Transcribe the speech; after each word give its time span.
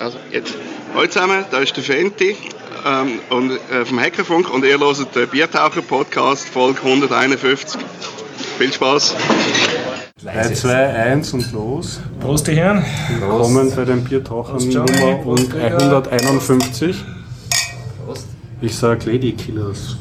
Also 0.00 0.16
jetzt. 0.32 0.54
Hallo 0.94 1.06
zusammen, 1.08 1.44
da 1.50 1.58
ist 1.58 1.76
der 1.76 1.84
Fenti 1.84 2.34
ähm, 2.86 3.20
und, 3.28 3.50
äh, 3.70 3.84
vom 3.84 4.00
Hackerfunk 4.00 4.50
und 4.50 4.64
ihr 4.64 4.80
hört 4.80 5.14
den 5.14 5.28
Biertaucher-Podcast, 5.28 6.48
Folge 6.48 6.80
151. 6.82 7.78
Viel 8.56 8.72
Spaß! 8.72 9.14
3, 10.22 10.54
2, 10.54 10.74
1 10.74 11.34
und 11.34 11.52
los. 11.52 12.00
Prost, 12.18 12.46
die 12.46 12.52
Herren. 12.52 12.82
Willkommen 13.10 13.76
bei 13.76 13.84
den 13.84 14.02
Biertauchern 14.02 14.56
Prost. 14.56 14.72
Nummer 14.72 15.16
Prost, 15.16 15.42
und 15.42 15.50
Gregor. 15.50 16.10
151. 16.10 16.96
Ich 18.62 18.74
sag 18.74 19.04
Lady 19.04 19.32
Killers. 19.32 19.98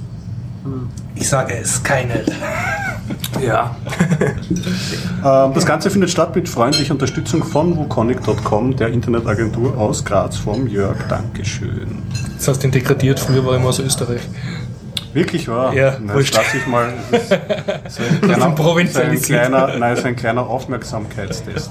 Ich 1.16 1.28
sage 1.28 1.58
es, 1.58 1.84
keine. 1.84 2.24
Ja. 3.42 3.76
ähm, 5.48 5.54
das 5.54 5.66
Ganze 5.66 5.90
findet 5.90 6.10
statt 6.10 6.36
mit 6.36 6.50
freundlicher 6.50 6.94
Unterstützung 6.94 7.44
von 7.44 7.78
wukonic.com, 7.78 8.76
der 8.76 8.90
Internetagentur 8.90 9.78
aus 9.78 10.04
Graz 10.04 10.38
vom 10.38 10.68
Jörg. 10.68 10.98
Dankeschön. 11.08 12.04
Jetzt 12.34 12.48
hast 12.48 12.64
du 12.64 12.68
ihn 12.68 12.72
degradiert, 12.72 13.20
früher 13.20 13.46
war 13.46 13.56
ich 13.56 13.62
mal 13.62 13.70
aus 13.70 13.80
Österreich. 13.80 14.22
Wirklich 15.14 15.48
wahr? 15.48 15.74
Ja, 15.74 15.98
wurscht. 16.02 16.36
das 16.36 16.46
lasse 16.46 16.58
ich 16.58 16.68
mal. 16.68 16.94
Das 17.84 17.98
ist 17.98 17.98
so 17.98 18.04
ein 18.04 18.22
kleiner, 18.22 18.56
so 18.92 19.00
ein 19.02 19.22
kleiner, 19.22 19.78
nein, 19.78 19.96
so 19.96 20.04
ein 20.04 20.16
kleiner 20.16 20.48
Aufmerksamkeitstest. 20.48 21.70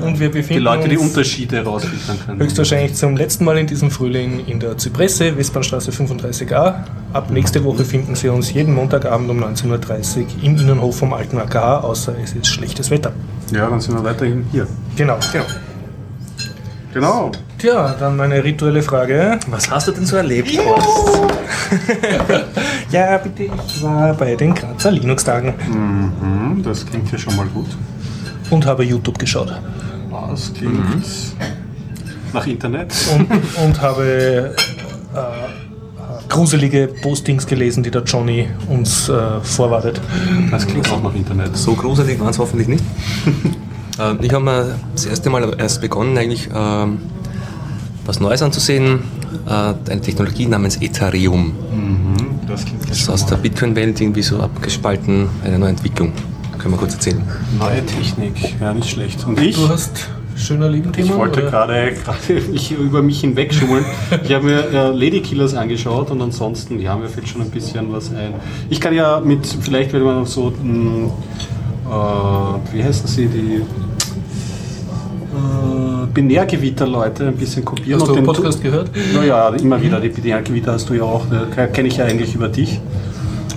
Und 0.00 0.20
wir 0.20 0.28
befinden 0.30 0.52
Die 0.54 0.58
Leute 0.58 0.88
die 0.88 0.98
Unterschiede 0.98 1.56
herausfiltern 1.56 2.18
können. 2.24 2.40
höchstwahrscheinlich 2.40 2.94
zum 2.94 3.16
letzten 3.16 3.44
Mal 3.44 3.58
in 3.58 3.66
diesem 3.66 3.90
Frühling 3.90 4.46
in 4.46 4.60
der 4.60 4.78
Zypresse, 4.78 5.36
Westbahnstraße 5.36 5.90
35a. 5.90 6.84
Ab 7.12 7.30
nächste 7.30 7.64
Woche 7.64 7.84
finden 7.84 8.14
Sie 8.14 8.28
uns 8.28 8.52
jeden 8.52 8.74
Montagabend 8.74 9.30
um 9.30 9.42
19.30 9.42 10.18
Uhr 10.18 10.26
im 10.42 10.56
Innenhof 10.56 10.98
vom 10.98 11.12
Alten 11.12 11.38
AKH, 11.38 11.78
außer 11.80 12.14
es 12.22 12.32
ist 12.34 12.46
schlechtes 12.46 12.90
Wetter. 12.90 13.12
Ja, 13.52 13.68
dann 13.68 13.80
sind 13.80 13.94
wir 13.96 14.04
weiterhin 14.04 14.46
hier. 14.52 14.66
Genau. 14.96 15.18
Genau. 15.32 15.44
Tja, 17.58 17.94
dann 17.98 18.16
meine 18.16 18.42
rituelle 18.42 18.82
Frage. 18.82 19.38
Was 19.48 19.70
hast 19.70 19.88
du 19.88 19.92
denn 19.92 20.06
so 20.06 20.16
erlebt, 20.16 20.50
Horst? 20.58 20.88
Ja, 22.90 23.18
bitte, 23.18 23.42
ich 23.44 23.82
war 23.82 24.14
bei 24.14 24.34
den 24.34 24.54
Grazer 24.54 24.90
Linux-Tagen 24.90 25.52
Mhm, 25.70 26.62
das 26.62 26.86
klingt 26.86 27.12
ja 27.12 27.18
schon 27.18 27.36
mal 27.36 27.46
gut. 27.48 27.66
und 28.50 28.64
habe 28.64 28.84
YouTube 28.84 29.18
geschaut. 29.18 29.52
Das 30.30 30.52
klingt 30.54 30.80
nach 32.32 32.46
Internet. 32.46 32.94
und, 33.14 33.30
und 33.64 33.80
habe 33.82 34.54
äh, 35.14 36.28
gruselige 36.30 36.88
Postings 37.02 37.46
gelesen, 37.46 37.82
die 37.82 37.90
der 37.90 38.02
Johnny 38.04 38.48
uns 38.70 39.08
äh, 39.10 39.40
vorwartet. 39.42 40.00
Das 40.50 40.66
klingt 40.66 40.90
auch 40.90 41.02
nach 41.02 41.14
Internet. 41.14 41.54
So 41.56 41.74
gruselig 41.74 42.18
waren 42.20 42.30
es 42.30 42.38
hoffentlich 42.38 42.68
nicht. 42.68 42.84
Ähm, 43.98 44.18
ich 44.22 44.32
habe 44.32 44.44
mir 44.44 44.78
das 44.94 45.06
erste 45.06 45.30
Mal 45.30 45.54
erst 45.58 45.80
begonnen, 45.80 46.16
eigentlich 46.16 46.48
ähm, 46.54 46.98
was 48.06 48.20
Neues 48.20 48.42
anzusehen. 48.42 49.00
Äh, 49.46 49.50
eine 49.90 50.00
Technologie 50.00 50.46
namens 50.46 50.80
Ethereum. 50.80 51.52
Das 52.46 52.64
klingt 52.64 52.88
Das 52.88 52.98
ist 52.98 53.08
aus 53.10 53.26
der 53.26 53.36
Bitcoin-Welt 53.36 54.00
irgendwie 54.00 54.22
so 54.22 54.40
abgespalten, 54.40 55.28
eine 55.44 55.58
neue 55.58 55.70
Entwicklung. 55.70 56.12
Können 56.58 56.74
wir 56.74 56.78
kurz 56.78 56.94
erzählen. 56.94 57.22
neue 57.58 57.84
Technik. 57.86 58.54
Ja, 58.60 58.72
nicht 58.72 58.88
schlecht. 58.90 59.24
Und 59.26 59.40
ich? 59.40 59.54
Du 59.56 59.68
hast 59.68 60.08
schöner 60.34 60.68
Liebenthema? 60.68 61.06
Ich 61.08 61.14
wollte 61.16 61.42
gerade 61.42 61.92
mich 62.50 62.72
über 62.72 63.02
mich 63.02 63.20
hinwegschummeln. 63.20 63.84
Ich 64.24 64.32
habe 64.32 64.44
mir 64.44 64.64
äh, 64.70 64.90
Lady 64.92 65.20
Killers 65.20 65.54
angeschaut 65.54 66.10
und 66.10 66.20
ansonsten, 66.22 66.80
ja, 66.80 66.96
mir 66.96 67.08
fällt 67.08 67.28
schon 67.28 67.42
ein 67.42 67.50
bisschen 67.50 67.92
was 67.92 68.10
ein. 68.10 68.34
Ich 68.70 68.80
kann 68.80 68.94
ja 68.94 69.20
mit, 69.20 69.46
vielleicht 69.60 69.92
wenn 69.92 70.02
man 70.02 70.24
so, 70.26 70.52
mh, 70.62 71.12
äh, 71.90 72.74
wie 72.74 72.82
heißen 72.82 73.06
sie, 73.06 73.26
die 73.26 73.62
Binärgewitter-Leute 76.12 77.28
ein 77.28 77.36
bisschen 77.36 77.64
kopieren. 77.64 78.00
Hast 78.00 78.08
du 78.10 78.14
den- 78.14 78.24
Podcast 78.24 78.62
gehört? 78.62 78.90
Naja, 79.14 79.50
immer 79.50 79.80
wieder. 79.80 80.00
Die 80.00 80.08
Binärgewitter 80.08 80.72
hast 80.72 80.88
du 80.88 80.94
ja 80.94 81.02
auch, 81.02 81.26
äh, 81.32 81.66
kenne 81.68 81.88
ich 81.88 81.96
ja 81.98 82.04
eigentlich 82.06 82.34
über 82.34 82.48
dich. 82.48 82.80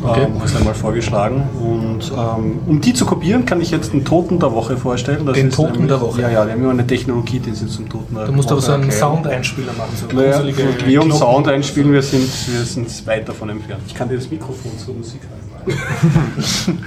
Okay. 0.03 0.23
Ähm, 0.23 0.33
hast 0.41 0.55
einmal 0.55 0.73
vorgeschlagen. 0.73 1.43
Und 1.61 2.11
ähm, 2.11 2.59
um 2.67 2.81
die 2.81 2.93
zu 2.93 3.05
kopieren, 3.05 3.45
kann 3.45 3.61
ich 3.61 3.71
jetzt 3.71 3.93
den 3.93 4.03
Toten 4.03 4.39
der 4.39 4.51
Woche 4.51 4.75
vorstellen. 4.77 5.25
Das 5.25 5.35
Den 5.35 5.49
ist 5.49 5.55
Toten 5.55 5.87
der 5.87 6.01
Woche? 6.01 6.21
Ja, 6.21 6.29
ja, 6.29 6.45
die 6.45 6.51
haben 6.51 6.61
immer 6.61 6.71
eine 6.71 6.87
Technologie, 6.87 7.39
die 7.39 7.51
sie 7.51 7.67
zum 7.67 7.87
Toten 7.87 8.15
der 8.15 8.25
Du 8.25 8.31
musst 8.31 8.47
Woche 8.49 8.53
aber 8.55 8.61
so 8.61 8.71
einen 8.73 8.83
erklären. 8.83 8.99
Sound-Einspieler 8.99 9.73
machen. 9.77 9.91
So 9.95 10.15
Naja, 10.15 10.31
gruselige 10.37 10.63
wir 10.85 11.01
um 11.01 11.09
Glocken. 11.09 11.11
Sound 11.25 11.47
einspielen, 11.47 11.91
wir 11.93 12.01
sind, 12.01 12.21
wir 12.51 12.63
sind 12.63 13.07
weit 13.07 13.27
davon 13.29 13.49
entfernt. 13.49 13.83
Ich 13.87 13.93
kann 13.95 14.09
dir 14.09 14.15
das 14.15 14.29
Mikrofon 14.29 14.71
zur 14.83 14.95
Musik 14.95 15.21
halten. 15.21 15.41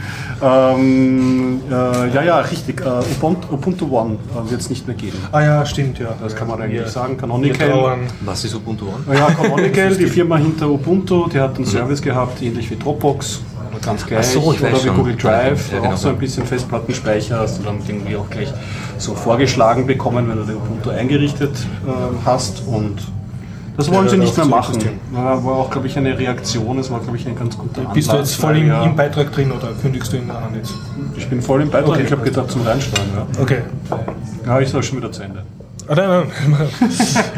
ähm, 0.43 1.61
äh, 1.71 1.73
ja, 2.15 2.23
ja, 2.23 2.39
richtig. 2.41 2.81
Äh, 2.81 2.89
Ubuntu, 2.89 3.55
Ubuntu 3.55 3.87
One 3.97 4.17
äh, 4.35 4.51
wird 4.51 4.61
es 4.61 4.71
nicht 4.71 4.87
mehr 4.87 4.97
geben. 4.97 5.17
Ah 5.33 5.41
ja, 5.43 5.67
stimmt, 5.67 5.99
ja. 5.99 6.15
Das 6.21 6.35
kann 6.35 6.49
man 6.49 6.61
eigentlich 6.61 6.81
Wir- 6.81 6.89
sagen. 6.89 7.17
Canonical. 7.17 7.99
Was 8.23 8.45
ist 8.45 8.55
Ubuntu 8.55 8.87
One? 8.87 9.17
Ja, 9.17 9.31
Canonical, 9.31 9.95
die 9.97 10.07
Firma 10.07 10.37
hinter 10.39 10.69
Ubuntu, 10.69 11.29
die 11.29 11.39
hat 11.41 11.57
einen 11.57 11.67
Service 11.67 12.03
gehabt, 12.03 12.43
ähnlich 12.43 12.71
wie 12.71 12.77
Dropbox. 13.05 13.41
oder 13.71 13.81
Ganz 13.81 14.07
gleich. 14.07 14.27
So, 14.27 14.41
oder 14.41 14.73
wie 14.73 14.77
schon. 14.81 14.97
Google 14.97 15.17
Drive, 15.17 15.73
Ja, 15.73 15.79
genau. 15.81 15.93
auch 15.93 15.97
so 15.97 16.09
ein 16.09 16.19
bisschen 16.19 16.47
Festplattenspeicher 16.47 17.39
hast 17.39 17.59
du 17.59 17.65
dann 17.65 17.79
irgendwie 17.87 18.17
auch 18.17 18.29
gleich 18.31 18.53
so 18.99 19.15
vorgeschlagen 19.15 19.87
bekommen, 19.87 20.29
wenn 20.29 20.37
du 20.39 20.45
den 20.45 20.57
Ubuntu 20.57 20.91
eingerichtet 20.91 21.53
ähm, 21.87 22.19
hast. 22.25 22.63
Und 22.67 23.03
das 23.77 23.91
wollen 23.91 24.05
Ja, 24.05 24.11
sie 24.11 24.19
nicht 24.19 24.37
mehr 24.37 24.47
machen. 24.47 24.79
War 25.13 25.45
auch, 25.47 25.71
glaube 25.71 25.87
ich, 25.89 25.97
eine 25.99 26.17
Reaktion. 26.19 26.79
Es 26.79 26.91
war, 26.91 27.01
glaube 27.01 27.17
ich, 27.17 27.27
ein 27.27 27.37
ganz 27.37 27.59
guter 27.59 27.83
Bist 27.93 28.09
du 28.09 28.13
Ansatz, 28.13 28.31
jetzt 28.31 28.41
voll 28.41 28.57
im, 28.57 28.71
im 28.71 28.97
Beitrag 28.97 29.33
drin 29.33 29.51
oder 29.53 29.69
kündigst 29.83 30.13
du 30.13 30.17
ihn 30.17 30.31
an 30.31 30.55
jetzt? 30.55 30.75
Ich 31.17 31.29
bin 31.29 31.43
voll 31.43 31.63
im 31.63 31.71
Beitrag. 31.71 31.95
Okay. 31.95 32.05
Ich 32.07 32.13
habe 32.13 32.23
gedacht, 32.23 32.51
zum 32.51 32.63
Reinsteuern. 32.63 33.09
Ja, 33.17 33.43
Okay. 33.43 33.59
ja 34.47 34.61
ich 34.61 34.69
sage 34.71 34.83
schon 34.85 34.99
wieder 34.99 35.11
zu 35.13 35.23
Ende. 35.23 35.43
Ah, 35.87 35.95
nein, 35.95 36.27
nein. 36.49 36.69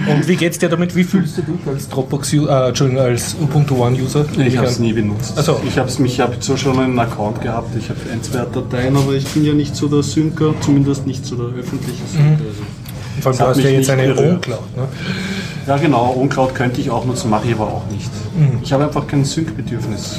Und 0.17 0.29
wie 0.29 0.37
geht's 0.37 0.59
dir 0.59 0.69
damit? 0.69 0.95
Wie 0.95 1.05
fühlst 1.05 1.39
du 1.39 1.43
dich 1.43 1.67
als 1.67 1.89
Dropbox, 1.89 2.33
äh, 2.33 2.69
Entschuldigung, 2.69 3.03
als 3.03 3.35
Ubuntu 3.41 3.83
One 3.85 3.97
User? 4.01 4.25
Ich 4.39 4.57
habe 4.57 4.69
es 4.69 4.79
nie 4.79 4.93
benutzt. 4.93 5.35
Ach 5.37 5.43
so. 5.43 5.61
Ich 5.67 5.77
habe 5.79 5.91
ich 6.05 6.21
hab 6.21 6.43
zwar 6.43 6.57
schon 6.57 6.79
einen 6.79 6.99
Account 6.99 7.41
gehabt, 7.41 7.75
ich 7.77 7.89
habe 7.89 7.99
ein, 8.13 8.23
zwei 8.23 8.45
Dateien, 8.45 8.97
aber 8.97 9.15
ich 9.15 9.27
bin 9.29 9.45
ja 9.45 9.53
nicht 9.53 9.75
so 9.75 9.89
der 9.89 10.03
Synker, 10.03 10.55
zumindest 10.61 11.07
nicht 11.07 11.27
so 11.27 11.37
der 11.37 11.59
öffentliche 11.59 12.07
Synker. 12.07 12.45
Also. 12.45 12.63
Vor 13.21 13.33
allem, 13.33 13.39
du 13.39 13.47
hast 13.47 13.57
ja 13.59 13.65
mich 13.65 13.73
jetzt 13.73 13.91
eine. 13.91 14.15
Uncloud. 14.15 14.77
Ne? 14.77 14.89
Ja 15.67 15.77
genau, 15.79 16.15
OnCloud 16.17 16.55
könnte 16.55 16.81
ich 16.81 16.91
auch 16.91 17.05
nutzen, 17.05 17.29
mache 17.29 17.49
ich 17.49 17.55
aber 17.55 17.67
auch 17.67 17.87
nicht. 17.91 18.11
Ich 18.63 18.73
habe 18.73 18.85
einfach 18.85 19.07
kein 19.07 19.25
Sync-Bedürfnis. 19.25 20.19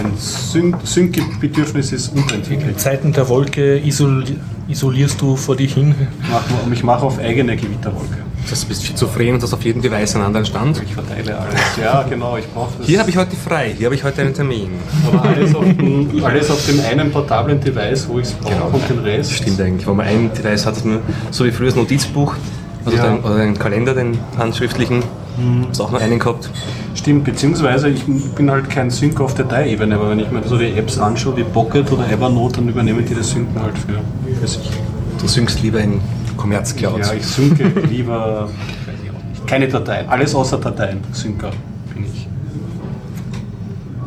Ein 0.00 0.12
Sync- 0.18 0.76
Sync-Bedürfnis 0.84 1.92
ist 1.92 2.08
unentwickelt. 2.14 2.70
In 2.70 2.78
Zeiten 2.78 3.12
der 3.12 3.28
Wolke 3.28 3.76
isoli 3.78 4.36
isolierst 4.68 5.20
du 5.20 5.36
vor 5.36 5.56
dich 5.56 5.74
hin. 5.74 5.94
Mach- 6.30 6.72
Ich 6.72 6.82
mache 6.84 7.04
auf 7.04 7.18
eigene 7.18 7.56
Gewitterwolke. 7.56 8.18
Das 8.42 8.52
heißt, 8.52 8.62
du 8.64 8.68
bist 8.68 8.86
schizophren 8.86 9.34
und 9.34 9.42
hast 9.42 9.52
auf 9.52 9.62
jedem 9.62 9.82
Device 9.82 10.14
einen 10.14 10.24
anderen 10.24 10.46
Stand. 10.46 10.80
Ich 10.82 10.94
verteile 10.94 11.38
alles. 11.38 11.60
Ja, 11.82 12.02
genau, 12.08 12.36
ich 12.38 12.46
brauche 12.48 12.70
das. 12.78 12.86
Hier 12.86 12.98
habe 13.00 13.10
ich 13.10 13.16
heute 13.16 13.36
frei, 13.36 13.74
hier 13.76 13.86
habe 13.86 13.94
ich 13.94 14.02
heute 14.02 14.22
einen 14.22 14.32
Termin. 14.32 14.68
aber 15.06 15.22
alles 15.24 15.54
auf, 15.54 15.64
dem, 15.64 16.24
alles 16.24 16.50
auf 16.50 16.64
dem 16.66 16.80
einen 16.80 17.10
portablen 17.10 17.60
Device, 17.60 18.08
wo 18.08 18.18
ich 18.18 18.26
es 18.26 18.32
brauche 18.32 18.68
und 18.74 18.88
den 18.88 19.00
Rest. 19.00 19.32
Stimmt 19.32 19.60
eigentlich, 19.60 19.86
wenn 19.86 19.96
man 19.96 20.06
ein 20.06 20.30
Device 20.32 20.64
hat, 20.64 20.82
man, 20.86 21.00
so 21.30 21.44
wie 21.44 21.50
früher 21.50 21.66
das 21.66 21.76
Notizbuch, 21.76 22.34
also 22.86 22.96
Ja. 22.96 23.08
den, 23.08 23.20
oder 23.22 23.38
den 23.38 23.58
Kalender, 23.58 23.92
den 23.94 24.16
handschriftlichen, 24.38 25.02
hast 25.68 25.80
auch 25.80 25.90
noch 25.90 26.00
einen 26.00 26.18
gehabt. 26.18 26.50
Stimmt, 26.94 27.24
beziehungsweise 27.24 27.88
ich 27.88 28.04
bin 28.34 28.50
halt 28.50 28.68
kein 28.68 28.90
Sync 28.90 29.20
auf 29.20 29.34
Dateiebene, 29.34 29.94
aber 29.94 30.10
wenn 30.10 30.20
ich 30.20 30.30
mir 30.30 30.42
so 30.46 30.58
die 30.58 30.72
Apps 30.72 30.98
anschaue, 30.98 31.36
wie 31.36 31.44
Pocket 31.44 31.90
oder 31.92 32.10
Evernote, 32.10 32.56
dann 32.56 32.68
übernehmen 32.68 33.04
die 33.04 33.14
das 33.14 33.30
Synken 33.30 33.60
halt 33.60 33.76
für, 33.78 34.00
für 34.40 34.46
sich. 34.46 34.70
Du 35.20 35.26
synkst 35.26 35.62
lieber 35.62 35.80
in 35.80 36.00
Commerz 36.36 36.74
Cloud. 36.74 37.00
Ja, 37.00 37.12
ich 37.12 37.26
synke 37.26 37.64
lieber 37.88 38.48
keine 39.46 39.68
Dateien, 39.68 40.08
alles 40.08 40.34
außer 40.34 40.58
Dateien, 40.58 41.00
Synker 41.12 41.50
bin 41.94 42.04
ich. 42.04 42.28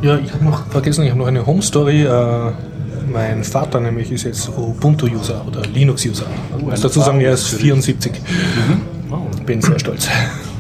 Ja, 0.02 0.18
ich 0.18 0.34
habe 0.34 0.44
noch 0.44 0.66
vergessen, 0.68 1.04
ich 1.04 1.10
habe 1.10 1.20
noch 1.20 1.28
eine 1.28 1.46
Home 1.46 1.62
Story. 1.62 2.04
Äh, 2.04 2.52
mein 3.12 3.44
Vater 3.44 3.80
nämlich 3.80 4.12
ist 4.12 4.24
jetzt 4.24 4.50
Ubuntu-User 4.50 5.46
oder 5.48 5.62
Linux-User. 5.62 6.26
Ich 6.58 6.64
muss 6.64 6.82
dazu 6.82 7.00
sagen, 7.02 7.22
er 7.22 7.34
ist 7.34 7.44
Vater 7.44 7.56
ist 7.56 7.62
74. 7.62 8.12
Bin 9.46 9.62
sehr 9.62 9.80
stolz. 9.80 10.08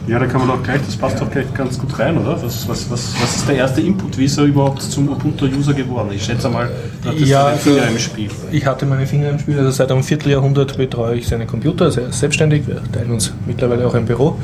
Ja, 0.05 0.19
da 0.19 0.25
kann 0.25 0.45
man 0.45 0.50
doch 0.50 0.61
gleich, 0.63 0.81
das 0.85 0.97
passt 0.97 1.21
doch 1.21 1.31
gleich 1.31 1.51
ganz 1.53 1.79
gut 1.79 1.97
rein, 1.97 2.17
oder? 2.17 2.33
Was, 2.44 2.67
was, 2.67 2.91
was, 2.91 3.13
was 3.21 3.35
ist 3.38 3.47
der 3.47 3.55
erste 3.55 3.79
Input? 3.79 4.17
Wie 4.17 4.25
ist 4.25 4.38
er 4.38 4.44
überhaupt 4.44 4.81
zum 4.81 5.07
Ubuntu-User 5.07 5.73
geworden? 5.73 6.09
Ich 6.13 6.25
schätze 6.25 6.50
mal, 6.50 6.69
da 7.03 7.09
hat 7.11 7.21
das 7.21 7.29
Ja, 7.29 7.45
seine 7.45 7.57
Finger 7.57 7.81
also- 7.83 7.94
im 7.94 8.00
Spiel. 8.00 8.29
Ich 8.51 8.65
hatte 8.65 8.85
meine 8.85 9.07
Finger 9.07 9.29
im 9.29 9.39
Spiel, 9.39 9.57
also 9.57 9.71
seit 9.71 9.89
einem 9.91 10.03
Vierteljahrhundert 10.03 10.75
betreue 10.75 11.15
ich 11.15 11.27
seinen 11.27 11.47
Computer, 11.47 11.85
also 11.85 12.01
selbstständig, 12.11 12.67
wir 12.67 12.81
teilen 12.91 13.11
uns 13.11 13.33
mittlerweile 13.45 13.88
auch 13.88 13.94
ein 13.94 14.05
Büro. 14.05 14.38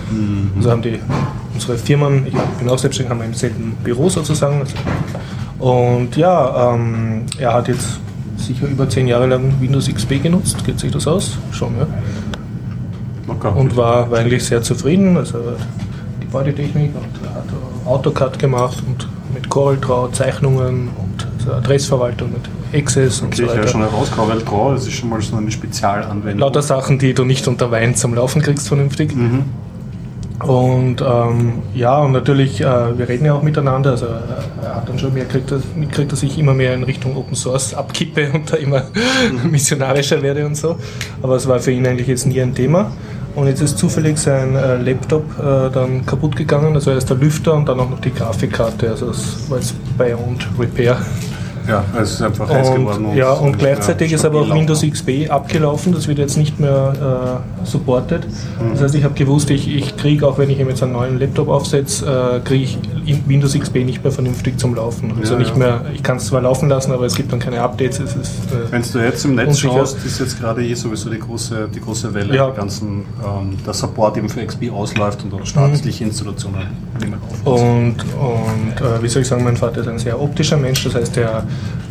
Also 0.55 0.71
haben 0.71 0.81
die 0.81 0.97
unsere 1.53 1.77
Firmen, 1.77 2.25
ich 2.27 2.33
bin 2.57 2.69
auch 2.69 2.77
selbstständig, 2.79 3.09
haben 3.11 3.19
wir 3.19 3.25
im 3.25 3.33
selben 3.33 3.75
Büro 3.83 4.07
sozusagen. 4.07 4.61
Und 5.59 6.15
ja, 6.15 6.73
ähm, 6.73 7.23
er 7.37 7.53
hat 7.53 7.67
jetzt 7.67 7.99
sicher 8.37 8.65
über 8.65 8.87
zehn 8.87 9.07
Jahre 9.07 9.27
lang 9.27 9.53
Windows 9.59 9.89
XP 9.93 10.23
genutzt, 10.23 10.63
geht 10.65 10.79
sich 10.79 10.91
das 10.91 11.05
aus? 11.05 11.37
Schon, 11.51 11.77
ja. 11.77 11.85
Locker. 13.29 13.55
Und 13.55 13.75
war, 13.77 14.11
war 14.11 14.19
eigentlich 14.19 14.43
sehr 14.43 14.61
zufrieden. 14.61 15.17
Also 15.17 15.39
die 16.21 16.25
Bodytechnik 16.27 16.91
und 16.95 17.29
hat 17.33 17.45
AutoCAD 17.85 18.37
gemacht 18.39 18.83
und 18.85 19.07
mit 19.33 19.49
CorelDRAW 19.49 20.11
Zeichnungen 20.11 20.89
und 20.97 21.27
so 21.43 21.53
Adressverwaltung 21.53 22.31
mit 22.31 22.49
Access 22.73 23.21
und 23.21 23.27
Okay, 23.27 23.37
so 23.37 23.43
ich 23.43 23.49
weiter. 23.49 23.61
höre 23.61 23.67
schon 23.67 23.81
heraus, 23.81 24.11
Corel 24.11 24.39
Draw, 24.39 24.73
das 24.73 24.85
ist 24.87 24.93
schon 24.93 25.09
mal 25.09 25.21
so 25.21 25.35
eine 25.35 25.51
Spezialanwendung. 25.51 26.39
Lauter 26.39 26.61
Sachen, 26.61 26.99
die 26.99 27.13
du 27.13 27.25
nicht 27.25 27.47
unter 27.47 27.71
Wein 27.71 27.95
zum 27.95 28.13
Laufen 28.13 28.41
kriegst, 28.41 28.67
vernünftig. 28.67 29.13
Und 30.39 31.01
ähm, 31.01 31.53
ja, 31.75 31.99
und 31.99 32.13
natürlich, 32.13 32.61
äh, 32.61 32.97
wir 32.97 33.09
reden 33.09 33.25
ja 33.25 33.33
auch 33.33 33.43
miteinander. 33.43 33.91
Also 33.91 34.05
äh, 34.05 34.09
er 34.63 34.75
hat 34.77 34.87
dann 34.87 34.97
schon 34.97 35.13
mehr 35.13 35.25
gekriegt, 35.25 35.51
dass, 35.51 35.63
mitgekriegt, 35.75 36.13
dass 36.13 36.23
ich 36.23 36.39
immer 36.39 36.53
mehr 36.53 36.73
in 36.75 36.83
Richtung 36.83 37.17
Open 37.17 37.35
Source 37.35 37.73
abkippe 37.73 38.31
und 38.33 38.51
da 38.51 38.55
immer 38.55 38.83
missionarischer 39.43 40.21
werde 40.21 40.45
und 40.45 40.55
so. 40.55 40.77
Aber 41.21 41.35
es 41.35 41.47
war 41.47 41.59
für 41.59 41.71
ihn 41.71 41.85
eigentlich 41.85 42.07
jetzt 42.07 42.25
nie 42.25 42.39
ein 42.41 42.55
Thema. 42.55 42.91
Und 43.39 43.47
jetzt 43.47 43.61
ist 43.61 43.77
zufällig 43.77 44.17
sein 44.17 44.53
äh, 44.55 44.75
Laptop 44.75 45.23
äh, 45.39 45.69
dann 45.71 46.05
kaputt 46.05 46.35
gegangen, 46.35 46.75
also 46.75 46.91
erst 46.91 47.09
der 47.09 47.15
Lüfter 47.15 47.53
und 47.53 47.69
dann 47.69 47.79
auch 47.79 47.89
noch 47.89 48.01
die 48.01 48.11
Grafikkarte. 48.11 48.89
Also 48.89 49.11
es 49.11 49.49
war 49.49 49.59
jetzt 49.59 49.75
bei 49.97 50.13
und 50.13 50.45
Repair. 50.59 50.97
Ja, 51.65 51.85
es 52.01 52.13
ist 52.13 52.21
einfach 52.21 52.49
heiß 52.49 52.73
geworden. 52.73 53.05
Und, 53.05 53.15
ja, 53.15 53.31
und 53.31 53.57
gleichzeitig 53.57 54.11
ist 54.11 54.25
aber 54.25 54.41
auch 54.41 54.53
Windows 54.53 54.81
XP 54.81 55.29
abgelaufen, 55.29 55.93
das 55.93 56.07
wird 56.07 56.17
jetzt 56.17 56.35
nicht 56.35 56.59
mehr 56.59 57.43
äh, 57.63 57.65
supported. 57.65 58.25
Mhm. 58.25 58.71
Das 58.73 58.81
heißt, 58.81 58.95
ich 58.95 59.03
habe 59.03 59.13
gewusst, 59.13 59.51
ich, 59.51 59.73
ich 59.73 59.95
kriege, 59.95 60.27
auch 60.27 60.37
wenn 60.37 60.49
ich 60.49 60.59
ihm 60.59 60.67
jetzt 60.67 60.83
einen 60.83 60.93
neuen 60.93 61.19
Laptop 61.19 61.47
aufsetze, 61.47 62.05
äh, 62.05 62.39
kriege 62.39 62.63
ich 62.63 62.77
Windows 63.27 63.57
XP 63.57 63.75
nicht 63.85 64.03
mehr 64.03 64.11
vernünftig 64.11 64.59
zum 64.59 64.75
Laufen. 64.75 65.13
Also 65.19 65.33
ja, 65.33 65.39
nicht 65.39 65.55
mehr, 65.55 65.85
ich 65.93 66.03
kann 66.03 66.17
es 66.17 66.25
zwar 66.25 66.41
laufen 66.41 66.69
lassen, 66.69 66.91
aber 66.91 67.05
es 67.05 67.15
gibt 67.15 67.31
dann 67.31 67.39
keine 67.39 67.61
Updates. 67.61 67.99
Es 67.99 68.15
ist, 68.15 68.51
äh, 68.51 68.71
wenn 68.71 68.81
du 68.81 68.99
jetzt 68.99 69.25
im 69.25 69.35
Netz 69.35 69.47
unsicher. 69.49 69.73
schaust, 69.73 70.05
ist 70.05 70.19
jetzt 70.19 70.39
gerade 70.39 70.65
eh 70.65 70.73
sowieso 70.73 71.09
die 71.09 71.19
große, 71.19 71.69
die 71.73 71.79
große 71.79 72.13
Welle, 72.13 72.35
ja. 72.35 72.49
ganzen, 72.49 73.05
ähm, 73.23 73.57
der 73.65 73.73
Support 73.73 74.17
eben 74.17 74.29
für 74.29 74.45
XP 74.45 74.71
ausläuft 74.71 75.23
und 75.23 75.33
auch 75.33 75.45
staatliche 75.45 76.03
mhm. 76.03 76.09
Installationen 76.09 76.67
nehmen 76.99 77.19
auf. 77.21 77.61
Und, 77.61 77.95
und 77.97 78.81
äh, 78.81 79.01
wie 79.01 79.07
soll 79.07 79.21
ich 79.21 79.27
sagen, 79.27 79.43
mein 79.43 79.57
Vater 79.57 79.81
ist 79.81 79.87
ein 79.87 79.99
sehr 79.99 80.19
optischer 80.19 80.57
Mensch, 80.57 80.83
das 80.83 80.95
heißt, 80.95 81.17
er 81.17 81.43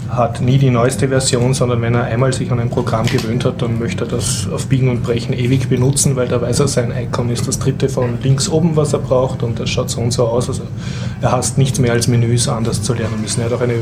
hat 0.09 0.41
nie 0.41 0.59
die 0.59 0.71
neueste 0.71 1.09
Version, 1.09 1.53
sondern 1.53 1.83
wenn 1.83 1.95
er 1.95 2.05
einmal 2.05 2.33
sich 2.33 2.51
an 2.51 2.61
ein 2.61 2.71
Programm 2.71 3.07
gewöhnt 3.07 3.45
hat, 3.45 3.61
dann 3.61 3.79
möchte 3.79 4.05
er 4.05 4.09
das 4.09 4.49
auf 4.51 4.67
Biegen 4.67 4.89
und 4.89 5.03
Brechen 5.03 5.35
ewig 5.35 5.69
benutzen, 5.69 6.17
weil 6.17 6.29
da 6.29 6.41
weiß 6.41 6.61
er, 6.61 6.69
sein 6.69 6.93
Icon 6.93 7.29
ist 7.29 7.47
das 7.47 7.59
dritte 7.59 7.89
von 7.89 8.19
links 8.23 8.49
oben, 8.49 8.75
was 8.77 8.93
er 8.93 9.01
braucht 9.01 9.43
und 9.43 9.61
das 9.61 9.69
schaut 9.69 9.91
so 9.91 10.01
und 10.01 10.13
so 10.13 10.27
aus. 10.27 10.49
Also 10.49 10.63
er 11.21 11.33
hasst 11.33 11.59
nichts 11.59 11.79
mehr 11.79 11.93
als 11.93 12.09
Menüs 12.09 12.49
anders 12.49 12.83
zu 12.83 12.95
lernen 12.95 13.21
müssen. 13.21 13.41
Er 13.41 13.47
hat 13.47 13.53
auch 13.53 13.61
eine 13.61 13.75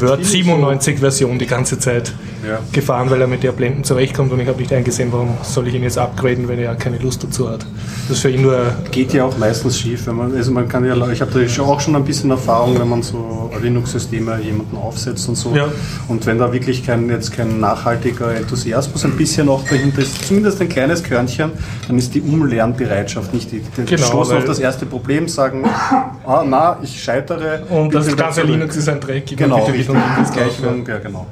Word 0.00 0.24
97 0.24 0.98
Version 0.98 1.38
die 1.38 1.46
ganze 1.46 1.78
Zeit 1.78 2.12
ja. 2.46 2.58
gefahren, 2.72 3.10
weil 3.10 3.20
er 3.20 3.26
mit 3.26 3.42
der 3.42 3.52
Blenden 3.52 3.84
zurechtkommt 3.84 4.32
und 4.32 4.40
ich 4.40 4.48
habe 4.48 4.58
nicht 4.58 4.72
eingesehen, 4.72 5.12
warum 5.12 5.36
soll 5.42 5.68
ich 5.68 5.74
ihn 5.74 5.82
jetzt 5.82 5.98
upgraden, 5.98 6.48
wenn 6.48 6.58
er 6.58 6.74
keine 6.74 6.98
Lust 6.98 7.22
dazu 7.22 7.48
hat. 7.48 7.66
Das 8.08 8.16
ist 8.16 8.22
für 8.22 8.30
ihn 8.30 8.42
nur... 8.42 8.74
Geht 8.90 9.12
ja 9.12 9.24
auch 9.24 9.36
meistens 9.38 9.78
schief, 9.78 10.06
wenn 10.06 10.16
man, 10.16 10.34
also 10.34 10.50
man 10.52 10.68
kann 10.68 10.84
ja, 10.84 10.94
ich 11.08 11.20
habe 11.20 11.32
da 11.32 11.62
auch 11.62 11.80
schon 11.80 11.96
ein 11.96 12.04
bisschen 12.04 12.30
Erfahrung, 12.30 12.78
wenn 12.78 12.88
man 12.88 13.02
so 13.02 13.50
Linux-Systeme 13.60 14.40
jemanden 14.40 14.76
aufsetzt 14.76 15.28
und 15.28 15.36
so. 15.36 15.54
Ja. 15.54 15.68
Und 16.08 16.26
wenn 16.26 16.38
da 16.38 16.52
wirklich 16.52 16.84
kein, 16.84 17.08
jetzt 17.08 17.32
kein 17.32 17.60
nachhaltiger 17.60 18.34
Enthusiasmus 18.34 19.04
ein 19.04 19.16
bisschen 19.16 19.46
noch 19.46 19.66
dahinter 19.68 20.02
ist, 20.02 20.26
zumindest 20.26 20.60
ein 20.60 20.68
kleines 20.68 21.02
Körnchen, 21.02 21.50
dann 21.86 21.98
ist 21.98 22.14
die 22.14 22.20
Umlernbereitschaft 22.20 23.32
nicht 23.34 23.52
die. 23.52 23.60
Die 23.60 23.84
genau, 23.84 24.06
stoßen 24.06 24.36
auf 24.36 24.44
das 24.44 24.58
erste 24.58 24.86
Problem, 24.86 25.28
sagen, 25.28 25.64
ah, 25.64 26.44
na, 26.46 26.78
ich 26.82 27.02
scheitere. 27.02 27.62
Und 27.68 27.94
das 27.94 28.14
ganze 28.16 28.42
Linux 28.42 28.76
ist 28.76 28.88
ein 28.88 29.00
Dreck. 29.00 29.26
Genau, 29.36 29.66
Richtung 29.90 30.02
das 30.18 30.32
gleiche. 30.32 30.62
Ja, 30.86 30.98
genau. 30.98 31.26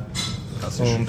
Und, 0.79 1.09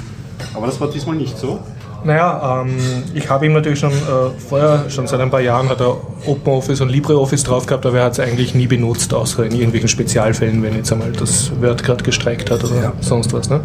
aber 0.53 0.67
das 0.67 0.79
war 0.79 0.89
diesmal 0.89 1.15
nicht 1.15 1.37
so. 1.37 1.59
Naja, 2.03 2.63
ähm, 2.63 2.77
ich 3.13 3.29
habe 3.29 3.45
ihm 3.45 3.53
natürlich 3.53 3.79
schon 3.79 3.91
äh, 3.91 4.39
vorher, 4.49 4.89
schon 4.89 5.05
seit 5.05 5.19
ein 5.19 5.29
paar 5.29 5.41
Jahren, 5.41 5.69
hat 5.69 5.81
er 5.81 5.97
OpenOffice 6.25 6.81
und 6.81 6.89
LibreOffice 6.89 7.43
drauf 7.43 7.67
gehabt, 7.67 7.85
aber 7.85 7.99
er 7.99 8.05
hat 8.05 8.13
es 8.13 8.19
eigentlich 8.19 8.55
nie 8.55 8.65
benutzt, 8.65 9.13
außer 9.13 9.45
in 9.45 9.51
irgendwelchen 9.51 9.87
Spezialfällen, 9.87 10.63
wenn 10.63 10.75
jetzt 10.75 10.91
einmal 10.91 11.11
das 11.11 11.51
Word 11.61 11.83
gerade 11.83 12.03
gestreikt 12.03 12.49
hat 12.49 12.63
oder 12.63 12.81
ja. 12.81 12.93
sonst 13.01 13.33
was. 13.33 13.51
Ne? 13.51 13.61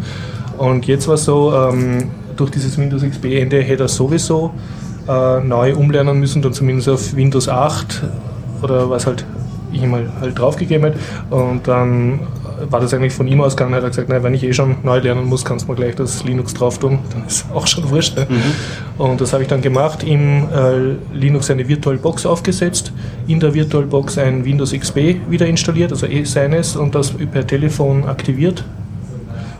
Und 0.59 0.85
jetzt 0.85 1.07
war 1.07 1.15
es 1.15 1.25
so, 1.25 1.51
ähm, 1.51 2.11
durch 2.35 2.51
dieses 2.51 2.77
Windows 2.77 3.01
XP-Ende 3.01 3.61
hätte 3.61 3.83
er 3.83 3.87
sowieso 3.87 4.53
äh, 5.07 5.39
neu 5.39 5.75
umlernen 5.75 6.19
müssen, 6.19 6.43
dann 6.43 6.53
zumindest 6.53 6.89
auf 6.89 7.15
Windows 7.15 7.49
8 7.49 8.03
oder 8.61 8.87
was 8.89 9.07
halt 9.07 9.25
ich 9.71 9.81
ihm 9.81 9.93
halt, 9.93 10.09
halt 10.21 10.37
draufgegeben 10.37 10.85
hat. 10.85 10.93
Und 11.31 11.67
dann 11.67 12.19
war 12.69 12.79
das 12.79 12.93
eigentlich 12.93 13.13
von 13.13 13.27
ihm 13.27 13.41
ausgegangen, 13.41 13.75
hat 13.75 13.83
er 13.83 13.89
gesagt, 13.89 14.09
nein, 14.09 14.23
wenn 14.23 14.33
ich 14.33 14.43
eh 14.43 14.53
schon 14.53 14.77
neu 14.83 14.99
lernen 14.99 15.25
muss, 15.25 15.45
kannst 15.45 15.67
du 15.67 15.71
mir 15.71 15.75
gleich 15.75 15.95
das 15.95 16.23
Linux 16.23 16.53
drauf 16.53 16.77
tun, 16.79 16.99
dann 17.13 17.25
ist 17.25 17.45
auch 17.53 17.67
schon 17.67 17.89
wurscht. 17.89 18.17
Ne? 18.17 18.27
Mhm. 18.29 19.01
Und 19.01 19.21
das 19.21 19.33
habe 19.33 19.43
ich 19.43 19.49
dann 19.49 19.61
gemacht, 19.61 20.03
im 20.03 20.49
äh, 20.49 20.95
Linux 21.13 21.49
eine 21.51 21.67
VirtualBox 21.67 22.25
aufgesetzt, 22.25 22.91
in 23.27 23.39
der 23.39 23.53
VirtualBox 23.53 24.17
ein 24.17 24.45
Windows 24.45 24.73
XP 24.73 25.17
wieder 25.29 25.45
installiert, 25.45 25.91
also 25.91 26.05
eh 26.05 26.23
seines, 26.23 26.75
und 26.75 26.95
das 26.95 27.11
per 27.11 27.45
Telefon 27.45 28.05
aktiviert 28.05 28.63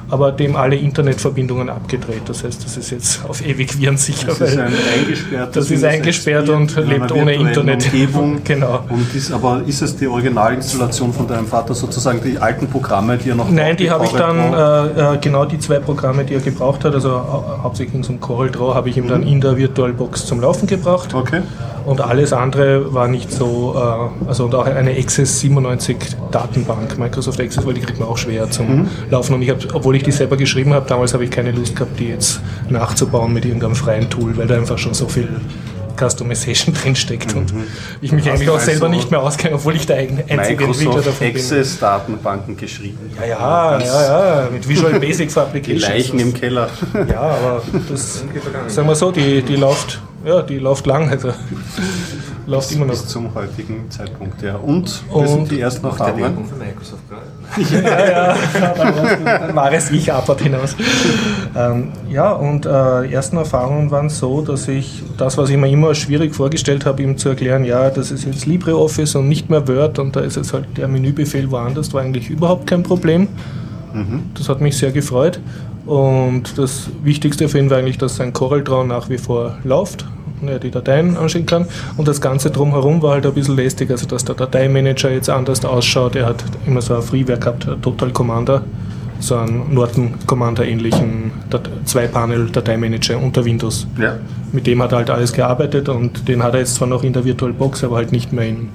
aber 0.09 0.31
dem 0.31 0.56
alle 0.56 0.75
Internetverbindungen 0.75 1.69
abgedreht. 1.69 2.21
Das 2.25 2.44
heißt, 2.44 2.63
das 2.63 2.77
ist 2.77 2.92
jetzt 2.92 3.25
auf 3.27 3.45
ewig 3.45 3.77
virensicher. 3.77 4.27
Das 4.27 4.42
ist 4.42 4.57
ein 4.57 4.74
eingesperrt. 5.00 5.56
Das 5.56 5.71
ist 5.71 5.83
eingesperrt 5.83 6.50
und 6.50 6.75
lebt 6.75 7.12
ohne 7.12 7.33
Internet. 7.33 7.86
Umgebung. 7.86 8.42
genau. 8.44 8.83
Und 8.89 9.13
ist, 9.13 9.31
aber 9.31 9.62
ist 9.65 9.81
es 9.81 9.95
die 9.98 10.07
Originalinstallation 10.07 11.13
von 11.13 11.27
deinem 11.27 11.48
Vater 11.48 11.74
sozusagen 11.74 12.21
die 12.24 12.38
alten 12.38 12.68
Programme, 12.68 13.18
die 13.18 13.30
er 13.30 13.36
noch 13.36 13.50
Nein, 13.50 13.75
die 13.77 13.89
habe 13.89 14.06
ich 14.06 14.12
dann 14.12 14.38
äh, 14.38 15.15
äh, 15.15 15.18
genau 15.19 15.45
die 15.45 15.59
zwei 15.59 15.80
Programme, 15.80 16.24
die 16.24 16.36
er 16.36 16.42
gebraucht 16.42 16.86
hat. 16.86 16.94
Also 16.94 17.09
äh, 17.09 17.63
hauptsächlich 17.63 18.04
zum 18.04 18.19
Corel 18.19 18.51
Draw 18.51 18.75
habe 18.75 18.89
ich 18.89 18.98
ihm 18.98 19.06
mhm. 19.06 19.09
dann 19.09 19.24
in 19.24 19.42
der 19.42 19.57
VirtualBox 19.57 20.25
zum 20.25 20.39
Laufen 20.39 20.68
gebracht. 20.68 21.13
Okay. 21.13 21.42
Und 21.88 22.01
alles 22.01 22.34
andere 22.34 22.94
war 22.94 23.07
nicht 23.07 23.31
so, 23.31 23.74
äh, 23.74 24.28
also 24.28 24.44
und 24.44 24.54
auch 24.54 24.66
eine 24.66 24.92
Access 24.92 25.39
97 25.39 25.95
Datenbank, 26.31 27.00
Microsoft 27.00 27.39
Access, 27.39 27.66
weil 27.66 27.75
die 27.75 27.80
kriegt 27.80 27.98
man 27.98 28.10
auch 28.10 28.18
schwer 28.18 28.51
zum 28.51 28.80
mhm. 28.80 28.88
Laufen. 29.10 29.36
Und 29.36 29.42
ich 29.42 29.50
habe, 29.50 29.62
obwohl 29.72 29.95
ich 29.95 30.04
die 30.04 30.12
selber 30.12 30.36
geschrieben 30.36 30.74
habe, 30.74 30.86
damals 30.86 31.13
habe 31.13 31.24
ich 31.24 31.31
keine 31.31 31.54
Lust 31.54 31.78
gehabt, 31.78 31.98
die 31.98 32.10
jetzt 32.10 32.42
nachzubauen 32.69 33.31
mit 33.31 33.45
irgendeinem 33.45 33.74
freien 33.74 34.10
Tool, 34.10 34.36
weil 34.36 34.48
da 34.48 34.56
einfach 34.56 34.78
schon 34.78 34.94
so 34.94 35.07
viel 35.07 35.30
Customization 35.98 36.75
drinsteckt 36.81 37.34
mhm. 37.34 37.39
und 37.39 37.54
ich 38.01 38.12
mich 38.12 38.30
eigentlich 38.30 38.50
auch 38.50 38.60
selber 38.60 38.88
also 38.88 38.98
nicht 38.98 39.10
mehr 39.10 39.22
auskenne, 39.22 39.56
obwohl 39.56 39.78
ich 39.78 39.86
der 39.86 39.95
einzige 39.95 40.25
Microsoft 40.36 40.81
Entwickler 40.81 41.01
davon 41.01 41.28
Access 41.28 41.80
Datenbanken 41.80 42.57
geschrieben. 42.57 43.12
Ja, 43.18 43.25
ja, 43.28 43.80
ja, 43.80 44.42
ja, 44.42 44.50
mit 44.51 44.68
Visual 44.68 44.92
Basic 45.00 45.31
für 45.31 45.44
Applications. 45.44 45.86
Die 45.86 45.90
Leichen 45.90 46.19
im 46.19 46.33
Keller. 46.33 46.69
Ja, 47.10 47.22
aber 47.22 47.62
das, 47.88 48.25
sagen 48.68 48.90
wir 48.90 48.95
so, 48.95 49.10
die, 49.10 49.42
die 49.42 49.56
läuft 49.56 50.01
ja, 50.25 50.42
die 50.42 50.60
läuft 50.60 50.86
lang. 50.86 51.10
Also 51.10 51.30
läuft 52.48 52.72
immer 52.72 52.86
noch. 52.86 52.94
Bis 52.94 53.08
zum 53.08 53.34
heutigen 53.34 53.90
Zeitpunkt, 53.90 54.42
ja. 54.42 54.56
Und, 54.56 55.04
und 55.10 55.28
sind 55.28 55.52
die 55.52 55.60
ersten 55.60 55.86
Erfahrungen? 55.86 56.46
für 56.46 56.56
Microsoft 56.56 57.04
ja, 57.72 58.10
ja, 58.10 58.38
dann 58.75 59.56
war 59.56 59.72
es 59.72 59.90
ich 59.90 60.12
ab 60.12 60.40
hinaus. 60.40 60.75
Ähm, 61.56 61.92
ja, 62.10 62.34
und 62.34 62.66
äh, 62.66 63.08
die 63.08 63.14
ersten 63.14 63.38
Erfahrungen 63.38 63.90
waren 63.90 64.10
so, 64.10 64.42
dass 64.42 64.68
ich 64.68 65.04
das, 65.18 65.38
was 65.38 65.50
ich 65.50 65.58
mir 65.58 65.69
immer 65.69 65.96
schwierig 65.96 66.36
vorgestellt 66.36 66.86
habe, 66.86 67.04
ihm 67.04 67.18
zu 67.18 67.30
erklären, 67.30 67.64
ja, 67.64 67.90
das 67.90 68.12
ist 68.12 68.25
jetzt 68.25 68.46
LibreOffice 68.46 69.16
und 69.16 69.30
nicht 69.30 69.50
mehr 69.50 69.68
Word 69.68 69.97
und 70.00 70.16
da 70.16 70.19
ist 70.19 70.36
jetzt 70.36 70.54
halt 70.54 70.66
der 70.78 70.88
Menübefehl 70.88 71.50
woanders, 71.50 71.94
war 71.94 72.02
eigentlich 72.02 72.30
überhaupt 72.30 72.68
kein 72.68 72.83
Problem. 72.83 73.30
Mhm. 73.94 74.24
Das 74.33 74.50
hat 74.50 74.62
mich 74.62 74.78
sehr 74.78 74.92
gefreut. 74.92 75.40
Und 75.87 76.57
das 76.57 76.89
Wichtigste 77.03 77.49
für 77.49 77.59
ihn 77.59 77.69
war 77.69 77.77
eigentlich, 77.77 77.97
dass 77.97 78.17
sein 78.17 78.33
CorelDRAW 78.33 78.85
nach 78.85 79.09
wie 79.09 79.17
vor 79.17 79.57
läuft 79.63 80.06
er 80.45 80.59
die 80.59 80.71
Dateien 80.71 81.17
anschauen 81.17 81.45
kann. 81.45 81.65
Und 81.95 82.07
das 82.07 82.21
Ganze 82.21 82.51
drumherum 82.51 83.01
war 83.01 83.13
halt 83.13 83.25
ein 83.25 83.33
bisschen 83.33 83.56
lästig, 83.56 83.89
also 83.89 84.06
dass 84.06 84.25
der 84.25 84.35
Dateimanager 84.35 85.09
jetzt 85.09 85.29
anders 85.29 85.63
ausschaut. 85.65 86.15
Er 86.15 86.27
hat 86.27 86.44
immer 86.65 86.81
so 86.81 86.95
ein 86.95 87.01
Freeware 87.01 87.39
gehabt, 87.39 87.67
Total 87.81 88.11
Commander, 88.11 88.63
so 89.19 89.35
einen 89.35 89.73
Norton 89.73 90.13
Commander 90.27 90.65
ähnlichen 90.65 91.31
Zwei-Panel-Dateimanager 91.85 93.17
unter 93.17 93.44
Windows. 93.45 93.87
Ja. 93.99 94.17
Mit 94.51 94.67
dem 94.67 94.81
hat 94.81 94.91
er 94.91 94.99
halt 94.99 95.09
alles 95.09 95.33
gearbeitet 95.33 95.89
und 95.89 96.27
den 96.27 96.44
hat 96.44 96.53
er 96.53 96.59
jetzt 96.59 96.75
zwar 96.75 96.87
noch 96.87 97.03
in 97.03 97.13
der 97.13 97.25
VirtualBox, 97.25 97.83
aber 97.83 97.97
halt 97.97 98.11
nicht 98.11 98.31
mehr 98.31 98.47
in 98.47 98.69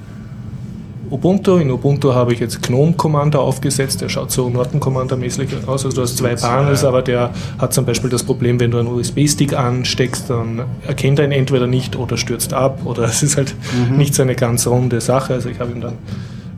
Ubuntu. 1.13 1.57
In 1.57 1.69
Ubuntu 1.69 2.13
habe 2.13 2.33
ich 2.33 2.39
jetzt 2.39 2.63
GNOME 2.63 2.93
Commander 2.93 3.39
aufgesetzt, 3.39 4.01
der 4.01 4.09
schaut 4.09 4.31
so 4.31 4.49
Norton 4.49 4.79
Commander 4.79 5.15
mäßig 5.15 5.49
aus. 5.67 5.85
Also 5.85 5.95
du 5.95 6.01
hast 6.01 6.17
zwei 6.17 6.35
Panels, 6.35 6.83
aber 6.83 7.03
der 7.03 7.29
hat 7.59 7.71
zum 7.71 7.85
Beispiel 7.85 8.09
das 8.09 8.23
Problem, 8.23 8.59
wenn 8.59 8.71
du 8.71 8.79
einen 8.79 8.87
USB-Stick 8.87 9.53
ansteckst, 9.53 10.31
dann 10.31 10.63
erkennt 10.87 11.19
er 11.19 11.25
ihn 11.25 11.31
entweder 11.31 11.67
nicht 11.67 11.95
oder 11.95 12.17
stürzt 12.17 12.53
ab 12.53 12.81
oder 12.85 13.03
es 13.03 13.21
ist 13.21 13.37
halt 13.37 13.53
mhm. 13.89 13.97
nicht 13.97 14.15
so 14.15 14.23
eine 14.23 14.35
ganz 14.35 14.65
runde 14.65 15.01
Sache. 15.01 15.33
Also 15.33 15.49
ich 15.49 15.59
habe 15.59 15.71
ihm 15.71 15.81
dann 15.81 15.93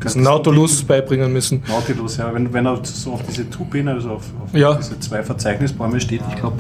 diesen 0.02 0.24
Nautilus 0.24 0.84
beibringen 0.84 1.34
müssen. 1.34 1.62
Nautilus, 1.68 2.18
ja, 2.18 2.34
wenn, 2.34 2.54
wenn 2.54 2.66
er 2.66 2.80
so 2.84 3.14
auf 3.14 3.24
diese 3.28 3.50
Two-Pin, 3.50 3.88
also 3.90 4.12
auf, 4.12 4.24
auf 4.42 4.54
ja. 4.54 4.76
diese 4.76 5.00
zwei 5.00 5.24
Verzeichnisbäume 5.24 6.00
steht, 6.00 6.22
ich 6.30 6.36
glaube, 6.36 6.58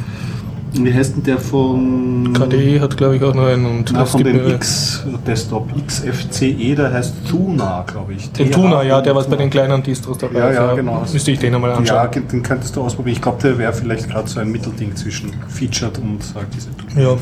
wie 0.83 0.93
heißt 0.93 1.15
denn 1.15 1.23
der 1.23 1.37
von. 1.37 2.33
KDE 2.33 2.79
hat, 2.79 2.97
glaube 2.97 3.15
ich, 3.15 3.23
auch 3.23 3.33
noch 3.33 3.45
einen. 3.45 3.65
Und 3.65 3.91
na, 3.93 4.05
von 4.05 4.23
dem 4.23 4.47
X-Desktop, 4.49 5.69
XFCE, 5.87 6.75
der 6.75 6.93
heißt 6.93 7.27
Tuna, 7.29 7.83
glaube 7.87 8.13
ich. 8.13 8.31
Den 8.31 8.51
Tuna, 8.51 8.83
ja, 8.83 9.01
der 9.01 9.15
was 9.15 9.27
bei 9.27 9.35
den 9.35 9.49
kleinen 9.49 9.81
Distros 9.83 10.17
dabei 10.17 10.39
ja, 10.39 10.49
ist. 10.49 10.55
Ja, 10.55 10.73
genau. 10.73 11.03
Müsste 11.11 11.31
ich 11.31 11.39
den 11.39 11.55
einmal 11.55 11.71
anschauen. 11.71 12.09
Ja, 12.13 12.21
den 12.21 12.43
könntest 12.43 12.75
du 12.75 12.81
ausprobieren. 12.81 13.15
Ich 13.15 13.21
glaube, 13.21 13.41
der 13.41 13.57
wäre 13.57 13.73
vielleicht 13.73 14.09
gerade 14.09 14.27
so 14.27 14.39
ein 14.39 14.51
Mittelding 14.51 14.95
zwischen 14.95 15.31
Featured 15.47 15.97
und 15.99 16.19
halt 16.35 16.47
diese. 16.53 16.69
Ja. 17.01 17.17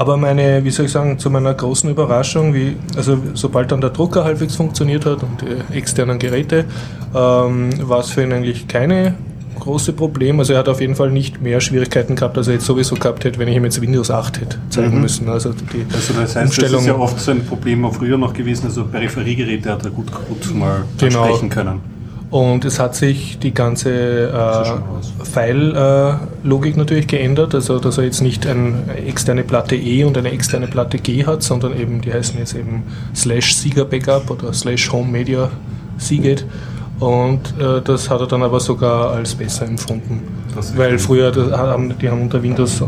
Aber 0.00 0.16
meine, 0.16 0.64
wie 0.64 0.70
soll 0.70 0.86
ich 0.86 0.92
sagen, 0.92 1.18
zu 1.18 1.28
meiner 1.28 1.52
großen 1.52 1.90
Überraschung, 1.90 2.54
wie, 2.54 2.76
also 2.96 3.18
sobald 3.34 3.70
dann 3.70 3.82
der 3.82 3.90
Drucker 3.90 4.24
halbwegs 4.24 4.56
funktioniert 4.56 5.04
hat 5.04 5.22
und 5.22 5.42
die 5.42 5.76
externen 5.76 6.18
Geräte, 6.18 6.64
ähm, 7.14 7.70
war 7.86 8.00
es 8.00 8.08
für 8.08 8.22
ihn 8.22 8.32
eigentlich 8.32 8.66
keine 8.66 9.14
große 9.60 9.92
Problem. 9.92 10.38
Also 10.40 10.54
er 10.54 10.58
hat 10.60 10.68
auf 10.68 10.80
jeden 10.80 10.94
Fall 10.96 11.10
nicht 11.10 11.40
mehr 11.42 11.60
Schwierigkeiten 11.60 12.16
gehabt, 12.16 12.36
als 12.38 12.48
er 12.48 12.54
jetzt 12.54 12.66
sowieso 12.66 12.94
gehabt 12.96 13.24
hätte, 13.24 13.38
wenn 13.38 13.48
ich 13.48 13.56
ihm 13.56 13.64
jetzt 13.64 13.80
Windows 13.80 14.10
8 14.10 14.40
hätte 14.40 14.56
zeigen 14.70 14.96
Mhm. 14.96 15.02
müssen. 15.02 15.28
Also 15.28 15.50
die 15.52 15.84
Also 15.94 16.14
das 16.14 16.34
heißt, 16.36 16.46
Umstellung, 16.46 16.72
das 16.72 16.80
ist 16.82 16.86
ja 16.88 16.96
oft 16.96 17.20
so 17.20 17.30
ein 17.30 17.44
Problem 17.44 17.84
auch 17.84 17.94
früher 17.94 18.18
noch 18.18 18.32
gewesen, 18.32 18.66
also 18.66 18.84
Peripheriegeräte 18.84 19.70
hat 19.70 19.84
er 19.84 19.90
gut, 19.90 20.06
gut 20.28 20.54
mal 20.54 20.82
Genau. 20.98 21.22
ansprechen 21.22 21.48
können. 21.50 21.80
Und 22.30 22.64
es 22.64 22.78
hat 22.78 22.94
sich 22.94 23.38
die 23.40 23.52
ganze 23.52 23.90
äh. 24.30 25.24
File-Logik 25.24 26.76
natürlich 26.76 27.06
geändert, 27.08 27.54
also 27.54 27.78
dass 27.78 27.98
er 27.98 28.04
jetzt 28.04 28.20
nicht 28.22 28.46
eine 28.46 28.74
externe 29.06 29.42
Platte 29.42 29.74
E 29.76 30.04
und 30.04 30.16
eine 30.16 30.30
externe 30.30 30.66
Platte 30.68 30.98
G 30.98 31.24
hat, 31.26 31.42
sondern 31.42 31.76
eben, 31.78 32.00
die 32.00 32.12
heißen 32.12 32.38
jetzt 32.38 32.54
eben 32.54 32.84
slash 33.14 33.54
Sieger 33.56 33.84
Backup 33.84 34.30
oder 34.30 34.52
slash 34.52 34.92
Home 34.92 35.10
Media 35.10 35.50
Seagate. 35.98 36.44
Und 37.00 37.40
äh, 37.58 37.80
das 37.82 38.10
hat 38.10 38.20
er 38.20 38.26
dann 38.26 38.42
aber 38.42 38.60
sogar 38.60 39.12
als 39.12 39.34
besser 39.34 39.66
empfunden. 39.66 40.22
Weil 40.76 40.98
früher, 40.98 41.30
das 41.30 41.50
haben, 41.52 41.94
die 41.98 42.08
haben 42.10 42.22
unter 42.22 42.42
Windows 42.42 42.82
äh, 42.82 42.84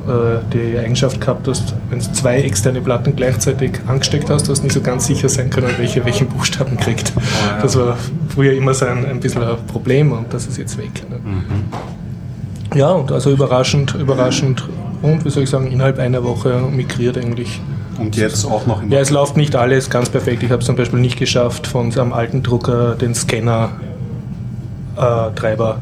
die 0.52 0.78
Eigenschaft 0.78 1.20
gehabt, 1.20 1.46
dass 1.46 1.62
wenn 1.88 1.98
du 1.98 2.12
zwei 2.12 2.42
externe 2.42 2.82
Platten 2.82 3.16
gleichzeitig 3.16 3.80
angesteckt 3.86 4.28
hast, 4.28 4.48
hast 4.50 4.58
du 4.58 4.64
nicht 4.64 4.74
so 4.74 4.82
ganz 4.82 5.06
sicher 5.06 5.30
sein 5.30 5.48
können, 5.48 5.70
welche 5.78 6.04
welchen 6.04 6.28
Buchstaben 6.28 6.76
kriegt. 6.76 7.12
ja. 7.16 7.62
Das 7.62 7.78
war 7.78 7.96
früher 8.28 8.52
immer 8.52 8.74
so 8.74 8.84
ein, 8.84 9.06
ein 9.06 9.20
bisschen 9.20 9.42
ein 9.42 9.56
Problem 9.66 10.12
und 10.12 10.32
das 10.34 10.46
ist 10.46 10.58
jetzt 10.58 10.76
weg. 10.76 11.08
Ne? 11.08 11.16
Mhm. 11.24 12.78
Ja, 12.78 12.90
und 12.90 13.10
also 13.10 13.30
überraschend, 13.30 13.94
überraschend 13.94 14.68
und 15.02 15.24
wie 15.24 15.30
soll 15.30 15.44
ich 15.44 15.50
sagen, 15.50 15.70
innerhalb 15.70 15.98
einer 15.98 16.22
Woche 16.24 16.62
migriert 16.70 17.16
eigentlich. 17.16 17.60
Und 17.98 18.16
jetzt 18.16 18.44
auch 18.46 18.66
noch. 18.66 18.82
Ja, 18.88 19.00
es 19.00 19.10
läuft 19.10 19.36
nicht 19.36 19.54
alles 19.54 19.90
ganz 19.90 20.08
perfekt. 20.08 20.42
Ich 20.42 20.50
habe 20.50 20.60
es 20.60 20.66
zum 20.66 20.76
Beispiel 20.76 21.00
nicht 21.00 21.18
geschafft, 21.18 21.66
von 21.66 21.90
seinem 21.90 22.12
alten 22.12 22.42
Drucker 22.42 22.94
den 22.94 23.14
Scanner-Treiber 24.96 25.78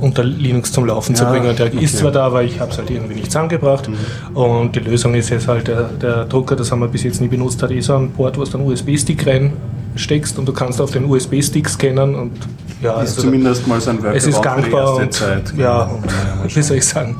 unter 0.00 0.22
Linux 0.22 0.70
zum 0.72 0.86
Laufen 0.86 1.16
zu 1.16 1.24
Ja, 1.24 1.30
bringen. 1.30 1.56
Der 1.56 1.66
okay. 1.66 1.76
Mhm. 1.76 1.82
ist 1.82 1.98
zwar 1.98 2.12
da, 2.12 2.26
aber 2.26 2.44
ich 2.44 2.60
habe 2.60 2.70
es 2.70 2.78
halt 2.78 2.88
irgendwie 2.90 3.14
nicht 3.16 3.26
zusammengebracht. 3.26 3.90
Und 4.32 4.76
die 4.76 4.80
Lösung 4.80 5.14
ist 5.14 5.28
jetzt 5.30 5.48
halt, 5.48 5.66
der, 5.66 5.84
der 5.84 6.24
Drucker, 6.24 6.54
das 6.54 6.70
haben 6.70 6.80
wir 6.80 6.88
bis 6.88 7.02
jetzt 7.02 7.20
nie 7.20 7.28
benutzt, 7.28 7.62
hat 7.62 7.70
eh 7.72 7.80
so 7.80 7.96
ein 7.96 8.12
Port, 8.12 8.38
wo 8.38 8.44
du 8.44 8.58
einen 8.58 8.66
USB-Stick 8.68 9.26
reinsteckst 9.26 10.38
und 10.38 10.46
du 10.46 10.52
kannst 10.52 10.80
auf 10.80 10.92
den 10.92 11.04
USB-Stick 11.04 11.68
scannen 11.68 12.14
und 12.14 12.32
ja, 12.80 12.92
ist 12.92 12.98
also 13.18 13.22
zumindest 13.22 13.66
mal 13.66 13.80
sein 13.80 13.98
es 14.14 14.24
ist 14.24 14.36
Workaround 14.36 14.62
für 14.62 14.68
die 14.68 14.70
gangbar 14.70 14.94
und 14.94 15.12
Zeit. 15.12 15.52
ja, 15.56 15.82
und, 15.82 16.06
mal 16.06 16.44
wie 16.54 16.62
soll 16.62 16.76
ich 16.76 16.86
sagen, 16.86 17.16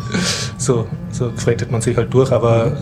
so, 0.57 0.87
so 1.11 1.33
frettet 1.35 1.73
man 1.73 1.81
sich 1.81 1.97
halt 1.97 2.14
durch, 2.14 2.31
aber 2.31 2.76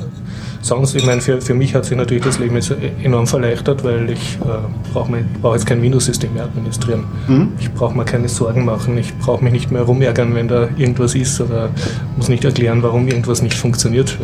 sonst, 0.66 0.94
ich 0.94 1.06
meine, 1.06 1.20
für, 1.20 1.40
für 1.40 1.54
mich 1.54 1.74
hat 1.74 1.84
sich 1.84 1.96
natürlich 1.96 2.24
das 2.24 2.38
Leben 2.38 2.54
jetzt 2.56 2.74
enorm 3.02 3.26
verleichtert, 3.26 3.84
weil 3.84 4.10
ich 4.10 4.38
äh, 4.42 4.92
brauche 4.92 5.12
brauch 5.40 5.52
jetzt 5.54 5.66
kein 5.66 5.80
Windows-System 5.82 6.34
mehr 6.34 6.44
administrieren. 6.44 7.04
Mhm. 7.28 7.52
Ich 7.58 7.72
brauche 7.72 7.96
mir 7.96 8.04
keine 8.04 8.28
Sorgen 8.28 8.64
machen, 8.64 8.98
ich 8.98 9.16
brauche 9.18 9.42
mich 9.44 9.52
nicht 9.52 9.70
mehr 9.70 9.82
rumärgern, 9.82 10.34
wenn 10.34 10.48
da 10.48 10.68
irgendwas 10.76 11.14
ist 11.14 11.40
oder 11.40 11.70
muss 12.16 12.28
nicht 12.28 12.44
erklären, 12.44 12.82
warum 12.82 13.06
irgendwas 13.08 13.42
nicht 13.42 13.54
funktioniert, 13.54 14.18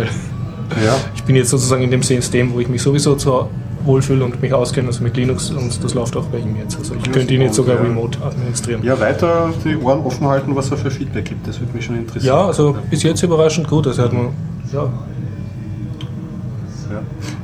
Ja. 0.85 0.97
ich 1.15 1.23
bin 1.25 1.37
jetzt 1.37 1.51
sozusagen 1.51 1.83
in 1.83 1.91
dem 1.91 2.03
System, 2.03 2.53
wo 2.55 2.61
ich 2.61 2.69
mich 2.69 2.83
sowieso 2.83 3.15
zu 3.15 3.49
wohlfühle 3.85 4.25
und 4.25 4.41
mich 4.41 4.55
auskenne, 4.55 4.87
also 4.89 5.03
mit 5.03 5.17
Linux 5.17 5.51
und 5.51 5.83
das 5.83 5.93
läuft 5.95 6.17
auch 6.17 6.25
bei 6.27 6.39
ihm 6.39 6.57
jetzt. 6.57 6.79
Also 6.79 6.95
ich 6.95 7.05
Ja, 7.07 7.13
könnte 7.13 7.35
ihn 7.35 7.43
jetzt 7.43 7.57
sogar 7.57 7.75
ja. 7.77 7.83
remote 7.83 8.17
administrieren. 8.25 8.83
ja, 8.85 8.99
weiter 9.01 9.53
die 9.65 9.77
Ohren 9.77 10.01
offen 10.01 10.27
halten, 10.29 10.55
was 10.55 10.71
er 10.71 10.77
für 10.77 10.91
Feedback 10.91 11.25
gibt. 11.25 11.47
Das 11.49 11.59
würde 11.61 11.73
mich 11.75 11.85
schon 11.85 11.97
interessieren. 11.97 12.35
Ja, 12.37 12.47
also 12.47 12.77
bis 12.91 13.03
jetzt 13.03 13.23
überraschend 13.23 13.67
gut. 13.69 13.87
Also 13.89 14.03
hat 14.03 14.13
man, 14.13 14.29
Ja. 14.73 14.89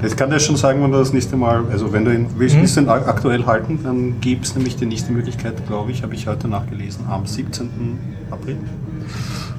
Das 0.03 0.17
kann 0.17 0.31
dir 0.31 0.41
schon 0.41 0.57
sagen, 0.57 0.83
wenn 0.83 0.93
du 0.93 0.99
das 0.99 1.13
nächste 1.13 1.37
Mal, 1.37 1.63
also 1.71 1.93
wenn 1.93 2.05
du 2.05 2.13
ihn 2.15 2.27
willst, 2.37 2.57
Mhm. 2.81 2.89
ak- 2.89 3.09
aktuell 3.09 3.45
halten, 3.47 3.79
dann 3.83 4.21
gibt 4.21 4.45
es 4.47 4.55
nämlich 4.55 4.77
die 4.77 4.87
nächste 4.87 5.13
Möglichkeit, 5.13 5.67
glaube 5.67 5.91
ich, 5.91 6.03
habe 6.03 6.15
ich 6.15 6.27
heute 6.27 6.49
nachgelesen, 6.49 7.05
am 7.09 7.27
17. 7.27 7.99
April. 8.31 8.57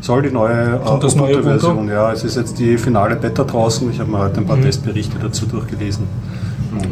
Soll 0.01 0.21
die 0.21 0.31
neue 0.31 0.79
äh, 0.83 0.89
Ubuntu? 1.39 1.91
ja, 1.91 2.11
es 2.13 2.23
ist 2.23 2.37
jetzt 2.37 2.57
die 2.59 2.77
finale 2.77 3.15
Beta 3.17 3.43
draußen. 3.43 3.89
Ich 3.91 3.99
habe 3.99 4.09
mir 4.09 4.19
heute 4.19 4.39
ein 4.39 4.45
paar 4.45 4.55
Mhm. 4.57 4.61
Testberichte 4.63 5.17
dazu 5.21 5.45
durchgelesen. 5.45 6.05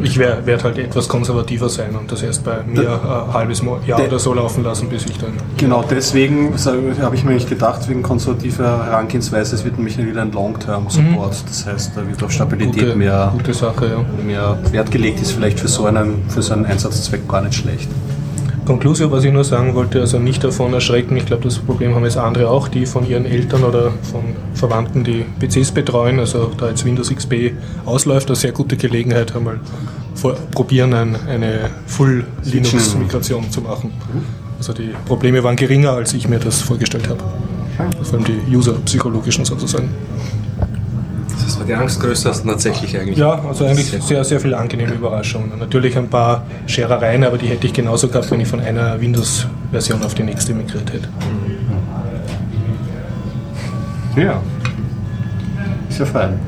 Ich 0.02 0.18
werde 0.18 0.44
werd 0.46 0.64
halt 0.64 0.78
etwas 0.78 1.08
konservativer 1.08 1.68
sein 1.68 1.94
und 1.96 2.10
das 2.10 2.22
erst 2.22 2.44
bei 2.44 2.58
mir 2.66 2.90
ein 2.90 3.32
halbes 3.32 3.62
Mo- 3.62 3.78
Jahr 3.86 3.98
Der- 3.98 4.08
oder 4.08 4.18
so 4.18 4.34
laufen 4.34 4.64
lassen, 4.64 4.88
bis 4.88 5.04
ich 5.06 5.18
dann. 5.18 5.32
Genau 5.56 5.84
deswegen 5.88 6.54
habe 7.00 7.14
ich 7.14 7.24
mir 7.24 7.34
nicht 7.34 7.48
gedacht, 7.48 7.88
wegen 7.88 8.02
konservativer 8.02 8.84
Herangehensweise, 8.86 9.54
es 9.54 9.64
wird 9.64 9.76
nämlich 9.76 9.96
wieder 9.98 10.22
ein 10.22 10.32
Long-Term-Support. 10.32 11.36
Das 11.48 11.66
heißt, 11.66 11.92
da 11.96 12.06
wird 12.06 12.22
auf 12.22 12.30
Stabilität 12.32 12.76
Mhm. 12.76 12.86
Gute, 12.86 12.96
mehr, 12.96 13.28
gute 13.32 13.54
Sache, 13.54 13.86
ja. 13.86 14.22
mehr 14.24 14.58
Wert 14.72 14.90
gelegt, 14.90 15.20
ist 15.20 15.32
vielleicht 15.32 15.60
für 15.60 15.68
so 15.68 15.86
einen, 15.86 16.22
für 16.28 16.42
so 16.42 16.52
einen 16.54 16.66
Einsatzzweck 16.66 17.28
gar 17.28 17.42
nicht 17.42 17.54
schlecht. 17.54 17.88
Conclusio, 18.68 19.10
was 19.10 19.24
ich 19.24 19.32
nur 19.32 19.44
sagen 19.44 19.74
wollte, 19.74 19.98
also 20.00 20.18
nicht 20.18 20.44
davon 20.44 20.74
erschrecken. 20.74 21.16
Ich 21.16 21.24
glaube, 21.24 21.44
das 21.44 21.58
Problem 21.58 21.94
haben 21.94 22.04
jetzt 22.04 22.18
andere 22.18 22.50
auch, 22.50 22.68
die 22.68 22.84
von 22.84 23.08
ihren 23.08 23.24
Eltern 23.24 23.64
oder 23.64 23.92
von 24.02 24.22
Verwandten 24.52 25.04
die 25.04 25.24
PCs 25.40 25.72
betreuen. 25.72 26.20
Also 26.20 26.52
da 26.54 26.68
jetzt 26.68 26.84
Windows 26.84 27.08
XP 27.08 27.52
ausläuft, 27.86 28.28
eine 28.28 28.36
sehr 28.36 28.52
gute 28.52 28.76
Gelegenheit, 28.76 29.34
einmal 29.34 29.58
vor, 30.14 30.34
probieren, 30.50 30.92
ein, 30.92 31.16
eine 31.26 31.70
Full-Linux-Migration 31.86 33.50
zu 33.50 33.62
machen. 33.62 33.90
Also 34.58 34.74
die 34.74 34.90
Probleme 35.06 35.42
waren 35.42 35.56
geringer, 35.56 35.92
als 35.92 36.12
ich 36.12 36.28
mir 36.28 36.38
das 36.38 36.60
vorgestellt 36.60 37.08
habe. 37.08 37.24
Vor 38.02 38.18
allem 38.18 38.24
die 38.26 38.54
User-psychologischen 38.54 39.46
sozusagen. 39.46 39.88
Die 41.68 41.74
Angst 41.74 42.00
größer 42.00 42.30
als 42.30 42.42
tatsächlich 42.42 42.98
eigentlich. 42.98 43.18
Ja, 43.18 43.42
also 43.46 43.66
eigentlich 43.66 43.90
sehr, 44.02 44.24
sehr 44.24 44.40
viele 44.40 44.56
angenehme 44.56 44.94
Überraschungen. 44.94 45.52
Natürlich 45.58 45.98
ein 45.98 46.08
paar 46.08 46.44
Scherereien, 46.66 47.24
aber 47.24 47.36
die 47.36 47.46
hätte 47.46 47.66
ich 47.66 47.74
genauso 47.74 48.08
gehabt, 48.08 48.30
wenn 48.30 48.40
ich 48.40 48.48
von 48.48 48.60
einer 48.60 48.98
Windows-Version 48.98 50.02
auf 50.02 50.14
die 50.14 50.22
nächste 50.22 50.54
migriert 50.54 50.90
hätte. 50.92 51.08
Ja. 54.16 54.40
Ist 55.90 55.98
ja 55.98 56.06
fein. 56.06 56.40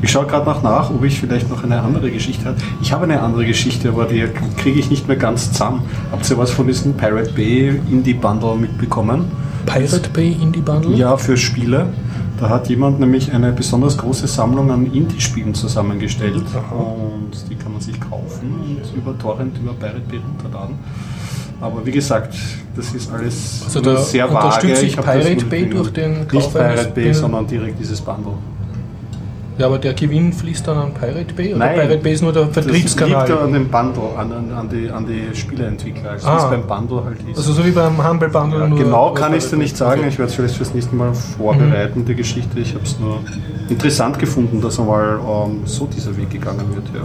Ich 0.00 0.12
schaue 0.12 0.26
gerade 0.26 0.46
noch 0.46 0.62
nach, 0.62 0.90
ob 0.90 1.02
ich 1.02 1.18
vielleicht 1.18 1.50
noch 1.50 1.64
eine 1.64 1.80
andere 1.80 2.10
Geschichte 2.12 2.44
habe. 2.44 2.56
Ich 2.80 2.92
habe 2.92 3.04
eine 3.04 3.20
andere 3.20 3.44
Geschichte, 3.44 3.88
aber 3.88 4.04
die 4.04 4.26
kriege 4.56 4.78
ich 4.78 4.90
nicht 4.90 5.08
mehr 5.08 5.16
ganz 5.16 5.50
zusammen. 5.50 5.82
Habt 6.12 6.30
ihr 6.30 6.38
was 6.38 6.52
von 6.52 6.68
diesem 6.68 6.94
Pirate 6.94 7.32
Bay 7.32 7.80
Indie 7.90 8.14
Bundle 8.14 8.54
mitbekommen? 8.54 9.24
Pirate 9.66 10.08
Bay 10.10 10.36
Indie 10.40 10.60
Bundle? 10.60 10.94
Ja, 10.94 11.16
für 11.16 11.36
Spiele. 11.36 11.86
Da 12.40 12.48
hat 12.48 12.68
jemand 12.68 13.00
nämlich 13.00 13.32
eine 13.32 13.52
besonders 13.52 13.98
große 13.98 14.28
Sammlung 14.28 14.70
an 14.70 14.86
Indie-Spielen 14.86 15.54
zusammengestellt. 15.54 16.36
Und 16.36 17.32
die 17.50 17.56
kann 17.56 17.72
man 17.72 17.80
sich 17.80 18.00
kaufen 18.00 18.54
und 18.60 18.96
über 18.96 19.18
Torrent, 19.18 19.58
über 19.58 19.72
Pirate 19.72 20.00
Bay 20.08 20.20
runterladen. 20.20 20.76
Aber 21.60 21.84
wie 21.84 21.90
gesagt, 21.90 22.34
das 22.76 22.94
ist 22.94 23.12
alles 23.12 23.62
Also 23.64 23.80
da 23.80 23.96
sehr 23.96 24.32
vage. 24.32 24.46
unterstützt 24.46 24.80
sich 24.80 24.96
Pirate 24.96 25.44
Bay 25.46 25.68
durch 25.68 25.92
den 25.92 26.18
Nicht 26.18 26.30
Kauf 26.30 26.54
eines 26.54 26.76
Pirate 26.76 26.92
Bay, 26.94 27.12
sondern 27.12 27.46
direkt 27.48 27.80
dieses 27.80 28.00
Bundle. 28.00 28.34
Ja, 29.58 29.66
aber 29.66 29.78
der 29.78 29.92
Gewinn 29.94 30.32
fließt 30.32 30.68
dann 30.68 30.78
an 30.78 30.94
Pirate 30.94 31.34
Bay? 31.34 31.48
Oder 31.50 31.58
Nein. 31.66 31.74
Pirate 31.74 31.98
Bay 31.98 32.12
ist 32.14 32.22
nur 32.22 32.32
der 32.32 32.44
Das 32.44 32.54
liegt 32.66 32.90
Vertriebskanal? 32.90 33.28
ja 33.28 33.38
an 33.40 33.52
dem 33.52 33.68
Bundle, 33.68 34.02
an, 34.16 34.32
an, 34.32 34.52
an, 34.52 34.68
die, 34.68 34.88
an 34.88 35.04
die 35.04 35.36
Spieleentwickler, 35.36 36.12
also 36.12 36.28
Ah. 36.28 36.48
beim 36.48 36.62
Bundle 36.66 37.04
halt 37.04 37.18
ist. 37.28 37.36
Also 37.38 37.52
so 37.52 37.64
wie 37.66 37.72
beim 37.72 37.96
Humble 38.08 38.28
Bundle 38.28 38.60
ja, 38.60 38.66
genau 38.68 39.12
kann 39.14 39.32
ich 39.32 39.44
es 39.44 39.50
dir 39.50 39.56
nicht 39.56 39.76
sagen, 39.76 40.00
Okay. 40.00 40.08
ich 40.10 40.18
werde 40.18 40.30
es 40.30 40.36
vielleicht 40.36 40.54
fürs 40.56 40.72
nächste 40.74 40.94
Mal 40.94 41.12
vorbereiten, 41.12 42.04
die 42.04 42.14
Geschichte. 42.14 42.60
Ich 42.60 42.72
habe 42.74 42.84
es 42.84 42.98
nur 43.00 43.18
interessant 43.68 44.18
gefunden, 44.20 44.60
dass 44.60 44.78
einmal 44.78 45.18
ähm, 45.20 45.62
so 45.64 45.86
dieser 45.86 46.16
Weg 46.16 46.30
gegangen 46.30 46.64
wird. 46.74 46.86
Ja. 46.94 47.00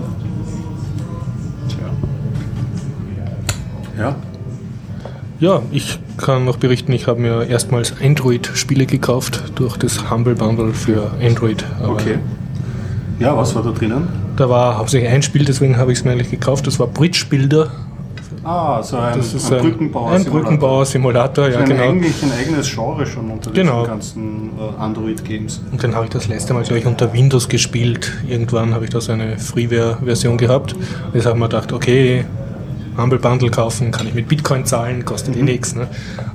Tja. 3.98 4.04
Ja, 4.06 4.16
Ja, 5.40 5.62
ich 5.72 6.00
kann 6.18 6.46
noch 6.46 6.58
berichten, 6.58 6.92
ich 6.94 7.08
habe 7.08 7.20
mir 7.20 7.48
erstmals 7.48 7.94
Android-Spiele 8.02 8.86
gekauft 8.86 9.44
durch 9.56 9.76
das 9.78 10.10
Humble 10.12 10.36
Bundle 10.36 10.74
für 10.74 11.12
Android. 11.22 11.66
Okay. 11.84 12.20
Ja, 13.20 13.38
was 13.38 13.54
war 13.56 13.64
da 13.64 13.72
drinnen? 13.72 14.08
Da 14.36 14.50
war 14.50 14.78
hauptsächlich 14.78 15.10
ein 15.10 15.22
Spiel, 15.22 15.46
deswegen 15.46 15.78
habe 15.78 15.92
ich 15.92 16.00
es 16.00 16.04
mir 16.06 16.12
eigentlich 16.12 16.32
gekauft. 16.32 16.66
Das 16.68 16.80
war 16.80 16.88
Bridge 16.88 17.26
Builder. 17.30 17.72
Ah, 18.44 18.84
so 18.84 18.98
ein, 18.98 19.16
Das 19.18 19.34
ist 19.34 19.50
ein 19.52 19.60
ein, 19.60 19.64
Brückenbauer. 19.64 20.12
ein 20.12 20.26
Brückenbauer-Simulator, 20.26 21.48
ja 21.50 21.62
genau. 21.64 21.84
Eigentlich 21.84 22.22
ein 22.24 22.32
eigenes 22.34 22.70
Genre 22.74 23.06
schon 23.06 23.30
unter 23.32 23.52
Genau. 23.52 23.82
diesen 23.82 23.90
ganzen 23.90 24.50
äh, 24.60 24.82
Android-Games. 24.82 25.62
Und 25.72 25.82
dann 25.82 25.96
habe 25.96 26.06
ich 26.06 26.12
das 26.12 26.28
letzte 26.28 26.54
Mal 26.54 26.64
gleich 26.64 26.86
unter 26.86 27.14
Windows 27.14 27.48
gespielt. 27.48 28.12
Irgendwann 28.28 28.74
habe 28.74 28.84
ich 28.84 28.90
da 28.90 29.00
so 29.00 29.14
eine 29.14 29.38
Freeware-Version 29.38 30.38
gehabt. 30.38 30.76
Jetzt 31.14 31.26
habe 31.26 31.36
ich 31.36 31.40
mir 31.42 31.48
gedacht, 31.48 31.72
okay, 31.72 32.26
Humble 32.98 33.20
Bundle 33.20 33.50
kaufen, 33.50 33.92
kann 33.92 34.08
ich 34.08 34.14
mit 34.14 34.28
Bitcoin 34.28 34.66
zahlen, 34.66 35.06
kostet 35.06 35.38
eh 35.38 35.42
nichts. 35.42 35.74
Ne? 35.76 35.88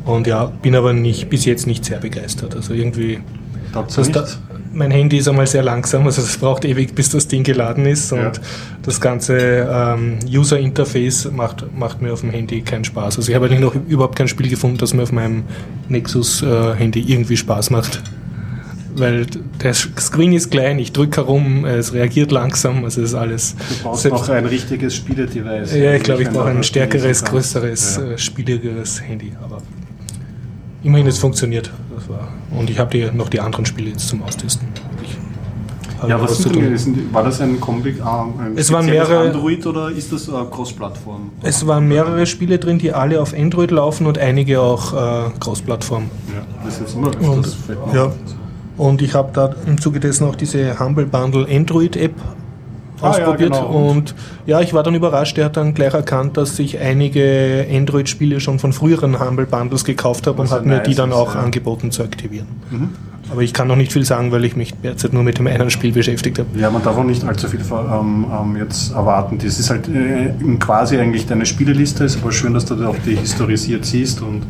Und 0.06 0.26
ja, 0.26 0.46
bin 0.46 0.74
aber 0.76 0.92
nicht, 0.94 1.28
bis 1.28 1.44
jetzt 1.44 1.66
nicht 1.66 1.84
sehr 1.84 1.98
begeistert. 1.98 2.56
Also 2.56 2.72
irgendwie, 2.72 3.20
Dazu 3.74 4.00
das 4.00 4.08
nicht? 4.08 4.38
Mein 4.72 4.90
Handy 4.90 5.18
ist 5.18 5.28
einmal 5.28 5.46
sehr 5.46 5.62
langsam, 5.62 6.04
also 6.06 6.22
es 6.22 6.36
braucht 6.36 6.64
ewig, 6.64 6.94
bis 6.94 7.10
das 7.10 7.26
Ding 7.28 7.42
geladen 7.42 7.86
ist. 7.86 8.12
Und 8.12 8.18
Ja. 8.20 8.32
das 8.82 9.00
ganze 9.00 9.36
ähm, 9.38 10.18
User-Interface 10.28 11.30
macht, 11.32 11.64
macht 11.76 12.00
mir 12.02 12.12
auf 12.12 12.20
dem 12.20 12.30
Handy 12.30 12.60
keinen 12.62 12.84
Spaß. 12.84 13.16
Also 13.16 13.28
ich 13.30 13.34
habe 13.34 13.46
eigentlich 13.46 13.60
noch 13.60 13.74
überhaupt 13.88 14.16
kein 14.16 14.28
Spiel 14.28 14.48
gefunden, 14.48 14.78
das 14.78 14.94
mir 14.94 15.02
auf 15.02 15.12
meinem 15.12 15.44
Nexus-Handy 15.88 17.00
irgendwie 17.00 17.36
Spaß 17.36 17.70
macht. 17.70 18.02
Weil 18.96 19.26
der 19.62 19.74
Screen 19.74 20.32
ist 20.32 20.50
klein, 20.50 20.78
ich 20.80 20.92
drücke 20.92 21.18
herum, 21.18 21.64
es 21.64 21.92
reagiert 21.92 22.32
langsam, 22.32 22.82
also 22.84 23.00
es 23.02 23.10
ist 23.10 23.14
alles. 23.14 23.54
Du 23.56 23.74
brauchst 23.84 24.02
selbst- 24.02 24.22
noch 24.22 24.28
ein 24.30 24.44
richtiges 24.46 24.96
Spieledevice. 24.96 25.72
ja, 25.76 25.94
ich 25.94 26.02
glaube, 26.02 26.22
ich 26.22 26.28
Wenn 26.28 26.34
brauche 26.34 26.48
ein 26.48 26.64
stärkeres, 26.64 27.24
größeres, 27.24 27.96
Ja. 28.02 28.10
äh, 28.12 28.18
spieligeres 28.18 29.00
Handy. 29.02 29.32
Aber 29.42 29.58
immerhin, 30.82 31.06
es 31.06 31.18
funktioniert. 31.18 31.70
Das 31.94 32.04
und 32.58 32.70
ich 32.70 32.78
habe 32.78 32.90
die, 32.90 33.16
noch 33.16 33.28
die 33.28 33.40
anderen 33.40 33.66
Spiele 33.66 33.90
jetzt 33.90 34.08
zum 34.08 34.22
Austesten. 34.22 34.68
Ich 35.02 36.08
Ja, 36.08 36.20
was 36.20 36.38
sind 36.38 36.54
denn, 36.54 36.78
sind- 36.78 37.12
war 37.12 37.24
das 37.24 37.40
ein 37.40 37.60
Kombi, 37.60 37.90
äh, 37.90 38.02
ein 38.02 38.52
Es 38.56 38.70
waren 38.72 38.86
mehrere- 38.86 39.26
Android 39.30 39.66
oder 39.66 39.90
ist 39.90 40.12
das 40.12 40.28
äh, 40.28 40.32
Cross-Plattform? 40.50 41.30
Es 41.42 41.66
waren 41.66 41.88
mehrere 41.88 42.24
Spiele 42.26 42.58
drin, 42.58 42.78
die 42.78 42.92
alle 42.92 43.20
auf 43.20 43.34
Android 43.34 43.70
laufen 43.72 44.06
und 44.06 44.16
einige 44.18 44.60
auch 44.60 44.92
äh, 44.92 45.30
Cross-Plattform. 45.40 46.04
Ja, 46.34 46.64
das 46.64 46.80
ist 46.80 46.94
immer 46.94 47.08
Und, 47.20 47.46
mir 47.66 47.94
ja. 47.94 48.12
und 48.76 49.02
ich 49.02 49.14
habe 49.14 49.30
da 49.32 49.54
im 49.66 49.80
Zuge 49.80 49.98
dessen 49.98 50.24
auch 50.28 50.36
diese 50.36 50.78
Humble 50.78 51.06
Bundle 51.06 51.46
Android 51.50 51.96
App 52.98 53.04
Ah, 53.04 53.18
ja, 53.18 53.24
ausprobiert. 53.24 53.52
genau. 53.52 53.66
Und 53.66 54.14
ja, 54.46 54.60
ich 54.60 54.74
war 54.74 54.82
dann 54.82 54.94
überrascht. 54.94 55.36
Der 55.36 55.46
hat 55.46 55.56
dann 55.56 55.74
gleich 55.74 55.94
erkannt, 55.94 56.36
dass 56.36 56.58
ich 56.58 56.78
einige 56.78 57.66
Android-Spiele 57.72 58.40
schon 58.40 58.58
von 58.58 58.72
früheren 58.72 59.18
Humble 59.20 59.46
Bundles 59.46 59.84
gekauft 59.84 60.26
habe 60.26 60.40
und 60.42 60.48
ja 60.50 60.56
hat 60.56 60.66
mir 60.66 60.76
nice 60.78 60.88
die 60.88 60.94
dann 60.94 61.10
ist, 61.10 61.16
auch. 61.16 61.34
Mhm. 61.34 61.40
angeboten 61.40 61.90
zu 61.90 62.02
aktivieren. 62.02 62.46
Aber 63.30 63.42
ich 63.42 63.52
kann 63.52 63.68
noch 63.68 63.76
nicht 63.76 63.92
viel 63.92 64.04
sagen, 64.04 64.32
weil 64.32 64.44
ich 64.44 64.56
mich 64.56 64.74
derzeit 64.82 65.12
nur 65.12 65.22
mit 65.22 65.38
dem 65.38 65.46
einen 65.46 65.70
Spiel 65.70 65.92
beschäftigt 65.92 66.38
habe. 66.38 66.48
Ja, 66.58 66.70
man 66.70 66.82
darf 66.82 66.96
auch 66.96 67.04
nicht 67.04 67.24
allzu 67.24 67.48
viel 67.48 67.60
ähm, 67.60 68.26
ähm, 68.32 68.56
jetzt 68.56 68.92
erwarten. 68.92 69.38
Das 69.38 69.58
ist 69.58 69.68
halt 69.70 69.88
äh, 69.88 70.32
quasi 70.58 70.96
eigentlich 70.98 71.26
deine 71.26 71.44
Spieleliste, 71.46 72.04
ist 72.04 72.18
aber 72.22 72.32
schön, 72.32 72.54
dass 72.54 72.64
du 72.64 72.74
da 72.74 72.88
auch 72.88 72.96
die 73.06 73.16
historisiert 73.16 73.84
siehst 73.84 74.22
und 74.22 74.42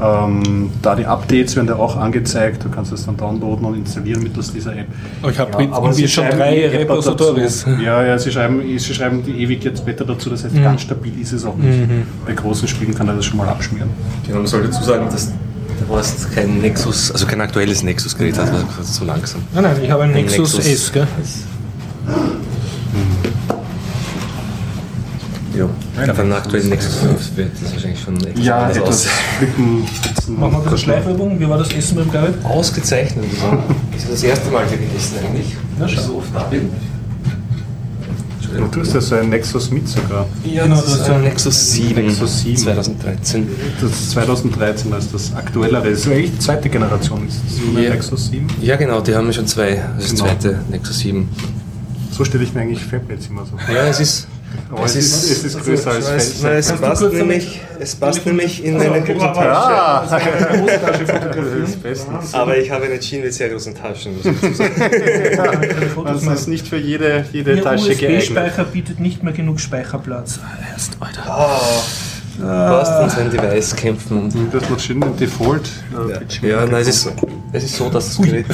ähm, 0.00 0.70
da 0.82 0.94
die 0.94 1.06
Updates 1.06 1.56
werden 1.56 1.66
dir 1.66 1.76
auch 1.76 1.96
angezeigt. 1.96 2.64
Du 2.64 2.68
kannst 2.68 2.92
es 2.92 3.06
dann 3.06 3.16
downloaden 3.16 3.64
und 3.64 3.74
installieren 3.76 4.22
mittels 4.22 4.52
dieser 4.52 4.76
App. 4.76 4.86
Ich 5.28 5.38
habe 5.38 5.62
Ja, 5.62 5.72
aber 5.72 5.92
sie 5.92 6.06
schon 6.08 6.26
drei 6.30 6.68
Repositories. 6.68 7.66
Ja, 7.84 8.04
ja, 8.04 8.18
sie 8.18 8.30
schreiben, 8.30 8.60
sie 8.78 8.94
schreiben 8.94 9.22
die 9.24 9.42
ewig 9.42 9.64
jetzt 9.64 9.84
Beta 9.84 10.04
dazu, 10.04 10.30
das 10.30 10.44
heißt, 10.44 10.54
Mhm. 10.54 10.62
ganz 10.62 10.82
stabil 10.82 11.12
ist 11.20 11.32
es 11.32 11.44
auch 11.44 11.56
nicht. 11.56 11.78
Bei 12.26 12.32
großen 12.32 12.66
Spielen 12.68 12.94
kann 12.94 13.08
er 13.08 13.14
das 13.14 13.24
schon 13.24 13.36
mal 13.38 13.48
abschmieren. 13.48 13.88
Genau, 14.26 14.38
man 14.38 14.46
sollte 14.46 14.68
dazu 14.68 14.82
sagen, 14.84 15.06
dass 15.10 15.32
du 15.88 15.96
hast 15.96 16.32
kein 16.34 16.58
Nexus, 16.60 17.10
also 17.12 17.26
kein 17.26 17.40
aktuelles 17.40 17.82
Nexus-Gerät, 17.82 18.38
also 18.38 18.52
das 18.78 18.86
ist 18.88 18.94
zu 18.94 19.04
langsam. 19.04 19.42
Nein, 19.54 19.64
nein, 19.64 19.76
ich 19.82 19.90
habe 19.90 20.02
ein 20.04 20.10
Ein 20.14 20.24
Nexus, 20.24 20.54
Nexus. 20.54 20.66
S. 20.66 20.92
Gell? 20.92 21.06
Ja, 25.56 25.68
ich 25.98 26.04
glaube, 26.04 26.22
einen 26.22 26.32
aktuellen 26.32 26.68
Nexus 26.68 27.02
wird 27.34 27.50
das 27.60 27.72
wahrscheinlich 27.72 28.00
schon 28.00 28.16
etwas 28.24 28.44
Ja, 28.44 28.58
anders 28.62 28.76
etwas 28.76 28.88
aus. 29.06 29.08
spitzen. 29.36 30.38
Machen 30.40 30.52
wir 30.52 30.58
ein 30.58 30.62
bisschen 30.62 30.78
Schleifübung. 30.78 31.40
Wie 31.40 31.48
war 31.48 31.58
das 31.58 31.72
Essen 31.72 31.96
beim 31.96 32.10
Gareth? 32.10 32.44
Ausgezeichnet. 32.44 33.24
Also, 33.34 33.58
das 33.92 34.02
ist 34.04 34.12
das 34.12 34.22
erste 34.22 34.50
Mal 34.50 34.64
hier 34.68 34.78
gegessen 34.78 35.16
eigentlich. 35.24 35.56
Ja, 35.78 35.86
ich 35.86 35.92
schau. 35.94 36.02
so 36.02 36.16
oft 36.18 36.28
da 36.34 36.44
bin. 36.44 36.70
Du 38.72 38.80
hast 38.80 38.94
ja 38.94 39.00
so 39.00 39.14
ein 39.16 39.28
Nexus 39.28 39.70
mit 39.70 39.88
sogar. 39.88 40.26
Ja, 40.44 40.64
Genau, 40.64 40.76
das 40.76 40.94
ist 40.94 41.08
ein 41.10 41.22
Nexus 41.22 41.72
7, 41.72 42.06
Nexus 42.06 42.40
7. 42.42 42.56
2013. 42.56 43.48
Das 43.80 43.90
ist 43.90 44.10
2013 44.12 44.92
als 44.92 45.12
das 45.12 45.34
aktuellere. 45.34 45.90
Das 45.90 46.00
ist 46.00 46.06
eigentlich 46.08 46.32
die 46.32 46.38
zweite 46.38 46.68
Generation. 46.68 47.26
Ist 47.28 47.40
das 47.46 47.82
Ja. 47.84 47.90
Nexus 47.90 48.26
7? 48.30 48.46
Ja 48.62 48.76
genau, 48.76 49.00
die 49.00 49.14
haben 49.14 49.26
ja 49.26 49.32
schon 49.32 49.46
zwei, 49.46 49.82
das 49.96 50.06
ist 50.06 50.10
Genau. 50.16 50.24
das 50.24 50.42
zweite 50.42 50.60
Nexus 50.70 50.98
7. 50.98 51.28
So 52.10 52.24
stelle 52.24 52.44
ich 52.44 52.52
mir 52.54 52.60
eigentlich 52.62 52.82
Fablets 52.84 53.28
immer 53.28 53.44
so 53.46 53.56
vor. 53.56 53.74
Ja, 53.74 53.86
es 53.86 54.00
ist... 54.00 54.26
Aber 54.70 54.84
es 54.84 54.94
ist, 54.96 55.30
es 55.30 55.44
ist 55.44 55.64
größer 55.64 55.90
als 55.90 56.08
es, 56.08 56.32
Feld. 56.34 56.42
nein, 56.44 56.52
es, 56.58 56.72
passt 56.72 57.02
nämlich, 57.12 57.60
es 57.80 57.94
passt 57.96 58.24
nämlich 58.26 58.64
in 58.64 58.76
Also, 58.80 58.92
eine. 58.92 59.20
Ah, 59.34 60.02
Hosentasche 60.60 61.40
ist 61.64 61.82
bestens. 61.82 62.34
Aber 62.34 62.56
ich 62.56 62.70
habe 62.70 62.84
eine 62.84 62.98
Jeans 63.00 63.24
mit 63.24 63.34
sehr 63.34 63.48
großen 63.48 63.74
Taschen, 63.74 64.16
muss 64.16 64.26
ich 64.26 64.40
dazu 64.40 64.54
sagen. 64.54 65.68
Fotos 65.94 66.24
Das 66.24 66.40
ist 66.40 66.48
nicht 66.48 66.68
für 66.68 66.76
jede, 66.78 67.24
jede 67.32 67.56
Ihr 67.56 67.62
Tasche 67.62 67.94
geeignet. 67.96 68.22
USB-Speicher 68.22 68.64
bietet 68.64 69.00
nicht 69.00 69.22
mehr 69.22 69.32
genug 69.32 69.58
Speicherplatz. 69.60 70.38
Ah, 70.42 70.58
Erst, 70.72 70.96
Alter. 71.00 71.60
Du 72.38 72.46
hast 72.46 72.90
dann 72.90 73.10
sein 73.10 73.30
Device 73.30 73.76
kämpfen 73.76 74.30
und 74.32 74.54
Das 74.54 74.68
macht 74.70 74.80
schön 74.80 75.00
den 75.00 75.16
Default. 75.16 75.68
äh, 75.92 76.18
Bildschirm. 76.18 76.48
Ja, 76.48 76.64
nein, 76.64 76.80
es 76.82 76.88
ist, 76.88 77.12
es 77.52 77.64
ist 77.64 77.76
so, 77.76 77.90
dass 77.90 78.16
das 78.16 78.24
Gerät. 78.26 78.46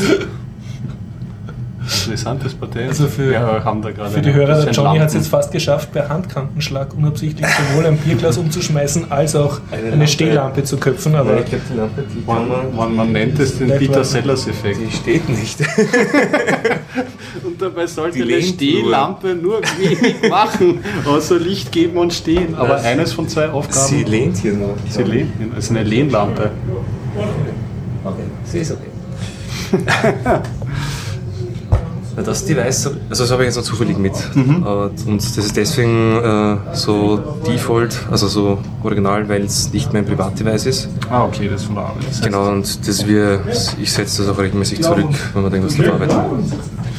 Interessantes 2.06 2.54
Partei. 2.54 2.86
Also 2.88 3.06
für- 3.06 3.30
Wir 3.30 3.40
haben 3.40 3.82
da 3.82 3.90
gerade 3.90 4.10
Für 4.10 4.20
die 4.22 4.32
Hörer, 4.32 4.64
der 4.64 4.72
Johnny 4.72 4.98
hat 4.98 5.08
es 5.08 5.14
jetzt 5.14 5.28
fast 5.28 5.52
geschafft, 5.52 5.92
per 5.92 6.08
Handkantenschlag 6.08 6.94
unabsichtlich 6.96 7.46
sowohl 7.46 7.86
ein 7.86 7.96
Bierglas 7.98 8.38
umzuschmeißen, 8.38 9.10
als 9.10 9.34
auch 9.36 9.60
Eine 9.70 9.80
eine, 9.82 9.90
Lampe. 9.90 10.06
Stehlampe 10.08 10.64
zu 10.64 10.76
köpfen. 10.76 11.14
Aber 11.14 11.38
ich 11.40 11.46
glaube, 11.46 11.64
die 11.72 11.76
Lampe, 11.76 12.04
die 12.14 12.22
Man, 12.26 12.48
man. 12.48 12.74
man, 12.76 12.96
man 12.96 13.12
nennt 13.12 13.38
es 13.38 13.58
den. 13.58 13.68
Peter 13.78 14.04
Sellers 14.04 14.46
Effekt. 14.48 14.78
Die 14.80 14.90
steht 14.96 15.28
nicht. 15.28 15.58
Und 17.44 17.60
dabei 17.60 17.86
sollte 17.86 18.18
Die 18.24 18.32
eine 18.34 18.42
Stehlampe 18.42 19.34
nur 19.34 19.60
wenig 19.78 20.16
machen, 20.30 20.80
außer 21.04 21.38
Licht 21.38 21.70
geben 21.72 21.96
und 21.98 22.12
stehen. 22.12 22.54
Aber 22.54 22.76
eines 22.80 23.12
von 23.12 23.28
zwei 23.28 23.48
Aufgaben. 23.50 23.86
Sie 23.86 24.04
lehnt 24.04 24.38
hier 24.38 24.54
noch. 24.54 24.74
Sie 24.88 25.02
lehnt. 25.02 25.32
Also 25.54 25.74
eine 25.74 25.82
Lehnlampe. 25.82 26.50
Okay, 28.04 28.22
sie 28.44 28.58
ist 28.60 28.72
okay. 28.72 28.90
Na, 32.16 32.22
das 32.22 32.44
Device, 32.46 32.82
so- 32.84 32.90
also 33.10 33.24
das 33.24 33.30
habe 33.30 33.42
ich 33.42 33.48
jetzt 33.48 33.56
noch 33.56 33.62
zufällig 33.64 33.98
mit. 33.98 34.12
Aber- 34.64 34.90
Und 35.06 35.16
das 35.22 35.36
ist 35.36 35.56
deswegen 35.56 36.16
äh, 36.16 36.56
so 36.74 37.18
Default, 37.46 37.94
also 38.10 38.26
so 38.26 38.58
original, 38.82 39.28
weil 39.28 39.42
es 39.44 39.70
nicht 39.72 39.92
mein 39.92 40.06
Privatdevice 40.06 40.64
ist. 40.66 40.88
Ah, 41.10 41.24
okay, 41.24 41.48
das 41.48 41.60
ist 41.60 41.66
von 41.66 41.74
der 41.76 41.84
Arbeit. 41.84 42.02
Das 42.08 42.12
heißt, 42.16 42.22
Genau, 42.24 42.48
und 42.48 42.88
das 42.88 43.06
wir, 43.06 43.40
ich 43.80 43.92
setze 43.92 44.22
das 44.22 44.32
auch 44.34 44.38
regelmäßig 44.38 44.82
zurück, 44.82 45.08
wenn 45.34 45.42
man 45.42 45.52
denkt, 45.52 45.66
was 45.68 45.76
da 45.76 45.92
arbeitet. 45.92 46.16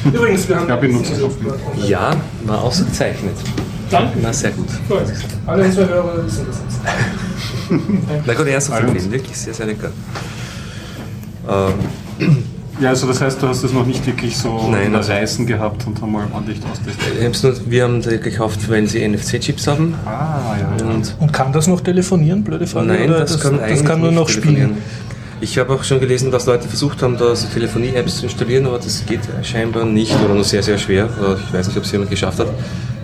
übrigens, 0.04 0.48
wir 0.48 0.56
haben 0.56 0.68
Ja, 0.68 0.76
benutzt 0.76 1.12
es 1.12 1.22
oft. 1.22 1.36
Ja, 1.86 2.10
war 2.44 2.62
ausgezeichnet. 2.62 3.34
Danke. 3.90 4.18
Na, 4.22 4.32
sehr 4.32 4.50
gut. 4.52 4.68
alle 5.46 5.64
unsere 5.64 5.88
Hörer 5.88 6.24
wissen 6.24 6.46
das 6.46 6.60
jetzt. 6.60 6.78
Na 8.26 8.34
gut, 8.34 8.46
erst 8.46 8.70
Alle. 8.70 8.86
empfehlen, 8.86 9.10
wirklich 9.10 9.36
sehr, 9.36 9.54
sehr 9.54 9.66
lecker. 9.66 9.88
Ähm, 11.48 12.38
Ja, 12.80 12.90
also 12.90 13.08
das 13.08 13.20
heißt, 13.20 13.42
du 13.42 13.48
hast 13.48 13.64
das 13.64 13.72
noch 13.72 13.84
nicht 13.86 14.06
wirklich 14.06 14.36
so 14.36 14.68
Nein, 14.70 14.88
über 14.88 14.98
also- 14.98 15.10
Reisen 15.12 15.46
gehabt 15.46 15.84
und 15.86 16.00
einmal 16.02 16.26
ordentlich 16.32 16.60
austestiert. 16.70 17.16
ich 17.18 17.24
hab's 17.26 17.42
nur, 17.42 17.54
wir 17.68 17.82
haben 17.84 18.00
die 18.02 18.18
gekauft, 18.18 18.70
weil 18.70 18.86
sie 18.86 19.00
NFC-Chips 19.06 19.66
haben. 19.66 19.94
Ah, 20.06 20.54
ja. 20.78 20.86
Und 20.86 21.14
Und 21.18 21.32
kann 21.32 21.52
das 21.52 21.66
noch 21.66 21.80
telefonieren? 21.80 22.44
Blöde 22.44 22.66
Frage. 22.68 22.86
Nein, 22.86 23.08
Oder 23.10 23.20
das, 23.20 23.40
kann 23.40 23.58
das 23.68 23.84
kann 23.84 24.00
nur 24.00 24.12
noch 24.12 24.28
spielen. 24.28 24.76
Ich 25.40 25.56
habe 25.58 25.72
auch 25.72 25.84
schon 25.84 26.00
gelesen, 26.00 26.30
dass 26.32 26.46
Leute 26.46 26.68
versucht 26.68 27.00
haben, 27.02 27.16
da 27.16 27.34
so 27.34 27.46
Telefonie-Apps 27.48 28.18
zu 28.18 28.24
installieren, 28.26 28.66
aber 28.66 28.78
das 28.78 29.04
geht 29.06 29.20
scheinbar 29.42 29.84
nicht 29.84 30.12
oder 30.24 30.34
nur 30.34 30.42
sehr, 30.44 30.62
sehr 30.64 30.78
schwer. 30.78 31.08
Ich 31.48 31.52
weiß 31.54 31.68
nicht, 31.68 31.76
ob 31.78 31.84
es 31.84 31.92
jemand 31.92 32.10
geschafft 32.10 32.40
hat. 32.40 32.48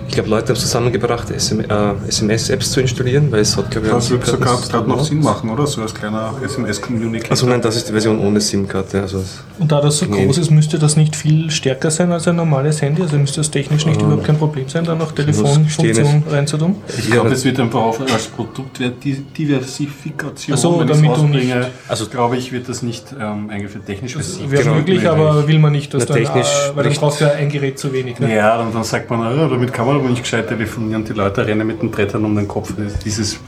Ich 0.07 0.15
glaube, 0.15 0.29
Leute 0.31 0.49
haben 0.49 0.55
es 0.55 0.61
zusammengebracht, 0.61 1.29
SM, 1.31 1.61
äh, 1.61 1.65
SMS-Apps 2.09 2.71
zu 2.73 2.81
installieren, 2.81 3.31
weil 3.33 3.41
es 3.41 3.57
hat, 3.57 3.71
glaube 3.71 3.87
ich, 3.89 3.93
Das 3.93 4.07
SIM-Karten- 4.07 4.31
sogar 4.39 4.61
gerade 4.61 4.89
noch 4.89 5.05
Sinn 5.05 5.21
machen, 5.23 5.51
oder? 5.51 5.67
So 5.67 5.83
als 5.83 5.95
kleiner 5.95 6.35
SMS-Communicator. 6.45 7.31
Also 7.33 7.47
nein, 7.47 7.61
das 7.63 7.77
ist 7.77 7.89
die 7.89 7.93
Version 7.93 8.21
ohne 8.21 8.41
SIM-Karte. 8.41 9.01
Also 9.01 9.25
Und 9.59 9.73
da 9.73 9.81
das 9.81 9.99
so 9.99 10.07
Nee. 10.07 10.27
groß 10.27 10.39
ist, 10.39 10.51
müsste 10.51 10.79
das 10.79 10.97
nicht 10.97 11.17
viel 11.17 11.51
stärker 11.51 11.91
sein 11.91 12.13
als 12.13 12.29
ein 12.29 12.37
normales 12.37 12.81
Handy. 12.83 13.03
Also 13.03 13.17
müsste 13.17 13.41
das 13.41 13.51
technisch 13.51 13.87
nicht 13.87 14.01
überhaupt 14.01 14.25
kein 14.25 14.39
Problem 14.39 14.69
sein, 14.69 14.85
da 14.85 14.95
noch 14.95 15.13
Telefonfunktion 15.13 16.23
reinzutun. 16.31 16.77
Ich 16.99 17.11
glaube, 17.11 17.31
es 17.31 17.45
wird 17.45 17.59
einfach 17.59 17.81
auch 17.81 17.99
als 18.01 18.27
Produktdiversifikation, 18.27 20.57
Ach 20.57 20.59
so, 20.59 20.79
wenn 20.81 20.89
ich 20.89 20.95
damit 20.97 21.17
du 21.17 21.27
nicht- 21.27 21.53
Also- 21.89 22.07
glaube 22.07 22.37
ich, 22.37 22.53
wird 22.53 22.69
das 22.69 22.83
nicht 22.83 23.05
ähm, 23.21 23.51
eingeführt. 23.51 23.87
Technisch 23.87 24.15
Das 24.15 24.39
wird 24.39 24.51
wäre 24.51 24.63
Genau, 24.65 24.75
möglich, 24.77 25.09
aber 25.09 25.47
will 25.49 25.59
man 25.59 25.73
nicht, 25.73 25.93
dass 25.95 26.07
Na, 26.09 26.15
dann, 26.15 26.25
technisch 26.25 26.47
äh, 26.47 26.77
weil 26.77 26.85
dann 26.85 26.95
du 26.95 27.25
ja 27.25 27.31
ein 27.33 27.49
Gerät 27.49 27.79
zu 27.79 27.93
wenig. 27.93 28.19
Ne? 28.21 28.35
Ja, 28.35 28.57
dann, 28.59 28.73
dann 28.73 28.85
sagt 28.85 29.11
man, 29.11 29.23
ah, 29.23 29.49
damit 29.49 29.73
kann 29.73 29.87
man 29.87 29.94
aber 29.95 30.09
nicht 30.09 30.23
gescheit 30.23 30.49
telefonieren. 30.49 31.05
Die 31.05 31.13
Leute 31.13 31.47
rennen 31.47 31.67
mit 31.67 31.81
den 31.83 31.91
Brettern 31.91 32.25
um 32.25 32.35
den 32.37 32.47
Kopf. 32.49 32.73
Das- 32.77 32.99
Dieses 32.99 33.39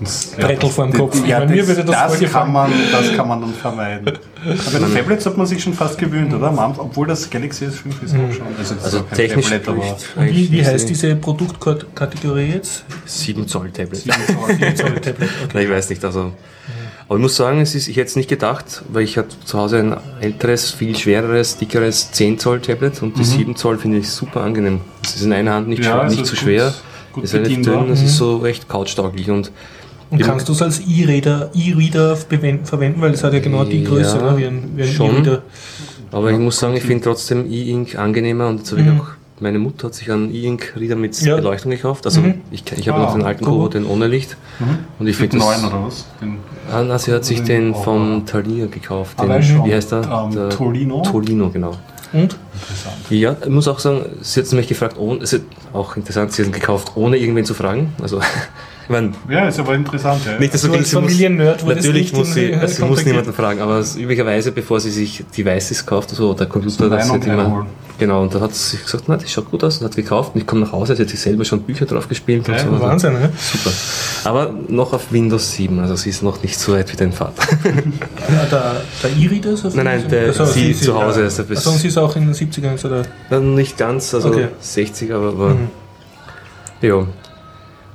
das, 0.00 0.26
Brettel 0.38 0.68
vor 0.70 0.86
dem 0.86 0.92
Kopf. 0.98 1.16
Ja, 1.16 1.22
Ich 1.22 1.44
meine, 1.44 1.46
mir 1.52 1.58
das, 1.58 1.68
würde 1.68 1.84
das 1.84 2.12
voll 2.12 2.20
das, 2.20 2.32
kann 2.32 2.52
man, 2.52 2.72
das 2.92 3.12
kann 3.16 3.28
man 3.28 3.40
dann 3.40 3.54
vermeiden. 3.54 4.06
Aber 4.08 4.70
bei 4.72 4.78
den 4.78 4.94
Tablets 4.94 5.26
hat 5.26 5.36
man 5.36 5.46
sich 5.46 5.62
schon 5.62 5.74
fast 5.74 5.98
gewöhnt, 5.98 6.32
oder? 6.34 6.74
Obwohl 6.78 7.06
das 7.06 7.28
Galaxy 7.30 7.66
S5 7.66 8.02
ist 8.04 8.14
auch 8.14 8.32
schon. 8.32 8.46
Also, 8.58 8.74
das 8.74 8.84
also 8.84 9.00
technisch 9.00 9.48
Tablet, 9.48 9.68
aber 10.16 10.26
wie, 10.30 10.50
wie 10.50 10.64
heißt 10.64 10.88
diese 10.88 11.16
Produktkategorie 11.16 12.52
jetzt? 12.54 12.84
7 13.06 13.46
Zoll 13.46 13.70
Tablet. 13.70 14.02
Sorry, 14.02 15.00
Tablet. 15.00 15.28
Okay. 15.44 15.64
Ich 15.64 15.70
weiß 15.70 15.90
nicht. 15.90 16.04
Also, 16.04 16.32
aber 17.08 17.16
ich 17.16 17.22
muss 17.22 17.36
sagen, 17.36 17.60
es 17.60 17.74
ist, 17.74 17.88
ich 17.88 17.96
hätte 17.96 18.08
es 18.08 18.16
nicht 18.16 18.28
gedacht, 18.28 18.82
weil 18.92 19.02
ich 19.02 19.18
hatte 19.18 19.34
zu 19.44 19.58
Hause 19.58 19.78
ein 19.78 19.96
älteres, 20.20 20.70
viel 20.70 20.96
schwereres, 20.96 21.56
dickeres 21.58 22.10
10 22.12 22.38
Zoll 22.38 22.60
Tablet 22.60 23.02
und 23.02 23.18
die 23.18 23.24
7 23.24 23.56
Zoll 23.56 23.78
finde 23.78 23.98
ich 23.98 24.08
super 24.10 24.40
angenehm. 24.42 24.80
Es 25.02 25.16
ist 25.16 25.22
in 25.24 25.32
einer 25.32 25.52
Hand 25.54 25.68
nicht, 25.68 25.80
Mhm. 25.80 25.84
Ja, 25.84 25.92
schwer, 26.00 26.10
nicht 26.10 26.26
zu 26.26 26.32
gut- 26.32 26.38
schwer, 26.40 26.74
gut 27.12 27.24
es 27.24 27.30
ist 27.30 27.34
relativ 27.36 27.62
dünn, 27.62 27.90
es 27.90 28.00
Mhm. 28.00 28.06
ist 28.06 28.16
so 28.16 28.36
recht 28.38 28.68
couchtauglich 28.68 29.30
und 29.30 29.52
Und 30.10 30.20
kannst 30.22 30.48
du 30.48 30.52
es 30.52 30.62
als 30.62 30.80
E-Reader 30.80 31.50
E-Reader 31.54 32.16
bewen- 32.28 32.64
verwenden, 32.64 33.00
weil 33.00 33.12
es 33.12 33.24
hat 33.24 33.32
ja 33.32 33.40
genau 33.40 33.64
die 33.64 33.82
Größe, 33.84 34.18
Ja, 34.18 34.32
ne? 34.32 34.38
wie 34.38 34.44
ein, 34.46 34.70
wie 34.76 34.82
ein 34.82 34.88
schon. 34.88 35.10
E-Reader. 35.10 35.42
Aber 36.12 36.30
ich 36.30 36.38
muss 36.38 36.58
sagen, 36.58 36.76
ich 36.76 36.84
finde 36.84 37.02
trotzdem 37.04 37.50
E-Ink 37.50 37.96
angenehmer 37.98 38.46
und 38.48 38.58
jetzt 38.58 38.72
ich 38.72 38.88
auch, 38.90 39.06
meine 39.40 39.58
Mutter 39.58 39.88
hat 39.88 39.94
sich 39.94 40.12
einen 40.12 40.32
E-Ink-Reader 40.32 40.94
mit 40.94 41.20
Mhm. 41.20 41.26
Ja. 41.26 41.36
Beleuchtung 41.36 41.72
gekauft. 41.72 42.04
Also 42.06 42.20
Mhm. 42.20 42.34
ich, 42.52 42.62
ich 42.76 42.88
habe 42.88 43.00
Ah, 43.00 43.06
noch 43.06 43.14
den 43.14 43.24
alten 43.24 43.44
Kobo. 43.44 43.66
Den 43.68 43.84
ohne 43.86 44.06
Licht. 44.06 44.36
Und 45.00 45.06
ich 45.08 45.16
finde 45.16 45.38
das. 45.38 45.64
oder 45.64 45.84
was? 45.86 46.06
Den, 46.20 46.38
Ah, 46.74 46.82
na, 46.86 46.98
sie 46.98 47.12
hat 47.12 47.24
sich 47.24 47.42
Den- 47.42 47.74
vom 47.74 48.24
Thalia 48.26 48.66
gekauft. 48.66 49.20
Den, 49.20 49.28
wie 49.64 49.74
heißt 49.74 49.92
der? 49.92 50.02
Ähm, 50.02 50.34
der 50.34 50.48
Tolino? 50.50 51.02
Tolino, 51.02 51.48
genau. 51.50 51.72
Und? 52.12 52.36
Ja, 53.10 53.36
ich 53.42 53.48
muss 53.48 53.66
auch 53.66 53.78
sagen, 53.80 54.04
sie 54.20 54.40
hat 54.40 54.52
mich 54.52 54.68
gefragt, 54.68 54.96
ohne, 54.98 55.22
es 55.22 55.32
ist 55.32 55.42
auch 55.72 55.96
interessant, 55.96 56.32
sie 56.32 56.42
hat 56.42 56.48
ihn 56.48 56.52
gekauft, 56.52 56.92
ohne 56.94 57.16
irgendwen 57.16 57.44
zu 57.44 57.54
fragen. 57.54 57.92
Also, 58.00 58.20
ich 58.84 58.88
meine, 58.88 59.12
Ja, 59.28 59.48
ist 59.48 59.58
aber 59.58 59.74
interessant. 59.74 60.20
Ja. 60.24 60.38
nicht, 60.38 60.54
dass 60.54 60.62
Du 60.62 60.72
als 60.72 60.92
Familiennerd 60.92 61.66
Natürlich 61.66 62.12
muss 62.12 62.34
sie, 62.34 62.54
also 62.54 62.72
sie 62.74 62.84
muss 62.84 63.04
niemanden 63.04 63.32
fragen, 63.32 63.60
aber 63.60 63.82
üblicherweise, 63.96 64.52
bevor 64.52 64.78
sie 64.78 64.90
sich 64.90 65.24
Devices 65.36 65.84
kauft, 65.84 66.10
also, 66.10 66.30
oder 66.30 66.46
Computer, 66.46 66.88
das 66.88 67.10
hat 67.10 67.24
immer, 67.26 67.46
einholen. 67.46 67.66
Genau, 67.98 68.22
und 68.22 68.34
da 68.34 68.40
hat 68.40 68.54
sie 68.54 68.76
gesagt, 68.76 69.04
na, 69.06 69.16
das 69.16 69.30
schaut 69.30 69.50
gut 69.50 69.62
aus, 69.64 69.78
und 69.78 69.84
hat 69.86 69.96
gekauft, 69.96 70.34
und 70.34 70.40
ich 70.40 70.46
komme 70.46 70.62
nach 70.62 70.72
Hause, 70.72 70.94
sie 70.96 71.02
hat 71.02 71.08
sich 71.08 71.20
selber 71.20 71.44
schon 71.44 71.62
Bücher 71.62 71.86
drauf 71.86 72.08
gespielt 72.08 72.48
und 72.48 72.54
Ja, 72.54 72.60
so. 72.64 72.70
Also, 72.70 72.80
Wahnsinn, 72.82 73.12
ne? 73.14 73.32
Super. 73.38 73.70
Aber 74.24 74.54
noch 74.68 74.92
auf 74.92 75.12
Windows 75.12 75.52
7, 75.52 75.78
also 75.80 75.96
sie 75.96 76.10
ist 76.10 76.22
noch 76.22 76.42
nicht 76.42 76.58
so 76.58 76.72
weit 76.72 76.92
wie 76.92 76.96
dein 76.96 77.12
Vater. 77.12 77.42
Ja, 77.64 78.44
der, 78.50 78.82
der 79.02 79.10
E-Reader? 79.16 79.54
Nein, 79.74 79.84
nein, 79.84 80.08
der- 80.08 80.32
sie 80.32 80.74
zu 80.74 80.94
Hause 80.94 81.22
ist 81.22 81.40
ein 81.40 81.46
bisschen- 81.46 81.66
Also, 81.72 81.78
sie 81.80 81.88
ist 81.88 81.98
auch 81.98 82.14
in 82.16 82.24
den 82.26 82.34
70ern 82.34 82.76
so 82.78 82.88
der. 82.88 83.02
Dann 83.30 83.54
nicht 83.54 83.76
ganz, 83.78 84.12
also 84.14 84.28
Okay. 84.28 84.48
60, 84.60 85.12
aber, 85.12 85.28
aber 85.28 85.56
ja. 86.80 87.06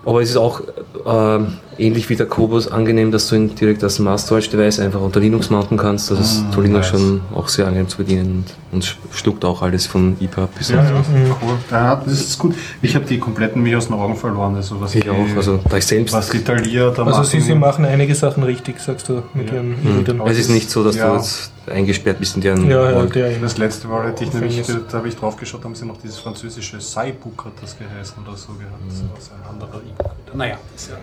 Aber 0.05 0.21
es 0.21 0.29
ist 0.29 0.37
auch 0.37 0.61
ähm, 1.05 1.57
ähnlich 1.77 2.09
wie 2.09 2.15
der 2.15 2.25
Kobus 2.25 2.71
angenehm, 2.71 3.11
dass 3.11 3.27
du 3.27 3.35
ihn 3.35 3.53
direkt 3.55 3.83
als 3.83 3.99
Mass 3.99 4.23
Storage 4.23 4.49
Device 4.49 4.79
einfach 4.79 5.01
unter 5.01 5.19
Linux 5.19 5.49
mounten 5.49 5.77
kannst. 5.77 6.09
Das 6.09 6.19
ist 6.19 6.43
Tolino 6.53 6.77
nice. 6.77 6.87
schon 6.87 7.21
auch 7.35 7.47
sehr 7.49 7.65
angenehm 7.67 7.87
zu 7.89 7.97
bedienen 7.97 8.45
und, 8.71 8.75
und 8.75 8.97
schluckt 9.11 9.43
auch 9.43 9.61
alles 9.61 9.85
von 9.87 10.15
EPUB 10.21 10.55
bis 10.57 10.69
Ja, 10.69 10.79
auf- 10.79 10.85
ja, 10.89 11.35
cool. 11.41 11.55
Ja, 11.69 11.95
das 12.03 12.13
ist 12.13 12.39
gut. 12.39 12.55
Ich 12.81 12.95
habe 12.95 13.05
die 13.05 13.19
kompletten 13.19 13.61
mir 13.61 13.77
aus 13.77 13.87
den 13.87 13.95
Augen 13.95 14.15
verloren. 14.15 14.55
Also 14.55 14.79
was 14.79 14.95
Ich 14.95 15.03
die, 15.03 15.09
auch, 15.09 15.15
also 15.35 15.59
da 15.69 15.77
ich 15.77 15.85
selbst. 15.85 16.13
was 16.13 16.29
die 16.29 16.43
Thalia 16.43 16.91
da 16.91 17.03
Also, 17.03 17.19
machen. 17.19 17.25
sie, 17.25 17.41
sie 17.41 17.55
machen 17.55 17.85
einige 17.85 18.15
Sachen 18.15 18.43
richtig, 18.43 18.79
sagst 18.79 19.09
du, 19.09 19.21
mit 19.33 19.51
ihren 19.51 19.75
E-Readern. 19.85 20.21
es 20.27 20.39
ist 20.39 20.49
nicht 20.49 20.69
so, 20.71 20.83
dass 20.83 20.95
Ja. 20.95 21.09
du 21.09 21.15
jetzt 21.17 21.51
eingesperrt 21.69 22.19
bist 22.19 22.35
in 22.35 22.41
deren 22.41 22.69
Ja, 22.69 22.91
ja, 22.91 23.05
der 23.05 23.31
Das 23.39 23.57
letzte 23.57 23.87
Mal 23.87 24.07
hätte 24.07 24.23
ich 24.23 24.33
nämlich, 24.33 24.61
da 24.91 24.97
habe 24.97 25.07
ich 25.07 25.15
drauf 25.15 25.37
geschaut, 25.37 25.63
haben 25.63 25.75
sie 25.75 25.85
noch 25.85 25.97
dieses 26.01 26.17
französische 26.19 26.79
Cybook 26.79 27.45
hat 27.45 27.53
das 27.61 27.77
geheißen 27.77 28.15
oder 28.25 28.35
so 28.37 28.53
gehabt. 28.53 28.73
Das 29.15 29.29
war 29.31 29.37
ein 29.37 29.49
anderer 29.61 29.79
E-Book. 29.79 30.11
Naja, 30.33 30.57
ist 30.75 30.89
ja 30.89 30.95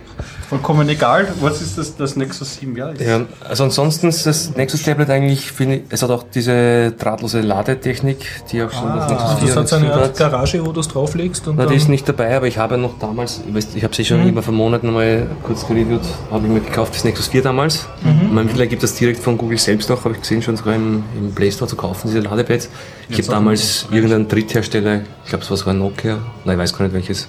vollkommen 0.49 0.87
egal. 0.89 1.27
Was 1.41 1.61
ist 1.61 1.77
das, 1.77 1.95
das 1.95 2.15
Nexus 2.15 2.55
7? 2.55 2.75
Ja, 2.77 2.89
ist 2.89 3.01
Ja, 3.01 3.21
also 3.47 3.63
ansonsten 3.65 4.07
ist 4.07 4.25
das 4.25 4.55
Nexus 4.55 4.83
Tablet 4.83 5.09
eigentlich, 5.09 5.51
finde 5.51 5.75
ich, 5.77 5.81
es 5.89 6.01
hat 6.01 6.09
auch 6.11 6.23
diese 6.33 6.91
drahtlose 6.91 7.41
Ladetechnik, 7.41 8.25
die 8.51 8.63
auch 8.63 8.71
schon 8.71 8.95
Nexus 8.95 9.17
Also 9.19 9.37
4 9.37 9.47
das 9.47 9.55
hat 9.57 9.67
so 9.67 9.75
eine 9.75 9.87
dazu 9.87 9.99
Art 10.01 10.17
Garage, 10.17 10.65
wo 10.65 10.71
du 10.71 10.79
es 10.79 10.87
drauflegst 10.87 11.47
und 11.47 11.57
Na, 11.57 11.65
die 11.65 11.75
ist 11.75 11.89
nicht 11.89 12.07
dabei, 12.07 12.35
aber 12.37 12.47
ich 12.47 12.57
habe 12.57 12.77
noch 12.77 12.97
damals, 12.99 13.41
ich, 13.47 13.53
weiß, 13.53 13.67
ich 13.75 13.83
habe 13.83 13.93
sie 13.95 14.05
schon 14.05 14.21
Mhm. 14.21 14.29
immer 14.29 14.41
vor 14.41 14.53
Monaten 14.53 14.91
mal 14.93 15.27
kurz 15.43 15.67
gereviewt, 15.67 16.01
habe 16.31 16.47
ich 16.47 16.53
mir 16.53 16.61
gekauft 16.61 16.95
das 16.95 17.03
Nexus 17.03 17.27
4 17.27 17.41
damals. 17.43 17.85
Mhm. 18.03 18.33
Man 18.33 18.45
mittlerweile 18.45 18.67
gibt 18.69 18.83
das 18.83 18.95
direkt 18.95 19.21
von 19.21 19.37
Google 19.37 19.57
selbst 19.57 19.91
auch, 19.91 20.03
habe 20.05 20.15
ich 20.15 20.21
gesehen, 20.21 20.41
schon 20.41 20.56
sogar 20.57 20.75
im, 20.75 21.03
im 21.17 21.33
Play 21.33 21.51
Store 21.51 21.69
zu 21.69 21.75
kaufen, 21.75 22.07
diese 22.07 22.19
Ladepads. 22.19 22.69
Ich 23.09 23.17
habe 23.19 23.29
damals 23.29 23.87
irgendeinen 23.91 24.27
Dritthersteller, 24.27 25.01
ich 25.23 25.29
glaube 25.29 25.43
es 25.43 25.49
war 25.49 25.57
sogar 25.57 25.73
Nokia, 25.73 26.19
nein, 26.45 26.55
ich 26.55 26.59
weiß 26.59 26.73
gar 26.77 26.85
nicht 26.85 26.93
welches, 26.93 27.27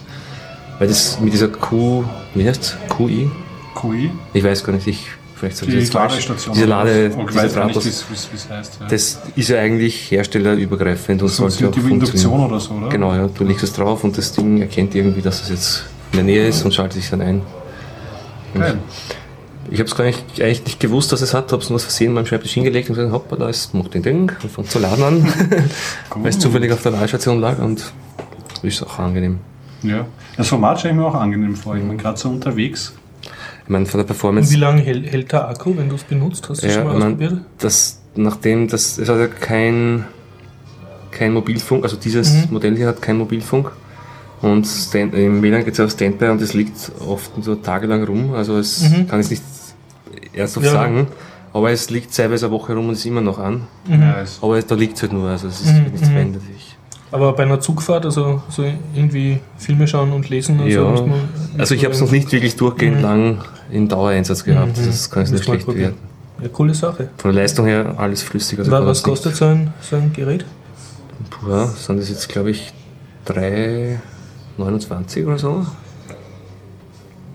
weil 0.79 0.89
das 0.89 1.21
mit 1.21 1.33
dieser 1.33 1.49
Q, 1.49 2.05
wie 2.35 2.47
heißt 2.49 2.77
QI? 2.89 3.31
QI, 3.75 4.11
Ich 4.33 4.43
weiß 4.43 4.65
gar 4.65 4.73
nicht, 4.73 4.87
ich, 4.87 5.07
vielleicht 5.37 5.57
sage 5.57 5.71
ich 5.71 5.79
die 5.79 5.85
jetzt. 5.85 5.95
Ladestation. 5.95 6.55
Diese 6.55 6.67
Lade, 6.67 7.07
ich 7.09 7.17
weiß 7.17 7.35
nicht, 7.35 7.45
wie 7.45 7.55
Drahtlose, 7.55 7.89
es 7.89 8.05
wie 8.11 8.37
es 8.37 8.49
heißt. 8.51 8.79
Ja. 8.81 8.87
das 8.89 9.19
ist 9.37 9.49
ja 9.49 9.61
eigentlich 9.61 10.11
herstellerübergreifend 10.11 11.23
und 11.23 11.29
so 11.29 11.49
sollte 11.49 11.69
auch 11.69 11.73
die 11.73 11.81
Induktion 11.93 11.99
funktionieren. 12.33 12.45
oder 12.51 12.61
so, 12.61 12.75
oder? 12.75 12.89
Genau, 12.89 13.15
ja, 13.15 13.29
du 13.29 13.45
legst 13.45 13.63
es 13.63 13.73
drauf 13.73 14.03
und 14.05 14.19
das 14.19 14.33
Ding 14.33 14.61
erkennt 14.61 14.95
irgendwie, 14.95 15.23
dass 15.23 15.43
es 15.43 15.49
jetzt 15.51 15.85
in 16.13 16.17
der 16.17 16.25
Nähe 16.25 16.49
ist 16.49 16.65
und 16.65 16.75
schaltet 16.75 17.01
sich 17.01 17.11
dann 17.11 17.21
ein. 17.21 17.43
Geil. 18.55 18.79
Ich 19.71 19.79
habe 19.81 19.89
es 19.89 19.95
gar 19.95 20.05
nicht, 20.05 20.23
eigentlich 20.41 20.65
nicht 20.65 20.81
gewusst, 20.81 21.13
dass 21.13 21.21
es 21.21 21.35
hat, 21.35 21.53
habe 21.53 21.63
es 21.63 21.69
nur 21.69 21.77
aus 21.77 21.83
Versehen 21.85 22.13
meinem 22.15 22.27
Schreibtisch 22.27 22.53
hingelegt 22.53 22.89
und 22.89 22.97
gesagt, 22.97 23.13
hoppa, 23.13 23.37
da 23.37 23.49
ist 23.49 23.75
macht 23.75 23.95
den 23.95 24.03
Ding 24.03 24.33
und 24.43 24.51
fängt 24.51 24.71
zu 24.71 24.79
laden 24.79 25.05
an, 25.05 25.27
weil 26.15 26.31
es 26.31 26.39
zufällig 26.39 26.73
auf 26.73 26.83
der 26.83 26.93
Ladestation 26.93 27.41
lag 27.41 27.59
und 27.59 27.85
ist 28.63 28.83
auch 28.83 28.99
angenehm. 28.99 29.39
Ja. 29.83 30.07
Das 30.37 30.49
Format 30.49 30.79
stelle 30.79 30.95
ich 30.95 31.01
mir 31.01 31.07
auch 31.07 31.15
angenehm 31.15 31.55
vor. 31.55 31.77
Ich 31.77 31.83
bin 31.83 31.99
gerade 31.99 32.19
so 32.19 32.29
unterwegs. 32.31 32.95
Ich 33.65 33.69
meine, 33.71 33.85
von 33.87 33.99
der 33.99 34.05
und 34.05 34.09
wie 34.09 34.13
Performance, 34.15 34.57
lange 34.57 34.81
hält, 34.81 35.07
hält 35.13 35.31
der 35.33 35.49
Akku, 35.49 35.77
wenn 35.77 35.89
du 35.89 35.97
es 35.97 36.05
benutzt? 36.05 36.49
Hast 36.49 36.63
du 36.63 36.67
ja, 36.69 36.73
schon 36.73 36.85
mal 36.85 36.93
ich 36.95 36.99
mein, 36.99 37.13
ausprobiert? 37.13 37.41
das, 37.59 38.01
nachdem 38.17 38.69
das, 38.69 38.97
es 38.99 39.09
hat 39.09 39.19
ja 39.19 39.27
kein, 39.27 40.07
kein 41.11 41.33
Mobilfunk, 41.35 41.85
also 41.85 41.97
dieses 41.97 42.33
Mhm. 42.33 42.45
Modell 42.53 42.77
hier 42.77 42.87
hat 42.89 43.03
kein 43.03 43.19
Mobilfunk. 43.19 43.71
Und 44.41 44.67
Stand, 44.67 45.15
im 45.15 45.43
WLAN 45.43 45.65
geht 45.65 45.75
es 45.75 45.81
auf 45.81 45.91
Standby 45.91 46.29
und 46.29 46.41
es 46.41 46.55
liegt 46.55 46.93
oft 47.07 47.31
so 47.43 47.57
tagelang 47.57 48.05
rum. 48.05 48.35
Also 48.35 48.57
es 48.57 48.83
Mhm. 48.89 49.09
kann 49.09 49.21
ich 49.21 49.31
nicht 49.31 49.43
ernsthaft 50.33 50.67
Ja. 50.67 50.73
sagen. 50.73 51.07
Aber 51.53 51.71
es 51.71 51.89
liegt 51.91 52.15
teilweise 52.15 52.47
eine 52.47 52.55
Woche 52.55 52.75
rum 52.75 52.89
und 52.89 52.95
ist 52.95 53.07
immer 53.07 53.21
noch 53.23 53.39
an. 53.39 53.63
Nice. 53.87 54.39
Aber 54.43 54.61
da 54.61 54.75
liegt 54.75 54.97
es 54.97 55.03
halt 55.03 55.13
nur, 55.13 55.29
also 55.31 55.49
es 55.49 55.61
ist 55.63 55.73
Mhm, 55.73 55.77
wird 55.85 55.93
nichts 55.93 56.09
mhm. 56.09 56.13
verändert. 56.13 56.43
Ich, 56.57 56.77
Aber 57.11 57.33
bei 57.33 57.45
einer 57.45 57.59
Zugfahrt, 57.59 58.05
also 58.05 58.43
so 58.51 58.65
irgendwie 58.95 59.41
Filme 59.57 59.89
schauen 59.89 60.13
und 60.13 60.29
lesen 60.29 60.61
und 60.61 60.67
ja, 60.69 60.81
so. 60.81 60.89
muss 60.91 61.01
man- 61.01 61.29
also 61.57 61.75
ich 61.75 61.83
habe 61.85 61.95
es 61.95 62.01
noch 62.03 62.11
nicht 62.11 62.31
wirklich 62.33 62.55
durchgehend 62.57 62.97
Mhm. 62.99 63.03
lang 63.03 63.39
in 63.71 63.89
Dauereinsatz 63.89 64.45
gehabt. 64.45 64.77
Mhm. 64.77 64.87
Das 64.87 65.11
kann 65.11 65.23
ich 65.23 65.31
Muss 65.31 65.39
nicht 65.41 65.45
schlecht 65.47 65.65
probieren. 65.65 65.95
bewerten. 65.95 66.43
Ja, 66.43 66.49
coole 66.53 66.75
Sache. 66.75 67.09
Von 67.17 67.33
der 67.33 67.43
Leistung 67.43 67.65
her 67.67 67.95
alles 67.97 68.23
flüssig. 68.23 68.59
Also 68.59 68.71
Was 68.71 69.03
kostet 69.03 69.35
so 69.35 69.47
ein, 69.47 69.73
so 69.81 69.97
ein 69.97 70.13
Gerät? 70.13 70.45
Puh, 71.31 71.65
sind 71.77 71.99
das 71.99 72.11
jetzt, 72.11 72.29
glaube 72.29 72.51
ich, 72.51 72.73
3,29 74.59 75.27
oder 75.27 75.39
so. 75.39 75.67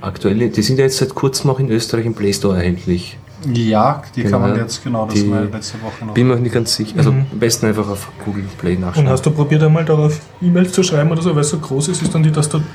Aktuell, 0.03 0.49
die 0.49 0.61
sind 0.61 0.77
ja 0.79 0.83
jetzt 0.83 0.97
seit 0.97 1.15
kurzem 1.15 1.49
auch 1.49 1.59
in 1.59 1.69
Österreich 1.71 2.05
im 2.05 2.13
Play 2.13 2.33
Store 2.33 2.57
erhältlich. 2.57 3.17
Ja, 3.53 4.01
die 4.15 4.23
Genau. 4.23 4.39
kann 4.39 4.49
man 4.49 4.59
jetzt, 4.59 4.83
genau, 4.83 5.05
das 5.05 5.13
Die- 5.15 5.31
war 5.31 5.41
letzte 5.43 5.81
Woche 5.81 6.05
noch. 6.05 6.13
Bin 6.13 6.27
mir 6.27 6.35
auch 6.35 6.39
nicht 6.39 6.53
ganz 6.53 6.75
sicher. 6.75 6.97
Also 6.97 7.11
Mhm. 7.13 7.25
am 7.31 7.39
besten 7.39 7.65
einfach 7.67 7.87
auf 7.89 8.09
Google 8.25 8.43
Play 8.57 8.75
Und 8.75 8.81
nachschauen. 8.81 9.07
hast 9.07 9.25
du 9.25 9.31
probiert 9.31 9.63
einmal 9.63 9.85
darauf 9.85 10.19
E-Mails 10.41 10.73
zu 10.73 10.83
schreiben 10.83 11.09
oder 11.11 11.21
so, 11.21 11.33
weil 11.35 11.41
es 11.41 11.49
so 11.49 11.57
groß 11.57 11.87
ist, 11.87 12.01
ist 12.01 12.13
dann 12.13 12.21
die, 12.23 12.31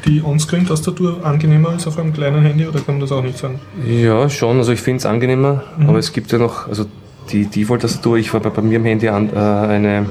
die 0.06 0.22
On-Screen-Tastatur 0.24 1.24
angenehmer 1.24 1.70
als 1.70 1.86
auf 1.86 1.98
einem 1.98 2.14
kleinen 2.14 2.44
Handy 2.44 2.66
oder 2.66 2.80
kann 2.80 2.94
man 2.96 3.00
das 3.00 3.12
auch 3.12 3.22
nicht 3.22 3.36
sagen? 3.38 3.60
Ja, 3.86 4.28
schon. 4.30 4.56
Also 4.58 4.72
ich 4.72 4.80
finde 4.80 4.98
es 4.98 5.06
angenehmer. 5.06 5.64
Mhm. 5.78 5.88
Aber 5.90 5.98
es 5.98 6.12
gibt 6.14 6.32
ja 6.32 6.38
noch, 6.38 6.66
also 6.68 6.86
die 7.30 7.44
Default-Tastatur, 7.46 8.16
ich 8.16 8.32
war 8.32 8.40
bei, 8.40 8.48
bei 8.50 8.62
mir 8.62 8.76
im 8.76 8.84
Handy 8.86 9.08
an, 9.08 9.28
äh, 9.34 9.38
eine, 9.38 10.06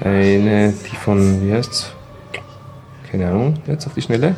eine, 0.00 0.72
die 0.90 0.96
von, 0.96 1.46
wie 1.46 1.52
heißt's? 1.52 1.92
Keine 3.10 3.28
Ahnung, 3.28 3.54
jetzt 3.66 3.86
auf 3.86 3.94
die 3.94 4.02
Schnelle. 4.02 4.36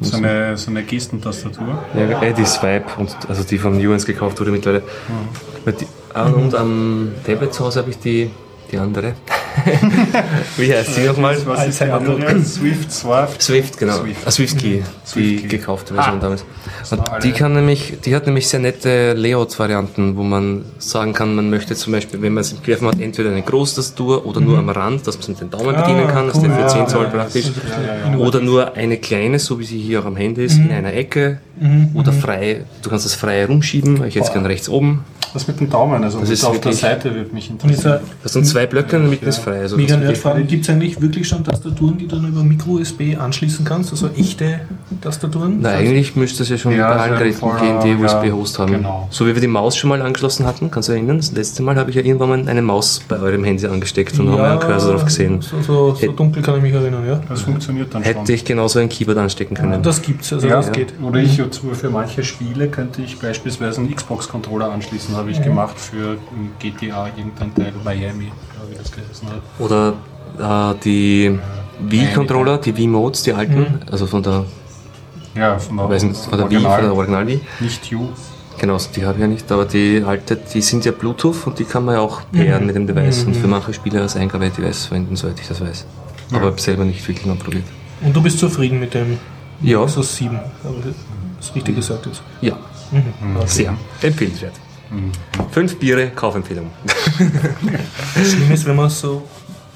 So 0.00 0.16
eine, 0.16 0.56
so 0.56 0.70
eine 0.70 0.84
Gestentastatur. 0.84 1.82
Ja, 1.94 2.22
äh, 2.22 2.32
die 2.32 2.44
Swipe, 2.44 2.86
und, 2.98 3.16
also 3.28 3.42
die 3.42 3.58
von 3.58 3.76
Nuance 3.76 4.06
gekauft 4.06 4.38
wurde 4.38 4.52
mittlerweile. 4.52 4.84
Weil 5.64 5.74
Die, 5.74 5.86
ah, 6.14 6.26
und 6.28 6.54
am 6.54 7.12
Tablet 7.26 7.52
zu 7.52 7.64
Hause 7.64 7.80
habe 7.80 7.90
ich 7.90 7.98
die, 7.98 8.30
die 8.70 8.78
andere. 8.78 9.14
Wie 10.56 10.72
heißt 10.74 10.96
die 10.96 11.06
nochmal? 11.06 11.36
Was 11.46 11.66
ist 11.66 11.80
die 11.80 11.84
andere? 11.84 12.42
Swift, 12.44 12.92
Swift. 12.92 13.42
Swift, 13.42 13.78
genau. 13.78 13.98
Swift. 13.98 14.20
Ah, 14.26 14.30
Swift 14.30 14.58
Key, 14.58 14.68
die 14.78 14.82
Swift 15.04 15.40
Key. 15.42 15.48
gekaufte 15.48 15.94
Version 15.94 16.16
Ah. 16.16 16.20
damals. 16.20 16.44
Und 16.90 17.02
die 17.24 17.32
kann 17.32 17.52
nämlich, 17.54 17.94
die 18.04 18.14
hat 18.14 18.26
nämlich 18.26 18.48
sehr 18.48 18.60
nette 18.60 19.12
Layout-Varianten, 19.14 20.16
wo 20.16 20.22
man 20.22 20.64
sagen 20.78 21.12
kann, 21.12 21.34
man 21.34 21.50
möchte 21.50 21.74
zum 21.74 21.92
Beispiel, 21.92 22.20
wenn 22.22 22.34
man 22.34 22.42
es 22.42 22.52
im 22.52 22.62
Querformat 22.62 22.94
hat, 22.96 23.02
entweder 23.02 23.30
eine 23.30 23.42
Großtastatur 23.42 24.24
oder 24.26 24.40
nur 24.40 24.58
am 24.58 24.68
Rand, 24.68 25.06
dass 25.06 25.16
man 25.16 25.22
es 25.22 25.28
mit 25.28 25.40
den 25.40 25.50
Daumen 25.50 25.74
bedienen 25.76 26.04
Ah, 26.08 26.12
kann, 26.12 26.26
das 26.28 26.36
ist 26.36 26.42
cool. 26.42 26.48
der 26.48 26.56
für 26.56 26.62
Ja, 26.62 26.68
10 26.68 26.78
ja, 26.80 26.86
Zoll 26.86 27.06
praktisch. 27.08 27.46
Oder 28.18 28.40
nur 28.40 28.74
eine 28.74 28.96
kleine, 28.98 29.38
so 29.38 29.58
wie 29.58 29.64
sie 29.64 29.78
hier 29.78 30.00
auch 30.00 30.06
am 30.06 30.16
Handy 30.16 30.44
ist, 30.44 30.56
in 30.58 30.70
einer 30.70 30.92
Ecke. 30.92 31.40
Oder 31.94 32.12
frei, 32.12 32.64
du 32.82 32.90
kannst 32.90 33.04
das 33.04 33.14
frei 33.14 33.44
rumschieben, 33.44 34.04
ich 34.06 34.14
jetzt 34.14 34.32
gerne 34.32 34.48
rechts 34.48 34.68
oben. 34.68 35.04
Das 35.34 35.46
mit 35.46 35.60
dem 35.60 35.68
Daumen, 35.70 36.02
also 36.04 36.20
Das 36.20 36.30
ist 36.30 36.44
auf 36.44 36.60
der 36.60 36.72
Seite 36.72 37.14
würde 37.14 37.34
mich 37.34 37.50
interessieren. 37.50 38.00
Das 38.22 38.32
sind 38.32 38.44
zwei 38.46 38.66
Blöcke 38.66 38.96
und 38.96 39.04
in 39.04 39.10
der 39.10 39.18
Mitte 39.18 39.26
ist 39.26 39.38
frei. 39.38 39.60
Also 39.60 39.76
mega 39.76 39.94
das 39.94 40.02
ist 40.02 40.06
Nerdfrage, 40.08 40.44
gibt 40.44 40.64
es 40.64 40.70
eigentlich 40.70 41.00
wirklich 41.00 41.28
schon 41.28 41.44
Tastaturen, 41.44 41.98
die 41.98 42.06
du 42.06 42.16
dann 42.16 42.28
über 42.28 42.42
Micro-USB 42.42 43.18
anschließen 43.18 43.64
kannst? 43.64 43.90
Also 43.90 44.08
echte 44.16 44.60
Tastaturen? 45.00 45.58
Na, 45.60 45.70
eigentlich 45.70 46.16
müsste 46.16 46.42
es 46.42 46.48
ja 46.48 46.58
schon 46.58 46.72
Ja, 46.76 46.88
bei 46.90 46.94
es 46.96 47.00
allen 47.02 47.18
Geräten 47.18 47.50
gehen, 47.60 47.80
die 47.98 48.02
ja, 48.02 48.06
USB-Host 48.20 48.58
haben. 48.58 48.72
genau. 48.72 49.08
So 49.10 49.26
wie 49.26 49.34
wir 49.34 49.40
die 49.40 49.46
Maus 49.46 49.76
schon 49.76 49.88
mal 49.90 50.00
angeschlossen 50.02 50.46
hatten, 50.46 50.70
kannst 50.70 50.88
du 50.88 50.92
erinnern? 50.92 51.18
Das 51.18 51.32
letzte 51.32 51.62
Mal 51.62 51.76
habe 51.76 51.90
ich 51.90 51.96
ja 51.96 52.02
irgendwann 52.02 52.28
mal 52.28 52.48
eine 52.48 52.62
Maus 52.62 53.00
bei 53.08 53.18
eurem 53.18 53.44
Handy 53.44 53.66
angesteckt 53.66 54.18
und 54.18 54.30
haben 54.30 54.40
einen 54.40 54.60
Cursor 54.60 54.92
drauf 54.92 55.04
gesehen. 55.04 55.40
So, 55.42 55.60
so, 55.60 55.94
so 55.94 56.12
dunkel 56.12 56.42
kann 56.42 56.56
ich 56.56 56.62
mich 56.62 56.72
erinnern, 56.72 57.06
ja. 57.06 57.20
Das 57.28 57.42
funktioniert 57.42 57.94
dann 57.94 58.04
schon. 58.04 58.14
Hätte 58.14 58.32
ich 58.32 58.44
genauso 58.44 58.78
ein 58.78 58.88
Keyboard 58.88 59.18
anstecken 59.18 59.56
können. 59.56 59.82
Das 59.82 60.02
gibt's, 60.02 60.32
also 60.32 60.46
ja, 60.48 60.56
das 60.56 60.72
geht. 60.72 60.94
Oder 61.02 61.20
ich 61.20 61.36
jetzt 61.36 61.60
für 61.72 61.90
manche 61.90 62.24
Spiele 62.24 62.68
könnte 62.68 63.02
ich 63.02 63.18
beispielsweise 63.18 63.80
einen 63.80 63.94
Xbox-Controller 63.94 64.70
anschließen, 64.70 65.14
habe 65.18 65.30
ich 65.30 65.42
gemacht 65.42 65.78
für 65.78 66.16
GTA, 66.58 67.08
irgendein 67.16 67.54
Teil, 67.54 67.72
Miami, 67.84 68.24
ja, 68.26 68.70
wie 68.70 68.76
das 68.76 68.90
geheißen 68.90 69.28
hat. 69.28 69.42
Oder 69.58 69.94
äh, 70.38 70.78
die 70.84 71.38
Wii-Controller, 71.80 72.58
die 72.58 72.76
Wii-Modes, 72.76 73.22
die 73.24 73.32
alten, 73.32 73.80
also 73.90 74.06
von 74.06 74.22
der, 74.22 74.44
Ja, 75.34 75.58
von 75.58 75.76
der, 75.76 75.88
weiß 75.90 76.02
nicht, 76.04 76.20
von 76.20 76.38
der 76.38 76.50
Wii, 76.50 76.60
von 76.60 76.82
der 76.82 76.94
Original 76.94 77.26
Wii. 77.26 77.40
Nicht 77.60 77.86
You. 77.86 78.08
Genau, 78.58 78.76
die 78.96 79.04
habe 79.04 79.14
ich 79.14 79.20
ja 79.20 79.26
nicht, 79.28 79.52
aber 79.52 79.64
die 79.66 80.02
alte, 80.04 80.34
die 80.36 80.60
sind 80.62 80.84
ja 80.84 80.90
Bluetooth 80.90 81.46
und 81.46 81.58
die 81.60 81.64
kann 81.64 81.84
man 81.84 81.94
ja 81.94 82.00
auch 82.00 82.22
pairen 82.32 82.66
mit 82.66 82.74
dem 82.74 82.86
Device 82.88 83.22
und 83.24 83.34
für 83.36 83.46
manche 83.46 83.72
Spiele 83.72 84.00
als 84.02 84.16
Eingabe-Device 84.16 84.86
verwenden, 84.86 85.14
soweit 85.14 85.38
ich 85.40 85.46
das 85.46 85.60
weiß. 85.60 85.86
Aber 86.32 86.46
hab 86.46 86.58
selber 86.60 86.84
nicht 86.84 87.06
wirklich 87.06 87.24
mal 87.26 87.36
probiert. 87.36 87.62
Und 88.00 88.14
du 88.16 88.20
bist 88.20 88.38
zufrieden 88.40 88.80
mit 88.80 88.94
dem 88.94 89.16
Ja. 89.62 89.78
Nexus 89.80 90.16
7, 90.16 90.36
aber 90.64 90.74
das 91.40 91.54
richtig 91.54 91.76
gesagt 91.76 92.06
ist. 92.06 92.20
Ja, 92.40 92.54
Mhm. 92.90 93.02
sehr 93.46 93.74
empfehlenswert. 94.02 94.54
Fünf 95.52 95.78
Biere, 95.78 96.08
Kaufempfehlung. 96.10 96.70
Das 98.14 98.30
Schlimme 98.32 98.54
ist, 98.54 98.66
wenn 98.66 98.76
man 98.76 98.90
so 98.90 99.22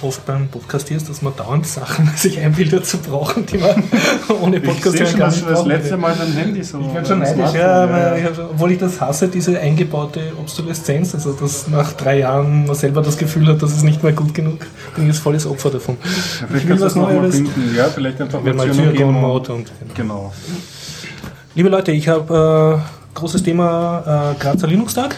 oft 0.01 0.27
beim 0.27 0.49
Podcast 0.49 0.91
ist, 0.91 1.09
dass 1.09 1.23
man 1.23 1.33
dauernd 1.37 1.65
Sachen 1.65 2.11
sich 2.17 2.37
einbildet 2.41 2.85
zu 2.85 2.99
brauchen, 2.99 3.47
die 3.47 3.59
man 3.59 3.85
ohne 4.43 4.59
Podcast 4.61 4.99
hören 4.99 5.17
gar 5.17 5.31
nicht 5.31 5.49
das 5.49 5.65
letzte. 5.65 5.97
Mal 5.97 6.17
dein 6.19 6.33
Handy 6.33 6.63
so. 6.65 6.81
Ich 6.81 6.87
bin 6.89 7.07
schon 7.07 7.21
neidisch, 7.21 7.53
ja, 7.55 8.17
ich 8.17 8.25
schon- 8.35 8.47
obwohl 8.47 8.73
ich 8.73 8.79
das 8.79 9.01
hasse, 9.01 9.29
diese 9.29 9.61
eingebaute 9.61 10.33
Obsoleszenz, 10.41 11.15
also 11.15 11.33
dass 11.35 11.69
nach 11.69 11.93
drei 11.93 12.19
Jahren 12.19 12.67
man 12.67 12.75
selber 12.75 13.01
das 13.03 13.17
Gefühl 13.17 13.47
hat, 13.47 13.63
dass 13.63 13.77
es 13.77 13.85
nicht 13.85 14.03
mehr 14.03 14.13
gut 14.13 14.35
genug 14.35 14.67
bin 14.97 15.05
ich 15.05 15.15
jetzt 15.15 15.21
volles 15.23 15.47
Opfer 15.47 15.71
davon. 15.71 15.97
Vielleicht 16.03 16.51
Ich 16.51 16.53
will 16.53 16.79
kannst 16.79 16.83
du 16.83 16.87
was 16.87 16.95
mal 16.97 17.15
Neues. 17.15 17.37
finden. 17.37 17.75
Ja, 17.77 17.85
vielleicht 17.85 18.21
einfach 18.21 18.45
Wenn 18.45 18.57
man 18.57 19.13
Mode 19.13 19.53
und 19.53 19.71
Genau. 19.95 20.33
Liebe 21.55 21.69
Leute, 21.69 21.93
ich 21.93 22.09
habe 22.09 22.81
äh, 22.83 23.02
großes 23.15 23.43
Thema 23.43 24.33
äh, 24.37 24.41
Grazer 24.43 24.67
Linux-Tag 24.67 25.17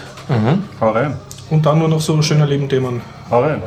Hau 0.81 0.91
rein. 0.91 1.17
und 1.51 1.65
dann 1.67 1.79
nur 1.79 1.89
noch 1.89 2.01
so 2.01 2.21
schöner 2.23 2.47
Leben-Themen. 2.47 3.01
Hau 3.31 3.43
rein. 3.43 3.63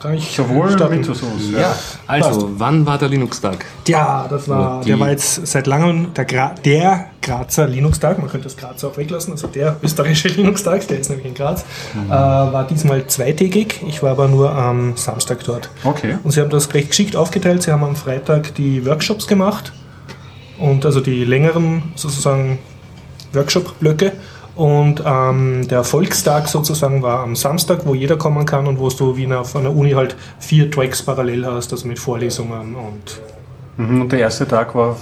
Kann 0.00 0.12
ich 0.14 0.36
Sowohl 0.36 0.70
starten? 0.70 0.96
mit 0.98 1.06
so 1.06 1.14
ja. 1.52 1.60
Ja, 1.60 1.74
also, 2.06 2.50
wann 2.58 2.84
war 2.84 2.98
der 2.98 3.08
Linux-Tag? 3.08 3.64
Ja, 3.88 4.26
das 4.28 4.46
war, 4.50 4.82
der 4.84 5.00
war 5.00 5.08
jetzt 5.08 5.46
seit 5.46 5.66
langem 5.66 6.12
der, 6.12 6.26
Gra 6.26 6.54
der 6.62 7.06
Grazer 7.22 7.66
Linux-Tag. 7.66 8.18
Man 8.18 8.28
könnte 8.28 8.44
das 8.44 8.56
Grazer 8.58 8.88
auch 8.88 8.96
weglassen. 8.98 9.32
Also 9.32 9.46
der 9.46 9.76
österreichische 9.82 10.28
Linux-Tag, 10.36 10.86
der 10.88 10.98
ist 10.98 11.08
nämlich 11.08 11.26
in 11.26 11.32
Graz, 11.32 11.64
Mhm. 11.94 12.10
äh, 12.10 12.10
war 12.10 12.66
diesmal 12.66 13.06
zweitägig. 13.06 13.80
Ich 13.88 14.02
war 14.02 14.10
aber 14.10 14.28
nur 14.28 14.52
am 14.54 14.94
Samstag 14.96 15.42
dort. 15.44 15.70
Okay. 15.84 16.18
Und 16.22 16.32
sie 16.32 16.42
haben 16.42 16.50
das 16.50 16.74
recht 16.74 16.88
geschickt 16.90 17.16
aufgeteilt. 17.16 17.62
Sie 17.62 17.72
haben 17.72 17.82
am 17.84 17.96
Freitag 17.96 18.54
die 18.56 18.84
Workshops 18.84 19.26
gemacht 19.26 19.72
und 20.58 20.84
also 20.84 21.00
die 21.00 21.24
längeren 21.24 21.82
sozusagen 21.94 22.58
Workshop-Blöcke. 23.34 24.12
Und 24.56 25.02
ähm, 25.04 25.66
der 25.66 25.82
Volkstag 25.82 26.46
sozusagen 26.48 27.02
war 27.02 27.20
am 27.24 27.34
Samstag, 27.34 27.80
wo 27.86 27.94
jeder 27.94 28.16
kommen 28.16 28.46
kann 28.46 28.68
und 28.68 28.78
wo 28.78 28.88
du 28.88 29.16
wie 29.16 29.32
auf 29.32 29.56
einer 29.56 29.74
Uni 29.74 29.90
halt 29.92 30.14
vier 30.38 30.70
Tracks 30.70 31.02
parallel 31.02 31.44
hast, 31.46 31.72
also 31.72 31.88
mit 31.88 31.98
Vorlesungen 31.98 32.76
und 32.76 33.20
Mhm, 33.76 34.02
Und 34.02 34.12
der 34.12 34.20
erste 34.20 34.46
Tag 34.46 34.72
war, 34.76 34.96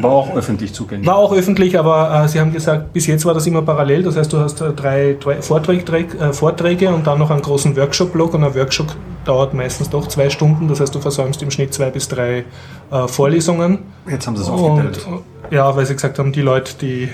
war 0.00 0.10
auch 0.10 0.34
öffentlich 0.34 0.72
zugänglich. 0.72 1.06
war 1.06 1.16
auch 1.16 1.34
öffentlich, 1.34 1.78
aber 1.78 2.24
äh, 2.24 2.26
sie 2.28 2.40
haben 2.40 2.54
gesagt, 2.54 2.94
bis 2.94 3.06
jetzt 3.06 3.26
war 3.26 3.34
das 3.34 3.46
immer 3.46 3.60
parallel. 3.60 4.02
Das 4.02 4.16
heißt, 4.16 4.32
du 4.32 4.38
hast 4.38 4.62
äh, 4.62 4.72
drei, 4.72 5.16
drei 5.20 5.42
Vorträge, 5.42 6.16
äh, 6.18 6.32
Vorträge 6.32 6.88
und 6.88 7.06
dann 7.06 7.18
noch 7.18 7.30
einen 7.30 7.42
großen 7.42 7.76
Workshop-Block 7.76 8.32
und 8.32 8.44
ein 8.44 8.54
Workshop 8.54 8.86
dauert 9.26 9.52
meistens 9.52 9.90
doch 9.90 10.08
zwei 10.08 10.30
Stunden. 10.30 10.68
Das 10.68 10.80
heißt, 10.80 10.94
du 10.94 11.00
versäumst 11.00 11.42
im 11.42 11.50
Schnitt 11.50 11.74
zwei 11.74 11.90
bis 11.90 12.08
drei 12.08 12.46
äh, 12.90 13.08
Vorlesungen. 13.08 13.80
Jetzt 14.08 14.26
haben 14.26 14.36
sie 14.36 14.42
es 14.42 14.48
Und 14.48 14.58
aufgeteilt. 14.58 15.06
äh, 15.50 15.54
ja, 15.56 15.76
weil 15.76 15.84
sie 15.84 15.92
gesagt 15.92 16.18
haben, 16.18 16.32
die 16.32 16.40
Leute, 16.40 16.72
die 16.80 17.10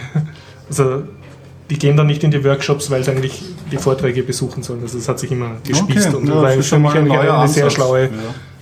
also 0.70 1.02
die 1.68 1.78
gehen 1.78 1.96
dann 1.96 2.06
nicht 2.08 2.24
in 2.24 2.30
die 2.32 2.42
Workshops, 2.44 2.90
weil 2.90 3.04
sie 3.04 3.10
eigentlich 3.12 3.42
die 3.70 3.76
Vorträge 3.76 4.22
besuchen 4.24 4.62
sollen. 4.62 4.80
Also 4.82 4.98
es 4.98 5.08
hat 5.08 5.18
sich 5.20 5.30
immer 5.30 5.52
gespießt 5.66 6.08
Okay, 6.08 6.16
und 6.16 6.26
ja, 6.28 6.34
war 6.34 6.42
das 6.44 6.56
ist 6.56 6.56
für 6.56 6.62
schon 6.70 6.82
mich 6.82 6.94
mal 6.94 7.00
ein 7.20 7.30
eine, 7.30 7.48
sehr 7.48 7.70
schlaue, 7.70 8.02
Ja. 8.06 8.08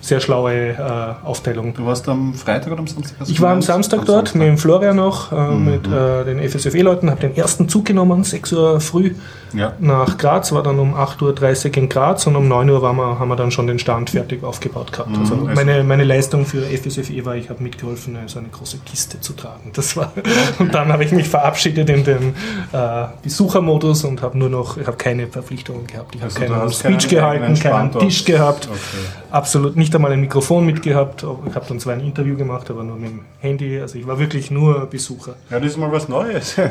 sehr 0.02 0.20
schlaue 0.20 0.52
äh, 0.52 1.26
Aufteilung. 1.26 1.72
Du 1.72 1.86
warst 1.86 2.06
am 2.08 2.34
Freitag 2.34 2.70
oder 2.72 2.80
am 2.80 2.86
Samstag? 2.86 3.16
Ich 3.26 3.40
war 3.40 3.52
am? 3.52 3.62
Samstag 3.62 4.00
Am 4.00 4.04
dort 4.04 4.16
Samstag. 4.28 4.38
mit 4.40 4.48
dem 4.48 4.58
Florian 4.58 4.96
noch, 4.96 5.32
äh, 5.32 5.50
mit 5.54 5.86
äh, 5.86 6.24
den 6.26 6.38
FSFE-Leuten, 6.46 7.08
habe 7.10 7.20
den 7.22 7.34
ersten 7.34 7.66
Zug 7.70 7.86
genommen, 7.86 8.24
6 8.24 8.52
Uhr 8.52 8.80
früh 8.80 9.14
Ja. 9.52 9.72
nach 9.78 10.18
Graz, 10.18 10.52
war 10.52 10.62
dann 10.62 10.78
um 10.78 10.94
8.30 10.94 11.68
Uhr 11.70 11.76
in 11.76 11.88
Graz 11.88 12.26
und 12.26 12.36
um 12.36 12.48
9 12.48 12.68
Uhr 12.70 12.82
waren 12.82 12.96
wir, 12.96 13.18
haben 13.18 13.28
wir 13.28 13.36
dann 13.36 13.50
schon 13.50 13.66
den 13.66 13.78
Stand 13.78 14.10
fertig 14.10 14.42
aufgebaut 14.44 14.92
gehabt. 14.92 15.10
Also 15.18 15.34
also- 15.34 15.46
meine, 15.54 15.82
meine 15.84 16.04
Leistung 16.04 16.44
für 16.46 16.62
FSFE 16.62 17.24
war, 17.24 17.36
ich 17.36 17.48
habe 17.50 17.62
mitgeholfen, 17.62 18.16
so 18.26 18.38
eine 18.38 18.48
große 18.48 18.78
Kiste 18.84 19.20
zu 19.20 19.32
tragen. 19.34 19.70
Das 19.74 19.96
war, 19.96 20.12
und 20.58 20.74
dann 20.74 20.92
habe 20.92 21.04
ich 21.04 21.12
mich 21.12 21.28
verabschiedet 21.28 21.88
in 21.90 22.04
den 22.04 22.34
äh, 22.72 23.04
Besuchermodus 23.22 24.04
und 24.04 24.22
habe 24.22 24.36
nur 24.38 24.48
noch, 24.48 24.76
ich 24.76 24.86
habe 24.86 24.96
keine 24.96 25.26
Verpflichtungen 25.28 25.86
gehabt. 25.86 26.14
Ich 26.14 26.20
habe 26.22 26.32
Also 26.32 26.40
keinen 26.40 26.72
Speech 26.72 27.08
gehalten, 27.08 27.54
keinen. 27.58 27.92
Tisch 27.98 28.24
gehabt. 28.24 28.66
Okay. 28.70 28.78
Absolut 29.30 29.76
nicht 29.76 29.94
einmal 29.94 30.12
ein 30.12 30.20
Mikrofon 30.20 30.64
mitgehabt. 30.66 31.24
Ich 31.48 31.54
habe 31.54 31.66
dann 31.68 31.78
zwar 31.80 31.94
ein 31.94 32.00
Interview 32.00 32.36
gemacht, 32.36 32.70
aber 32.70 32.82
nur 32.84 32.96
mit 32.96 33.10
dem 33.10 33.20
Handy. 33.40 33.80
Also 33.80 33.98
ich 33.98 34.06
war 34.06 34.18
wirklich 34.18 34.50
nur 34.50 34.86
Besucher. 34.86 35.34
Ja, 35.50 35.60
das 35.60 35.72
ist 35.72 35.76
mal 35.78 35.90
was 35.92 36.08
Neues. 36.08 36.56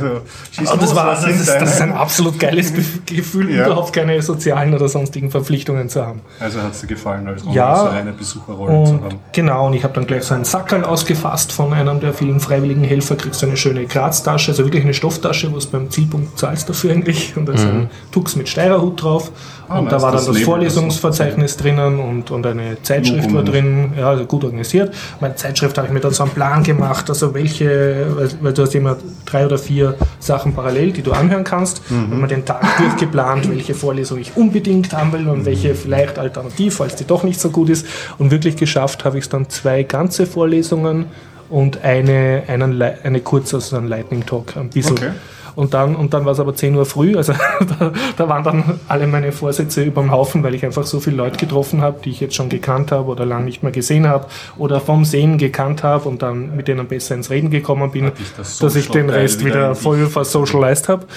Also, 0.58 0.76
das, 0.80 0.82
los, 0.82 0.96
war, 0.96 1.06
das, 1.16 1.26
ist, 1.28 1.48
das 1.48 1.74
ist 1.76 1.82
ein 1.82 1.92
absolut 1.94 2.40
geiles 2.40 2.67
Bef- 2.74 3.06
Gefühl, 3.16 3.54
Ja. 3.56 3.66
überhaupt 3.68 3.94
keine 3.94 4.22
sozialen 4.22 4.74
oder 4.74 4.88
sonstigen 4.90 5.32
Verpflichtungen 5.32 5.90
zu 5.90 6.06
haben. 6.06 6.22
Also 6.40 6.62
hat 6.62 6.72
es 6.74 6.82
dir 6.82 6.88
gefallen, 6.88 7.28
als 7.28 7.44
Ja. 7.52 7.76
so 7.76 7.88
eine 7.90 8.12
Besucherrolle 8.12 8.86
zu 8.86 8.94
haben. 9.04 9.20
genau, 9.34 9.68
und 9.68 9.74
ich 9.74 9.84
habe 9.84 9.94
dann 9.94 10.08
gleich 10.08 10.24
so 10.24 10.34
einen 10.36 10.46
Sackerl 10.46 10.84
ausgefasst 10.84 11.52
von 11.52 11.74
einem 11.74 12.00
der 12.00 12.14
vielen 12.14 12.40
freiwilligen 12.40 12.84
Helfer, 12.84 13.16
kriegst 13.16 13.42
du 13.42 13.46
eine 13.48 13.58
schöne 13.58 13.86
Graztasche, 13.86 14.52
also 14.52 14.64
wirklich 14.64 14.84
eine 14.84 14.94
Stofftasche, 14.94 15.52
wo 15.52 15.58
es 15.58 15.66
beim 15.66 15.90
Zielpunkt 15.90 16.38
zahlst 16.38 16.70
dafür 16.70 16.92
eigentlich. 16.92 17.36
Und 17.38 17.48
da 17.48 17.54
ist 17.54 17.66
ein 17.66 17.90
Tux 18.12 18.36
mit 18.36 18.50
Steirerhut 18.50 19.02
drauf. 19.04 19.32
Ah, 19.70 19.80
und 19.80 19.92
da 19.92 20.02
war 20.02 20.12
dann 20.12 20.26
das 20.26 20.28
das, 20.28 20.40
Vorlesungsverzeichnis 20.44 21.58
drinnen 21.58 22.00
und, 22.00 22.32
und 22.32 22.46
eine 22.46 22.82
Zeitschrift 22.82 23.34
war 23.34 23.44
drin, 23.44 23.92
ja, 23.98 24.10
also 24.10 24.26
gut 24.26 24.46
organisiert. 24.46 24.94
Meine 25.20 25.36
Zeitschrift 25.36 25.78
habe 25.78 25.88
ich 25.88 25.94
mir 25.94 26.00
dann 26.00 26.14
so 26.14 26.24
einen 26.24 26.32
Plan 26.32 26.64
gemacht, 26.64 27.10
also 27.10 27.34
welche, 27.34 28.08
weil, 28.16 28.30
weil 28.42 28.54
du 28.54 28.62
hast 28.62 28.76
immer 28.76 28.96
drei 29.26 29.46
oder 29.46 29.58
vier 29.58 29.96
Sachen 30.20 30.54
parallel, 30.54 30.92
die 30.92 31.02
du 31.02 31.12
anhören 31.12 31.44
kannst. 31.44 31.82
Mhm. 31.92 32.12
Wenn 32.12 32.20
man 32.20 32.30
den 32.30 32.46
Tag 32.46 32.66
durchgeplant, 32.78 33.50
welche 33.50 33.74
Vorlesung 33.74 34.20
ich 34.20 34.38
unbedingt 34.38 34.94
haben 34.94 35.12
will 35.12 35.28
und 35.28 35.46
welche 35.46 35.76
vielleicht 35.76 36.18
alternativ, 36.18 36.76
falls 36.76 36.96
die 36.96 37.06
doch 37.06 37.24
nicht 37.24 37.40
so 37.40 37.50
gut 37.50 37.70
ist. 37.70 37.86
Und 38.18 38.32
wirklich 38.32 38.56
geschafft 38.56 39.04
habe 39.04 39.18
ich 39.18 39.26
es 39.26 39.30
dann 39.30 39.50
zwei 39.50 39.84
ganze 39.84 40.26
Vorlesungen 40.26 41.06
und 41.50 41.84
eine, 41.84 42.44
einen, 42.48 42.82
eine 42.82 43.20
kurze, 43.20 43.58
also 43.58 43.78
ein 43.78 43.88
Lightning 43.88 44.26
Talk, 44.26 44.56
ein 44.56 44.70
bisschen. 44.70 44.98
Okay. 44.98 45.12
Und 45.58 45.74
dann, 45.74 45.96
und 45.96 46.14
dann 46.14 46.24
war 46.24 46.34
es 46.34 46.40
aber 46.40 46.54
10 46.54 46.76
Uhr 46.76 46.86
früh, 46.86 47.18
also 47.18 47.34
da, 47.80 47.92
da 48.16 48.30
waren 48.30 48.44
dann 48.44 48.80
alle 48.88 49.08
meine 49.08 49.32
Vorsätze 49.32 49.82
überm 49.82 50.12
Haufen, 50.12 50.44
weil 50.44 50.54
ich 50.54 50.64
einfach 50.64 50.86
so 50.86 51.00
viele 51.00 51.18
Leute 51.18 51.38
getroffen 51.38 51.82
habe, 51.82 52.00
die 52.06 52.12
ich 52.12 52.20
jetzt 52.20 52.36
schon 52.36 52.48
gekannt 52.48 52.92
habe 52.92 53.10
oder 53.10 53.26
lange 53.26 53.46
nicht 53.46 53.64
mehr 53.64 53.72
gesehen 53.72 54.08
habe 54.08 54.28
oder 54.60 54.80
vom 54.80 55.04
Sehen 55.04 55.40
gekannt 55.40 55.82
habe 55.82 56.08
und 56.08 56.22
dann 56.22 56.56
mit 56.56 56.68
denen 56.68 56.86
besser 56.88 57.16
ins 57.16 57.32
Reden 57.32 57.50
gekommen 57.50 57.90
bin, 57.90 58.06
dich 58.06 58.34
das 58.38 58.60
dass 58.60 58.76
ich 58.76 58.90
den 58.90 59.10
Rest 59.10 59.44
wieder 59.44 59.58
wieder 59.58 59.76
voll 59.76 60.06
versocialized 60.06 60.90
habe. 60.90 61.08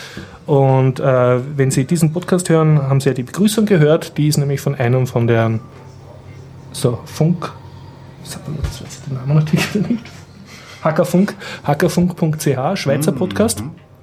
Und 0.47 1.01
äh, 1.01 1.39
wenn 1.57 1.71
Sie 1.71 1.85
diesen 1.85 2.13
Podcast 2.13 2.49
hören, 2.49 2.81
haben 2.81 3.01
Sie 3.01 3.11
ja 3.11 3.15
die 3.15 3.23
Begrüßung 3.23 3.67
gehört, 3.67 4.17
die 4.17 4.29
ist 4.29 4.39
nämlich 4.39 4.63
von 4.63 4.75
einem 4.75 5.07
von 5.07 5.27
deren 5.27 5.61
so, 6.73 6.99
Funk, 7.05 7.53
sag 8.25 8.49
mal, 8.49 8.57
jetzt 8.65 8.83
weiß 8.83 8.89
ich 8.91 9.05
den 9.07 9.15
Namen 9.19 9.35
natürlich 9.35 9.75
nicht. 9.75 10.05
Hackerfunk, 10.83 11.35
hackerfunk.ch, 11.65 12.79
Schweizer 12.79 13.13
Podcast. 13.13 13.63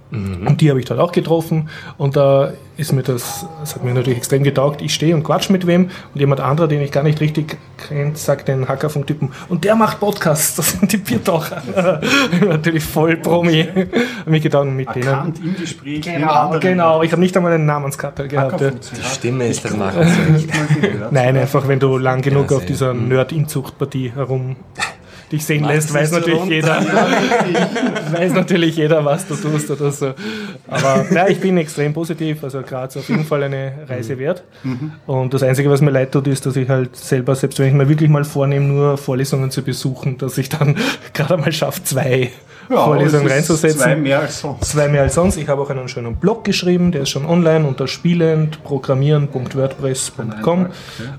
Und 0.10 0.62
die 0.62 0.70
habe 0.70 0.80
ich 0.80 0.86
dort 0.86 1.00
auch 1.02 1.12
getroffen 1.12 1.70
und 1.98 2.15
da 2.15 2.54
ist 2.78 2.93
mir 2.93 3.04
das, 3.04 3.46
das 3.60 3.76
hat 3.76 3.84
mir 3.84 3.93
natürlich 3.93 4.17
extrem 4.17 4.43
getaugt. 4.43 4.82
Ich 4.82 4.93
stehe 4.93 5.13
und 5.13 5.24
quatsch 5.24 5.50
mit 5.50 5.67
wem 5.67 5.89
und 6.13 6.20
jemand 6.20 6.39
anderer, 6.39 6.67
den 6.67 6.82
ich 6.82 6.91
gar 6.91 7.04
nicht 7.04 7.20
richtig 7.20 7.58
kennt, 7.78 8.17
sagt 8.17 8.48
den 8.48 8.70
Hackerfunk-Typen 8.70 9.32
und 9.50 9.63
der 9.65 9.76
macht 9.76 10.00
Podcasts, 10.00 10.56
das 10.56 10.72
sind 10.72 10.93
die 10.93 10.98
Biertaucher. 10.98 11.62
natürlich 12.48 12.84
voll 12.84 13.17
Promi. 13.17 13.67
Hab 14.20 14.28
mich 14.28 14.43
gedacht, 14.43 14.65
mit 14.67 14.93
denen. 14.96 15.08
Erkannt 15.08 15.39
im 15.39 15.56
Gespräch. 15.56 16.02
Genau, 16.02 16.58
genau. 16.60 17.04
Ich 17.04 17.12
habe 17.12 17.22
nicht 17.22 17.36
einmal 17.36 17.52
einen 17.52 17.65
Namenskarte 17.65 18.28
gehabt. 18.28 18.62
ja. 18.62 18.72
Die 18.72 19.04
Stimme 19.04 19.48
ist 19.48 19.65
das 19.65 19.76
Markenzeichen. 19.76 20.50
Nein, 21.12 21.36
einfach 21.36 21.67
wenn 21.67 21.80
du 21.80 21.98
lang 21.98 22.22
genug 22.22 22.52
Ja, 22.52 22.58
auf 22.58 22.65
dieser 22.65 22.93
Nerd-Inzucht-Partie 22.93 24.13
herum 24.13 24.56
dich 25.31 25.45
sehen 25.45 25.63
lässt, 25.65 25.93
weiß 25.93 26.11
natürlich 26.11 26.39
rund. 26.39 26.51
jeder, 26.51 26.81
weiß 28.11 28.33
natürlich 28.33 28.77
jeder, 28.77 29.03
was 29.03 29.27
du 29.27 29.35
tust 29.35 29.69
oder 29.69 29.91
so. 29.91 30.13
Aber 30.67 31.05
ja, 31.11 31.27
ich 31.27 31.39
bin 31.39 31.57
extrem 31.57 31.93
positiv. 31.93 32.43
Also 32.43 32.61
Graz 32.61 32.95
auf 32.97 33.09
jeden 33.09 33.25
Fall 33.25 33.43
eine 33.43 33.73
Reise 33.87 34.17
wert. 34.17 34.43
Und 35.05 35.33
das 35.33 35.43
Einzige, 35.43 35.69
was 35.69 35.81
mir 35.81 35.91
leid 35.91 36.11
tut, 36.11 36.27
ist, 36.27 36.45
dass 36.45 36.55
ich 36.55 36.69
halt 36.69 36.95
selber, 36.95 37.35
selbst 37.35 37.59
wenn 37.59 37.67
ich 37.67 37.73
mir 37.73 37.89
wirklich 37.89 38.09
mal 38.09 38.23
vornehme, 38.23 38.65
nur 38.65 38.97
Vorlesungen 38.97 39.51
zu 39.51 39.61
besuchen, 39.63 40.17
dass 40.17 40.37
ich 40.37 40.49
dann 40.49 40.75
gerade 41.13 41.37
mal 41.37 41.51
schaffe, 41.51 41.83
zwei 41.83 42.31
Ja, 42.69 42.84
Vorlesungen 42.84 43.25
es 43.25 43.32
ist 43.32 43.38
reinzusetzen. 43.38 43.80
Zwei 43.80 43.95
mehr 43.95 44.19
als 44.19 44.41
sonst. 44.41 44.65
Zwei 44.65 44.88
mehr 44.89 45.03
als 45.03 45.15
sonst. 45.15 45.38
Ich 45.38 45.47
habe 45.47 45.62
auch 45.62 45.69
einen 45.69 45.88
schönen 45.88 46.15
Blog 46.15 46.43
geschrieben, 46.43 46.91
der 46.91 47.03
ist 47.03 47.10
schon 47.10 47.25
online 47.25 47.65
unter 47.65 47.88
spielendprogrammieren.wordpress.com 47.88 50.67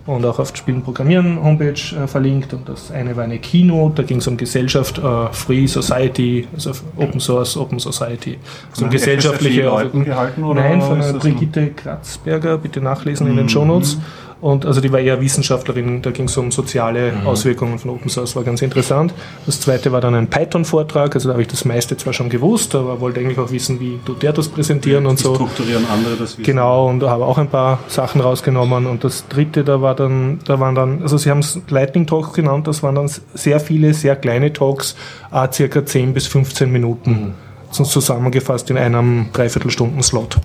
und 0.06 0.26
auch 0.26 0.38
auf 0.38 0.54
Spielen 0.56 0.82
Programmieren 0.82 1.42
Homepage 1.42 1.72
äh, 1.72 2.06
verlinkt. 2.06 2.52
Und 2.52 2.68
das 2.68 2.90
eine 2.90 3.16
war 3.16 3.24
eine 3.24 3.38
Keynote, 3.38 4.02
da 4.02 4.04
ging 4.04 4.18
es 4.18 4.26
um 4.26 4.37
Gesellschaft, 4.37 4.98
äh, 4.98 5.32
Free 5.32 5.66
Society, 5.66 6.46
also 6.54 6.72
Open 6.96 7.20
Source, 7.20 7.56
Open 7.56 7.78
Society. 7.78 8.38
Also 8.70 8.84
um 8.84 8.90
gesellschaftliche 8.90 9.62
FSFI-Leuten 9.62 10.04
gehalten, 10.04 10.44
oder 10.44 10.61
Nein, 10.62 10.82
von 10.82 10.98
Mhm. 10.98 11.18
Brigitte 11.18 11.68
Kratzberger, 11.70 12.58
bitte 12.58 12.80
nachlesen 12.80 13.28
in 13.28 13.37
den 13.37 13.48
Shownotes. 13.48 13.98
Und 14.40 14.66
also 14.66 14.81
die 14.81 14.92
war 14.92 15.01
eher 15.01 15.20
Wissenschaftlerin, 15.20 16.01
da 16.01 16.11
ging 16.12 16.27
es 16.27 16.37
um 16.37 16.53
soziale 16.53 17.12
Mhm. 17.12 17.27
Auswirkungen 17.27 17.79
von 17.79 17.90
Open 17.90 18.09
Source, 18.09 18.37
war 18.37 18.44
ganz 18.44 18.62
interessant. 18.62 19.12
Das 19.46 19.61
zweite 19.61 19.90
war 19.90 20.01
dann 20.01 20.14
ein 20.14 20.29
Python-Vortrag, 20.29 21.14
also 21.14 21.29
da 21.29 21.33
habe 21.33 21.42
ich 21.42 21.48
das 21.48 21.64
meiste 21.64 21.96
zwar 21.96 22.12
schon 22.12 22.29
gewusst, 22.29 22.74
aber 22.74 23.01
wollte 23.01 23.18
eigentlich 23.20 23.38
auch 23.38 23.51
wissen, 23.51 23.81
wie 23.81 23.98
tut 24.05 24.22
der 24.22 24.33
das 24.33 24.48
präsentieren 24.48 25.07
und 25.07 25.18
Wie 25.18 25.24
so. 25.24 25.35
strukturieren 25.35 25.85
andere 25.92 26.14
das 26.16 26.38
Wissen. 26.38 26.44
Genau, 26.44 26.88
und 26.88 27.03
habe 27.03 27.24
auch 27.24 27.38
ein 27.38 27.48
paar 27.48 27.81
Sachen 27.88 28.20
rausgenommen. 28.20 28.87
Und 28.87 29.03
das 29.03 29.27
dritte, 29.29 29.64
da 29.64 29.83
war 29.83 29.94
dann, 29.96 30.38
da 30.44 30.61
waren 30.61 30.74
dann, 30.74 31.03
also 31.03 31.18
sie 31.18 31.31
haben 31.31 31.40
es 31.40 31.61
Lightning 31.68 32.07
Talk 32.07 32.35
genannt, 32.35 32.68
das 32.68 32.83
waren 32.83 32.94
dann 32.94 33.11
sehr 33.35 33.59
viele, 33.59 33.92
sehr 33.94 34.14
kleine 34.14 34.53
Talks, 34.53 34.94
ah, 35.31 35.51
circa 35.51 35.85
10 35.85 36.14
bis 36.14 36.27
15 36.27 36.70
Minuten. 36.70 37.35
zusammengefasst 37.70 38.70
in 38.70 38.79
einem 38.79 39.27
Dreiviertelstunden-Slot. 39.35 40.38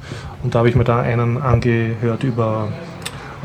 Und 0.43 0.53
da 0.53 0.59
habe 0.59 0.67
ich 0.67 0.75
mir 0.75 0.83
da 0.83 0.99
einen 0.99 1.37
angehört 1.41 2.23
über 2.23 2.67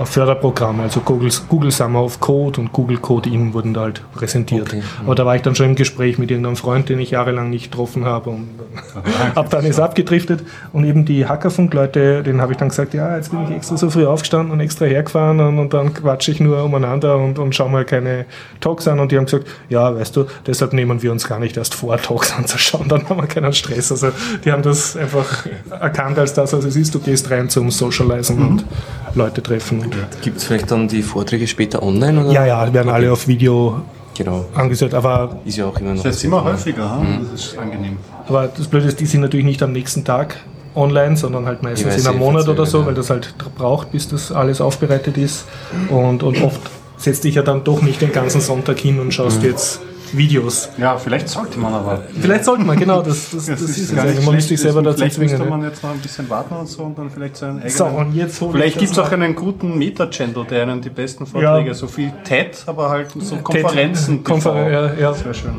Förderprogramme, 0.06 0.84
also 0.84 1.00
Google, 1.00 1.30
Google 1.48 1.70
Summer 1.70 2.02
of 2.02 2.20
Code 2.20 2.60
und 2.60 2.72
Google 2.72 2.98
Code 2.98 3.28
In 3.28 3.52
wurden 3.54 3.74
da 3.74 3.82
halt 3.82 4.02
präsentiert. 4.12 4.68
Okay. 4.68 4.82
Aber 5.04 5.14
da 5.14 5.26
war 5.26 5.36
ich 5.36 5.42
dann 5.42 5.54
schon 5.54 5.66
im 5.66 5.74
Gespräch 5.74 6.18
mit 6.18 6.30
irgendeinem 6.30 6.56
Freund, 6.56 6.88
den 6.88 7.00
ich 7.00 7.10
jahrelang 7.10 7.50
nicht 7.50 7.70
getroffen 7.70 8.04
habe 8.04 8.30
und 8.30 8.48
ab 9.34 9.50
dann 9.50 9.64
ist 9.64 9.80
abgedriftet. 9.80 10.44
Und 10.72 10.84
eben 10.84 11.04
die 11.04 11.26
Hackerfunk-Leute, 11.26 12.22
denen 12.22 12.40
habe 12.40 12.52
ich 12.52 12.58
dann 12.58 12.68
gesagt, 12.68 12.94
ja, 12.94 13.16
jetzt 13.16 13.30
bin 13.30 13.42
ich 13.44 13.50
extra 13.50 13.76
so 13.76 13.90
früh 13.90 14.06
aufgestanden 14.06 14.52
und 14.52 14.60
extra 14.60 14.86
hergefahren 14.86 15.40
und, 15.40 15.58
und 15.58 15.74
dann 15.74 15.94
quatsche 15.94 16.30
ich 16.30 16.40
nur 16.40 16.62
umeinander 16.62 17.16
und, 17.18 17.38
und 17.38 17.54
schaue 17.54 17.70
mal 17.70 17.84
keine 17.84 18.26
Talks 18.60 18.86
an. 18.88 19.00
Und 19.00 19.12
die 19.12 19.16
haben 19.16 19.24
gesagt, 19.24 19.46
ja, 19.68 19.94
weißt 19.94 20.16
du, 20.16 20.26
deshalb 20.46 20.72
nehmen 20.72 21.02
wir 21.02 21.12
uns 21.12 21.26
gar 21.26 21.38
nicht 21.38 21.56
erst 21.56 21.74
vor, 21.74 21.96
Talks 21.96 22.32
anzuschauen, 22.36 22.88
dann 22.88 23.08
haben 23.08 23.20
wir 23.20 23.26
keinen 23.26 23.52
Stress. 23.52 23.90
Also 23.90 24.08
die 24.44 24.52
haben 24.52 24.62
das 24.62 24.96
einfach 24.96 25.46
erkannt 25.70 26.18
als 26.18 26.34
das, 26.34 26.52
was 26.52 26.64
es 26.64 26.76
ist. 26.76 26.94
Du 26.94 27.00
gehst 27.00 27.30
rein 27.30 27.48
zum 27.48 27.70
Socializen 27.70 28.38
und 28.38 28.64
Leute 29.14 29.42
treffen. 29.42 29.80
Und 29.80 29.94
Gibt 30.22 30.38
es 30.38 30.44
vielleicht 30.44 30.70
dann 30.70 30.88
die 30.88 31.02
Vorträge 31.02 31.46
später 31.46 31.82
online? 31.82 32.24
Oder? 32.24 32.32
ja, 32.32 32.46
ja, 32.46 32.72
werden 32.72 32.90
alle 32.90 33.12
auf 33.12 33.28
Video 33.28 33.82
Genau. 34.16 34.46
angesehen. 34.54 34.92
Aber, 34.94 35.38
Ist 35.44 35.58
ja 35.58 35.66
auch 35.66 35.78
immer 35.78 35.94
noch. 35.94 36.02
Das 36.02 36.16
ist 36.16 36.24
immer 36.24 36.42
häufiger, 36.42 37.00
hm? 37.00 37.28
das 37.32 37.40
ist 37.40 37.58
angenehm. 37.58 37.98
aber 38.26 38.48
das 38.48 38.66
Blöde 38.66 38.88
ist, 38.88 38.98
die 38.98 39.06
sind 39.06 39.20
natürlich 39.20 39.46
nicht 39.46 39.62
am 39.62 39.70
nächsten 39.72 40.04
Tag 40.04 40.36
online, 40.74 41.16
sondern 41.16 41.46
halt 41.46 41.62
meistens 41.62 41.94
weiß 41.94 42.02
in 42.02 42.08
einem 42.08 42.18
Monat 42.18 42.48
oder 42.48 42.66
so, 42.66 42.80
ja. 42.80 42.86
weil 42.86 42.94
das 42.94 43.10
halt 43.10 43.34
braucht, 43.56 43.92
bis 43.92 44.08
das 44.08 44.32
alles 44.32 44.60
aufbereitet 44.60 45.16
ist. 45.16 45.44
Und, 45.88 46.22
und 46.24 46.42
oft 46.42 46.60
setzt 46.96 47.24
dich 47.24 47.36
ja 47.36 47.42
dann 47.42 47.62
doch 47.64 47.80
nicht 47.80 48.00
den 48.00 48.12
ganzen 48.12 48.40
Sonntag 48.40 48.78
hin 48.80 48.98
und 48.98 49.14
schaust 49.14 49.42
jetzt 49.42 49.80
Videos. 50.12 50.70
Ja, 50.78 50.96
vielleicht 50.96 51.28
sollte 51.28 51.58
man 51.58 51.74
aber. 51.74 52.02
Vielleicht 52.20 52.44
sollte 52.44 52.64
man, 52.64 52.78
genau, 52.78 53.02
das, 53.02 53.30
das, 53.30 53.46
das, 53.46 53.60
ist 53.60 53.78
es 53.78 53.94
gar 53.94 54.06
ja. 54.06 54.12
nicht 54.12 54.24
Man 54.24 54.34
muss 54.34 54.48
sich 54.48 54.60
selber 54.60 54.82
dazu 54.82 54.98
Vielleicht 54.98 55.16
zwingen. 55.16 55.32
müsste 55.32 55.44
ja. 55.44 55.50
man 55.50 55.62
jetzt 55.62 55.82
noch 55.82 55.90
ein 55.90 55.98
bisschen 55.98 56.28
warten 56.30 56.54
und 56.54 56.66
so 56.66 56.82
und 56.82 56.98
dann 56.98 57.10
vielleicht 57.10 57.36
seinen 57.36 57.58
eigenen... 57.58 57.70
So, 57.70 57.84
und 57.86 58.14
jetzt 58.14 58.38
Vielleicht 58.38 58.76
das 58.76 58.80
gibt 58.80 58.92
es 58.92 58.98
auch 58.98 59.12
einen 59.12 59.34
guten 59.34 59.78
Meta-Channel, 59.78 60.44
der 60.44 60.62
einen 60.62 60.80
die 60.80 60.90
besten 60.90 61.26
Vorträge, 61.26 61.68
Ja. 61.68 61.74
so 61.74 61.86
viel 61.86 62.12
TED, 62.24 62.62
aber 62.66 62.90
halt 62.90 63.12
so 63.18 63.36
Konferenzen. 63.36 64.24
Konfer 64.24 64.70
ja, 64.70 64.94
ja. 64.94 65.10
Das 65.10 65.24
wäre 65.24 65.34
schön. 65.34 65.52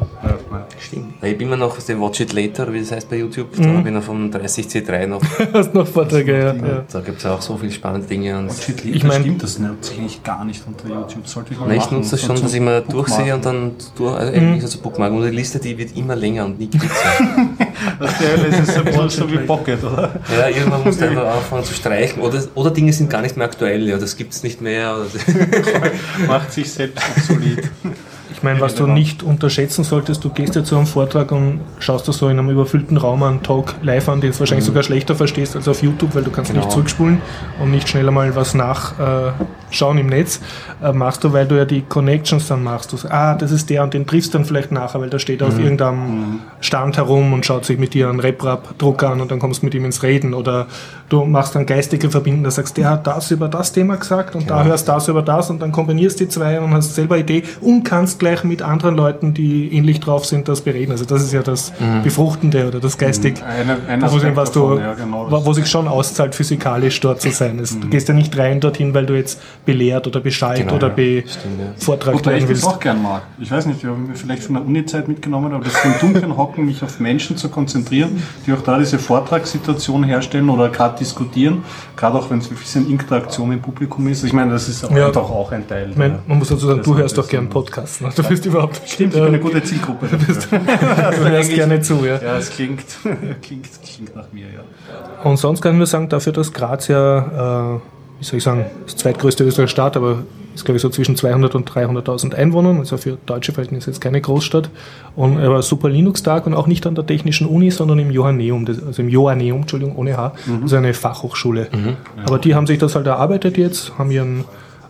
Stimmt. 0.79 1.13
Ich 1.23 1.37
bin 1.37 1.47
immer 1.47 1.57
noch 1.57 1.75
aus 1.77 1.85
dem 1.85 1.99
Watch 2.01 2.21
It 2.21 2.31
Later, 2.33 2.71
wie 2.71 2.79
das 2.79 2.91
heißt 2.91 3.09
bei 3.09 3.17
YouTube. 3.17 3.57
Mhm. 3.57 3.63
Da 3.63 3.69
habe 3.79 3.89
ich 3.89 3.93
noch 3.95 4.03
vom 4.03 4.29
30C3 4.29 5.07
noch. 5.07 5.21
Hast 5.53 5.73
noch 5.73 5.85
Vorträge, 5.87 6.37
ja. 6.39 6.53
ja. 6.53 6.85
Da 6.91 7.01
gibt 7.01 7.19
es 7.19 7.25
auch 7.25 7.41
so 7.41 7.57
viele 7.57 7.71
spannende 7.71 8.07
Dinge. 8.07 8.37
Und 8.37 8.51
Ich 8.85 9.03
mein- 9.03 9.21
stimmt 9.21 9.43
das 9.43 9.59
nutze 9.59 9.93
ich 9.93 9.99
eigentlich 9.99 10.23
gar 10.23 10.45
nicht 10.45 10.63
unter 10.65 10.87
YouTube. 10.87 11.27
Sollte 11.27 11.53
ich 11.53 11.59
mal 11.59 11.67
Nein, 11.67 11.77
ich 11.79 11.91
nutze 11.91 12.11
das 12.11 12.21
So 12.21 12.27
schon, 12.27 12.41
dass 12.41 12.53
ich 12.53 12.61
mal 12.61 12.81
Bookmarken. 12.81 13.13
durchsehe 13.15 13.35
und 13.35 13.45
dann 13.45 13.71
durch, 13.97 14.15
also 14.17 14.31
Mhm. 14.31 14.37
eigentlich 14.47 14.63
also 14.63 14.79
Bookmark. 14.79 15.11
Und 15.11 15.23
die 15.23 15.29
Liste, 15.35 15.59
die 15.59 15.77
wird 15.77 15.95
immer 15.97 16.15
länger 16.15 16.45
und 16.45 16.57
nie 16.59 16.69
kürzer. 16.69 16.87
Das 17.99 18.21
ist- 18.21 18.83
bisschen 18.85 19.09
so 19.09 19.31
wie 19.31 19.37
Pocket, 19.39 19.83
oder? 19.83 20.11
ja, 20.37 20.47
irgendwann 20.49 20.83
musst 20.83 21.01
du 21.01 21.05
einfach 21.09 21.35
anfangen 21.35 21.63
zu 21.63 21.73
streichen. 21.73 22.21
Oder, 22.21 22.43
oder 22.55 22.71
Dinge 22.71 22.91
sind 22.93 23.09
gar 23.09 23.21
nicht 23.21 23.35
mehr 23.37 23.45
aktuell, 23.47 23.87
ja, 23.87 23.97
das 23.97 24.15
gibt 24.15 24.33
es 24.33 24.43
nicht 24.43 24.61
mehr. 24.61 24.95
Oder 24.95 25.07
Macht 26.27 26.51
sich 26.53 26.71
selbst 26.71 27.03
obsolet. 27.15 27.69
Ich 28.31 28.43
meine, 28.43 28.61
was 28.61 28.75
du 28.75 28.85
nicht 28.87 29.23
unterschätzen 29.23 29.83
solltest, 29.83 30.23
du 30.23 30.29
gehst 30.29 30.55
ja 30.55 30.63
zu 30.63 30.77
einem 30.77 30.85
Vortrag 30.85 31.31
und 31.31 31.61
schaust 31.79 32.07
dir 32.07 32.13
so 32.13 32.29
in 32.29 32.37
einem 32.39 32.49
überfüllten 32.49 32.95
Raum 32.97 33.23
einen 33.23 33.41
Talk 33.43 33.75
live 33.81 34.07
an, 34.07 34.21
den 34.21 34.31
du 34.31 34.39
wahrscheinlich 34.39 34.65
sogar 34.65 34.83
schlechter 34.83 35.15
verstehst 35.15 35.55
als 35.55 35.67
auf 35.67 35.81
YouTube, 35.81 36.13
weil 36.15 36.23
du 36.23 36.31
kannst 36.31 36.53
nicht 36.53 36.61
Genau. 36.61 36.73
zurückspulen 36.73 37.21
und 37.61 37.71
nicht 37.71 37.89
schneller 37.89 38.11
mal 38.11 38.35
was 38.35 38.53
nachschauen 38.53 39.97
im 39.97 40.07
Netz. 40.07 40.39
Äh, 40.81 40.93
machst 40.93 41.23
du, 41.23 41.33
weil 41.33 41.47
du 41.47 41.55
ja 41.55 41.65
die 41.65 41.81
Connections 41.81 42.47
dann 42.47 42.63
machst. 42.63 42.91
Du 42.93 42.97
sagst, 42.97 43.13
ah, 43.13 43.35
das 43.35 43.51
ist 43.51 43.69
der 43.69 43.83
und 43.83 43.93
den 43.93 44.05
triffst 44.05 44.33
du 44.33 44.37
dann 44.37 44.45
vielleicht 44.45 44.71
nachher, 44.71 45.01
weil 45.01 45.09
der 45.09 45.19
steht 45.19 45.41
auf 45.43 45.57
irgendeinem 45.59 46.39
Stand 46.61 46.97
herum 46.97 47.33
und 47.33 47.45
schaut 47.45 47.65
sich 47.65 47.77
mit 47.79 47.93
dir 47.93 48.09
einen 48.09 48.19
RepRap-Druck 48.19 49.03
an 49.03 49.21
und 49.21 49.31
dann 49.31 49.39
kommst 49.39 49.61
du 49.61 49.65
mit 49.65 49.73
ihm 49.73 49.85
ins 49.85 50.03
Reden. 50.03 50.33
Oder 50.33 50.67
du 51.09 51.25
machst 51.25 51.55
dann 51.55 51.65
geistige 51.65 52.09
Verbindungen, 52.09 52.43
da 52.43 52.51
sagst, 52.51 52.77
der 52.77 52.89
hat 52.89 53.07
das 53.07 53.31
über 53.31 53.47
das 53.47 53.71
Thema 53.71 53.95
gesagt 53.97 54.35
und 54.35 54.49
da 54.49 54.63
hörst 54.63 54.87
das 54.87 55.07
über 55.07 55.21
das 55.23 55.49
und 55.49 55.61
dann 55.61 55.71
kombinierst 55.71 56.19
die 56.19 56.27
zwei 56.27 56.59
und 56.61 56.73
hast 56.73 56.95
selber 56.95 57.17
Idee 57.17 57.43
und 57.61 57.83
kannst 57.83 58.18
gleich 58.19 58.43
mit 58.43 58.61
anderen 58.61 58.95
Leuten, 58.95 59.33
die 59.33 59.73
ähnlich 59.73 59.99
drauf 59.99 60.25
sind, 60.25 60.47
das 60.47 60.61
bereden. 60.61 60.91
Also 60.91 61.05
das 61.05 61.21
ist 61.23 61.33
ja 61.33 61.41
das 61.41 61.71
Befruchtende 62.03 62.67
oder 62.67 62.79
das 62.79 62.97
geistig, 62.97 63.41
Eine, 63.43 63.77
ein 63.87 64.01
wo, 64.01 64.05
Aspekt 64.05 64.35
was 64.35 64.51
du, 64.51 64.59
davon, 64.61 64.79
ja, 64.79 64.93
genau. 64.93 65.27
wo, 65.45 65.53
sich 65.53 65.67
schon 65.67 65.87
auszahlt, 65.87 66.35
physikalisch 66.35 66.99
dort 66.99 67.21
zu 67.21 67.31
sein. 67.31 67.59
Es, 67.59 67.79
Du 67.79 67.87
gehst 67.87 68.07
ja 68.07 68.13
nicht 68.13 68.37
rein 68.37 68.59
dorthin, 68.59 68.93
weil 68.93 69.05
du 69.05 69.15
jetzt 69.15 69.39
belehrt 69.65 70.05
oder 70.07 70.19
bescheid 70.19 70.59
Genau, 70.59 70.75
oder 70.75 70.87
ja. 70.89 70.93
be 70.93 71.23
Stimmt, 71.25 71.59
ja. 71.59 71.65
Vortrag 71.77 72.13
Wobei 72.15 72.19
ich 72.19 72.25
werden 72.25 72.39
das 72.41 72.49
willst. 72.49 72.67
auch 72.67 72.79
gern 72.79 73.01
mag. 73.01 73.21
Ich 73.39 73.49
weiß 73.49 73.65
nicht, 73.67 73.81
wir 73.83 73.91
haben 73.91 74.09
vielleicht 74.13 74.43
von 74.43 74.55
der 74.55 74.65
Uni-Zeit 74.65 75.07
mitgenommen, 75.07 75.53
aber 75.53 75.63
das 75.63 75.73
im 75.85 75.93
Dunkeln 75.99 76.35
hocken, 76.37 76.65
mich 76.65 76.83
auf 76.83 76.99
Menschen 76.99 77.37
zu 77.37 77.49
konzentrieren, 77.49 78.21
die 78.45 78.53
auch 78.53 78.61
da 78.61 78.77
diese 78.77 78.99
Vortragssituation 78.99 80.03
herstellen 80.03 80.49
oder 80.49 80.69
gerade 80.69 80.97
diskutieren, 80.99 81.63
gerade 81.95 82.17
auch 82.17 82.29
wenn 82.29 82.39
es 82.39 82.49
ein 82.51 82.55
bisschen 82.57 82.89
Interaktion 82.89 83.51
im 83.51 83.61
Publikum 83.61 84.07
ist. 84.07 84.23
Ich 84.23 84.33
meine, 84.33 84.51
das 84.51 84.67
ist 84.67 84.83
auch 84.83 84.91
Ja. 84.91 85.07
einfach 85.07 85.29
auch 85.29 85.51
ein 85.51 85.67
Teil. 85.67 85.89
Ich 85.91 85.97
meine, 85.97 86.19
man 86.27 86.39
muss 86.39 86.49
dazu 86.49 86.65
sagen, 86.67 86.79
Das 86.79 86.85
du 86.85 86.97
hörst 86.97 87.17
doch 87.17 87.23
das- 87.23 87.31
gern 87.31 87.47
Podcasts. 87.49 88.01
Ne? 88.01 88.08
Du 88.15 88.23
bist 88.23 88.45
überhaupt 88.45 88.81
Stimmt, 88.85 89.13
ich 89.13 89.19
bin 89.19 89.27
eine 89.27 89.39
gute 89.39 89.63
Zielgruppe. 89.63 90.07
du 90.51 91.29
hörst 91.29 91.53
gerne 91.53 91.81
zu. 91.81 92.05
Ja. 92.05 92.21
Ja, 92.21 92.37
es 92.37 92.49
klingt, 92.49 92.85
klingt, 93.41 93.67
klingt 93.83 94.15
nach 94.15 94.31
mir, 94.31 94.45
ja. 94.45 95.23
Und 95.23 95.37
sonst 95.37 95.61
kann 95.61 95.73
ich 95.73 95.77
nur 95.77 95.87
sagen, 95.87 96.09
dafür, 96.09 96.33
dass 96.33 96.53
Graz 96.53 96.87
ja, 96.87 97.75
äh, 97.75 97.79
wie 98.19 98.23
soll 98.23 98.37
ich 98.37 98.43
sagen, 98.43 98.65
das 98.85 98.95
zweitgrößte 98.95 99.43
österreichische 99.43 99.71
Stadt, 99.71 99.97
aber 99.97 100.23
ist 100.55 100.65
glaube 100.65 100.77
ich 100.77 100.81
so 100.81 100.89
zwischen 100.89 101.15
200 101.15 101.55
und 101.55 101.69
300.000 101.69 102.33
Einwohnern, 102.35 102.79
also 102.79 102.97
für 102.97 103.17
deutsche 103.25 103.53
Verhältnisse 103.53 103.91
jetzt 103.91 104.01
keine 104.01 104.19
Großstadt. 104.19 104.69
Und 105.15 105.37
er 105.37 105.49
war 105.49 105.61
super 105.61 105.89
Linux-Tag 105.89 106.47
und 106.47 106.53
auch 106.53 106.67
nicht 106.67 106.85
an 106.85 106.95
der 106.95 107.05
Technischen 107.05 107.47
Uni, 107.47 107.71
sondern 107.71 107.99
im 107.99 108.11
Johanneum, 108.11 108.65
also 108.67 109.01
im 109.01 109.09
Joanneum, 109.09 109.61
Entschuldigung, 109.61 109.95
ohne 109.95 110.17
H, 110.17 110.33
also 110.61 110.75
eine 110.75 110.93
Fachhochschule. 110.93 111.69
Aber 112.25 112.39
die 112.39 112.55
haben 112.55 112.67
sich 112.67 112.77
das 112.77 112.95
halt 112.95 113.07
erarbeitet 113.07 113.57
jetzt, 113.57 113.97
haben 113.97 114.11
ihren 114.11 114.43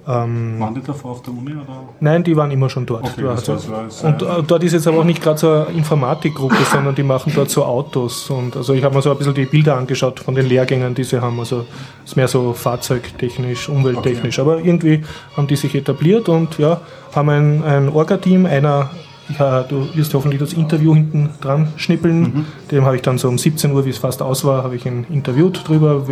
Waren 0.10 0.74
die 0.74 0.82
davor 0.82 1.12
auf 1.12 1.22
der 1.22 1.34
Uni? 1.34 1.52
Oder? 1.52 1.84
Nein, 2.00 2.24
die 2.24 2.36
waren 2.36 2.50
immer 2.50 2.69
schon 2.69 2.86
dort. 2.86 3.04
Okay, 3.04 3.24
war- 3.24 4.10
und 4.10 4.22
äh, 4.22 4.43
dort 4.48 4.63
ist 4.63 4.74
jetzt 4.74 4.88
aber 4.88 5.00
auch 5.00 5.04
nicht 5.04 5.22
gerade 5.22 5.38
so 5.38 5.52
eine 5.52 5.65
Informatikgruppe, 5.78 6.56
sondern 6.72 6.95
die 6.95 7.04
machen 7.04 7.32
dort 7.36 7.52
so 7.52 7.63
Autos. 7.63 8.30
Und 8.30 8.58
also 8.58 8.74
ich 8.74 8.84
habe 8.84 8.95
mir 8.95 9.02
so 9.04 9.12
ein 9.12 9.17
bisschen 9.17 9.36
die 9.36 9.45
Bilder 9.45 9.78
angeschaut 9.78 10.19
von 10.19 10.34
den 10.34 10.48
Lehrgängen, 10.48 10.95
die 10.95 11.04
sie 11.04 11.22
haben. 11.22 11.39
Also 11.39 11.65
ist 12.04 12.15
mehr 12.15 12.28
so 12.28 12.54
fahrzeugtechnisch, 12.54 13.69
umwelttechnisch. 13.69 14.39
Aber 14.39 14.58
irgendwie 14.58 15.04
haben 15.38 15.48
die 15.48 15.56
sich 15.56 15.76
etabliert 15.76 16.28
und 16.28 16.58
ja, 16.58 16.82
haben 17.13 17.30
ein, 17.30 17.63
ein 17.63 17.89
Orga-Team, 17.89 18.45
einer. 18.45 18.89
Ja, 19.38 19.63
du 19.63 19.88
wirst 19.94 20.13
hoffentlich 20.13 20.39
das 20.39 20.54
Interview 20.54 20.96
hinten 20.96 21.30
dran 21.42 21.68
schnippeln. 21.76 22.46
Dem 22.72 22.86
habe 22.86 22.96
ich 22.96 23.02
dann 23.02 23.18
so 23.18 23.28
um 23.28 23.38
17 23.38 23.72
Uhr, 23.72 23.86
wie 23.86 23.89
es 23.89 24.00
fast 24.00 24.22
aus 24.22 24.44
war, 24.44 24.63
habe 24.63 24.76
ich 24.76 24.86
ihn 24.86 25.06
interviewt 25.10 25.68
drüber. 25.68 26.04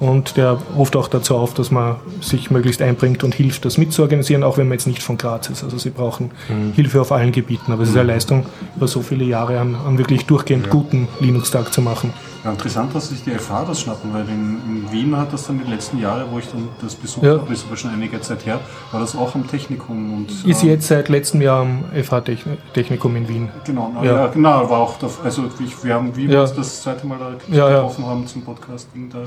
Und 0.00 0.36
der 0.36 0.58
ruft 0.76 0.96
auch 0.96 1.08
dazu 1.08 1.36
auf, 1.36 1.54
dass 1.54 1.70
man 1.70 1.96
sich 2.20 2.50
möglichst 2.50 2.80
einbringt 2.80 3.24
und 3.24 3.34
hilft, 3.34 3.64
das 3.64 3.76
mitzuorganisieren, 3.76 4.42
auch 4.42 4.56
wenn 4.56 4.68
man 4.68 4.78
jetzt 4.78 4.86
nicht 4.86 5.02
von 5.02 5.18
Graz 5.18 5.50
ist. 5.50 5.62
Also 5.62 5.78
sie 5.78 5.90
brauchen 5.90 6.30
Hilfe 6.74 7.00
auf 7.00 7.12
allen 7.12 7.32
Gebieten. 7.32 7.72
Aber 7.72 7.82
es 7.82 7.90
ist 7.90 7.96
eine 7.96 8.12
Leistung, 8.12 8.46
über 8.76 8.88
so 8.88 9.02
viele 9.02 9.24
Jahre 9.24 9.60
an, 9.60 9.74
an 9.74 9.98
wirklich 9.98 10.26
durchgehend 10.26 10.70
guten 10.70 11.08
Linux-Tag 11.20 11.72
zu 11.72 11.82
machen. 11.82 12.12
Ja, 12.44 12.50
interessant, 12.52 12.94
dass 12.94 13.08
sich 13.08 13.24
die 13.24 13.32
FH 13.32 13.64
das 13.66 13.80
schnappen, 13.80 14.14
weil 14.14 14.22
in, 14.28 14.60
in 14.64 14.92
Wien 14.92 15.16
hat 15.16 15.32
das 15.32 15.46
dann 15.48 15.60
die 15.64 15.68
letzten 15.70 15.98
Jahre, 15.98 16.24
wo 16.30 16.38
ich 16.38 16.46
dann 16.48 16.68
das 16.80 16.94
besucht 16.94 17.24
Ja. 17.24 17.38
habe, 17.38 17.52
ist 17.52 17.66
aber 17.66 17.76
schon 17.76 17.90
einige 17.90 18.20
Zeit 18.20 18.46
her, 18.46 18.60
war 18.92 19.00
das 19.00 19.16
auch 19.16 19.34
am 19.34 19.46
Technikum. 19.48 20.14
Und, 20.14 20.30
Ist 20.46 20.62
ähm, 20.62 20.68
jetzt 20.70 20.86
seit 20.86 21.08
letztem 21.08 21.40
Jahr 21.42 21.62
am 21.62 21.84
FH-Technikum 21.92 23.16
in 23.16 23.28
Wien. 23.28 23.48
Genau, 23.64 23.90
na, 23.94 24.04
Ja. 24.04 24.12
ja. 24.16 24.26
genau, 24.28 24.70
war 24.70 24.78
auch, 24.78 24.98
da, 24.98 25.08
also 25.24 25.44
ich, 25.64 25.84
wir 25.84 25.94
haben, 25.94 26.14
wie 26.16 26.28
wir 26.28 26.34
Ja. 26.36 26.42
uns 26.42 26.54
das 26.54 26.82
zweite 26.82 27.06
Mal 27.06 27.18
da 27.18 27.54
ja. 27.56 27.68
getroffen 27.68 28.06
haben 28.06 28.26
zum 28.26 28.42
Podcasting, 28.42 29.10
da 29.12 29.18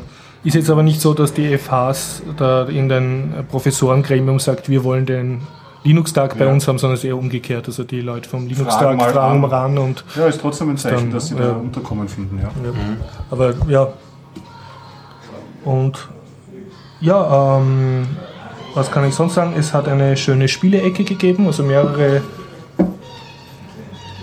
Ist 0.43 0.56
jetzt 0.56 0.69
aber 0.69 0.82
nicht 0.84 1.02
so, 1.02 1.13
dass 1.13 1.34
die 1.34 1.58
FHs 1.58 2.24
da 2.38 2.63
in 2.63 2.88
den 2.89 3.34
Professorengremium 3.50 4.39
sagt, 4.39 4.69
wir 4.69 4.84
wollen 4.84 5.06
den 5.06 5.41
Linux-Tag 5.84 6.38
bei 6.38 6.46
Ja. 6.46 6.52
uns 6.52 6.67
haben, 6.67 6.78
sondern 6.78 6.96
es 6.98 7.04
eher 7.04 7.17
umgekehrt. 7.17 7.67
Also 7.67 7.84
die 7.84 8.02
Leute 8.02 8.30
vom 8.30 8.46
Linux-Tag 8.48 8.80
Fragen 8.80 9.00
fragen 9.00 9.44
an. 9.44 9.50
ran 9.50 9.78
und 9.78 10.04
ja, 10.15 10.28
ist 10.28 10.39
trotzdem 10.41 10.70
ein 10.70 10.78
Zeichen, 10.78 10.98
Dann, 10.98 11.12
dass 11.12 11.28
sie 11.28 11.36
ja. 11.36 11.41
da 11.48 11.52
Unterkommen 11.54 12.08
finden, 12.08 12.38
ja. 12.38 12.50
Ja. 12.63 12.72
Aber 13.32 13.54
ja. 13.67 13.88
Und 15.65 16.10
ja, 17.00 17.58
ähm, 17.58 18.08
was 18.74 18.91
kann 18.91 19.06
ich 19.08 19.15
sonst 19.15 19.34
sagen? 19.34 19.54
Es 19.58 19.74
hat 19.74 19.88
eine 19.88 20.15
schöne 20.17 20.48
Spielecke 20.48 21.04
gegeben, 21.04 21.48
also 21.48 21.63
mehrere 21.63 22.22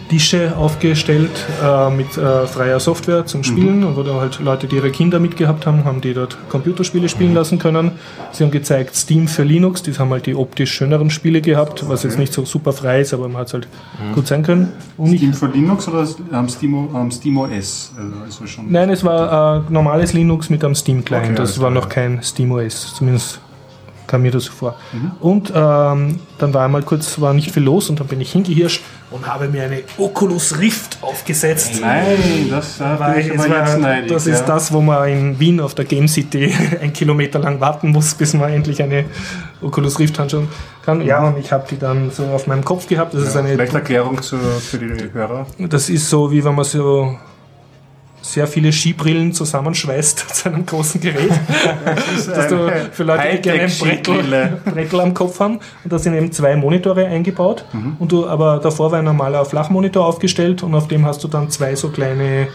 Tische 0.08 0.56
aufgestellt 0.56 1.30
äh, 1.62 1.90
mit 1.90 2.16
äh, 2.16 2.46
freier 2.46 2.80
Software 2.80 3.26
zum 3.26 3.44
Spielen 3.44 3.84
und 3.84 3.96
wo 3.96 4.02
dann 4.02 4.16
halt 4.16 4.40
Leute, 4.40 4.66
die 4.66 4.76
ihre 4.76 4.90
Kinder 4.90 5.20
mitgehabt 5.20 5.66
haben, 5.66 5.84
haben 5.84 6.00
die 6.00 6.14
dort 6.14 6.36
Computerspiele 6.48 7.08
spielen 7.08 7.34
lassen 7.34 7.58
können. 7.58 7.92
Sie 8.32 8.42
haben 8.42 8.50
gezeigt 8.50 8.96
Steam 8.96 9.28
für 9.28 9.42
Linux, 9.42 9.82
die 9.82 9.92
haben 9.92 10.10
halt 10.10 10.26
die 10.26 10.34
optisch 10.34 10.72
schöneren 10.72 11.10
Spiele 11.10 11.40
gehabt, 11.40 11.88
was 11.88 12.02
jetzt 12.02 12.18
nicht 12.18 12.32
so 12.32 12.44
super 12.44 12.72
frei 12.72 13.00
ist, 13.00 13.12
aber 13.12 13.28
man 13.28 13.38
hat 13.38 13.48
es 13.48 13.54
halt 13.54 13.68
gut 14.14 14.26
sein 14.26 14.42
können. 14.42 14.72
Und 14.96 15.16
Steam 15.16 15.34
für 15.34 15.46
Linux 15.46 15.88
oder 15.88 16.06
am 16.32 16.48
Steam, 16.48 16.94
am 16.94 17.10
SteamOS? 17.10 17.92
Also, 17.96 18.14
also 18.24 18.46
schon 18.46 18.70
Nein, 18.70 18.90
es 18.90 19.04
war 19.04 19.66
äh, 19.68 19.72
normales 19.72 20.12
Linux 20.12 20.50
mit 20.50 20.64
einem 20.64 20.74
Steam-Client. 20.74 21.26
Okay, 21.26 21.34
das 21.36 21.60
war 21.60 21.70
noch 21.70 21.88
kein 21.88 22.22
SteamOS, 22.22 22.94
zumindest 22.94 23.40
kam 24.08 24.22
mir 24.22 24.32
das 24.32 24.44
so 24.44 24.52
vor. 24.52 24.74
Und 25.20 25.52
ähm, 25.54 26.18
dann 26.38 26.54
war 26.54 26.64
einmal 26.64 26.82
kurz, 26.82 27.20
war 27.20 27.32
nicht 27.32 27.52
viel 27.52 27.62
los 27.62 27.88
und 27.90 28.00
dann 28.00 28.08
bin 28.08 28.20
ich 28.20 28.32
hingehirscht 28.32 28.82
und 29.10 29.26
habe 29.26 29.48
mir 29.48 29.64
eine 29.64 29.82
Oculus 29.96 30.58
Rift 30.58 30.98
aufgesetzt. 31.00 31.80
Nein, 31.80 32.48
das 32.50 32.78
bin 32.78 32.86
ich 32.86 32.98
aber 32.98 33.16
jetzt 33.16 33.48
war, 33.48 33.78
neidig. 33.78 34.10
das 34.10 34.26
ja. 34.26 34.34
ist 34.34 34.44
das, 34.46 34.72
wo 34.72 34.80
man 34.80 35.08
in 35.08 35.38
Wien 35.38 35.60
auf 35.60 35.74
der 35.74 35.84
Game 35.84 36.08
City 36.08 36.52
ein 36.82 36.92
Kilometer 36.92 37.38
lang 37.38 37.60
warten 37.60 37.90
muss, 37.90 38.14
bis 38.14 38.34
man 38.34 38.52
endlich 38.52 38.82
eine 38.82 39.04
Oculus 39.62 39.98
Rift 39.98 40.18
anschauen 40.18 40.48
kann. 40.84 41.02
Ja, 41.02 41.26
und 41.28 41.38
ich 41.38 41.52
habe 41.52 41.66
die 41.70 41.78
dann 41.78 42.10
so 42.10 42.24
auf 42.26 42.46
meinem 42.46 42.64
Kopf 42.64 42.86
gehabt. 42.86 43.14
Das 43.14 43.22
ist 43.22 43.34
Ja, 43.34 43.40
eine 43.40 43.50
Vielleicht 43.50 43.74
Erklärung 43.74 44.20
zu, 44.22 44.38
für 44.38 44.78
die 44.78 45.12
Hörer. 45.12 45.46
das 45.58 45.88
ist 45.90 46.08
so, 46.08 46.30
wie 46.30 46.44
wenn 46.44 46.54
man 46.54 46.64
so 46.64 47.16
sehr 48.20 48.46
viele 48.46 48.72
Skibrillen 48.72 49.32
zusammenschweißt 49.32 50.18
zu 50.34 50.48
einem 50.48 50.66
großen 50.66 51.00
Gerät. 51.00 51.30
dass 52.26 52.48
du 52.48 52.70
für 52.92 53.04
Leute, 53.04 53.22
die 53.36 53.42
gerne 53.42 53.62
ein 53.62 53.72
Brettel. 53.78 54.60
Brettel 54.64 55.00
am 55.00 55.14
Kopf 55.14 55.38
haben. 55.40 55.60
Und 55.84 55.92
da 55.92 55.98
sind 55.98 56.14
eben 56.14 56.30
zwei 56.32 56.56
Monitore 56.56 57.06
eingebaut. 57.06 57.64
Und 57.98 58.12
du, 58.12 58.26
aber 58.26 58.58
davor 58.58 58.92
war 58.92 58.98
ein 58.98 59.04
normaler 59.04 59.44
Flachmonitor 59.44 60.04
aufgestellt 60.06 60.62
und 60.62 60.74
auf 60.74 60.88
dem 60.88 61.06
hast 61.06 61.22
du 61.24 61.28
dann 61.28 61.50
zwei 61.50 61.74
so 61.76 61.88
kleine 61.90 62.48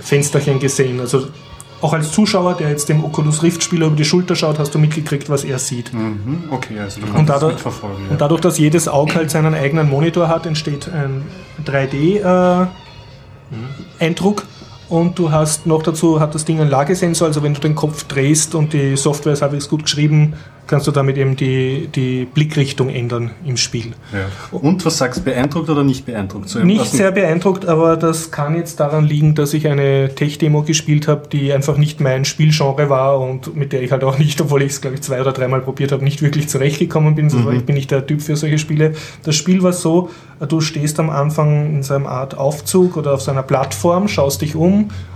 Fensterchen 0.00 0.58
gesehen. 0.58 1.00
Also 1.00 1.26
auch 1.80 1.92
als 1.92 2.12
Zuschauer, 2.12 2.54
der 2.54 2.70
jetzt 2.70 2.88
dem 2.88 3.04
Oculus 3.04 3.42
Rift-Spieler 3.42 3.86
über 3.88 3.96
die 3.96 4.04
Schulter 4.06 4.34
schaut, 4.36 4.58
hast 4.58 4.74
du 4.74 4.78
mitgekriegt, 4.78 5.28
was 5.28 5.44
er 5.44 5.58
sieht. 5.58 5.92
Mhm, 5.92 6.44
Okay, 6.50 6.78
also 6.80 7.00
du 7.00 7.06
Und 7.08 7.12
kannst 7.12 7.28
das 7.28 7.40
dadurch, 7.40 7.54
mitverfolgen. 7.56 8.08
und 8.08 8.18
dadurch, 8.20 8.40
dass 8.40 8.56
jedes 8.58 8.88
Auge 8.88 9.14
halt 9.16 9.30
seinen 9.30 9.54
eigenen 9.54 9.90
Monitor 9.90 10.28
hat, 10.28 10.46
entsteht 10.46 10.88
ein 10.88 11.26
3D-Eindruck. 11.66 12.70
Und 14.88 15.18
du 15.18 15.30
hast 15.30 15.66
noch 15.66 15.82
dazu, 15.82 16.20
hat 16.20 16.34
das 16.34 16.44
Ding 16.44 16.60
einen 16.60 16.70
Lagesensor, 16.70 17.28
also 17.28 17.42
wenn 17.42 17.54
du 17.54 17.60
den 17.60 17.74
Kopf 17.74 18.04
drehst 18.04 18.54
und 18.54 18.72
die 18.72 18.96
Software 18.96 19.32
ist 19.32 19.42
halbwegs 19.42 19.68
gut 19.68 19.84
geschrieben, 19.84 20.34
kannst 20.66 20.86
du 20.86 20.90
damit 20.90 21.18
eben 21.18 21.36
die, 21.36 21.88
die 21.94 22.24
Blickrichtung 22.24 22.88
ändern 22.88 23.32
im 23.44 23.56
Spiel. 23.56 23.92
ja. 24.12 24.26
Und 24.50 24.84
was 24.84 24.98
sagst 24.98 25.20
du, 25.20 25.24
beeindruckt 25.24 25.68
oder 25.68 25.84
nicht 25.84 26.06
beeindruckt? 26.06 26.48
So, 26.48 26.60
Nicht 26.60 26.86
sehr 26.86 27.10
beeindruckt, 27.12 27.66
aber 27.66 27.96
das 27.96 28.30
kann 28.30 28.56
jetzt 28.56 28.80
daran 28.80 29.04
liegen, 29.04 29.34
dass 29.34 29.52
ich 29.52 29.68
eine 29.68 30.14
Tech-Demo 30.14 30.62
gespielt 30.62 31.08
habe, 31.08 31.28
die 31.28 31.52
einfach 31.52 31.76
nicht 31.76 32.00
mein 32.00 32.24
Spielgenre 32.24 32.88
war 32.88 33.20
und 33.20 33.54
mit 33.56 33.72
der 33.72 33.82
ich 33.82 33.92
halt 33.92 34.04
auch 34.04 34.18
nicht, 34.18 34.40
obwohl 34.40 34.62
ich 34.62 34.72
es 34.72 34.80
glaube 34.80 34.96
ich 34.96 35.02
zwei 35.02 35.20
oder 35.20 35.32
dreimal 35.32 35.60
probiert 35.60 35.92
habe, 35.92 36.02
nicht 36.02 36.22
wirklich 36.22 36.48
zurechtgekommen 36.48 37.14
bin. 37.14 37.26
Also 37.26 37.50
Ich 37.50 37.64
bin 37.64 37.74
nicht 37.74 37.90
der 37.90 38.06
Typ 38.06 38.22
für 38.22 38.36
solche 38.36 38.58
Spiele. 38.58 38.94
Das 39.22 39.36
Spiel 39.36 39.62
war 39.62 39.72
so, 39.72 40.10
du 40.48 40.60
stehst 40.60 40.98
am 40.98 41.10
Anfang 41.10 41.66
in 41.66 41.82
so 41.82 41.94
einer 41.94 42.08
Art 42.08 42.36
Aufzug 42.36 42.96
oder 42.96 43.14
auf 43.14 43.20
so 43.20 43.30
einer 43.30 43.42
Plattform, 43.42 44.08
schaust 44.08 44.42
dich 44.42 44.56
um 44.56 44.73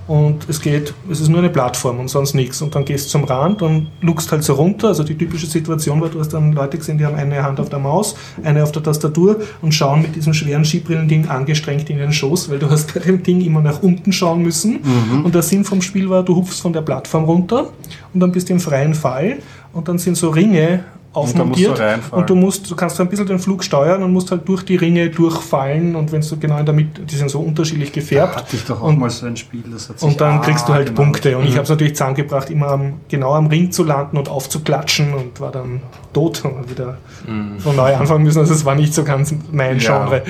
und 0.09 0.49
es 0.49 0.61
geht, 0.63 0.95
es 1.11 1.21
ist 1.21 1.29
nur 1.29 1.41
eine 1.41 1.51
Plattform 1.51 2.01
und 2.01 2.09
sonst 2.09 2.33
nichts. 2.33 2.63
Und 2.63 2.75
dann 2.75 2.87
gehst 2.87 3.07
du 3.07 3.11
zum 3.11 3.25
Rand 3.25 3.61
und 3.61 3.89
luckst 4.01 4.33
halt 4.33 4.43
so 4.43 4.55
runter. 4.55 4.89
Also 4.89 5.05
die 5.05 5.17
typische 5.17 5.47
Situation 5.47 6.01
war, 6.01 6.09
du 6.09 6.19
hast 6.19 6.31
dann 6.31 6.53
Leute 6.53 6.79
gesehen, 6.79 6.97
die 6.97 7.05
haben 7.05 7.15
eine 7.17 7.43
Hand 7.43 7.61
auf 7.61 7.69
der 7.69 7.79
Maus, 7.79 8.15
eine 8.43 8.63
auf 8.63 8.73
der 8.73 8.83
Tastatur 8.83 9.37
und 9.61 9.75
schauen 9.75 10.01
mit 10.01 10.17
diesem 10.17 10.33
schweren 10.33 10.65
Skibrillen-Ding 10.65 11.29
angestrengt 11.29 11.91
in 11.91 11.99
den 11.99 12.13
Schoß, 12.13 12.51
weil 12.51 12.59
du 12.59 12.71
hast 12.71 12.95
bei 12.95 13.01
dem 13.01 13.23
Ding 13.23 13.43
immer 13.43 13.61
nach 13.61 13.83
unten 13.83 14.11
schauen 14.13 14.43
müssen. 14.43 14.81
Und 15.25 15.35
der 15.35 15.43
Sinn 15.43 15.65
vom 15.65 15.83
Spiel 15.83 16.09
war, 16.09 16.23
du 16.23 16.37
hupfst 16.37 16.61
von 16.63 16.73
der 16.73 16.81
Plattform 16.81 17.25
runter 17.25 17.71
und 18.15 18.21
dann 18.21 18.33
bist 18.33 18.49
du 18.49 18.55
im 18.55 18.61
freien 18.61 18.95
Fall 18.95 19.39
und 19.75 19.89
dann 19.89 19.99
sind 19.99 20.17
so 20.17 20.31
Ringe 20.31 20.85
aufmontiert 21.13 21.79
du 21.79 21.83
reinfallen. 21.83 22.23
und 22.23 22.31
du 22.31 22.35
musst, 22.35 22.71
du 22.71 22.77
kannst 22.77 23.01
ein 23.01 23.09
bisschen 23.09 23.27
den 23.27 23.39
Flug 23.39 23.65
steuern 23.65 24.03
und 24.03 24.13
musst 24.13 24.31
halt 24.31 24.47
durch 24.47 24.63
die 24.65 24.77
Ringe 24.77 25.09
durchfallen 25.11 25.97
und 25.97 26.13
wenn 26.13 26.21
du 26.21 26.37
genau 26.39 26.59
in 26.59 26.67
der 26.67 26.75
Mitte, 26.75 27.01
die 27.03 27.17
sind 27.17 27.31
so 27.31 27.41
unterschiedlich 27.41 27.91
gefärbt. 27.93 28.37
Hatte 28.37 28.57
ich 28.57 28.65
doch 28.65 28.81
auch 28.83 28.89
Und- 28.89 28.99
mal 29.01 29.11
so 29.11 29.27
ein 29.27 29.37
Spiel, 29.37 29.65
das 29.73 29.89
hat 29.89 29.99
sich 29.99 30.09
und 30.09 30.21
dann 30.21 30.39
Ah, 30.39 30.43
kriegst 30.43 30.69
du 30.69 30.75
halt 30.75 30.89
genau. 30.89 31.03
Punkte. 31.03 31.37
Und 31.39 31.45
ich 31.47 31.53
habe 31.55 31.63
es 31.63 31.71
natürlich 31.71 31.95
zusammengebracht, 31.95 32.51
immer 32.51 32.69
am, 32.69 32.95
genau 33.09 33.33
am 33.35 33.47
Ring 33.47 33.73
zu 33.73 33.85
landen 33.85 34.17
und 34.19 34.29
aufzuklatschen 34.29 35.15
und 35.15 35.41
war 35.41 35.51
dann 35.51 35.81
tot 36.13 36.45
und 36.45 36.71
wieder 36.71 36.99
von 37.59 37.75
neu 37.75 37.95
anfangen 37.97 38.25
müssen. 38.25 38.39
Also 38.41 38.53
es 38.55 38.65
war 38.65 38.75
nicht 38.75 38.93
so 38.95 39.03
ganz 39.03 39.35
mein 39.51 39.79
Ja. 39.81 39.99
Genre. 40.07 40.23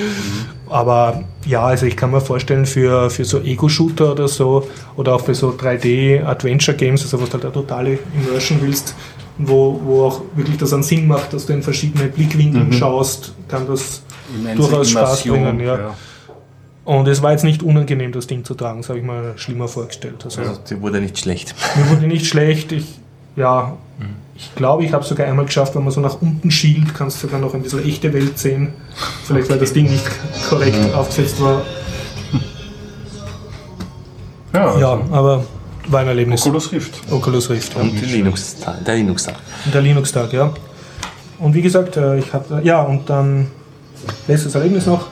Aber 0.70 1.22
ja, 1.46 1.64
also 1.64 1.86
ich 1.86 1.96
kann 1.96 2.10
mir 2.10 2.20
vorstellen, 2.20 2.66
für, 2.66 3.08
für 3.10 3.24
so 3.24 3.40
Ego-Shooter 3.40 4.12
oder 4.12 4.28
so 4.28 4.68
oder 4.96 5.14
auch 5.14 5.22
für 5.22 5.34
so 5.34 5.50
3D-Adventure-Games, 5.50 7.02
also 7.02 7.20
was 7.20 7.28
du 7.28 7.34
halt 7.34 7.44
eine 7.44 7.52
totale 7.54 7.98
Immersion 8.14 8.58
willst, 8.60 8.94
wo, 9.38 9.80
wo 9.84 10.04
auch 10.04 10.22
wirklich 10.34 10.56
das 10.58 10.72
einen 10.72 10.82
Sinn 10.82 11.06
macht, 11.06 11.32
dass 11.32 11.46
du 11.46 11.52
in 11.52 11.62
verschiedene 11.62 12.08
Blickwinkeln 12.08 12.72
schaust, 12.72 13.34
kann 13.48 13.66
das 13.66 14.02
Immense 14.36 14.56
durchaus 14.62 14.90
Spaß 14.90 15.24
Immersion, 15.24 15.56
bringen. 15.56 15.66
Ja. 15.66 15.94
Und 16.84 17.06
es 17.06 17.22
war 17.22 17.32
jetzt 17.32 17.44
nicht 17.44 17.62
unangenehm, 17.62 18.12
das 18.12 18.26
Ding 18.26 18.44
zu 18.44 18.54
tragen, 18.54 18.80
das 18.80 18.88
habe 18.88 18.98
ich 18.98 19.04
mir 19.04 19.34
schlimmer 19.36 19.68
vorgestellt. 19.68 20.22
Also, 20.24 20.40
Also, 20.40 20.60
die 20.68 20.80
wurde 20.80 21.00
nicht 21.00 21.18
schlecht. 21.18 21.54
Mir 21.76 21.90
wurde 21.90 22.06
nicht 22.06 22.26
schlecht. 22.26 22.72
Ich, 22.72 22.86
ja, 23.36 23.76
ich 24.34 24.54
glaube, 24.54 24.84
ich 24.84 24.92
habe 24.92 25.02
es 25.02 25.08
sogar 25.08 25.26
einmal 25.26 25.44
geschafft, 25.44 25.74
wenn 25.74 25.82
man 25.82 25.92
so 25.92 26.00
nach 26.00 26.22
unten 26.22 26.50
schielt, 26.50 26.94
kannst 26.94 27.22
du 27.22 27.26
sogar 27.26 27.40
noch 27.40 27.54
ein 27.54 27.62
bisschen 27.62 27.84
echte 27.86 28.12
Welt 28.12 28.38
sehen. 28.38 28.72
Vielleicht, 29.24 29.50
weil 29.50 29.58
das 29.58 29.72
Ding 29.72 29.90
nicht 29.90 30.04
korrekt 30.48 30.94
aufgesetzt 30.94 31.42
war. 31.42 31.62
Ja, 34.54 34.78
Ja, 34.78 35.00
aber 35.10 35.44
war 35.90 36.00
ein 36.00 36.08
Erlebnis. 36.08 36.42
Oculus 36.42 36.72
Rift. 36.72 37.00
Oculus 37.10 37.50
Rift. 37.50 37.74
Ja. 37.74 37.80
Und 37.82 37.92
die 37.92 38.04
Linux, 38.04 38.56
der 38.86 38.94
Linux-Tag. 38.94 39.36
Der 39.72 39.80
Linux-Tag, 39.80 40.32
ja. 40.32 40.52
Und 41.38 41.54
wie 41.54 41.62
gesagt, 41.62 41.96
äh, 41.96 42.18
ich 42.18 42.32
habe, 42.32 42.60
ja, 42.64 42.82
und 42.82 43.08
dann 43.08 43.48
letztes 44.26 44.54
Erlebnis 44.54 44.86
noch. 44.86 45.06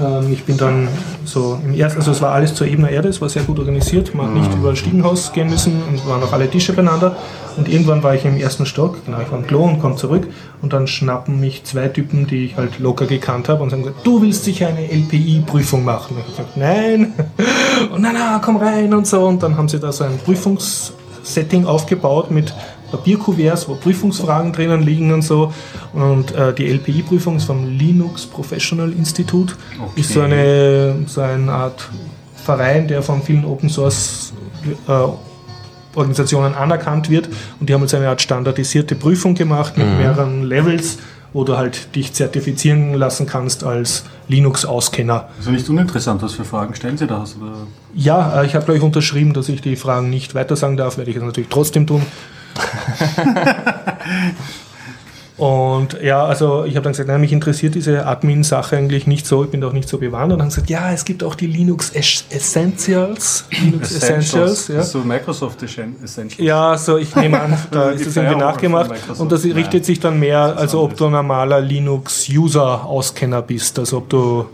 Ähm, 0.00 0.32
Ich 0.32 0.44
bin 0.44 0.56
dann 0.56 0.88
so 1.24 1.58
im 1.64 1.74
ersten, 1.74 1.98
also 1.98 2.12
es 2.12 2.22
war 2.22 2.32
alles 2.32 2.54
zur 2.54 2.66
ebener 2.66 2.90
Erde, 2.90 3.08
es 3.08 3.20
war 3.20 3.28
sehr 3.28 3.42
gut 3.42 3.58
organisiert. 3.58 4.14
Man 4.14 4.26
hat 4.26 4.34
nicht 4.34 4.54
über 4.54 4.70
das 4.70 4.78
Stiegenhaus 4.78 5.32
gehen 5.32 5.50
müssen 5.50 5.82
und 5.88 6.06
waren 6.08 6.22
auch 6.22 6.32
alle 6.32 6.48
Tische 6.48 6.72
beieinander. 6.72 7.16
Und 7.56 7.68
irgendwann 7.68 8.02
war 8.02 8.14
ich 8.14 8.24
im 8.24 8.36
ersten 8.36 8.64
Stock, 8.64 9.04
genau, 9.04 9.20
ich 9.20 9.30
war 9.30 9.38
im 9.38 9.46
Klo 9.46 9.64
und 9.64 9.80
komme 9.80 9.96
zurück. 9.96 10.28
Und 10.62 10.72
dann 10.72 10.86
schnappen 10.86 11.40
mich 11.40 11.64
zwei 11.64 11.88
Typen, 11.88 12.26
die 12.26 12.44
ich 12.46 12.56
halt 12.56 12.78
locker 12.78 13.06
gekannt 13.06 13.48
habe, 13.48 13.62
und 13.62 13.70
sagen 13.70 13.82
gesagt, 13.82 14.06
du 14.06 14.22
willst 14.22 14.44
sicher 14.44 14.68
eine 14.68 14.90
LPI-Prüfung 14.90 15.84
machen. 15.84 16.16
Und 16.16 16.22
ich 16.22 16.38
habe 16.38 16.48
gesagt, 16.48 16.56
nein. 16.56 17.12
Und 17.92 18.02
na, 18.02 18.10
na, 18.12 18.40
komm 18.44 18.56
rein 18.56 18.92
und 18.92 19.06
so. 19.06 19.24
Und 19.26 19.42
dann 19.42 19.56
haben 19.56 19.68
sie 19.68 19.78
da 19.80 19.90
so 19.90 20.04
ein 20.04 20.18
Prüfungssetting 20.24 21.64
aufgebaut 21.64 22.30
mit 22.30 22.54
Papierkuverts, 22.90 23.68
wo 23.68 23.74
Prüfungsfragen 23.74 24.52
drinnen 24.52 24.82
liegen 24.82 25.12
und 25.12 25.22
so. 25.22 25.52
Und 25.92 26.34
äh, 26.34 26.52
die 26.54 26.66
LPI-Prüfung 26.66 27.36
ist 27.36 27.44
vom 27.44 27.66
Linux 27.66 28.26
Professional 28.26 28.92
Institute. 28.92 29.54
Okay. 29.78 30.00
Ist 30.00 30.12
so 30.12 30.20
eine, 30.20 30.96
so 31.06 31.20
eine 31.20 31.52
Art 31.52 31.88
Verein, 32.44 32.88
der 32.88 33.02
von 33.02 33.22
vielen 33.22 33.44
Open 33.44 33.68
Source 33.68 34.32
äh, 34.88 34.92
Organisationen 35.94 36.54
anerkannt 36.54 37.10
wird. 37.10 37.28
Und 37.58 37.68
die 37.68 37.74
haben 37.74 37.82
jetzt 37.82 37.94
eine 37.94 38.08
Art 38.08 38.22
standardisierte 38.22 38.94
Prüfung 38.94 39.34
gemacht 39.34 39.76
mit 39.76 39.86
mehreren 39.86 40.44
Levels, 40.44 40.98
wo 41.32 41.44
du 41.44 41.56
halt 41.56 41.94
dich 41.94 42.12
zertifizieren 42.12 42.94
lassen 42.94 43.26
kannst 43.26 43.64
als 43.64 44.04
Linux-Auskenner. 44.28 45.28
Also 45.38 45.50
nicht 45.50 45.68
uninteressant, 45.68 46.22
was 46.22 46.34
für 46.34 46.44
Fragen 46.44 46.74
stellen 46.74 46.96
Sie 46.96 47.06
da 47.06 47.24
Ja, 47.94 48.40
äh, 48.40 48.46
ich 48.46 48.54
habe 48.54 48.64
gleich 48.64 48.82
unterschrieben, 48.82 49.32
dass 49.32 49.48
ich 49.48 49.60
die 49.60 49.76
Fragen 49.76 50.10
nicht 50.10 50.34
weitersagen 50.34 50.76
darf, 50.76 50.96
werde 50.96 51.10
ich 51.10 51.16
es 51.16 51.22
natürlich 51.22 51.50
trotzdem 51.50 51.86
tun. 51.86 52.02
Und 55.40 55.98
ja, 56.02 56.22
also 56.26 56.64
ich 56.66 56.76
habe 56.76 56.84
dann 56.84 56.92
gesagt, 56.92 57.08
nein, 57.08 57.18
mich 57.22 57.32
interessiert 57.32 57.74
diese 57.74 58.04
Admin-Sache 58.06 58.76
eigentlich 58.76 59.06
nicht 59.06 59.26
so, 59.26 59.42
ich 59.44 59.50
bin 59.50 59.62
doch 59.62 59.72
nicht 59.72 59.88
so 59.88 59.96
bewandert. 59.96 60.34
Und 60.34 60.40
dann 60.40 60.48
gesagt, 60.50 60.68
ja, 60.68 60.92
es 60.92 61.06
gibt 61.06 61.24
auch 61.24 61.34
die 61.34 61.46
Linux 61.46 61.90
Es- 61.94 62.24
Essentials. 62.28 63.46
Linux 63.62 63.90
Essentials, 63.90 64.68
ja. 64.68 64.74
Das 64.76 64.86
ist 64.86 64.92
so 64.92 64.98
Microsoft 64.98 65.62
Essentials. 65.62 66.36
Ja, 66.36 66.76
so 66.76 66.98
ich 66.98 67.16
nehme 67.16 67.40
an, 67.40 67.56
da 67.70 67.88
ist 67.88 68.06
das 68.06 68.16
irgendwie 68.16 68.36
nachgemacht. 68.36 68.90
Und 69.16 69.32
das 69.32 69.44
richtet 69.44 69.86
sich 69.86 69.98
dann 69.98 70.20
mehr, 70.20 70.56
also 70.58 70.82
ob 70.82 70.94
du 70.98 71.06
ein 71.06 71.12
normaler 71.12 71.62
Linux-User-Auskenner 71.62 73.40
bist, 73.40 73.78
also 73.78 73.96
ob 73.96 74.10
du 74.10 74.44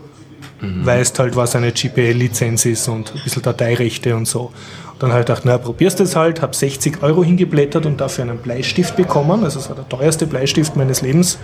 weißt 0.61 1.19
halt, 1.19 1.35
was 1.35 1.55
eine 1.55 1.71
GPL-Lizenz 1.71 2.65
ist 2.65 2.87
und 2.87 3.13
ein 3.15 3.23
bisschen 3.23 3.43
Dateirechte 3.43 4.15
und 4.15 4.27
so. 4.27 4.51
Und 4.93 5.03
dann 5.03 5.11
habe 5.11 5.21
ich 5.21 5.27
gedacht, 5.27 5.43
na, 5.45 5.57
probierst 5.57 5.99
das 5.99 6.15
halt, 6.15 6.41
habe 6.41 6.55
60 6.55 7.03
Euro 7.03 7.23
hingeblättert 7.23 7.85
und 7.85 8.01
dafür 8.01 8.23
einen 8.23 8.39
Bleistift 8.39 8.95
bekommen. 8.95 9.43
Also 9.43 9.59
es 9.59 9.69
war 9.69 9.75
der 9.75 9.87
teuerste 9.87 10.25
Bleistift 10.25 10.75
meines 10.75 11.01
Lebens. 11.01 11.37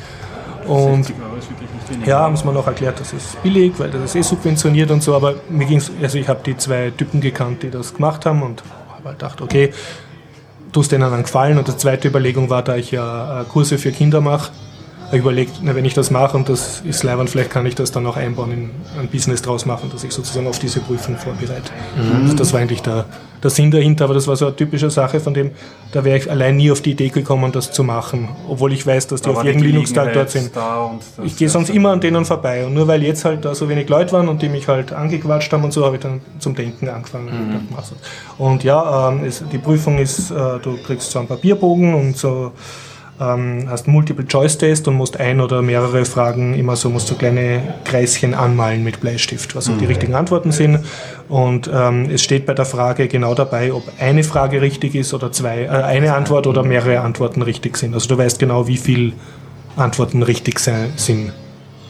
Und 0.67 1.05
60 1.05 1.15
Euro 1.23 1.35
ist 1.35 1.49
wirklich 1.49 1.69
nicht 1.71 1.89
wenig. 1.91 2.07
ja, 2.07 2.19
haben 2.21 2.35
sie 2.35 2.45
mir 2.45 2.53
noch 2.53 2.65
erklärt, 2.65 2.99
das 2.99 3.13
ist 3.13 3.41
billig, 3.43 3.73
weil 3.77 3.91
das 3.91 4.01
ist 4.03 4.15
eh 4.15 4.21
subventioniert 4.21 4.89
und 4.89 5.03
so, 5.03 5.13
aber 5.13 5.35
mir 5.49 5.65
ging's, 5.65 5.91
also 6.01 6.17
ich 6.17 6.27
habe 6.27 6.39
die 6.45 6.57
zwei 6.57 6.91
Typen 6.91 7.21
gekannt, 7.21 7.63
die 7.63 7.69
das 7.69 7.93
gemacht 7.93 8.25
haben 8.25 8.41
und 8.41 8.63
habe 8.95 9.09
halt 9.09 9.19
gedacht, 9.19 9.41
okay, 9.41 9.71
tust 10.71 10.91
denen 10.91 11.09
dann 11.11 11.23
gefallen 11.23 11.57
und 11.57 11.67
die 11.67 11.77
zweite 11.77 12.07
Überlegung 12.07 12.49
war, 12.49 12.63
da 12.63 12.75
ich 12.75 12.91
ja 12.91 13.41
äh, 13.41 13.45
Kurse 13.45 13.77
für 13.77 13.91
Kinder 13.91 14.21
mache, 14.21 14.51
überlegt, 15.17 15.59
na, 15.61 15.75
wenn 15.75 15.85
ich 15.85 15.93
das 15.93 16.11
mache 16.11 16.35
und 16.37 16.49
das 16.49 16.81
ist 16.81 17.03
leibend, 17.03 17.29
vielleicht 17.29 17.51
kann 17.51 17.65
ich 17.65 17.75
das 17.75 17.91
dann 17.91 18.05
auch 18.05 18.17
einbauen, 18.17 18.51
in 18.51 18.69
ein 18.99 19.07
Business 19.07 19.41
draus 19.41 19.65
machen, 19.65 19.89
dass 19.91 20.03
ich 20.03 20.11
sozusagen 20.11 20.47
auf 20.47 20.59
diese 20.59 20.79
Prüfung 20.79 21.17
vorbereite. 21.17 21.71
Also 22.21 22.35
das 22.35 22.53
war 22.53 22.61
eigentlich 22.61 22.81
der, 22.81 23.05
der 23.41 23.49
Sinn 23.49 23.69
dahinter, 23.71 24.05
aber 24.05 24.13
das 24.13 24.27
war 24.27 24.35
so 24.35 24.47
eine 24.47 24.55
typische 24.55 24.89
Sache, 24.89 25.19
von 25.19 25.33
dem, 25.33 25.51
da 25.91 26.03
wäre 26.03 26.17
ich 26.17 26.31
allein 26.31 26.55
nie 26.55 26.71
auf 26.71 26.81
die 26.81 26.91
Idee 26.91 27.09
gekommen, 27.09 27.51
das 27.51 27.71
zu 27.71 27.83
machen, 27.83 28.29
obwohl 28.47 28.73
ich 28.73 28.85
weiß, 28.85 29.07
dass 29.07 29.21
die 29.21 29.29
Da 29.29 29.35
auf 29.35 29.43
jedem 29.43 29.61
Linux-Tag 29.61 30.13
dort 30.13 30.29
sind. 30.31 30.51
Ich 31.23 31.37
gehe 31.37 31.49
sonst 31.49 31.69
immer 31.69 31.91
an 31.91 32.01
denen 32.01 32.25
vorbei. 32.25 32.65
Und 32.65 32.73
nur 32.73 32.87
weil 32.87 33.03
jetzt 33.03 33.25
halt 33.25 33.45
da 33.45 33.53
so 33.53 33.69
wenig 33.69 33.89
Leute 33.89 34.13
waren 34.13 34.27
und 34.27 34.41
die 34.41 34.49
mich 34.49 34.67
halt 34.67 34.93
angequatscht 34.93 35.51
haben 35.53 35.63
und 35.63 35.73
so, 35.73 35.85
habe 35.85 35.97
ich 35.97 36.01
dann 36.01 36.21
zum 36.39 36.55
Denken 36.55 36.89
angefangen. 36.89 37.67
Halt. 37.75 37.85
Und 38.37 38.63
ja, 38.63 39.09
ähm, 39.09 39.23
es, 39.25 39.43
die 39.51 39.57
Prüfung 39.57 39.99
ist, 39.99 40.31
äh, 40.31 40.59
du 40.61 40.77
kriegst 40.85 41.11
so 41.11 41.19
einen 41.19 41.27
Papierbogen 41.27 41.93
und 41.93 42.17
so 42.17 42.51
ähm, 43.23 43.65
hast 43.69 43.87
Multiple-Choice-Test 43.87 44.87
und 44.87 44.95
musst 44.95 45.19
ein 45.19 45.39
oder 45.39 45.61
mehrere 45.61 46.05
Fragen 46.05 46.53
immer 46.53 46.75
so, 46.75 46.89
musst 46.89 47.09
du 47.09 47.15
kleine 47.15 47.75
Kreischen 47.85 48.33
anmalen 48.33 48.83
mit 48.83 48.99
Bleistift, 48.99 49.55
was 49.55 49.65
so 49.65 49.73
die 49.75 49.85
richtigen 49.85 50.15
Antworten 50.15 50.51
sind. 50.51 50.79
Und 51.29 51.69
ähm, 51.73 52.09
es 52.09 52.21
steht 52.23 52.45
bei 52.45 52.53
der 52.53 52.65
Frage 52.65 53.07
genau 53.07 53.33
dabei, 53.33 53.73
ob 53.73 53.83
eine 53.99 54.23
Frage 54.23 54.61
richtig 54.61 54.95
ist 54.95 55.13
oder 55.13 55.31
zwei, 55.31 55.63
äh, 55.63 55.67
eine 55.69 56.13
Antwort 56.15 56.47
oder 56.47 56.63
mehrere 56.63 56.99
Antworten 56.99 57.41
richtig 57.41 57.77
sind. 57.77 57.93
Also 57.93 58.07
du 58.09 58.17
weißt 58.17 58.39
genau, 58.39 58.67
wie 58.67 58.77
viel 58.77 59.13
Antworten 59.75 60.21
richtig 60.23 60.59
sein, 60.59 60.93
sind. 60.97 61.31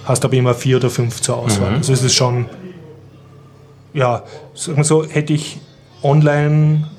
Hast 0.06 0.26
aber 0.26 0.36
immer 0.36 0.54
vier 0.54 0.78
oder 0.78 0.90
fünf 0.90 1.22
zur 1.22 1.38
Auswahl. 1.38 1.76
Also 1.76 1.94
es 1.94 2.04
ist 2.04 2.14
schon, 2.14 2.46
ja, 3.94 4.24
sagen 4.54 4.78
wir 4.78 4.84
so, 4.84 5.06
hätte 5.06 5.34
ich 5.34 5.60
online 6.04 6.90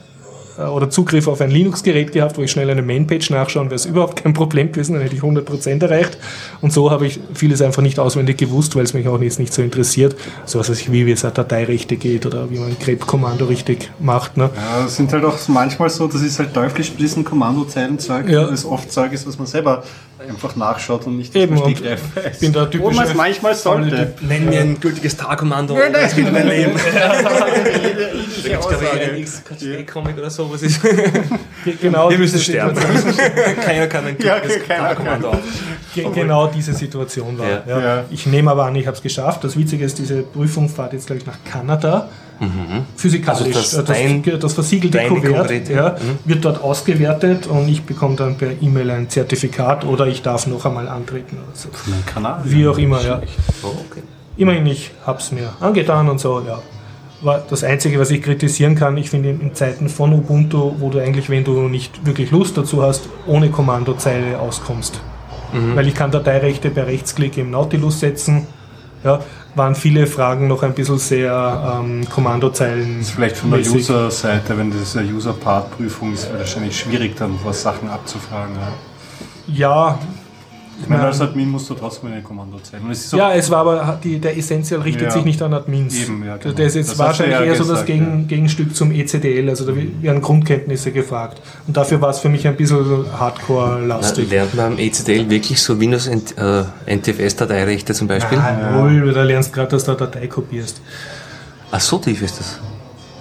oder 0.59 0.89
Zugriff 0.91 1.27
auf 1.29 1.41
ein 1.41 1.51
Linux-Gerät 1.51 2.13
gehabt, 2.13 2.39
wo 2.39 2.43
ich 2.43 2.51
schnell 2.51 2.71
eine 2.71 2.83
Mainpage 2.83 3.31
nachschauen, 3.31 3.67
wäre 3.67 3.75
es 3.77 3.87
überhaupt 3.87 4.23
kein 4.23 4.33
Problem 4.35 4.71
gewesen, 4.71 4.95
dann 4.95 5.03
hätte 5.03 5.17
ich 5.17 5.23
100% 5.23 5.83
erreicht. 5.83 6.19
Und 6.61 6.73
so 6.73 6.91
habe 6.91 7.07
ich 7.07 7.19
vieles 7.35 7.61
einfach 7.63 7.83
nicht 7.83 7.99
auswendig 7.99 8.37
gewusst, 8.39 8.77
weil 8.77 8.85
es 8.85 8.95
mich 8.95 9.09
auch 9.09 9.21
jetzt 9.21 9.39
nicht 9.39 9.53
so 9.53 9.63
interessiert. 9.63 10.17
So 10.45 10.59
was 10.59 10.71
weiß 10.71 10.81
ich, 10.81 10.93
wie 10.93 11.11
es 11.11 11.25
eine 11.25 11.35
Dateirechte 11.35 11.97
geht 11.97 12.27
oder 12.27 12.51
wie 12.51 12.59
man 12.59 12.69
ein 12.69 12.77
grep-Kommando 12.79 13.47
richtig 13.47 13.91
macht. 14.01 14.37
Ne? 14.37 14.51
Ja, 14.55 14.85
es 14.87 14.97
sind 14.97 15.13
halt 15.13 15.25
auch 15.25 15.37
manchmal 15.49 15.91
so, 15.91 16.07
das 16.07 16.23
ist 16.23 16.39
halt 16.39 16.55
teuflisch 16.55 16.91
mit 16.91 17.01
diesem 17.01 17.25
Kommandozeilenzeug, 17.25 18.29
Ja. 18.29 18.45
das 18.47 18.65
oft 18.65 18.93
Zeug 18.93 19.13
ist, 19.13 19.27
was 19.27 19.39
man 19.39 19.47
selber 19.47 19.83
einfach 20.19 20.57
nachschaut 20.57 21.07
und 21.07 21.17
nicht 21.19 21.35
Eben, 21.37 21.59
und 21.59 21.71
ich 21.71 21.83
bin 22.41 22.53
der 22.53 22.69
Wo 22.81 22.91
man 22.91 22.93
es 22.93 22.99
typische 23.11 23.17
manchmal 23.17 23.55
sollte. 23.55 24.15
Nenn 24.21 24.47
mir 24.49 24.61
ein 24.61 24.81
gültiges 24.81 25.17
Tagkommando. 25.17 25.77
Ja, 25.77 25.89
das 25.91 26.15
geht 26.15 26.33
mein 26.33 26.49
Leben. 26.49 26.73
Da 26.75 28.49
gibt 28.49 28.61
es, 28.61 28.69
glaube 28.69 28.85
ich, 28.85 29.01
einen 29.11 29.25
XKCD-Comic 29.25 30.19
oder 30.19 30.31
so, 30.31 30.51
was 30.53 30.62
ist. 30.62 30.83
Ge- 30.83 31.75
genau 31.81 32.11
Wir 32.11 32.19
müssen 32.19 32.35
diese 32.39 32.53
sterben. 32.53 32.75
Situation- 32.77 33.61
Keiner 33.65 33.87
kann 33.87 34.07
ein 34.07 34.17
Ja, 34.21 34.39
gültiges 34.39 34.67
auf. 35.25 35.39
Ge 35.95 36.07
genau 36.15 36.47
diese 36.49 36.73
Situation 36.75 37.39
war. 37.39 37.49
Ja. 37.49 37.62
Ja. 37.67 37.81
Ja. 37.81 38.05
Ich 38.11 38.27
nehme 38.27 38.51
aber 38.51 38.67
an, 38.67 38.75
ich 38.77 38.87
habe 38.87 38.97
es 38.97 39.03
geschafft. 39.03 39.45
Das 39.45 39.57
Witzige 39.57 39.85
ist, 39.85 39.99
diese 39.99 40.23
Prüfung 40.23 40.69
fährt 40.69 40.93
jetzt 40.93 41.07
gleich 41.07 41.25
nach 41.27 41.39
Kanada. 41.51 42.09
Physikalisch. 42.97 43.41
Also 43.41 43.59
Also 43.59 43.78
das 43.78 43.85
das, 43.87 43.97
dein- 43.99 44.41
das, 44.41 44.53
versiegelte 44.55 44.99
Kuvert 45.09 45.68
ja, 45.68 45.97
wird 46.24 46.45
dort 46.45 46.62
ausgewertet 46.62 47.47
und 47.47 47.68
ich 47.68 47.82
bekomme 47.85 48.16
dann 48.16 48.37
per 48.37 48.51
E-Mail 48.61 48.91
ein 48.91 49.09
Zertifikat 49.09 49.85
oder 49.85 50.07
ich 50.07 50.22
darf 50.22 50.47
noch 50.47 50.64
einmal 50.64 50.89
antreten. 50.89 51.37
Oder 51.37 51.55
so. 51.57 51.68
Kanal. 52.07 52.41
Wie 52.45 52.66
auch 52.66 52.78
immer, 52.78 53.03
ja. 53.03 53.20
Oh, 53.62 53.68
okay. 53.91 54.03
Immerhin, 54.37 54.66
ich 54.66 54.91
habe 55.07 55.18
es 55.20 55.30
mir 55.32 55.51
angetan 55.61 56.09
und 56.09 56.18
so, 56.20 56.43
ja. 56.47 56.61
War 57.22 57.43
das 57.49 57.64
Einzige, 57.64 57.99
was 58.01 58.11
ich 58.11 58.20
kritisieren 58.20 58.74
kann, 58.74 58.97
ich 58.99 59.09
finde 59.09 59.30
in 59.30 59.41
in 59.41 59.55
Zeiten 59.55 59.89
von 59.89 60.12
Ubuntu, 60.12 60.74
wo 60.78 60.91
du 60.91 60.99
eigentlich, 60.99 61.30
wenn 61.30 61.45
du 61.45 61.68
nicht 61.68 62.05
wirklich 62.05 62.30
Lust 62.30 62.57
dazu 62.59 62.82
hast, 62.82 63.09
ohne 63.26 63.49
Kommandozeile 63.51 64.39
auskommst. 64.39 65.01
Weil 65.76 65.87
ich 65.87 65.95
kann 65.95 66.11
Dateirechte 66.11 66.68
per 66.70 66.89
Rechtsklick 66.89 67.39
im 67.39 67.53
Nautilus 67.53 68.01
setzen, 68.01 68.49
ja, 69.05 69.21
waren 69.55 69.75
viele 69.75 70.07
Fragen 70.07 70.49
noch 70.49 70.63
ein 70.63 70.75
bisschen 70.75 70.99
sehr 70.99 71.79
ähm, 71.79 72.09
Kommandozeilen. 72.09 72.99
Das 72.99 73.09
ist 73.09 73.15
vielleicht 73.15 73.37
von 73.37 73.51
der. 73.51 73.61
User-Seite, 73.61 74.57
wenn 74.59 74.71
das 74.71 74.97
eine 74.97 75.09
User-Part-Prüfung 75.09 76.15
ist, 76.15 76.33
wahrscheinlich 76.37 76.79
schwierig, 76.79 77.17
dann 77.17 77.39
was 77.45 77.63
Sachen 77.63 77.89
abzufragen. 77.89 78.55
Ja. 78.57 78.73
Ja, 79.47 79.99
Ich 80.83 80.89
meine, 80.89 81.03
als 81.05 81.20
Admin 81.20 81.49
musst 81.51 81.70
du 81.70 81.75
trotzdem 81.75 82.11
eine. 82.12 82.22
Und 82.27 82.91
es 82.91 83.05
ist 83.07 83.14
auch- 83.14 83.18
ja, 83.18 83.33
es 83.33 83.51
war 83.51 83.59
aber 83.61 83.99
die, 84.03 84.18
der 84.18 84.37
Essential 84.37 84.81
richtet 84.83 85.05
Ja. 85.05 85.11
sich 85.11 85.25
nicht 85.25 85.41
an 85.41 85.55
Admins. 85.55 85.95
Eben, 86.03 86.25
ja, 86.25 86.37
genau. 86.37 86.55
Das 86.55 86.66
ist 86.68 86.75
jetzt 86.75 86.89
Das 86.91 86.97
du 86.97 87.03
wahrscheinlich 87.03 87.39
ja 87.39 87.45
eher 87.45 87.53
so 87.55 87.59
das 87.61 87.68
gesagt, 87.68 87.87
Gegen, 87.87 88.20
ja. 88.22 88.27
Gegenstück 88.27 88.75
zum 88.77 88.91
ECDL, 88.93 89.49
also 89.49 89.64
da 89.66 89.72
werden 89.77 90.20
Grundkenntnisse 90.20 90.91
gefragt. 90.93 91.41
Und 91.66 91.77
dafür 91.77 92.01
war 92.01 92.11
es 92.11 92.18
für 92.18 92.29
mich 92.29 92.47
ein 92.47 92.57
bisschen 92.57 93.05
Hardcore-lastig. 93.18 94.29
lernt 94.31 94.55
man 94.55 94.72
am 94.72 94.79
ECDL 94.79 95.31
wirklich 95.31 95.62
so 95.62 95.79
Windows 95.79 96.07
äh, 96.09 96.64
NTFS-Dateirechte 96.87 97.95
zum 97.95 98.09
Beispiel? 98.09 98.39
Ah, 98.39 98.75
wohl, 98.83 99.07
weil 99.07 99.14
du 99.14 99.22
lernst 99.25 99.53
gerade, 99.53 99.68
dass 99.70 99.85
du 99.85 99.93
eine 99.93 100.01
Datei 100.01 100.27
kopierst. 100.27 100.81
Ach, 101.70 101.81
so 101.81 101.99
tief 101.99 102.22
ist 102.22 102.39
das. 102.41 102.59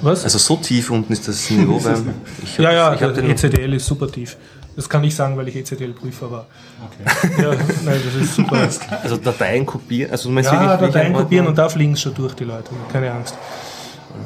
Was? 0.02 0.24
Also 0.26 0.38
so 0.38 0.58
tief 0.58 0.90
unten 0.92 1.14
ist 1.14 1.28
das 1.28 1.50
Niveau 1.50 1.80
beim. 1.84 2.10
Ich 2.44 2.54
hab, 2.58 2.66
ja, 2.66 2.72
ja, 2.74 2.94
ich 2.94 3.00
der 3.00 3.12
den, 3.12 3.30
ECDL 3.32 3.74
ist 3.76 3.86
super 3.86 4.12
tief. 4.12 4.36
Das 4.76 4.90
kann 4.90 5.04
ich 5.04 5.16
sagen, 5.16 5.38
weil 5.38 5.48
ich 5.48 5.56
ECDL-Prüfer 5.56 6.32
war. 6.32 6.46
Ja, 7.38 7.52
nein, 7.86 8.02
das 8.06 8.16
ist 8.24 8.36
super. 8.36 8.68
also 9.04 9.18
Dateien 9.18 9.66
kopieren. 9.66 10.12
Also 10.12 10.30
du 10.30 10.36
meinst 10.36 10.52
Ja, 10.52 10.78
Dateien 10.78 11.14
kopieren 11.14 11.48
und 11.48 11.58
da 11.58 11.70
fliegen 11.70 11.96
sie 11.96 12.02
schon 12.02 12.14
durch 12.16 12.34
die 12.34 12.44
Leute, 12.44 12.72
keine 12.92 13.12
Angst. 13.12 13.36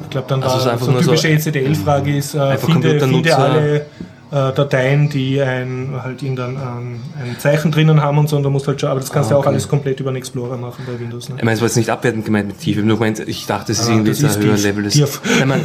Ich 0.04 0.10
glaube, 0.10 0.26
dann 0.28 0.42
Also 0.42 0.56
es 0.56 0.60
ist 0.62 0.66
war 0.66 0.72
einfach 0.74 0.84
so 0.86 0.90
nur 0.92 1.00
eine 1.00 1.04
so- 1.06 1.14
typische 1.14 1.28
ECDL-Frage 1.50 2.16
ist, 2.16 2.34
äh, 2.34 2.58
finde, 2.58 2.98
finde 3.00 3.36
alle 3.36 3.76
äh, 3.76 3.82
Dateien, 4.30 5.08
die 5.08 5.40
ein, 5.40 5.94
halt 6.02 6.22
irgendein 6.22 6.56
ähm, 6.56 7.00
ein 7.18 7.36
Zeichen 7.38 7.70
drinnen 7.70 8.02
haben 8.02 8.18
und 8.18 8.28
so, 8.28 8.36
und 8.36 8.42
da 8.42 8.50
musst 8.50 8.66
halt 8.68 8.80
schon, 8.80 8.90
aber 8.90 9.00
das 9.00 9.10
kannst 9.10 9.30
du 9.30 9.34
ja 9.34 9.38
auch 9.38 9.40
okay. 9.40 9.50
alles 9.50 9.68
komplett 9.68 10.00
über 10.00 10.10
den 10.10 10.16
Explorer 10.16 10.56
machen 10.56 10.84
bei 10.86 11.00
Windows. 11.00 11.28
Ne? 11.28 11.36
Ich 11.38 11.44
meine, 11.44 11.54
es 11.54 11.60
war 11.60 11.68
jetzt 11.68 11.76
nicht 11.76 11.88
abwertend 11.88 12.24
gemeint 12.24 12.48
mit 12.48 12.58
tief. 12.58 12.76
Ich 12.76 12.84
nur 12.84 12.98
gemeint, 12.98 13.20
ich 13.26 13.46
dachte, 13.46 13.72
es 13.72 13.80
ist 13.80 13.88
irgendwie 13.88 14.10
das 14.10 14.20
ist 14.20 14.36
ein 14.36 14.42
höherer 14.42 14.56
tief. 14.56 14.64
Level. 14.64 14.84
Das, 14.84 14.92
Tief. 14.92 15.20
Nein, 15.38 15.48
man, 15.48 15.60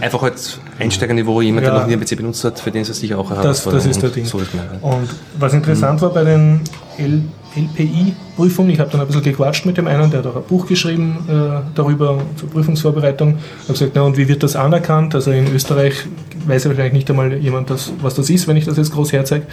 einfach 0.00 0.22
halt 0.22 0.60
Einsteigerniveau, 0.78 1.40
jemand, 1.40 1.66
Ja. 1.66 1.72
der 1.72 1.80
noch 1.80 1.86
nie 1.86 1.94
ein 1.94 2.00
PC 2.00 2.16
benutzt 2.16 2.44
hat, 2.44 2.60
für 2.60 2.70
den 2.70 2.82
ist 2.82 2.90
das 2.90 2.98
sicher 2.98 3.18
auch 3.18 3.30
eine 3.30 3.42
Das, 3.42 3.64
das 3.64 3.86
ist 3.86 4.02
der 4.02 4.10
Ding. 4.10 4.24
So 4.26 4.38
ist. 4.40 4.50
Und 4.82 5.08
was 5.38 5.54
interessant 5.54 6.02
war 6.02 6.10
bei 6.10 6.24
den 6.24 6.60
L 6.98 7.22
LPI-Prüfungen, 7.56 8.70
ich 8.70 8.80
habe 8.80 8.90
dann 8.90 9.00
ein 9.00 9.06
bisschen 9.06 9.22
gequatscht 9.22 9.64
mit 9.64 9.78
dem 9.78 9.86
einen, 9.86 10.10
der 10.10 10.18
hat 10.18 10.26
auch 10.26 10.36
ein 10.36 10.42
Buch 10.42 10.66
geschrieben 10.66 11.26
äh, 11.26 11.62
darüber 11.74 12.18
zur 12.36 12.50
Prüfungsvorbereitung. 12.50 13.38
Ich 13.38 13.62
habe 13.62 13.72
gesagt, 13.72 13.92
na 13.94 14.02
und 14.02 14.18
wie 14.18 14.28
wird 14.28 14.42
das 14.42 14.56
anerkannt? 14.56 15.14
Also 15.14 15.30
in 15.30 15.50
Österreich 15.54 16.06
weiß 16.48 16.64
ja 16.64 16.70
wahrscheinlich 16.70 16.92
nicht 16.94 17.10
einmal 17.10 17.32
jemand, 17.34 17.70
das, 17.70 17.92
was 18.00 18.14
das 18.14 18.30
ist, 18.30 18.46
wenn 18.48 18.56
ich 18.56 18.64
das 18.64 18.76
jetzt 18.76 18.92
groß 18.92 19.12
herzeige. 19.12 19.46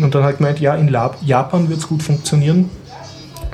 Und 0.00 0.14
dann 0.14 0.22
hat 0.22 0.32
er 0.32 0.36
gemeint, 0.36 0.60
ja, 0.60 0.74
in 0.74 0.88
Lab 0.88 1.18
Japan 1.24 1.68
wird 1.68 1.78
es 1.80 1.88
gut 1.88 2.02
funktionieren. 2.02 2.70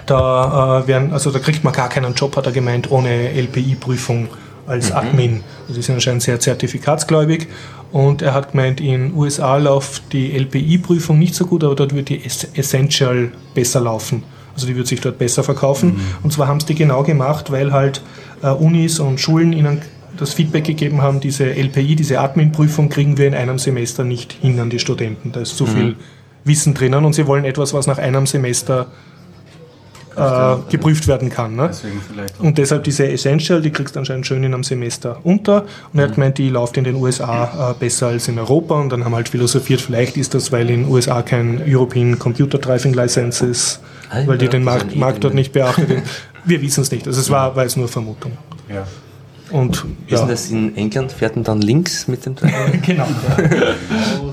Da, 0.07 0.81
äh, 0.81 0.87
werden, 0.89 1.13
also 1.13 1.31
da 1.31 1.39
kriegt 1.39 1.63
man 1.65 1.73
gar 1.73 1.89
keinen 1.89 2.15
Job, 2.15 2.37
hat 2.37 2.47
er 2.47 2.53
gemeint, 2.53 2.91
ohne 2.91 3.31
LPI-Prüfung 3.41 4.29
als 4.67 4.91
Admin. 4.93 5.43
Also 5.63 5.75
die 5.75 5.83
sind 5.83 5.95
anscheinend 5.97 6.23
sehr 6.23 6.41
zertifikatsgläubig. 6.41 7.49
Und 7.93 8.23
er 8.23 8.35
hat 8.35 8.53
gemeint, 8.53 8.81
in 8.81 9.15
USA 9.15 9.59
läuft 9.59 10.13
die 10.13 10.33
LPI-Prüfung 10.37 11.19
nicht 11.19 11.35
so 11.35 11.47
gut, 11.47 11.63
aber 11.63 11.75
dort 11.75 11.95
wird 11.95 12.09
die 12.09 12.25
Ess- 12.25 12.49
Essential 12.55 13.31
besser 13.55 13.81
laufen. 13.81 14.23
Also 14.55 14.67
die 14.67 14.75
wird 14.77 14.87
sich 14.87 15.01
dort 15.01 15.19
besser 15.19 15.43
verkaufen. 15.45 16.01
Und 16.23 16.33
zwar 16.33 16.49
haben 16.49 16.57
es 16.59 16.67
die 16.67 16.75
genau 16.75 17.03
gemacht, 17.03 17.53
weil 17.53 17.73
halt 17.73 18.03
äh, 18.43 18.49
Unis 18.49 18.99
und 18.99 19.21
Schulen 19.21 19.53
ihnen 19.53 19.83
das 20.17 20.35
Feedback 20.35 20.65
gegeben 20.65 21.03
haben, 21.03 21.21
diese 21.21 21.45
LPI, 21.45 21.97
diese 21.97 22.21
Admin-Prüfung 22.21 22.89
kriegen 22.89 23.19
wir 23.19 23.27
in 23.27 23.35
einem 23.35 23.59
Semester 23.59 24.05
nicht 24.05 24.33
hin 24.33 24.59
an 24.61 24.71
die 24.71 24.79
Studenten. 24.79 25.33
Da 25.33 25.41
ist 25.41 25.57
zu 25.57 25.67
viel 25.67 25.97
Wissen 26.45 26.75
drinnen 26.75 27.05
und 27.05 27.13
sie 27.13 27.27
wollen 27.27 27.45
etwas, 27.45 27.73
was 27.73 27.87
nach 27.87 27.99
einem 27.99 28.27
Semester 28.27 28.89
äh, 30.17 30.57
geprüft 30.71 31.09
werden 31.09 31.31
kann. 31.31 31.57
Ne? 31.57 31.71
Und 32.39 32.59
deshalb 32.59 32.85
diese 32.85 33.09
Essential, 33.09 33.63
die 33.63 33.71
kriegst 33.71 33.97
du 33.97 34.01
anscheinend 34.01 34.27
schön 34.27 34.43
in 34.45 34.53
einem 34.53 34.65
Semester 34.65 35.21
unter. 35.23 35.65
Und 35.93 35.99
er 35.99 36.07
hat 36.09 36.15
gemeint, 36.15 36.39
die 36.39 36.49
läuft 36.49 36.77
in 36.77 36.85
den 36.85 36.97
USA 36.97 37.71
äh, 37.71 37.75
besser 37.79 38.09
als 38.09 38.29
in 38.29 38.39
Europa. 38.39 38.79
Und 38.81 38.91
dann 38.91 39.05
haben 39.05 39.13
wir 39.13 39.17
halt 39.17 39.29
philosophiert, 39.29 39.81
vielleicht 39.81 40.17
ist 40.17 40.35
das, 40.35 40.53
weil 40.53 40.69
in 40.69 40.83
den 40.83 40.93
USA 40.93 41.23
kein 41.23 41.63
European 41.67 42.19
Computer 42.19 42.59
Driving 42.59 42.93
License 42.93 43.45
ist, 43.47 43.81
weil 44.27 44.39
die 44.39 44.49
den 44.49 44.65
Markt, 44.65 44.95
Markt 44.97 45.25
dort 45.25 45.35
nicht 45.35 45.53
beachtet. 45.53 46.03
Wir 46.45 46.61
wissen 46.61 46.83
es 46.83 46.91
nicht. 46.91 47.07
Also 47.07 47.21
es 47.21 47.31
war, 47.31 47.55
war 47.57 47.63
jetzt 47.63 47.77
nur 47.77 47.89
Vermutung. 47.89 48.33
Ja. 48.69 48.85
Und 49.53 49.85
Wie 49.85 49.89
ist 50.07 50.13
ja, 50.13 50.19
denn 50.21 50.29
das 50.29 50.51
in 50.51 50.77
England? 50.77 51.13
Fährt 51.13 51.37
man 51.37 51.45
dann 51.45 51.61
links 51.61 52.09
mit 52.09 52.25
dem 52.25 52.35
Treiber? 52.35 52.71
genau. 52.87 53.07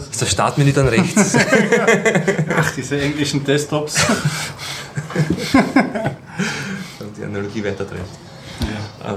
ist 0.10 0.22
das 0.22 0.32
Startmenü 0.32 0.72
dann 0.72 0.88
rechts? 0.88 1.36
Ach, 2.58 2.72
diese 2.76 3.02
englischen 3.02 3.44
Desktops. 3.44 3.96
Die 7.18 7.24
Analogie 7.24 7.64
weiter 7.66 7.84
dreht. 7.84 8.00
Ja, 8.62 9.16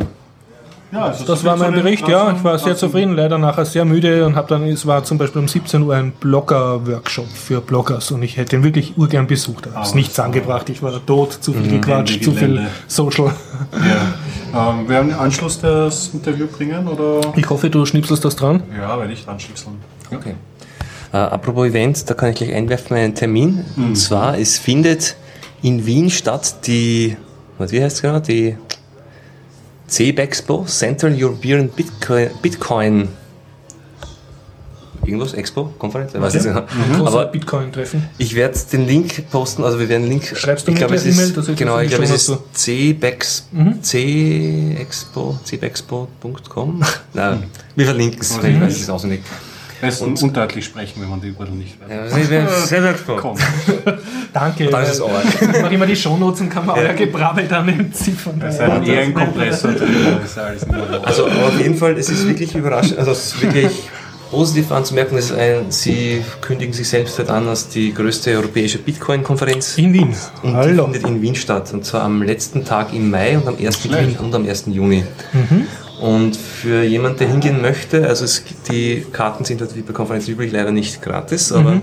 also 1.01 1.25
Das 1.25 1.41
so 1.41 1.47
war 1.47 1.57
viel 1.57 1.65
mein 1.65 1.75
den 1.75 1.83
Bericht, 1.83 2.07
ja. 2.07 2.33
Ich 2.33 2.45
war 2.45 2.59
sehr 2.59 2.77
zufrieden, 2.77 3.15
leider 3.17 3.39
nachher 3.39 3.65
sehr 3.65 3.85
müde 3.85 4.27
und 4.27 4.37
habe 4.37 4.49
dann, 4.49 4.65
es 4.67 4.87
war 4.87 5.03
zum 5.05 5.19
Beispiel 5.19 5.41
um 5.41 5.49
17 5.49 5.83
Uhr 5.83 5.95
ein 5.95 6.13
Blogger-Workshop 6.13 7.29
für 7.29 7.61
Bloggers 7.61 8.11
und 8.11 8.23
ich 8.23 8.37
hätte 8.37 8.57
ihn 8.57 8.65
wirklich 8.65 8.97
urgern 8.99 9.27
besucht. 9.27 9.67
Ich 9.67 9.73
habe 9.75 9.85
es 9.87 9.93
Ah, 9.93 9.97
nichts 9.97 10.19
angebracht, 10.21 10.69
ich 10.69 10.83
war 10.83 10.93
tot, 11.05 11.33
zu 11.33 11.53
viel 11.53 11.69
gequatscht, 11.69 12.15
Ende 12.15 12.25
zu 12.25 12.33
viel. 12.33 12.67
Social. 12.87 13.33
Ja. 14.53 14.71
Ähm, 14.71 14.89
werden 14.89 15.09
wir 15.09 15.19
Anschluss 15.19 15.61
das 15.61 16.09
Interview 16.13 16.47
bringen 16.47 16.87
oder? 16.87 17.33
Ich 17.37 17.49
hoffe, 17.49 17.71
du 17.71 17.87
schnipselst 17.87 18.25
das 18.25 18.37
dran. 18.37 18.63
Ja, 18.77 18.99
werde 18.99 19.13
ich 19.13 19.27
anschließen. 19.27 19.73
Okay. 20.15 20.35
Äh, 21.13 21.17
apropos 21.17 21.67
Event, 21.69 22.09
da 22.09 22.15
kann 22.15 22.31
ich 22.31 22.37
gleich 22.37 22.55
einwerfen 22.55 22.97
einen 22.97 23.15
Termin. 23.15 23.65
Mhm. 23.77 23.85
Und 23.85 23.97
zwar, 23.97 24.39
es 24.39 24.59
findet 24.59 25.17
in 25.63 25.87
Wien 25.87 26.11
statt 26.11 26.67
die, 26.67 27.17
was, 27.59 27.73
wie 27.73 27.83
heißt 27.83 27.97
es 27.97 28.03
genau, 28.03 28.19
die 28.19 28.57
CEB-Expo, 29.93 30.65
Central 30.67 31.15
European 31.23 31.69
Bitcoin, 31.69 32.31
Bitcoin 32.41 33.09
irgendwas, 35.05 35.35
Expo, 35.35 35.65
Konferenz, 35.79 36.15
ich 36.15 36.21
weiß 36.21 36.33
nicht 36.35 36.45
genau. 36.45 36.63
Großer 36.97 37.07
Aber 37.09 37.27
Bitcoin-Treffen. 37.27 38.09
ich 38.19 38.35
werde 38.35 38.57
den 38.73 38.87
Link 38.87 39.29
posten, 39.31 39.65
also 39.65 39.79
wir 39.81 39.89
werden 39.89 40.03
den 40.05 40.13
Link. 40.13 40.25
Schreibst 40.37 40.67
du 40.67 40.71
ich 40.71 40.75
mir 40.77 40.87
glaube, 40.87 40.95
es 40.95 41.03
gleich 41.03 41.15
E-Mail, 41.17 41.29
ist, 41.29 41.37
das 41.49 41.57
genau, 41.57 41.79
ich 41.81 41.89
glaube, 41.89 42.05
es 42.05 42.29
ist 42.29 42.39
cbex, 42.55 43.49
Mhm. 43.51 43.83
cexpo, 43.83 45.39
cbexpo.com. 45.45 46.83
Nein, 47.15 47.43
wir 47.75 47.85
verlinken 47.85 48.21
es, 48.21 48.31
ich 48.37 48.61
weiß 48.61 48.81
es 48.81 48.89
auswendig. 48.91 49.23
Besten 49.83 50.05
und 50.05 50.23
undeutlich 50.23 50.65
sprechen, 50.65 51.03
wenn 51.03 51.11
man 51.11 51.21
die 51.21 51.37
Wörter 51.37 51.51
nicht 51.51 51.77
weiß. 51.81 51.91
Ja, 51.91 52.25
sehr, 52.25 52.49
sehr 52.49 52.83
wertvoll. 52.85 53.17
Komm. 53.17 53.37
Danke. 54.33 54.67
Das 54.67 54.93
ist 54.93 55.01
Ohr. 55.01 55.11
Wenn 55.41 55.61
man 55.61 55.73
immer 55.73 55.87
die 55.87 55.97
Shownotes 55.97 56.41
und 56.43 56.51
kann 56.51 56.65
man 56.65 56.79
euer 56.79 56.95
Gebrabbel 56.95 57.49
dann 57.49 57.69
im 57.69 57.93
Ziffern. 57.93 58.41
Es 58.47 58.55
ist 58.55 58.61
ein 58.61 58.85
eher 58.85 59.03
ein 59.03 59.13
Kompressor 59.13 59.73
drin. 59.73 60.21
Also 61.03 61.27
auf 61.27 61.59
jeden 61.59 61.75
Fall, 61.75 61.99
es 61.99 62.09
ist 62.09 62.29
wirklich 62.29 62.55
überraschend, 62.55 62.97
also 62.99 63.11
es 63.11 63.35
ist 63.35 63.43
wirklich 63.43 63.73
positiv 64.31 64.71
anzumerken, 64.71 65.17
dass 65.17 65.33
ein, 65.33 65.67
sie 65.71 66.23
kündigen 66.41 66.73
sich 66.73 66.89
selbst 66.89 67.19
halt 67.19 67.29
an 67.29 67.49
als 67.49 67.69
die 67.69 67.93
größte 67.93 68.31
europäische 68.31 68.79
Bitcoin-Konferenz. 68.79 69.77
In 69.79 69.93
Wien. 69.93 70.15
Und 70.43 70.53
die 70.53 70.55
Hallo. 70.55 70.85
findet 70.85 71.07
in 71.07 71.21
Wien 71.21 71.35
statt. 71.35 71.73
Und 71.75 71.85
zwar 71.85 72.03
am 72.03 72.23
letzten 72.23 72.65
Tag 72.65 72.95
im 72.95 73.11
Mai 73.11 73.37
und 73.37 73.49
am 73.49 73.57
1. 73.59 73.85
Juni 73.85 74.17
und 74.19 74.35
am 74.35 74.49
1. 74.49 74.65
Juni. 74.69 75.05
Und 76.03 76.37
für 76.37 76.83
jemanden, 76.83 77.19
der 77.19 77.29
hingehen 77.29 77.63
möchte, 77.63 78.09
also 78.09 78.25
es, 78.25 78.43
die 78.69 79.07
Karten 79.13 79.45
sind 79.45 79.61
halt 79.61 79.77
wie 79.77 79.83
bei 79.83 79.93
Konferenzen 79.93 80.33
üblich 80.33 80.51
leider 80.51 80.73
nicht 80.73 81.01
gratis, 81.01 81.53
aber 81.53 81.81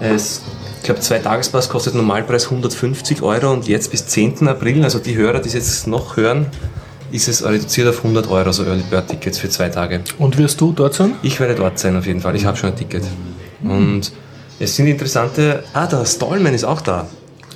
es, 0.00 0.40
ich 0.78 0.84
glaube, 0.84 1.00
zwei 1.00 1.18
Tagespass 1.18 1.68
kostet 1.68 1.94
Normalpreis 1.94 2.46
150 2.46 3.20
Euro 3.20 3.52
und 3.52 3.68
jetzt 3.68 3.90
bis 3.90 4.06
10. 4.06 4.48
April, 4.48 4.82
also 4.84 4.98
die 5.00 5.14
Hörer, 5.16 5.40
die 5.40 5.48
es 5.48 5.54
jetzt 5.54 5.86
noch 5.86 6.16
hören, 6.16 6.46
ist 7.12 7.28
es 7.28 7.44
reduziert 7.44 7.88
auf 7.88 7.98
100 7.98 8.26
Euro, 8.30 8.46
also 8.46 8.64
Early 8.64 8.84
Bird 8.88 9.08
Tickets 9.08 9.38
für 9.38 9.50
zwei 9.50 9.68
Tage. 9.68 10.00
Und 10.18 10.38
wirst 10.38 10.58
du 10.62 10.72
dort 10.72 10.94
sein? 10.94 11.12
Ich 11.22 11.38
werde 11.38 11.56
dort 11.56 11.78
sein 11.78 11.94
auf 11.94 12.06
jeden 12.06 12.22
Fall. 12.22 12.36
Ich 12.36 12.46
habe 12.46 12.56
schon 12.56 12.70
ein 12.70 12.76
Ticket. 12.76 13.02
Und 13.62 14.12
es 14.58 14.76
sind 14.76 14.86
interessante. 14.86 15.62
Ah, 15.74 15.86
der 15.86 16.06
Stallman 16.06 16.54
ist 16.54 16.64
auch 16.64 16.80
da. 16.80 17.06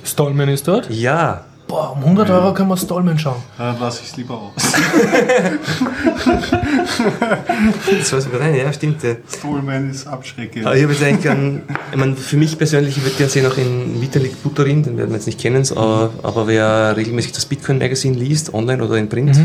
Stallman 0.03 0.49
ist 0.49 0.67
dort. 0.67 0.91
Ja. 0.91 1.45
Boah, 1.71 1.93
um 1.95 2.03
100 2.03 2.29
Euro 2.29 2.53
kann 2.53 2.67
man 2.67 2.77
Stallman 2.77 3.17
schauen. 3.17 3.41
Dann 3.57 3.79
lasse 3.79 4.01
ich 4.03 4.09
es 4.09 4.17
lieber 4.17 4.33
aus. 4.33 4.51
Das 7.99 8.11
war 8.11 8.19
sogar 8.19 8.41
rein, 8.41 8.55
ja, 8.55 8.73
stimmt. 8.73 9.01
ja. 9.03 9.15
Stallman 9.33 9.89
ist 9.89 10.05
abschreckend. 10.05 10.65
Aber 10.65 10.75
ich 10.75 10.83
habe 10.83 10.91
jetzt 10.91 11.01
eigentlich 11.01 11.21
gern, 11.21 11.61
ich 11.91 11.97
meine, 11.97 12.17
für 12.17 12.35
mich 12.35 12.57
persönlich, 12.57 12.97
ich 12.97 13.03
würde 13.03 13.15
gerne 13.15 13.31
sehen, 13.31 13.45
auch 13.45 13.57
in 13.57 14.01
Vitalik 14.01 14.43
Buterin, 14.43 14.83
den 14.83 14.97
werden 14.97 15.11
wir 15.11 15.15
jetzt 15.15 15.27
nicht 15.27 15.39
kennen, 15.39 15.65
aber, 15.71 16.09
aber 16.23 16.45
wer 16.47 16.97
regelmäßig 16.97 17.31
das 17.31 17.45
Bitcoin 17.45 17.77
Magazine 17.77 18.17
liest, 18.17 18.53
online 18.53 18.83
oder 18.83 18.95
in 18.97 19.07
Print, 19.07 19.39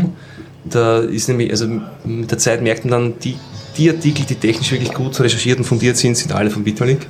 da 0.65 0.99
ist 0.99 1.29
nämlich, 1.29 1.49
also 1.51 1.65
mit 2.03 2.29
der 2.29 2.39
Zeit 2.39 2.61
merkt 2.61 2.83
man 2.83 2.91
dann, 2.91 3.19
die, 3.19 3.37
die 3.77 3.89
Artikel, 3.89 4.25
die 4.25 4.35
technisch 4.35 4.71
wirklich 4.71 4.93
gut 4.93 5.19
recherchiert 5.19 5.57
und 5.59 5.65
fundiert 5.65 5.97
sind, 5.97 6.17
sind 6.17 6.33
alle 6.33 6.49
von 6.49 6.65
Vitalik. 6.65 7.05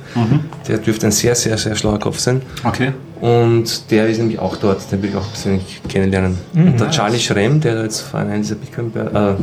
Der 0.66 0.78
dürfte 0.78 1.06
ein 1.06 1.12
sehr, 1.12 1.34
sehr, 1.34 1.56
sehr 1.58 1.74
schlauer 1.74 1.98
Kopf 1.98 2.18
sein. 2.18 2.42
Okay. 2.64 2.92
Und 3.20 3.90
der 3.90 4.08
ist 4.08 4.18
nämlich 4.18 4.38
auch 4.38 4.56
dort, 4.56 4.90
den 4.92 5.02
will 5.02 5.10
ich 5.10 5.16
auch 5.16 5.28
persönlich 5.28 5.80
kennenlernen. 5.88 6.38
Und 6.54 6.78
der 6.78 6.90
Charlie 6.90 7.18
Schremm, 7.18 7.60
der 7.60 7.82
jetzt 7.82 8.02
von 8.02 8.20
einer 8.20 8.36
dieser 8.36 8.54
Bitcoin, 8.54 8.92
äh, 8.94 9.34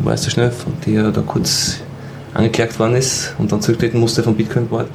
weißt 0.00 0.26
du 0.26 0.30
schnell, 0.30 0.50
von 0.50 0.72
der 0.86 1.10
da 1.10 1.22
kurz 1.22 1.78
angeklagt 2.34 2.78
worden 2.78 2.96
ist 2.96 3.34
und 3.38 3.50
dann 3.50 3.62
zurücktreten 3.62 3.98
musste 3.98 4.22
vom 4.22 4.34
Bitcoin-Board, 4.34 4.88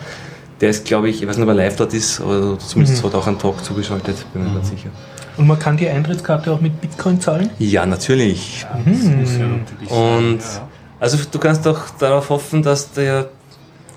der 0.61 0.69
ist, 0.69 0.85
glaube 0.85 1.09
ich, 1.09 1.21
ich 1.21 1.27
weiß 1.27 1.37
nicht, 1.37 1.43
ob 1.43 1.49
er 1.49 1.55
live 1.55 1.75
dort 1.77 1.93
ist, 1.93 2.19
aber 2.19 2.59
zumindest 2.59 3.03
hat 3.03 3.13
er 3.13 3.19
auch 3.19 3.27
einen 3.27 3.39
Talk 3.39 3.63
zugeschaltet, 3.63 4.17
bin 4.33 4.43
mir 4.43 4.53
ganz 4.53 4.69
sicher. 4.69 4.89
Und 5.37 5.47
man 5.47 5.57
kann 5.57 5.77
die 5.77 5.87
Eintrittskarte 5.87 6.51
auch 6.51 6.59
mit 6.59 6.81
Bitcoin 6.81 7.21
zahlen? 7.21 7.49
Ja, 7.59 7.85
natürlich. 7.85 8.65
Das 8.85 9.05
muss 9.05 9.37
ja 9.37 9.47
natürlich 9.47 9.89
Und 9.89 10.41
sein, 10.41 10.61
also 10.99 11.17
du 11.31 11.39
kannst 11.39 11.65
doch 11.65 11.89
darauf 11.99 12.29
hoffen, 12.29 12.61
dass 12.63 12.91
der 12.91 13.29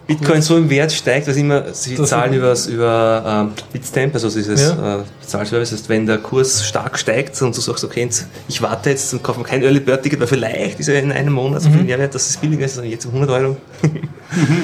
Bitcoin 0.05 0.43
so 0.43 0.57
im 0.57 0.69
Wert 0.69 0.91
steigt, 0.93 1.29
dass 1.29 1.37
immer, 1.37 1.73
sie 1.73 1.95
Das- 1.95 2.09
zahlen 2.11 2.33
übers, 2.35 2.67
über 2.67 3.23
ähm, 3.25 3.53
Bitstamp, 3.73 4.13
also 4.15 4.29
dieses 4.29 4.61
Ja. 4.61 4.97
äh, 4.97 5.03
Bezahlservice, 5.21 5.71
das 5.71 5.79
heißt, 5.81 5.89
wenn 5.89 6.07
der 6.07 6.19
Kurs 6.19 6.67
stark 6.67 6.99
steigt 6.99 7.41
und 7.41 7.57
du 7.57 7.61
sagst, 7.61 7.85
okay, 7.85 8.01
jetzt, 8.03 8.27
ich 8.49 8.61
warte 8.61 8.91
jetzt 8.91 9.13
und 9.15 9.23
kaufe 9.23 9.39
mir 9.39 9.47
kein 9.47 9.63
Early 9.63 9.79
Bird 9.79 10.03
Ticket, 10.03 10.19
weil 10.19 10.27
vielleicht 10.27 10.81
ist 10.81 10.89
er 10.89 11.01
in 11.01 11.13
einem 11.13 11.33
Monat 11.33 11.63
so 11.63 11.69
Mhm. 11.69 11.75
viel 11.75 11.85
Mehrwert, 11.85 12.15
dass 12.17 12.29
es 12.29 12.37
billiger 12.37 12.65
ist, 12.67 12.79
also 12.79 12.91
jetzt 12.91 13.07
um 13.07 13.13
100 13.13 13.31
Euro. 13.31 13.57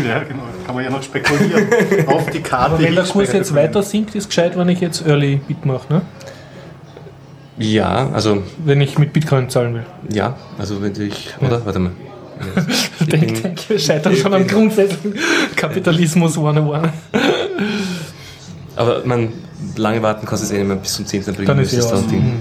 ja. 0.05 0.09
ja, 0.09 0.19
genau. 0.25 0.43
Kann 0.67 0.75
man 0.75 0.85
ja 0.85 0.91
noch 0.91 1.03
spekulieren. 1.05 1.67
Auf 2.09 2.29
die 2.31 2.41
Karte. 2.41 2.75
Aber 2.75 2.83
wenn 2.83 2.95
der 2.97 3.05
Kurs 3.05 3.33
jetzt 3.33 3.55
weiter 3.55 3.83
sinkt, 3.85 4.17
ist 4.17 4.27
gescheit, 4.29 4.59
wenn 4.59 4.69
ich 4.69 4.81
jetzt 4.81 5.07
Early 5.07 5.37
Bit 5.47 5.65
mache, 5.65 5.91
ne? 5.93 6.03
Ja, 7.59 8.11
also, 8.13 8.43
Wenn 8.65 8.81
ich 8.81 8.99
mit 8.99 9.13
Bitcoin 9.13 9.49
zahlen 9.51 9.75
will. 9.75 9.87
ja, 10.13 10.37
also 10.59 10.81
wenn 10.83 11.01
ich, 11.01 11.31
oder? 11.41 11.65
Warte 11.65 11.79
mal. 11.81 11.93
Ich 13.01 13.07
denke, 13.07 13.41
denk, 13.41 13.69
wir 13.69 13.79
scheitern 13.79 14.17
schon 14.17 14.35
am 14.35 14.47
Grundsätzen. 14.47 15.15
Kapitalismus 15.57 16.37
101. 16.37 16.89
Aber 18.77 19.03
man, 19.05 19.29
lange 19.77 20.03
warten 20.03 20.27
kostet 20.27 20.51
es 20.51 20.55
eh 20.55 20.59
nicht 20.59 20.69
mehr 20.69 20.77
bis 20.77 20.95
zum 20.95 21.07
10. 21.07 21.29
April. 21.29 21.45
Dann 21.47 21.59
ist 21.59 21.73
es 21.73 21.89
dann 21.89 22.09
Ding. 22.09 22.35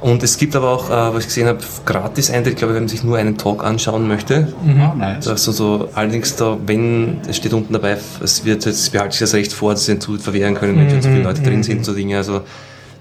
Und 0.00 0.22
es 0.22 0.36
gibt 0.36 0.54
aber 0.54 0.70
auch, 0.70 0.90
äh, 0.90 1.14
was 1.14 1.22
ich 1.22 1.26
gesehen 1.26 1.48
habe, 1.48 1.58
gratis 1.84 2.30
Eintritt, 2.30 2.56
glaube 2.56 2.72
ich, 2.72 2.76
wenn 2.76 2.84
man 2.84 2.88
sich 2.88 3.02
nur 3.02 3.16
einen 3.16 3.36
Talk 3.36 3.64
anschauen 3.64 4.06
möchte. 4.06 4.52
Ah, 4.80 4.94
nice. 4.96 5.24
Das 5.24 5.42
ist 5.42 5.48
also, 5.48 5.88
allerdings 5.94 6.36
da, 6.36 6.56
wenn, 6.66 7.18
es 7.28 7.36
steht 7.36 7.52
unten 7.52 7.72
dabei, 7.72 7.96
es 8.22 8.44
wird 8.44 8.64
jetzt 8.64 8.92
behalte 8.92 9.14
ich 9.14 9.20
das 9.20 9.34
Recht 9.34 9.52
vor, 9.52 9.72
dass 9.72 9.86
sie 9.86 9.94
den 9.94 10.00
Zutritt 10.00 10.22
verwehren 10.22 10.54
können, 10.54 10.78
wenn 10.78 10.88
schon 10.88 11.02
so 11.02 11.08
viele 11.08 11.22
Leute 11.22 11.42
drin 11.42 11.62
sind, 11.62 11.84
so 11.84 11.94
Dinge. 11.94 12.16
Also 12.16 12.42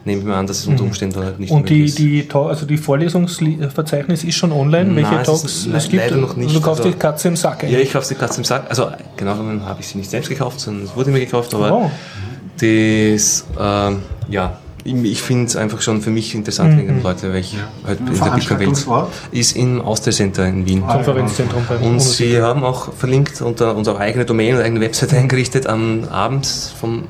nehme 0.08 0.22
ich 0.22 0.26
mal 0.28 0.36
an, 0.40 0.48
dass 0.48 0.60
es 0.60 0.68
unter 0.68 0.84
Umständen 0.84 1.24
halt 1.24 1.40
nicht 1.40 1.52
Und 1.52 1.70
die, 1.70 1.74
möglich 1.74 1.90
ist. 1.90 2.00
die, 2.00 2.28
also 2.34 2.66
die 2.66 2.78
Vorlesungsverzeichnis 2.78 4.24
ist 4.24 4.36
schon 4.36 4.52
online, 4.52 4.96
welche 4.96 5.12
Nein, 5.12 5.20
es 5.22 5.28
Talks 5.28 5.44
es 5.44 5.66
le- 5.68 5.80
gibt. 5.90 5.94
leider 6.04 6.16
noch 6.18 6.36
nicht. 6.36 6.48
Also 6.48 6.60
du 6.60 6.66
kaufst 6.66 6.82
Also- 6.82 6.92
die 6.94 6.98
Katze 7.00 7.28
im 7.28 7.36
Sack. 7.36 7.64
Ja, 7.64 7.78
ich 7.80 7.94
kaufe 7.94 8.08
die 8.08 8.16
Katze 8.16 8.40
im 8.40 8.44
Sack. 8.46 8.66
Also 8.70 8.88
genau 9.16 9.34
genommen 9.34 9.64
habe 9.66 9.82
ich 9.82 9.88
sie 9.88 9.98
nicht 10.00 10.10
selbst 10.10 10.30
gekauft, 10.30 10.60
sondern 10.60 10.86
es 10.86 10.96
wurde 10.96 11.12
mir 11.12 11.20
gekauft, 11.20 11.54
aber 11.54 11.70
Wow. 11.72 11.92
das, 12.60 13.46
ähm, 13.60 14.00
ja, 14.30 14.58
ich, 14.84 15.22
finde 15.22 15.46
es 15.48 15.58
einfach 15.58 15.82
schon 15.82 16.02
für 16.02 16.12
mich 16.12 16.34
interessant, 16.34 16.78
wegen 16.78 16.88
den 16.88 17.04
Leuten, 17.04 17.30
weil 17.34 17.40
ich 17.42 17.56
halt 17.86 18.00
in 18.00 18.06
der 18.06 18.14
Bitcoin-Welt 18.14 18.86
ist 19.32 19.58
im 19.58 19.82
Austria 19.82 20.14
Center 20.14 20.46
in 20.48 20.66
Wien. 20.66 20.82
Konferenzzentrum 20.88 21.64
bei 21.68 21.76
Und 21.86 22.00
sie 22.00 22.42
haben 22.42 22.64
auch 22.64 22.94
verlinkt 22.94 23.42
unter 23.42 23.76
unsere 23.76 23.98
eigene 24.00 24.24
Domain 24.24 24.56
und 24.56 24.62
eigene 24.62 24.80
Webseite 24.80 25.18
eingerichtet. 25.18 25.68
Am 25.68 26.06
Abend 26.10 26.46
vom 26.80 27.04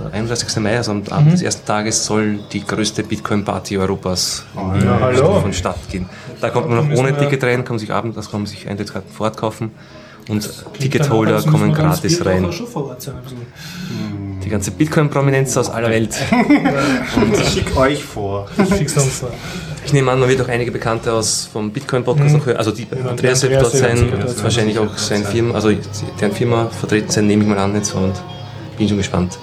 der 0.00 0.12
31. 0.12 0.56
Mai, 0.62 0.76
also 0.76 0.92
am 0.92 1.02
Abend 1.10 1.32
des 1.32 1.42
ersten 1.42 1.66
Tages, 1.66 2.04
soll 2.04 2.38
die 2.52 2.64
größte 2.64 3.02
Bitcoin-Party 3.02 3.78
Europas 3.78 4.44
Wien 4.54 4.84
ja, 4.84 4.98
hallo. 5.00 5.40
von 5.40 5.52
Stadt 5.52 5.88
gehen. 5.90 6.08
Da 6.40 6.50
kommt 6.50 6.68
man 6.68 6.88
noch 6.88 6.98
ohne 6.98 7.16
Ticket 7.16 7.42
rein, 7.44 7.64
kann 7.64 7.74
man 7.74 7.78
sich 7.78 7.92
abends, 7.92 8.16
das 8.16 8.30
kann 8.30 8.40
man 8.40 8.46
sich 8.46 8.68
Eintrittskarten 8.68 9.12
fortkaufen 9.12 9.70
und 10.28 10.48
Ticketholder 10.78 11.42
kommen 11.42 11.72
gratis 11.72 12.24
rein. 12.24 12.46
bisschen. 12.46 12.66
Die 14.44 14.48
ganze 14.48 14.70
Bitcoin-Prominenz 14.70 15.56
aus 15.56 15.68
aller 15.68 15.90
Welt. 15.90 16.14
Ich 17.32 17.48
schicke 17.48 17.76
euch 17.76 18.04
vor. 18.04 18.46
Vor. 18.48 19.30
Ich 19.84 19.92
nehme 19.92 20.10
an, 20.10 20.20
man 20.20 20.28
wird 20.28 20.40
auch 20.40 20.48
einige 20.48 20.70
Bekannte 20.70 21.12
aus 21.12 21.48
vom 21.52 21.70
Bitcoin-Podcast 21.72 22.36
noch 22.36 22.46
hören. 22.46 22.56
Also 22.56 22.70
die 22.70 22.86
Andreas 22.90 23.42
wird 23.42 23.54
Andreas 23.54 23.72
dort 23.72 23.74
wird 23.74 24.22
dort 24.22 24.30
sein. 24.30 24.44
wahrscheinlich 24.44 24.78
auch 24.78 24.96
sein 24.96 25.24
Firma, 25.24 25.54
also 25.54 25.70
deren 26.20 26.32
Firma 26.32 26.66
vertreten 26.68 27.10
sein, 27.10 27.26
nehme 27.26 27.42
ich 27.42 27.48
mal 27.48 27.58
an 27.58 27.74
jetzt 27.74 27.94
und 27.94 28.12
bin 28.78 28.88
schon 28.88 28.98
gespannt. 28.98 29.38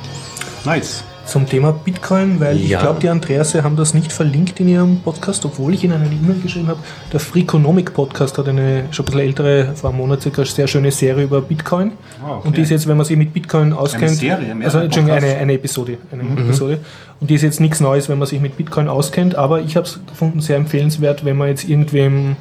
Nice. 0.66 1.04
Zum 1.26 1.46
Thema 1.46 1.74
Bitcoin, 1.74 2.40
weil 2.40 2.56
ich 2.56 2.70
Ja. 2.70 2.80
glaube, 2.80 3.02
die 3.02 3.10
Andreasse 3.10 3.62
haben 3.62 3.76
das 3.76 3.94
nicht 3.94 4.14
verlinkt 4.14 4.62
in 4.62 4.70
ihrem 4.70 5.02
Podcast, 5.02 5.44
obwohl 5.44 5.74
ich 5.74 5.84
ihnen 5.84 5.96
eine 6.02 6.06
E-Mail 6.06 6.40
geschrieben 6.42 6.70
habe. 6.70 6.80
Der 7.12 7.20
Freakonomic 7.20 7.94
Podcast 7.94 8.38
hat 8.38 8.48
eine 8.48 8.86
schon 8.92 9.04
ein 9.04 9.08
bisschen 9.08 9.20
ältere, 9.20 9.76
vor 9.76 9.90
einem 9.90 10.00
Monat 10.00 10.22
circa, 10.22 10.46
sehr 10.46 10.68
schöne 10.68 10.90
Serie 10.90 11.26
über 11.26 11.42
Bitcoin. 11.42 11.92
Ah, 12.24 12.36
okay. 12.38 12.48
Und 12.48 12.56
die 12.58 12.62
ist 12.62 12.70
jetzt, 12.70 12.88
wenn 12.88 12.96
man 12.96 13.06
sich 13.06 13.18
mit 13.18 13.34
Bitcoin 13.34 13.74
auskennt, 13.74 14.12
Serie, 14.16 14.56
mehrere 14.56 14.64
also 14.66 14.80
Entschuldigung, 14.80 15.18
eine, 15.18 15.36
eine 15.36 15.54
Episode, 15.54 15.98
eine 16.14 16.24
Episode. 16.24 16.80
Und 17.20 17.30
die 17.30 17.36
ist 17.36 17.42
jetzt 17.42 17.60
nichts 17.60 17.82
Neues, 17.82 18.08
wenn 18.08 18.20
man 18.20 18.28
sich 18.28 18.40
mit 18.40 18.56
Bitcoin 18.56 18.88
auskennt, 18.88 19.36
aber 19.36 19.60
ich 19.60 19.76
habe 19.76 19.86
es 19.86 20.00
gefunden 20.08 20.40
sehr 20.40 20.56
empfehlenswert, 20.56 21.26
wenn 21.26 21.36
man 21.36 21.50
jetzt 21.50 21.68
irgendwem, 21.68 22.38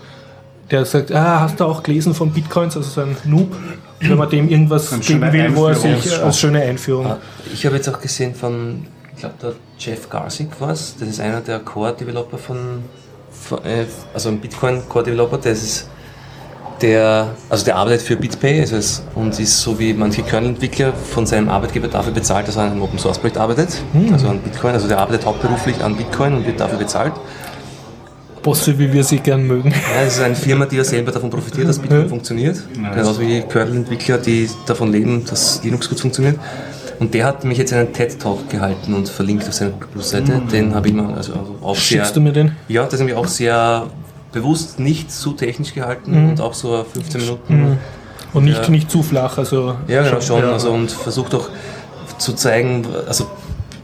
der 0.71 0.85
sagt, 0.85 1.11
ah, 1.13 1.41
hast 1.41 1.59
du 1.59 1.65
auch 1.65 1.83
gelesen 1.83 2.15
von 2.15 2.31
Bitcoins, 2.31 2.77
also 2.77 2.89
so 2.89 3.01
ein 3.01 3.17
Noob, 3.25 3.53
wenn 4.01 4.17
man 4.17 4.29
dem 4.31 4.49
irgendwas 4.49 4.99
geben 5.01 5.33
will, 5.33 5.57
wo 5.57 5.67
er 5.67 5.75
sich 5.75 6.23
als 6.23 6.39
schöne 6.39 6.63
Einführung. 6.63 7.07
Ah, 7.07 7.19
Ich 7.53 7.65
habe 7.67 7.77
jetzt 7.77 7.89
auch 7.89 8.01
gesehen 8.01 8.35
von, 8.35 8.87
ich 9.15 9.21
glaube, 9.21 9.35
der 9.43 9.53
Jeff 9.79 10.09
Garzik 10.11 10.49
was. 10.59 10.97
Das 10.99 11.09
ist 11.09 11.21
einer 11.21 11.41
der 11.41 11.61
Core-Developer 11.61 12.39
von, 12.39 12.83
von 13.31 13.65
äh, 13.65 13.87
also 14.13 14.29
ein 14.29 14.41
Bitcoin-Core-Developer. 14.41 15.39
Das 15.39 15.63
ist 15.63 15.89
der, 16.83 17.29
also 17.49 17.65
der 17.65 17.77
arbeitet 17.77 18.03
für 18.03 18.17
BitPay 18.17 18.61
also 18.61 18.77
es, 18.77 19.03
und 19.15 19.39
ist 19.41 19.63
so 19.63 19.79
wie 19.79 19.95
manche 19.95 20.23
Kernel-Entwickler 20.23 20.93
von 20.93 21.25
seinem 21.25 21.49
Arbeitgeber 21.49 21.89
dafür 21.89 22.13
bezahlt, 22.13 22.47
dass 22.49 22.57
er 22.57 22.65
an 22.65 22.73
einem 22.73 22.83
Open-Source-Projekt 22.83 23.39
arbeitet. 23.39 23.81
Also 24.13 24.29
an 24.29 24.41
Bitcoin. 24.41 24.75
Also 24.75 24.87
der 24.89 24.99
arbeitet 24.99 25.25
hauptberuflich 25.25 25.83
an 25.83 25.97
Bitcoin 25.97 26.35
und 26.35 26.47
wird 26.47 26.61
dafür 26.61 26.79
bezahlt. 26.79 27.15
Bosse, 28.47 28.79
wie 28.79 28.93
wir 28.93 29.03
sie 29.03 29.19
gern 29.19 29.45
mögen. 29.47 29.71
Ja, 29.73 30.03
es 30.07 30.15
ist 30.19 30.23
eine 30.23 30.37
Firma, 30.37 30.67
die 30.67 30.77
ja 30.77 30.85
selber 30.85 31.11
davon 31.11 31.31
profitiert, 31.31 31.69
dass 31.69 31.79
Bitcoin 31.81 32.03
Ja. 32.03 32.09
funktioniert. 32.09 32.57
Genauso 32.95 33.21
wie 33.21 33.41
Kernel-Entwickler, 33.43 34.19
die 34.19 34.49
davon 34.67 34.93
leben, 34.93 35.25
dass 35.29 35.63
Linux 35.65 35.89
gut 35.89 35.99
funktioniert. 36.01 36.39
Und 37.01 37.13
der 37.13 37.27
hat 37.27 37.45
mich 37.45 37.59
jetzt 37.59 37.73
einen 37.73 37.93
TED-Talk 37.93 38.49
gehalten 38.49 38.95
und 38.95 39.09
verlinkt 39.09 39.47
auf 39.49 39.53
seiner 39.55 39.73
Plus-Seite. 39.73 40.41
Den 40.53 40.75
habe 40.77 40.87
ich 40.89 40.95
mal 40.95 41.13
also 41.15 41.33
auch 41.61 41.75
sehr. 41.75 41.83
Schickst 42.05 42.15
du 42.17 42.21
mir 42.21 42.33
den? 42.33 42.53
Ja, 42.69 42.85
das 42.87 43.01
habe 43.01 43.11
ich 43.11 43.17
auch 43.17 43.27
sehr 43.27 43.89
bewusst 44.33 44.79
nicht 44.79 45.11
zu 45.11 45.33
technisch 45.33 45.75
gehalten 45.75 46.15
und 46.31 46.41
auch 46.41 46.55
so 46.55 46.85
15 46.93 47.21
Minuten. 47.21 47.79
Und 48.33 48.45
nicht, 48.45 48.63
Ja. 48.63 48.71
nicht 48.71 48.91
zu 48.91 49.03
flach, 49.03 49.39
also 49.39 49.75
Ja, 49.89 50.03
genau, 50.05 50.21
schon. 50.21 50.41
ja. 50.43 50.53
Also, 50.53 50.71
und 50.71 50.91
versucht 50.93 51.35
auch 51.35 51.49
zu 52.19 52.33
zeigen, 52.35 52.87
also 53.09 53.27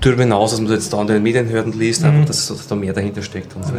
darüber 0.01 0.23
hinaus, 0.23 0.51
dass 0.53 0.61
man 0.61 0.71
jetzt 0.73 0.93
da 0.93 0.99
an 0.99 1.07
den 1.09 1.23
Medien 1.23 1.49
hört 1.49 1.67
und 1.67 1.75
liest, 1.75 2.05
einfach, 2.05 2.27
dass, 2.27 2.47
dass 2.49 2.67
da 2.69 2.75
mehr 2.77 2.93
dahinter 2.93 3.23
steckt. 3.23 3.55
Und 3.57 3.65
so. 3.65 3.73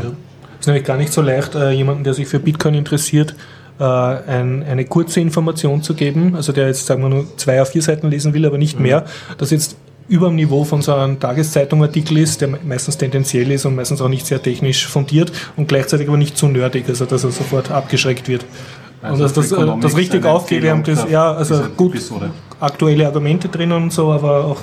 Ist 0.64 0.68
nämlich 0.68 0.86
gar 0.86 0.96
nicht 0.96 1.12
so 1.12 1.22
leicht, 1.22 1.56
äh, 1.56 1.72
jemanden, 1.72 2.06
der 2.06 2.14
sich 2.14 2.26
für 2.26 2.40
Bitcoin 2.40 2.74
interessiert, 2.74 3.36
äh, 3.82 3.84
ein, 3.84 4.64
eine 4.64 4.86
kurze 4.86 5.20
Information 5.20 5.84
zu 5.84 5.94
geben, 5.94 6.38
also 6.38 6.54
der 6.54 6.68
jetzt, 6.68 6.86
sagen 6.86 7.02
wir 7.02 7.10
nur, 7.10 7.26
zwei 7.36 7.62
auf 7.62 7.72
vier 7.72 7.82
Seiten 7.82 8.10
lesen 8.10 8.34
will, 8.34 8.46
aber 8.46 8.58
nicht 8.58 8.78
Mhm. 8.78 8.84
mehr, 8.84 9.06
das 9.38 9.52
jetzt 9.52 9.76
über 10.08 10.28
dem 10.28 10.38
Niveau 10.38 10.64
von 10.64 10.82
so 10.82 10.94
einem 10.94 11.20
Tageszeitung-Artikel 11.20 12.18
ist, 12.18 12.40
der 12.40 12.48
meistens 12.64 12.98
tendenziell 12.98 13.52
ist 13.52 13.66
und 13.66 13.76
meistens 13.76 14.02
auch 14.02 14.08
nicht 14.08 14.26
sehr 14.26 14.42
technisch 14.42 14.88
fundiert 14.88 15.34
und 15.58 15.68
gleichzeitig 15.68 16.08
aber 16.08 16.16
nicht 16.18 16.38
zu 16.38 16.48
nerdig, 16.48 16.86
also 16.88 17.04
dass 17.04 17.26
er 17.26 17.32
sofort 17.32 17.70
abgeschreckt 17.70 18.30
wird. 18.30 18.46
Also 19.04 19.16
und 19.16 19.22
dass 19.22 19.34
das, 19.34 19.52
äh, 19.52 19.66
das 19.82 19.98
richtig 19.98 20.26
aufgewärmt 20.26 20.88
ist, 20.88 21.10
ja, 21.10 21.34
also 21.34 21.62
gut, 21.76 21.92
Episode. 21.94 22.32
aktuelle 22.62 23.06
Argumente 23.06 23.50
drin 23.50 23.74
und 23.74 23.92
so, 23.92 24.12
aber 24.14 24.46
auch 24.46 24.62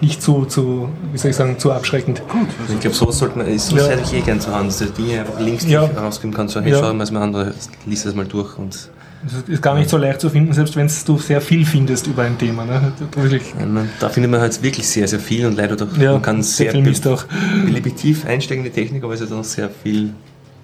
nicht 0.00 0.22
zu, 0.22 0.44
zu 0.44 0.88
wie 1.12 1.18
soll 1.18 1.32
ich 1.32 1.36
sagen, 1.36 1.58
zu 1.58 1.72
abschreckend. 1.72 2.22
Ich 2.72 2.78
glaube, 2.80 2.94
sowas 2.94 3.18
sollte 3.18 3.38
man, 3.38 3.48
ist 3.48 3.66
so 3.66 3.76
Ja. 3.76 3.88
hätte 3.88 4.02
ich 4.04 4.14
eh 4.14 4.20
gern 4.20 4.40
zur 4.40 4.54
Hand, 4.54 4.68
dass 4.68 4.78
du 4.78 4.84
Dinge 4.86 5.20
einfach 5.20 5.40
links 5.40 5.66
Ja. 5.66 5.82
rausgeben 5.84 6.32
kannst, 6.32 6.54
so, 6.54 6.60
hey, 6.60 6.70
Ja. 6.70 6.78
schau 6.78 6.94
mal 6.94 7.04
mal 7.10 7.22
an, 7.22 7.34
oder 7.34 7.52
liest 7.84 8.06
das 8.06 8.14
mal 8.14 8.24
durch 8.26 8.56
und 8.58 8.90
Das 9.22 9.32
ist 9.48 9.60
gar 9.60 9.74
nicht 9.74 9.90
so 9.90 9.96
leicht 9.98 10.20
zu 10.20 10.30
finden, 10.30 10.52
selbst 10.54 10.76
wenn 10.76 10.88
du 11.06 11.18
sehr 11.18 11.40
viel 11.42 11.66
findest 11.66 12.06
über 12.06 12.22
ein 12.22 12.38
Thema. 12.38 12.64
Ne? 12.64 12.92
Wirklich. 13.16 13.42
Ja, 13.58 13.66
man, 13.66 13.90
da 13.98 14.08
findet 14.08 14.30
man 14.30 14.40
halt 14.40 14.62
wirklich 14.62 14.88
sehr, 14.88 15.06
sehr 15.08 15.18
viel 15.20 15.44
und 15.46 15.56
leider 15.56 15.74
doch, 15.76 15.94
Ja, 15.98 16.12
man 16.12 16.22
kann 16.22 16.42
sehr 16.44 16.72
sehr 16.72 16.82
viel 16.84 17.08
auch. 17.12 17.24
beliebig 17.66 17.96
tief 17.96 18.24
einsteigen 18.24 18.64
in 18.64 18.72
die 18.72 18.80
Technik, 18.80 19.02
aber 19.04 19.12
es 19.14 19.20
ist 19.20 19.32
auch 19.32 19.38
noch 19.38 19.44
sehr 19.44 19.68
viel 19.68 20.14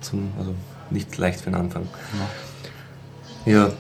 zum, 0.01 0.29
also 0.39 0.55
nicht 0.91 1.19
leicht 1.19 1.41
für 1.41 1.51
den 1.51 1.57
Anfang. 1.57 1.83
Ja, 1.83 2.21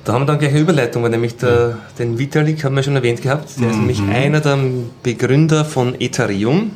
da 0.05 0.13
haben 0.13 0.23
wir 0.23 0.27
dann 0.27 0.39
gleich 0.39 0.53
eine 0.53 0.61
Überleitung, 0.61 1.03
weil 1.03 1.11
nämlich 1.11 1.37
der, 1.37 1.79
den 1.99 2.19
Vitalik 2.19 2.63
haben 2.63 2.77
wir 2.77 2.85
schon 2.85 2.95
erwähnt 2.95 3.21
gehabt, 3.21 3.51
der 3.61 3.71
ist 3.71 3.77
nämlich 3.77 4.01
einer 4.01 4.41
der 4.41 4.59
Begründer 5.03 5.65
von 5.65 6.01
Ethereum. 6.01 6.71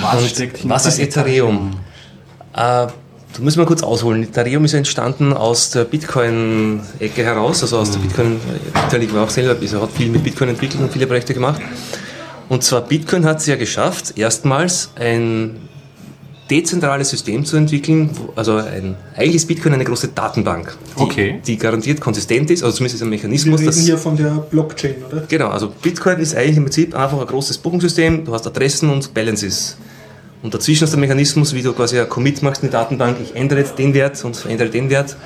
Was 0.00 0.42
was 0.64 0.86
ist 0.86 0.98
Ethereum? 0.98 1.78
Äh, 2.52 2.56
da 2.56 2.90
müssen 3.38 3.60
wir 3.60 3.66
kurz 3.66 3.82
ausholen. 3.84 4.24
Ethereum 4.24 4.64
ist 4.64 4.74
entstanden 4.74 5.32
aus 5.32 5.70
der 5.70 5.84
Bitcoin-Ecke 5.84 7.22
heraus, 7.22 7.62
also 7.62 7.78
aus 7.78 7.92
der 7.92 8.00
Bitcoin, 8.00 8.40
Vitalik 8.74 9.14
war 9.14 9.24
auch 9.24 9.30
selber, 9.30 9.56
also 9.60 9.82
hat 9.82 9.92
viel 9.92 10.08
mit 10.08 10.24
Bitcoin 10.24 10.50
entwickelt 10.50 10.82
und 10.82 10.92
viele 10.92 11.06
Projekte 11.06 11.32
gemacht. 11.32 11.60
Und 12.48 12.64
zwar 12.64 12.80
Bitcoin 12.80 13.24
hat 13.24 13.38
es 13.38 13.46
ja 13.46 13.54
geschafft, 13.54 14.18
erstmals 14.18 14.90
ein 14.96 15.68
dezentrales 16.50 17.10
System 17.10 17.44
zu 17.44 17.56
entwickeln, 17.56 18.10
also 18.36 18.56
ein, 18.56 18.96
eigentlich 19.16 19.36
ist 19.36 19.48
Bitcoin 19.48 19.74
eine 19.74 19.84
große 19.84 20.08
Datenbank, 20.08 20.76
die, 20.96 21.02
Okay. 21.02 21.40
die 21.46 21.56
garantiert 21.58 22.00
konsistent 22.00 22.50
ist, 22.50 22.62
also 22.62 22.76
zumindest 22.76 22.96
ist 22.96 23.02
ein 23.02 23.10
Wir 23.10 23.16
Mechanismus, 23.18 23.60
reden 23.60 23.66
dass 23.66 23.78
hier 23.80 23.98
von 23.98 24.16
der 24.16 24.30
Blockchain, 24.50 24.94
oder? 25.10 25.22
Genau, 25.28 25.48
also 25.48 25.68
Bitcoin 25.82 26.18
ist 26.20 26.34
eigentlich 26.34 26.56
im 26.56 26.64
Prinzip 26.64 26.94
einfach 26.94 27.20
ein 27.20 27.26
großes 27.26 27.58
Buchungssystem, 27.58 28.24
du 28.24 28.32
hast 28.32 28.46
Adressen 28.46 28.90
und 28.90 29.12
Balances. 29.14 29.76
Und 30.42 30.54
dazwischen 30.54 30.84
ist 30.84 30.90
der 30.92 31.00
Mechanismus, 31.00 31.52
wie 31.52 31.62
du 31.62 31.72
quasi 31.72 31.98
ein 31.98 32.08
Commit 32.08 32.42
machst 32.42 32.62
in 32.62 32.68
die 32.68 32.72
Datenbank, 32.72 33.16
ich 33.22 33.34
ändere 33.34 33.58
jetzt 33.60 33.78
den 33.78 33.92
Wert 33.92 34.24
und 34.24 34.36
verändere 34.36 34.70
den 34.70 34.88
Wert. 34.88 35.16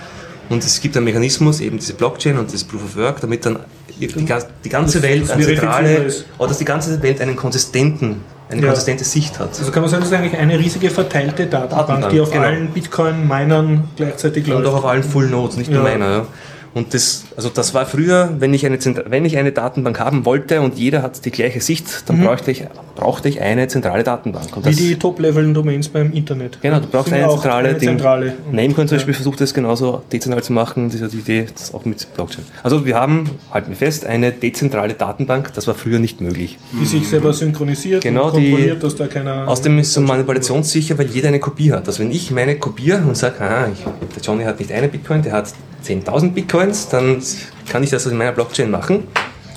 Und 0.49 0.65
es 0.65 0.81
gibt 0.81 0.97
einen 0.97 1.05
Mechanismus, 1.05 1.61
eben 1.61 1.79
diese 1.79 1.95
Blockchain 1.95 2.37
und 2.37 2.53
das 2.53 2.65
Proof 2.65 2.83
of 2.85 2.97
Work, 2.97 3.21
damit 3.21 3.47
dann 3.47 3.59
die, 4.01 4.07
ga- 4.25 4.43
die 4.65 4.69
ganze 4.69 5.01
Welt 5.03 5.31
eine 5.31 5.45
zentrale, 5.45 6.13
oder 6.39 6.49
dass 6.49 6.59
die 6.59 6.65
ganze 6.65 7.01
Welt 7.03 7.21
einen 7.21 7.37
konsistenten, 7.37 8.23
eine 8.53 8.63
Ja. 8.63 8.69
konsistente 8.69 9.05
Sicht 9.05 9.39
hat. 9.39 9.51
Also 9.59 9.71
kann 9.71 9.83
man 9.83 9.91
sagen, 9.91 10.03
das 10.03 10.11
ist 10.11 10.17
eigentlich 10.17 10.37
eine 10.39 10.59
riesige 10.59 10.91
verteilte 10.91 11.47
Datenbank, 11.47 11.87
Datenbank, 11.87 12.13
die 12.13 12.21
auf 12.21 12.31
genau. 12.31 12.45
allen 12.45 12.69
Bitcoin-Minern 12.69 13.85
gleichzeitig 13.97 14.47
Und 14.49 14.55
auch 14.57 14.61
läuft. 14.61 14.77
auf 14.77 14.85
allen 14.87 15.03
Full 15.03 15.29
Nodes, 15.29 15.57
nicht 15.57 15.71
nur 15.71 15.83
Ja. 15.85 15.91
meiner. 15.91 16.11
Ja. 16.11 16.27
Und 16.75 16.95
das, 16.95 17.25
also 17.37 17.51
das 17.51 17.75
war 17.75 17.85
früher, 17.85 18.31
wenn 18.39 18.55
ich, 18.55 18.65
eine, 18.65 18.79
wenn 19.07 19.25
ich 19.27 19.37
eine 19.37 19.53
Datenbank 19.53 20.01
haben 20.01 20.25
wollte 20.25 20.61
und 20.63 20.79
jeder 20.79 21.03
hat 21.03 21.23
die 21.25 21.31
gleiche 21.31 21.61
Sicht, 21.61 22.09
dann 22.09 22.21
brauchte, 22.23 22.51
ich, 22.51 22.65
brauchte 22.95 23.29
ich 23.29 23.41
eine 23.43 23.69
zentrale 23.69 24.03
Datenbank. 24.05 24.57
Und 24.57 24.65
Wie 24.65 24.75
die 24.75 24.97
Top-Level-Domains 24.99 25.89
beim 25.91 26.13
Internet. 26.13 26.59
Genau, 26.63 26.81
du 26.81 26.87
brauchst 26.87 27.13
eine 27.13 27.29
zentrale 27.29 27.69
eine 27.71 27.79
zentrale. 27.79 28.35
Namecoin 28.51 28.89
zum 28.89 28.97
Beispiel 28.97 29.13
versucht 29.13 29.41
das 29.43 29.53
genauso 29.53 30.03
dezentral 30.11 30.43
zu 30.43 30.55
machen, 30.55 30.89
diese 30.89 31.09
die 31.09 31.19
Idee, 31.19 31.47
das 31.55 31.75
auch 31.75 31.85
mit 31.85 32.07
Blockchain. 32.15 32.45
Also 32.63 32.87
wir 32.87 32.95
haben, 32.95 33.29
halten 33.51 33.69
wir 33.71 33.77
fest, 33.77 34.07
eine 34.07 34.33
dezentrale 34.33 34.95
Datenbank, 34.95 35.53
das 35.53 35.67
war 35.67 35.75
früher 35.75 35.99
nicht 35.99 36.23
möglich. 36.23 36.59
Die 36.81 36.87
sich 36.87 37.07
selber 37.07 37.35
synchronisiert 37.35 38.03
Genau, 38.03 38.31
und 38.31 38.37
die- 38.37 38.51
kontrolliert, 38.51 38.83
dass 38.83 38.97
da 38.97 39.07
keiner... 39.09 39.47
Außerdem 39.47 39.79
ist 39.79 39.89
es 39.89 39.95
so 39.95 40.01
manipulationssicher, 40.01 40.97
weil 40.97 41.09
jeder 41.09 41.29
eine 41.29 41.41
Kopie 41.41 41.71
hat. 41.73 41.87
Also 41.87 42.03
wenn 42.03 42.11
ich 42.11 42.31
meine 42.31 42.57
kopiere 42.57 43.03
und 43.03 43.17
sage, 43.17 43.35
ah, 43.41 43.67
der 43.67 44.23
Johnny 44.23 44.45
hat 44.45 44.59
nicht 44.59 44.73
eine 44.73 44.89
Bitcoin, 44.89 45.23
der 45.23 45.33
hat 45.33 45.53
10.000 45.85 46.31
Bitcoins, 46.67 46.89
dann 46.89 47.23
kann 47.71 47.83
ich 47.83 47.91
das 47.91 48.07
in 48.07 48.17
meiner 48.17 48.33
Blockchain 48.33 48.71
machen. 48.71 49.05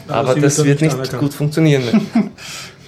Aber 0.07 0.17
Aber, 0.19 0.33
sie 0.35 0.41
das 0.41 0.63
wird 0.63 0.81
nicht 0.81 0.97
nicht 0.97 1.17
gut 1.17 1.33
funktionieren. 1.33 1.83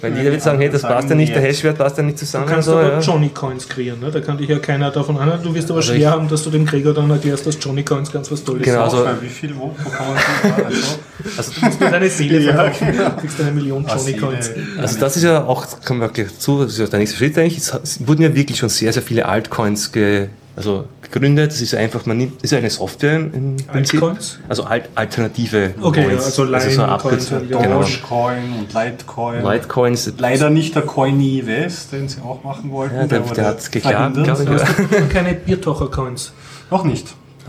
Weil 0.00 0.16
jeder 0.16 0.30
wird 0.30 0.42
sagen, 0.42 0.60
hey, 0.60 0.70
das 0.70 0.82
passt 0.82 1.10
ja 1.10 1.16
nicht, 1.16 1.34
der. 1.34 1.42
Hashwert 1.42 1.76
passt 1.76 1.96
ja 1.96 2.04
nicht 2.04 2.14
Du 2.14 2.24
zusammen. 2.24 2.46
kannst 2.46 2.66
so, 2.68 2.74
aber 2.74 2.92
ja. 2.92 3.00
Johnny-Coins 3.00 3.68
kreieren, 3.68 3.98
ne? 3.98 4.12
da 4.12 4.20
kann 4.20 4.38
dich 4.38 4.48
ja 4.48 4.60
keiner 4.60 4.92
davon 4.92 5.18
anhören. 5.18 5.40
Du 5.42 5.52
wirst 5.52 5.68
aber 5.70 5.80
Also 5.80 5.92
schwer 5.92 6.12
haben, 6.12 6.28
dass 6.28 6.44
du 6.44 6.50
dem 6.50 6.64
Krieger 6.66 6.94
dann 6.94 7.10
erklärst, 7.10 7.44
dass 7.48 7.58
Johnny-Coins 7.60 8.12
ganz 8.12 8.30
was 8.30 8.44
Tolles 8.44 8.62
Genau, 8.62 8.88
sind. 8.88 9.00
also- 9.04 9.20
Wie 9.22 9.26
viel, 9.26 9.56
wo, 9.56 9.74
wo 9.76 9.90
kann 9.90 10.06
man 10.06 10.16
das 10.16 10.54
also, 10.66 10.88
Also, 11.36 11.50
Du 11.58 11.66
musst 11.66 11.80
nur 11.80 11.90
deine 11.90 12.08
Seele 12.08 12.38
Ja, 12.38 12.52
verkaufen, 12.54 12.92
genau. 12.92 13.08
du 13.08 13.16
kriegst 13.16 13.40
eine 13.40 13.50
Million 13.50 13.84
Ah, 13.88 13.96
Johnny-Coins. 13.96 14.46
Seele. 14.46 14.66
Also 14.80 15.00
das 15.00 15.16
ist 15.16 15.22
ja 15.24 15.42
auch, 15.44 15.66
kommen 15.84 16.00
wir 16.00 16.08
gleich 16.10 16.38
zu, 16.38 16.62
das 16.62 16.74
ist 16.74 16.78
ja 16.78 16.86
der 16.86 17.00
nächste 17.00 17.16
Schritt 17.18 17.36
eigentlich. 17.36 17.58
Es 17.58 18.06
wurden 18.06 18.22
ja 18.22 18.32
wirklich 18.32 18.56
schon 18.56 18.68
sehr, 18.68 18.92
sehr 18.92 19.02
viele 19.02 19.26
Altcoins 19.26 19.90
ge, 19.90 20.28
also 20.58 20.84
gegründet. 21.00 21.50
Das 21.52 21.60
ist 21.62 21.74
einfach, 21.74 22.04
man 22.04 22.18
nimmt, 22.18 22.42
ist 22.42 22.50
ja 22.50 22.58
eine 22.58 22.68
Software 22.68 23.16
im 23.16 23.56
Prinzip. 23.66 24.02
Altcoins? 24.02 24.38
Also 24.48 24.64
alt, 24.64 24.88
alternative 24.94 25.74
Okay, 25.80 26.04
Coins. 26.04 26.24
also 26.24 26.44
Litecoins 26.44 26.74
so 26.74 26.82
Abkürzung. 26.82 27.48
Genau. 27.48 27.80
Dogecoin 27.82 28.52
und 28.58 28.74
Litecoin. 28.74 29.42
Litecoins. 29.44 30.12
Leider 30.18 30.50
nicht 30.50 30.74
der 30.74 30.82
Coiny 30.82 31.46
West, 31.46 31.92
den 31.92 32.08
sie 32.08 32.20
auch 32.20 32.44
machen 32.44 32.70
wollten. 32.70 32.96
Ja, 32.96 33.06
der- 33.06 33.24
wurde 33.24 33.34
der 33.36 33.44
hat 33.46 33.72
geklagt, 33.72 34.14
verhindert. 34.16 34.24
glaub 34.46 34.56
ich, 34.58 34.90
ja. 34.92 34.98
Und 34.98 35.10
keine 35.10 35.34
Biertocher-Coins. 35.34 36.32
Noch 36.70 36.84
nicht. 36.84 37.06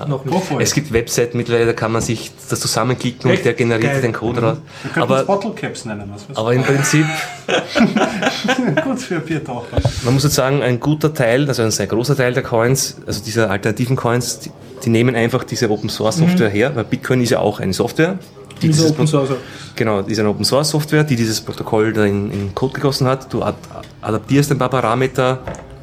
Noch 0.08 0.24
nicht. 0.26 0.36
Es 0.60 0.74
gibt 0.74 0.92
Webseiten 0.94 1.38
mittlerweile, 1.38 1.68
da 1.68 1.74
kann 1.74 1.92
man 1.92 2.02
sich 2.02 2.32
das 2.50 2.60
zusammenklicken 2.60 3.30
Echt? 3.30 3.40
und 3.40 3.46
der 3.46 3.54
generiert 3.54 3.94
Geil. 3.94 4.02
den 4.02 4.14
Code 4.14 4.42
raus. 4.42 4.58
Wir 4.84 4.92
könnten 4.92 5.12
Aber, 5.12 5.24
Bottle 5.24 5.52
Caps 5.52 5.86
nennen. 5.86 6.10
Was 6.14 6.30
weiß 6.30 6.38
aber 6.38 6.54
im 6.54 6.64
Prinzip. 6.64 7.06
Gut 8.84 9.00
für 9.00 9.20
Biertaucher. 9.20 9.78
man 10.04 10.14
muss 10.14 10.24
jetzt 10.24 10.36
sagen, 10.36 10.62
ein 10.62 10.80
guter 10.80 11.14
Teil, 11.14 11.48
also 11.48 11.64
ein 11.64 11.72
sehr 11.72 11.88
großer 11.88 12.16
Teil 12.16 12.34
der 12.34 12.44
Coins, 12.44 12.98
also 13.06 13.24
dieser 13.24 13.50
alternativen 13.50 13.96
Coins, 13.96 14.40
die, 14.40 14.52
die 14.84 14.90
nehmen 14.90 15.16
einfach 15.16 15.44
diese 15.44 15.70
Open 15.70 15.90
Source 15.90 16.18
Software 16.18 16.50
her, 16.50 16.76
weil 16.76 16.84
Bitcoin 16.84 17.22
ist 17.22 17.32
ja 17.32 17.40
auch 17.40 17.60
eine 17.60 17.74
Software. 17.74 18.18
Die 18.62 18.68
Diese 18.68 18.82
dieses 18.82 18.92
Open 18.92 19.08
Source. 19.08 19.30
Genau, 19.76 20.02
das 20.02 20.12
ist 20.12 20.20
eine 20.20 20.30
Open 20.30 20.44
Source 20.46 20.70
Software, 20.70 21.04
die 21.04 21.16
dieses 21.16 21.40
Protokoll 21.40 21.94
da 21.94 22.06
in, 22.06 22.32
in 22.32 22.56
Code 22.56 22.74
gegossen 22.74 23.08
hat. 23.08 23.32
Du 23.34 23.42
ad 23.42 23.58
adaptierst 24.02 24.52
ein 24.52 24.58
paar 24.58 24.70
Parameter, 24.70 25.40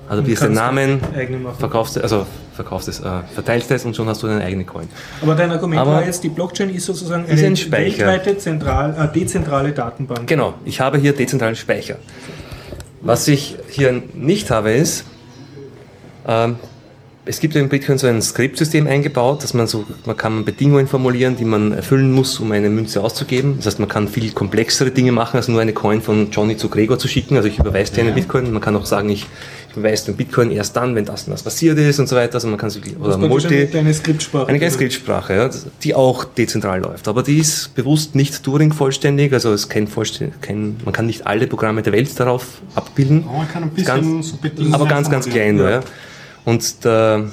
adaptierst 0.08 0.42
den 0.44 0.52
Namen, 0.52 1.00
verkaufst, 1.58 1.98
also 1.98 2.26
verkaufst 2.56 2.88
es, 2.88 3.00
äh, 3.00 3.04
verteilst 3.34 3.70
es 3.70 3.84
und 3.84 3.94
schon 3.94 4.08
hast 4.08 4.22
du 4.22 4.26
deine 4.26 4.42
eigene 4.44 4.64
Coin. 4.64 4.88
Aber 5.22 5.34
dein 5.34 5.50
Argument 5.52 5.80
Aber- 5.80 5.92
war 5.92 6.04
jetzt, 6.04 6.24
die 6.24 6.28
Blockchain 6.28 6.70
ist 6.74 6.86
sozusagen 6.86 7.24
Ist 7.26 7.44
eine 7.44 7.54
ein 7.56 7.72
weltweite 7.72 8.36
zentral, 8.38 8.96
äh, 8.98 9.16
dezentrale 9.16 9.72
Datenbank. 9.72 10.26
Genau, 10.26 10.54
ich 10.64 10.80
habe 10.80 10.98
hier 10.98 11.12
dezentralen 11.12 11.54
Speicher. 11.56 11.96
Was 13.02 13.28
ich 13.28 13.56
hier 13.68 14.02
nicht 14.14 14.50
habe 14.50 14.72
ist, 14.72 15.04
ähm, 16.26 16.56
es 17.28 17.40
gibt 17.40 17.56
in 17.56 17.68
Bitcoin 17.68 17.98
so 17.98 18.06
ein 18.06 18.22
Skriptsystem 18.22 18.86
eingebaut, 18.86 19.42
dass 19.42 19.52
man 19.52 19.66
so, 19.66 19.84
man 20.04 20.16
kann 20.16 20.44
Bedingungen 20.44 20.86
formulieren, 20.86 21.36
die 21.36 21.44
man 21.44 21.72
erfüllen 21.72 22.12
muss, 22.12 22.38
um 22.38 22.52
eine 22.52 22.70
Münze 22.70 23.02
auszugeben. 23.02 23.56
Das 23.56 23.66
heißt, 23.66 23.80
man 23.80 23.88
kann 23.88 24.06
viel 24.06 24.30
komplexere 24.30 24.92
Dinge 24.92 25.10
machen, 25.10 25.36
als 25.36 25.48
nur 25.48 25.60
eine 25.60 25.72
Coin 25.72 26.02
von 26.02 26.30
Johnny 26.30 26.56
zu 26.56 26.68
Gregor 26.68 27.00
zu 27.00 27.08
schicken. 27.08 27.36
Also 27.36 27.48
ich 27.48 27.58
überweise 27.58 27.92
dir 27.94 28.02
einen 28.02 28.14
Bitcoin. 28.14 28.52
Man 28.52 28.62
kann 28.62 28.76
auch 28.76 28.86
sagen, 28.86 29.08
ich, 29.10 29.26
ich 29.76 29.82
überweise 29.82 30.06
den 30.06 30.16
Bitcoin 30.16 30.50
erst 30.50 30.74
dann, 30.76 30.94
wenn 30.94 31.04
das 31.04 31.24
und 31.24 31.32
das 31.32 31.42
passiert 31.42 31.78
ist 31.78 31.98
und 31.98 32.08
so 32.08 32.16
weiter. 32.16 32.34
Also 32.34 32.48
man 32.48 32.58
kann 32.58 32.70
sich, 32.70 32.82
oder 32.98 33.10
ist 33.10 33.14
eine 33.16 33.28
Multi, 33.28 33.66
kleine 33.66 33.92
Skriptsprache. 33.92 34.48
eine 34.48 34.58
kleine 34.58 34.72
Skriptsprache, 34.72 35.34
ja, 35.34 35.50
die 35.82 35.94
auch 35.94 36.24
dezentral 36.24 36.80
läuft. 36.80 37.08
Aber 37.08 37.22
die 37.22 37.38
ist 37.38 37.74
bewusst 37.74 38.14
nicht 38.14 38.42
Turing 38.42 38.72
vollständig, 38.72 39.32
also 39.32 39.52
es 39.52 39.68
kein 39.68 39.86
vollständig, 39.86 40.40
kein, 40.40 40.76
man 40.84 40.94
kann 40.94 41.06
nicht 41.06 41.26
alle 41.26 41.46
Programme 41.46 41.82
der 41.82 41.92
Welt 41.92 42.18
darauf 42.18 42.62
abbilden. 42.74 43.24
Aber 43.28 43.38
man 43.38 43.48
kann 43.48 43.62
ein 43.64 43.70
bisschen 43.70 44.02
Ganz- 44.02 44.28
so 44.30 44.74
aber 44.74 44.86
ganz, 44.86 45.10
ganz 45.10 45.28
klein 45.28 45.56
nur. 45.56 45.70
Ja. 45.70 45.80
Und 46.44 46.84
der 46.84 47.24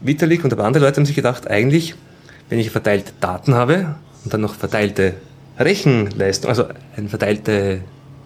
Vitalik 0.00 0.44
und 0.44 0.52
ein 0.52 0.56
paar 0.56 0.66
andere 0.66 0.84
Leute 0.84 0.96
haben 0.96 1.06
sich 1.06 1.16
gedacht, 1.16 1.48
eigentlich, 1.48 1.94
wenn 2.48 2.58
ich 2.58 2.70
verteilte 2.70 3.12
Daten 3.20 3.54
habe 3.54 3.96
und 4.24 4.32
dann 4.32 4.40
noch 4.40 4.54
verteilte 4.54 5.14
Rechenleistung, 5.58 6.48
also 6.48 6.64
eine 6.96 7.08
verteilte 7.08 7.80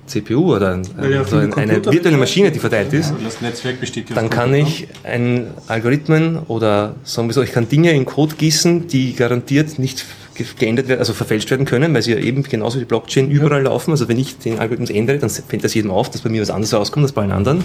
CPU 0.06 0.54
oder 0.56 0.74
ein, 0.74 0.82
ja 1.10 1.20
also 1.20 1.40
viele 1.40 1.56
eine 1.56 1.84
virtuelle 1.84 2.16
Maschine, 2.18 2.50
die 2.50 2.58
verteilt 2.58 2.92
ist, 2.92 3.10
Und 3.10 3.24
Das 3.24 3.40
Netzwerk 3.40 3.80
besteht 3.80 4.10
ja 4.10 4.14
dann 4.16 4.28
kann 4.30 4.52
ich 4.54 4.86
einen 5.02 5.48
Algorithmen 5.66 6.38
oder 6.48 6.94
sagen 7.04 7.28
wir 7.28 7.32
so, 7.34 7.42
ich 7.42 7.52
kann 7.52 7.68
Dinge 7.68 7.92
in 7.92 8.04
Code 8.04 8.34
gießen, 8.36 8.86
die 8.88 9.14
garantiert 9.14 9.78
nicht 9.78 10.04
ge- 10.34 10.46
geändert 10.58 10.88
werden, 10.88 10.98
also 11.00 11.12
verfälscht 11.14 11.50
werden 11.50 11.64
können, 11.66 11.94
weil 11.94 12.02
sie 12.02 12.12
ja 12.12 12.18
eben 12.18 12.42
genauso 12.42 12.76
wie 12.76 12.80
die 12.80 12.86
Blockchain 12.86 13.30
überall 13.30 13.62
laufen. 13.62 13.92
Also 13.92 14.08
wenn 14.08 14.18
ich 14.18 14.38
den 14.38 14.58
Algorithmus 14.58 14.90
ändere, 14.90 15.18
dann 15.18 15.30
fällt 15.30 15.64
das 15.64 15.74
jedem 15.74 15.90
auf, 15.90 16.10
dass 16.10 16.20
bei 16.22 16.28
mir 16.30 16.42
was 16.42 16.50
anderes 16.50 16.74
rauskommt 16.74 17.04
als 17.04 17.12
bei 17.12 17.22
allen 17.22 17.32
anderen. 17.32 17.64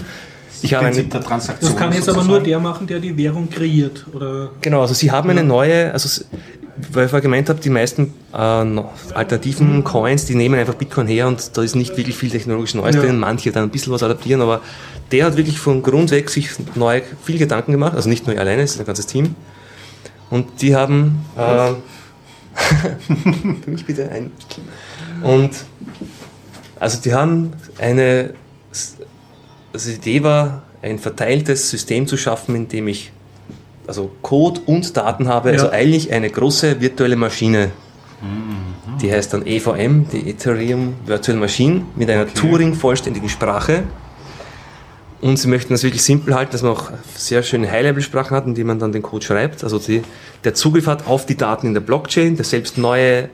Ich 0.62 0.74
habe 0.74 0.86
eine, 0.88 0.94
Prinzip 0.96 1.12
der 1.12 1.22
Transaktion. 1.22 1.72
Das 1.72 1.80
kann 1.80 1.94
jetzt 1.94 2.10
aber 2.10 2.24
nur 2.24 2.42
der 2.42 2.60
machen, 2.60 2.86
der 2.86 3.00
die 3.00 3.16
Währung 3.18 3.50
kreiert. 3.50 4.06
Oder 4.14 4.50
genau, 4.60 4.82
also 4.82 4.94
sie 4.94 5.10
haben 5.10 5.30
eine 5.30 5.44
neue, 5.44 5.94
also 5.94 6.22
weil 6.92 7.06
ich 7.06 7.10
vorher 7.10 7.22
gemeint 7.22 7.50
habe, 7.50 7.60
die 7.60 7.70
meisten 7.70 8.14
äh, 8.34 8.38
alternativen 8.38 9.84
Coins, 9.84 10.26
die 10.26 10.36
nehmen 10.36 10.60
einfach 10.60 10.76
Bitcoin 10.76 11.08
her 11.08 11.28
und 11.28 11.58
da 11.58 11.62
ist 11.64 11.76
nicht 11.76 11.96
wirklich 11.98 12.16
viel 12.18 12.30
technologisch 12.30 12.74
Neues 12.76 12.96
Ja. 12.96 13.02
drin. 13.02 13.20
Manche 13.20 13.52
dann 13.52 13.64
ein 13.64 13.70
bisschen 13.70 13.94
was 13.94 14.04
adaptieren, 14.04 14.42
aber 14.42 14.62
der 15.12 15.26
hat 15.26 15.38
wirklich 15.38 15.60
von 15.60 15.82
Grund 15.82 16.12
weg 16.12 16.30
sich 16.30 16.50
neu 16.76 17.02
viel 17.24 17.38
Gedanken 17.38 17.72
gemacht, 17.72 17.96
also 17.96 18.10
nicht 18.10 18.28
nur 18.28 18.36
er 18.36 18.42
alleine, 18.42 18.62
es 18.62 18.72
ist 18.76 18.80
ein 18.80 18.86
ganzes 18.86 19.08
Team. 19.08 19.36
Und 20.30 20.62
die 20.62 20.76
haben. 20.76 21.26
Äh, 21.38 21.74
für 23.64 23.72
mich 23.72 23.86
bitte 23.86 24.10
ein. 24.10 24.32
Und 25.24 25.52
also 26.80 27.00
die 27.02 27.14
haben 27.14 27.54
eine. 27.80 28.34
Also 29.74 29.92
die 29.92 29.96
Idee 29.98 30.24
war, 30.24 30.64
ein 30.82 31.00
verteiltes 31.00 31.70
System 31.70 32.08
zu 32.08 32.18
schaffen, 32.18 32.56
in 32.56 32.68
dem 32.68 32.88
ich 32.88 33.12
also 33.90 34.10
Code 34.22 34.62
und 34.66 34.96
Daten 34.96 35.28
habe, 35.28 35.50
also 35.50 35.66
Ja. 35.66 35.72
eigentlich 35.74 36.14
eine 36.14 36.30
große 36.30 36.80
virtuelle 36.80 37.18
Maschine. 37.18 37.72
Die 39.02 39.12
heißt 39.12 39.34
dann 39.34 39.46
EVM, 39.46 40.08
die 40.12 40.30
Ethereum 40.30 40.96
Virtual 41.06 41.38
Machine, 41.38 41.84
mit 41.96 42.10
einer 42.10 42.28
Turing-vollständigen 42.28 43.30
Sprache. 43.30 43.84
Und 45.22 45.38
sie 45.38 45.48
möchten 45.50 45.74
das 45.74 45.84
wirklich 45.84 46.04
simpel 46.04 46.34
halten, 46.36 46.52
dass 46.54 46.62
man 46.62 46.72
auch 46.74 46.92
sehr 47.16 47.44
schöne 47.44 47.70
High-Level-Sprachen 47.70 48.36
hat, 48.36 48.46
in 48.46 48.56
die 48.56 48.64
man 48.64 48.80
dann 48.80 48.92
den 48.92 49.02
Code 49.02 49.26
schreibt. 49.26 49.64
Also 49.64 49.78
die, 49.80 50.02
der 50.44 50.54
Zugriff 50.54 50.88
hat 50.88 51.08
auf 51.08 51.26
die 51.26 51.36
Daten 51.36 51.68
in 51.68 51.74
der 51.74 51.82
Blockchain, 51.82 52.36
der 52.36 52.46
selbst 52.46 52.78
neue 52.78 53.30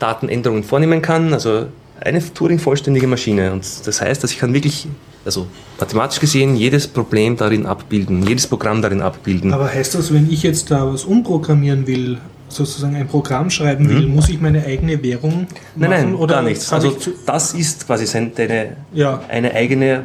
Datenänderungen 0.00 0.64
vornehmen 0.64 1.00
kann. 1.02 1.32
Also 1.32 1.66
eine 2.00 2.22
Turing-vollständige 2.22 3.06
Maschine. 3.06 3.52
Und 3.52 3.64
das 3.86 4.00
heißt, 4.00 4.22
dass 4.22 4.30
ich 4.32 4.38
kann 4.38 4.52
wirklich, 4.54 4.88
also 5.28 5.46
mathematisch 5.78 6.20
gesehen, 6.20 6.56
jedes 6.56 6.86
Problem 6.88 7.36
darin 7.36 7.66
abbilden, 7.66 8.22
jedes 8.26 8.46
Programm 8.46 8.80
darin 8.82 9.02
abbilden. 9.02 9.52
Aber 9.52 9.68
heißt 9.68 9.94
das, 9.94 10.12
wenn 10.12 10.30
ich 10.30 10.42
jetzt 10.42 10.70
da 10.70 10.90
was 10.92 11.04
umprogrammieren 11.04 11.86
will, 11.86 12.18
sozusagen 12.48 12.96
ein 12.96 13.06
Programm 13.06 13.50
schreiben 13.50 13.88
will, 13.90 14.06
muss 14.06 14.30
ich 14.30 14.40
meine 14.40 14.64
eigene 14.64 15.02
Währung 15.02 15.40
Mhm. 15.40 15.46
Nein, 15.76 15.90
machen? 15.90 16.02
nein, 16.12 16.14
oder 16.14 16.34
gar 16.36 16.42
nichts. 16.42 16.72
Also 16.72 16.96
das 17.26 17.52
ist 17.52 17.86
quasi 17.86 18.06
deine, 18.34 18.76
ja, 18.94 19.20
eine 19.28 19.52
eigene, 19.54 20.04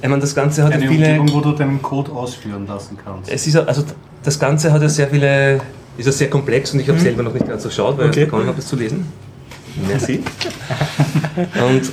ich 0.00 0.08
meine, 0.08 0.20
das 0.20 0.34
Ganze 0.34 0.62
hat 0.62 0.70
ja 0.70 0.76
Eine 0.78 0.88
viele... 0.88 1.18
Umgebung, 1.20 1.34
wo 1.34 1.50
du 1.50 1.56
deinen 1.56 1.82
Code 1.82 2.12
ausführen 2.12 2.66
lassen 2.68 2.96
kannst. 3.04 3.28
Es 3.30 3.46
ist 3.48 3.56
also 3.56 3.82
das 4.22 4.38
Ganze 4.38 4.72
hat 4.72 4.80
ja 4.82 4.88
sehr 4.88 5.08
viele, 5.08 5.60
ist 5.98 6.06
ja 6.06 6.12
sehr 6.12 6.30
komplex 6.30 6.72
und 6.72 6.78
ich 6.80 6.88
habe 6.88 7.00
selber 7.00 7.24
noch 7.24 7.34
nicht 7.34 7.48
ganz 7.48 7.64
so 7.64 7.68
geschaut, 7.68 7.98
weil 7.98 8.08
Okay. 8.10 8.20
ich 8.22 8.26
begonnen 8.26 8.46
habe, 8.46 8.58
es 8.60 8.66
zu 8.68 8.76
lesen. 8.76 9.04
Merci. 9.88 10.22
und 11.68 11.92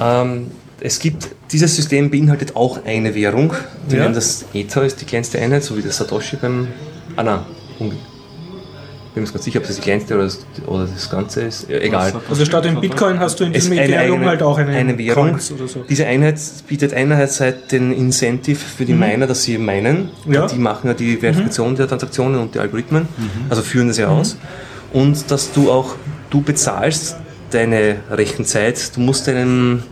ähm, 0.00 0.50
es 0.80 0.98
gibt, 0.98 1.28
dieses 1.52 1.76
System 1.76 2.10
beinhaltet 2.10 2.56
auch 2.56 2.84
eine 2.84 3.14
Währung. 3.14 3.52
Die 3.90 3.96
Ja. 3.96 4.02
nennen 4.02 4.14
das 4.14 4.44
Ether, 4.54 4.82
ist 4.84 5.00
die 5.00 5.04
kleinste 5.04 5.38
Einheit, 5.38 5.62
so 5.64 5.76
wie 5.76 5.82
das 5.82 5.96
Satoshi 5.98 6.36
beim, 6.36 6.68
ah 7.16 7.22
nein, 7.22 7.40
ich 7.78 9.14
bin 9.14 9.24
mir 9.24 9.30
ganz 9.30 9.44
sicher, 9.44 9.58
ob 9.60 9.66
das 9.66 9.76
die 9.76 9.82
kleinste 9.82 10.14
oder 10.14 10.24
das, 10.24 10.38
oder 10.66 10.86
das 10.86 11.10
Ganze 11.10 11.42
ist, 11.42 11.68
Ja, 11.68 11.78
egal. 11.78 12.14
also 12.30 12.44
statt 12.46 12.64
dem 12.64 12.80
Bitcoin 12.80 13.18
hast 13.20 13.38
du 13.40 13.44
in 13.44 13.54
Es 13.54 13.64
diesem 13.64 13.76
Ethereum 13.78 14.14
eigene- 14.14 14.26
halt 14.30 14.42
auch 14.42 14.56
eine, 14.56 14.70
eine 14.74 14.96
Währung. 14.96 15.38
So. 15.38 15.54
Diese 15.86 16.06
Einheit 16.06 16.36
bietet 16.66 16.94
einerseits 16.94 17.66
den 17.68 17.92
Incentive 17.92 18.56
für 18.58 18.86
die 18.86 18.94
Miner, 18.94 19.26
dass 19.26 19.42
sie 19.42 19.58
minen. 19.58 20.08
Mhm. 20.24 20.32
Ja. 20.32 20.44
Mhm. 20.46 20.48
Die 20.48 20.58
machen 20.58 20.86
ja 20.88 20.94
die 20.94 21.18
Verifikation 21.18 21.76
der 21.76 21.88
Transaktionen 21.88 22.40
und 22.40 22.54
die 22.54 22.58
Algorithmen, 22.60 23.06
also 23.50 23.60
führen 23.62 23.88
das 23.88 23.98
ja 23.98 24.08
aus. 24.08 24.38
Und 24.94 25.30
dass 25.30 25.52
du 25.52 25.70
auch, 25.70 25.96
du 26.30 26.40
bezahlst 26.40 27.16
deine 27.50 27.96
Rechenzeit, 28.10 28.96
du 28.96 29.00
musst 29.02 29.26
deinem, 29.28 29.82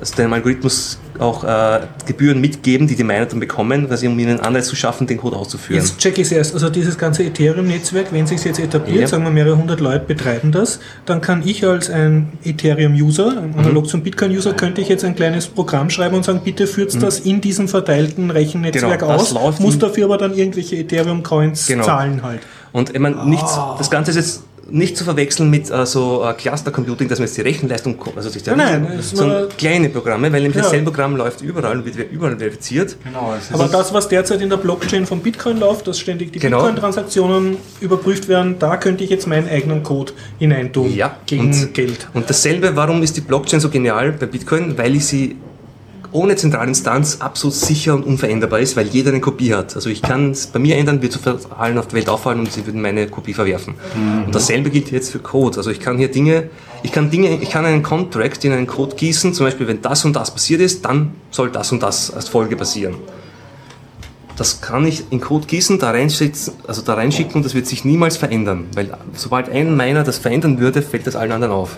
also 0.00 0.14
deinem 0.16 0.32
Algorithmus 0.34 0.98
auch 1.18 1.44
äh, 1.44 1.80
Gebühren 2.06 2.40
mitgeben, 2.40 2.86
die 2.86 2.94
die 2.96 3.04
Miner 3.04 3.24
dann 3.26 3.40
bekommen, 3.40 3.88
weil 3.88 3.96
sie 3.96 4.06
um 4.06 4.18
ihnen 4.18 4.38
Anreiz 4.40 4.66
zu 4.68 4.76
schaffen, 4.76 5.06
den 5.06 5.16
Code 5.16 5.36
auszuführen. 5.36 5.80
Jetzt 5.82 5.98
check 5.98 6.18
ich 6.18 6.26
es 6.26 6.32
erst. 6.32 6.54
Also 6.54 6.68
dieses 6.68 6.98
ganze 6.98 7.24
Ethereum-Netzwerk, 7.24 8.12
wenn 8.12 8.26
sich 8.26 8.44
jetzt 8.44 8.58
etabliert, 8.60 9.00
Ja. 9.02 9.06
sagen 9.06 9.24
wir 9.24 9.30
mehrere 9.30 9.56
hundert 9.56 9.80
Leute 9.80 10.04
betreiben 10.04 10.52
das, 10.52 10.78
dann 11.06 11.20
kann 11.22 11.42
ich 11.46 11.64
als 11.66 11.88
ein 11.88 12.32
Ethereum-User, 12.44 13.40
Mhm. 13.40 13.58
analog 13.58 13.88
zum 13.88 14.02
Bitcoin-User, 14.02 14.52
könnte 14.52 14.80
ich 14.82 14.88
jetzt 14.88 15.04
ein 15.04 15.14
kleines 15.16 15.46
Programm 15.46 15.88
schreiben 15.88 16.16
und 16.16 16.24
sagen, 16.24 16.40
bitte 16.44 16.66
führt 16.66 17.00
das 17.02 17.20
in 17.20 17.40
diesem 17.40 17.68
verteilten 17.68 18.30
Rechennetzwerk 18.30 19.00
Mhm. 19.02 19.06
Genau, 19.06 19.40
aus, 19.40 19.60
muss 19.60 19.78
dafür 19.78 20.04
aber 20.06 20.18
dann 20.18 20.34
irgendwelche 20.34 20.76
Ethereum-Coins 20.76 21.66
Genau. 21.66 21.84
zahlen 21.84 22.22
halt. 22.22 22.40
Und 22.72 22.90
ich 22.94 22.98
meine, 23.00 23.24
nichts, 23.26 23.58
das 23.78 23.90
Ganze 23.90 24.10
ist 24.10 24.16
jetzt 24.18 24.42
nicht 24.70 24.96
zu 24.96 25.04
verwechseln 25.04 25.48
mit 25.50 25.70
äh, 25.70 25.86
so 25.86 26.24
äh, 26.24 26.34
Cluster 26.34 26.70
Computing, 26.70 27.08
dass 27.08 27.18
man 27.18 27.26
jetzt 27.26 27.36
die 27.36 27.42
Rechenleistung, 27.42 27.96
also 28.16 28.28
sich 28.28 28.42
der 28.42 28.56
Nein, 28.56 28.82
nein, 28.82 28.98
sondern 29.00 29.48
kleine 29.56 29.88
Programme, 29.88 30.32
weil 30.32 30.40
nämlich 30.42 30.56
Ja. 30.56 30.62
dasselbe 30.62 30.86
Programm 30.90 31.16
läuft 31.16 31.40
überall 31.40 31.78
und 31.78 31.84
wird 31.96 32.10
überall 32.10 32.36
verifiziert. 32.36 32.96
Genau, 33.04 33.34
es 33.38 33.44
ist 33.44 33.54
Aber 33.54 33.68
das, 33.68 33.92
was 33.94 34.08
derzeit 34.08 34.40
in 34.40 34.50
der 34.50 34.56
Blockchain 34.56 35.06
von 35.06 35.20
Bitcoin 35.20 35.58
läuft, 35.60 35.86
dass 35.86 35.98
ständig 36.00 36.32
die 36.32 36.38
Genau. 36.38 36.58
Bitcoin-Transaktionen 36.58 37.56
überprüft 37.80 38.28
werden, 38.28 38.56
da 38.58 38.76
könnte 38.76 39.04
ich 39.04 39.10
jetzt 39.10 39.26
meinen 39.26 39.48
eigenen 39.48 39.82
Code 39.82 40.12
hineintun 40.38 40.94
Ja, 40.94 41.16
gegen 41.26 41.46
und- 41.52 41.74
Geld. 41.74 42.08
Und 42.14 42.28
dasselbe, 42.28 42.74
warum 42.76 43.02
ist 43.02 43.16
die 43.16 43.20
Blockchain 43.20 43.60
so 43.60 43.68
genial 43.68 44.12
bei 44.12 44.26
Bitcoin? 44.26 44.76
Weil 44.78 44.96
ich 44.96 45.06
sie 45.06 45.36
ohne 46.16 46.34
Zentralinstanz 46.34 47.18
absolut 47.20 47.54
sicher 47.54 47.94
und 47.94 48.04
unveränderbar 48.04 48.60
ist, 48.60 48.74
weil 48.74 48.86
jeder 48.86 49.10
eine 49.10 49.20
Kopie 49.20 49.54
hat. 49.54 49.74
Also 49.76 49.90
ich 49.90 50.00
kann 50.00 50.30
es 50.30 50.46
bei 50.46 50.58
mir 50.58 50.76
ändern, 50.76 51.02
wird 51.02 51.12
zu 51.12 51.20
allen 51.56 51.76
auf 51.76 51.88
der 51.88 51.98
Welt 51.98 52.08
auffallen 52.08 52.40
und 52.40 52.50
sie 52.50 52.64
würden 52.66 52.80
meine 52.80 53.06
Kopie 53.06 53.34
verwerfen. 53.34 53.74
Und 54.24 54.34
dasselbe 54.34 54.70
gilt 54.70 54.90
jetzt 54.90 55.10
für 55.10 55.18
Code. 55.18 55.58
Also 55.58 55.70
ich 55.70 55.78
kann 55.78 55.98
hier 55.98 56.10
Dinge, 56.10 56.48
ich 56.82 56.90
kann 56.90 57.10
Dinge, 57.10 57.38
ich 57.42 57.50
kann 57.50 57.66
einen 57.66 57.82
Contract 57.82 58.42
in 58.44 58.52
einen 58.52 58.66
Code 58.66 58.96
gießen, 58.96 59.34
zum 59.34 59.44
Beispiel 59.44 59.68
wenn 59.68 59.82
das 59.82 60.06
und 60.06 60.16
das 60.16 60.30
passiert 60.30 60.62
ist, 60.62 60.84
dann 60.86 61.12
soll 61.30 61.50
das 61.50 61.70
und 61.70 61.82
das 61.82 62.10
als 62.10 62.28
Folge 62.30 62.56
passieren. 62.56 62.94
Das 64.36 64.62
kann 64.62 64.86
ich 64.86 65.04
in 65.10 65.20
Code 65.20 65.46
gießen, 65.46 65.78
da 65.78 65.90
reinsetzen, 65.90 66.54
also 66.66 66.80
da 66.80 66.94
reinschicken 66.94 67.34
und 67.36 67.44
das 67.44 67.54
wird 67.54 67.66
sich 67.66 67.84
niemals 67.84 68.16
verändern, 68.16 68.66
weil 68.74 68.90
sobald 69.14 69.50
ein 69.50 69.76
Miner 69.76 70.02
das 70.02 70.16
verändern 70.16 70.60
würde, 70.60 70.80
fällt 70.80 71.06
das 71.06 71.14
allen 71.14 71.32
anderen 71.32 71.52
auf. 71.52 71.76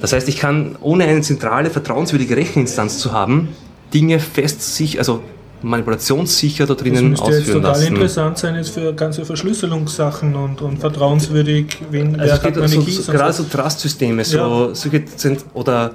Das 0.00 0.12
heißt, 0.12 0.28
ich 0.28 0.38
kann, 0.38 0.76
ohne 0.80 1.04
eine 1.04 1.20
zentrale, 1.20 1.70
vertrauenswürdige 1.70 2.36
Recheninstanz 2.36 2.98
zu 2.98 3.12
haben, 3.12 3.48
Dinge 3.92 4.18
fest 4.18 4.76
sich, 4.76 4.98
also 4.98 5.22
manipulationssicher 5.62 6.64
da 6.66 6.72
Das 6.74 6.82
drinnen 6.82 7.10
müsste 7.10 7.26
jetzt 7.26 7.38
ausführen 7.40 7.62
total 7.62 7.72
lassen. 7.78 7.86
interessant 7.88 8.38
sein 8.38 8.54
jetzt 8.54 8.70
für 8.70 8.94
ganze 8.94 9.24
Verschlüsselungssachen 9.26 10.34
und, 10.34 10.62
und 10.62 10.78
vertrauenswürdig, 10.78 11.66
wen, 11.90 12.18
Also 12.18 12.18
wer 12.18 12.34
es 12.34 12.42
hat 12.42 12.56
meine 12.56 12.68
so, 12.68 12.82
Keys 12.82 13.06
gerade 13.06 13.32
so. 13.32 13.42
so 13.42 13.48
Trust-Systeme, 13.50 14.24
so, 14.24 14.36
Ja. 14.38 14.74
solche 14.74 15.02
sind, 15.16 15.44
oder 15.52 15.90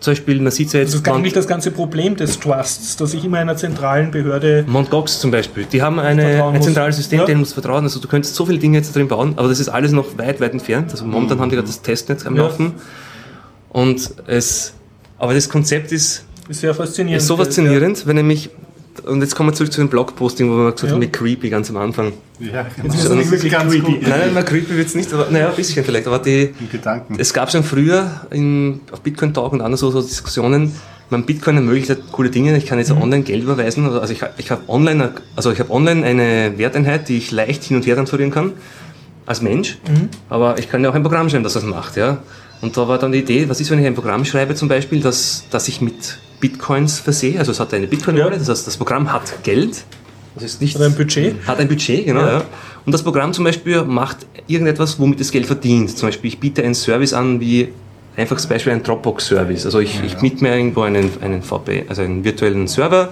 zum 0.00 0.10
Beispiel, 0.12 0.40
man 0.42 0.52
sieht 0.52 0.70
ja 0.74 0.80
Das 0.80 0.92
jetzt, 0.92 1.06
ist 1.06 1.08
eigentlich 1.08 1.32
das 1.32 1.46
ganze 1.46 1.70
Problem 1.70 2.16
des 2.16 2.38
Trusts, 2.38 2.96
dass 2.96 3.14
ich 3.14 3.24
immer 3.24 3.38
einer 3.38 3.56
zentralen 3.56 4.10
Behörde 4.10 4.64
Mt. 4.68 4.90
Gox 4.90 5.18
zum 5.18 5.30
Beispiel, 5.30 5.64
die 5.72 5.80
haben 5.80 5.98
eine, 5.98 6.44
ein 6.44 6.60
zentrales 6.62 6.96
System, 6.96 7.20
Ja. 7.20 7.24
denen 7.24 7.40
muss 7.40 7.54
vertrauen. 7.54 7.84
Also 7.84 8.00
du 8.00 8.08
könntest 8.08 8.34
so 8.34 8.44
viele 8.44 8.58
Dinge 8.58 8.76
jetzt 8.76 8.94
drin 8.94 9.08
bauen, 9.08 9.32
aber 9.36 9.48
das 9.48 9.60
ist 9.60 9.70
alles 9.70 9.92
noch 9.92 10.18
weit, 10.18 10.42
weit 10.42 10.52
entfernt. 10.52 10.90
Also 10.90 11.06
momentan 11.06 11.40
haben 11.40 11.48
die 11.48 11.56
gerade 11.56 11.68
das 11.68 11.80
Testnetz 11.80 12.26
am 12.26 12.34
Mhm. 12.34 12.38
Ja. 12.38 12.44
Laufen. 12.44 12.72
Und 13.70 14.10
es, 14.26 14.72
aber 15.18 15.34
das 15.34 15.48
Konzept 15.48 15.92
ist, 15.92 16.24
ist 16.48 16.60
sehr 16.60 16.74
faszinierend. 16.74 17.20
ist 17.22 17.26
so 17.28 17.36
faszinierend, 17.36 18.06
wenn 18.06 18.16
nämlich, 18.16 18.50
und 19.04 19.20
jetzt 19.20 19.34
kommen 19.34 19.50
wir 19.50 19.54
zurück 19.54 19.72
zu 19.72 19.80
dem 19.80 19.88
Blogposting, 19.88 20.48
wo 20.50 20.56
wir 20.56 20.72
gesagt 20.72 20.84
Ja. 20.84 20.90
haben, 20.92 21.00
mit 21.00 21.12
creepy 21.12 21.50
ganz 21.50 21.68
am 21.70 21.76
Anfang. 21.76 22.12
ja, 22.40 22.62
genau. 22.62 22.84
Jetzt 22.84 22.94
ist 22.96 23.04
es 23.04 23.10
nicht 23.10 23.30
wirklich 23.30 23.52
ganz 23.52 23.70
creepy. 23.72 23.92
gut. 23.92 24.02
Nein, 24.02 24.20
nein, 24.20 24.34
mal 24.34 24.44
creepy 24.44 24.76
wird's 24.76 24.94
nicht, 24.94 25.12
aber 25.12 25.28
naja, 25.30 25.50
ein 25.50 25.56
bisschen 25.56 25.84
vielleicht. 25.84 26.06
Aber 26.06 26.18
die, 26.18 26.54
In 26.58 26.70
Gedanken. 26.70 27.16
es 27.18 27.32
gab 27.34 27.50
schon 27.50 27.62
früher 27.64 28.10
in, 28.30 28.80
auf 28.92 29.00
Bitcoin 29.02 29.34
Talk 29.34 29.52
und 29.52 29.60
anderen 29.60 29.76
so, 29.78 29.90
so 29.90 30.00
Diskussionen, 30.00 30.72
man 31.10 31.24
Bitcoin 31.24 31.56
ermöglicht 31.56 31.88
halt 31.90 32.10
coole 32.10 32.30
Dinge. 32.30 32.56
Ich 32.56 32.66
kann 32.66 32.78
jetzt 32.78 32.90
online 32.90 33.22
Geld 33.22 33.42
überweisen. 33.44 33.88
Also 33.88 34.12
ich, 34.12 34.22
hab- 34.22 34.38
ich 34.40 34.50
habe 34.50 34.62
online, 34.68 35.12
also 35.36 35.52
ich 35.52 35.60
habe 35.60 35.70
online 35.70 36.04
eine 36.04 36.54
Werteinheit, 36.58 37.08
die 37.08 37.18
ich 37.18 37.30
leicht 37.30 37.62
hin 37.64 37.76
und 37.76 37.86
her 37.86 37.94
transferieren 37.96 38.32
kann 38.32 38.54
als 39.24 39.40
Mensch. 39.42 39.78
Aber 40.28 40.58
ich 40.58 40.68
kann 40.70 40.82
ja 40.82 40.90
auch 40.90 40.94
ein 40.94 41.02
Programm 41.02 41.28
schreiben, 41.30 41.44
das 41.44 41.52
das 41.52 41.62
macht, 41.64 41.96
ja. 41.96 42.18
Und 42.60 42.76
da 42.76 42.88
war 42.88 42.98
dann 42.98 43.12
die 43.12 43.18
Idee, 43.18 43.48
was 43.48 43.60
ist, 43.60 43.70
wenn 43.70 43.78
ich 43.78 43.86
ein 43.86 43.94
Programm 43.94 44.24
schreibe 44.24 44.54
zum 44.54 44.68
Beispiel, 44.68 45.00
das, 45.00 45.44
das 45.50 45.68
ich 45.68 45.80
mit 45.80 46.18
Bitcoins 46.40 46.98
versehe. 46.98 47.38
Also 47.38 47.52
es 47.52 47.60
hat 47.60 47.72
eine 47.74 47.86
Bitcoin-Wallet, 47.86 48.32
Ja. 48.32 48.38
das 48.38 48.48
heißt, 48.48 48.66
das 48.66 48.76
Programm 48.76 49.12
hat 49.12 49.42
Geld. 49.42 49.84
Das 50.34 50.44
ist 50.44 50.60
nicht 50.60 50.76
Oder 50.76 50.86
ein 50.86 50.94
Budget. 50.94 51.34
hat 51.46 51.58
ein 51.58 51.68
Budget, 51.68 52.04
genau. 52.06 52.20
Ja. 52.26 52.44
Und 52.84 52.92
das 52.92 53.02
Programm 53.02 53.32
zum 53.32 53.44
Beispiel 53.44 53.82
macht 53.84 54.18
irgendetwas, 54.46 54.98
womit 54.98 55.20
es 55.20 55.30
Geld 55.32 55.46
verdient. 55.46 55.96
Zum 55.96 56.08
Beispiel, 56.08 56.28
ich 56.28 56.38
biete 56.38 56.62
einen 56.62 56.74
Service 56.74 57.12
an, 57.14 57.40
wie 57.40 57.68
einfaches 58.16 58.46
Beispiel 58.46 58.72
ein 58.72 58.82
Dropbox-Service. 58.82 59.64
Also 59.64 59.80
ich, 59.80 60.02
ich 60.04 60.20
miete 60.20 60.42
mir 60.42 60.54
irgendwo 60.56 60.82
einen, 60.82 61.10
einen 61.22 61.42
VP, 61.42 61.86
also 61.88 62.02
einen 62.02 62.22
virtuellen 62.24 62.66
Server. 62.68 63.10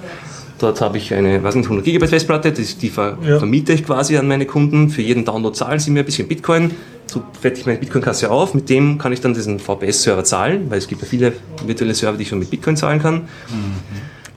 Dort 0.59 0.81
habe 0.81 0.99
ich 0.99 1.13
eine, 1.13 1.43
weiß 1.43 1.57
nicht, 1.57 1.67
100 1.67 1.85
GB 1.85 2.07
Festplatte, 2.07 2.53
die, 2.53 2.63
die 2.65 2.89
ver, 2.89 3.19
Ja. 3.27 3.39
vermiete 3.39 3.73
ich 3.73 3.85
quasi 3.85 4.17
an 4.17 4.29
meine 4.29 4.47
Kunden. 4.47 4.89
Für 4.89 5.03
jeden 5.03 5.25
Download 5.25 5.55
zahlen 5.57 5.81
sie 5.81 5.91
mir 5.91 6.01
ein 6.01 6.07
bisschen 6.07 6.29
Bitcoin. 6.29 6.71
So 7.07 7.23
wette 7.43 7.61
ich 7.61 7.67
meine 7.67 7.79
Bitcoin-Kasse 7.79 8.31
auf. 8.31 8.55
Mit 8.55 8.71
dem 8.71 8.97
kann 8.99 9.13
ich 9.13 9.21
dann 9.21 9.35
diesen 9.35 9.59
VPS-Server 9.59 10.25
zahlen, 10.25 10.71
weil 10.71 10.79
es 10.79 10.87
gibt 10.89 11.03
ja 11.03 11.09
viele 11.09 11.33
virtuelle 11.67 11.95
Server, 11.95 12.17
die 12.17 12.23
ich 12.23 12.29
schon 12.29 12.39
mit 12.39 12.51
Bitcoin 12.51 12.77
zahlen 12.77 13.01
kann. 13.03 13.23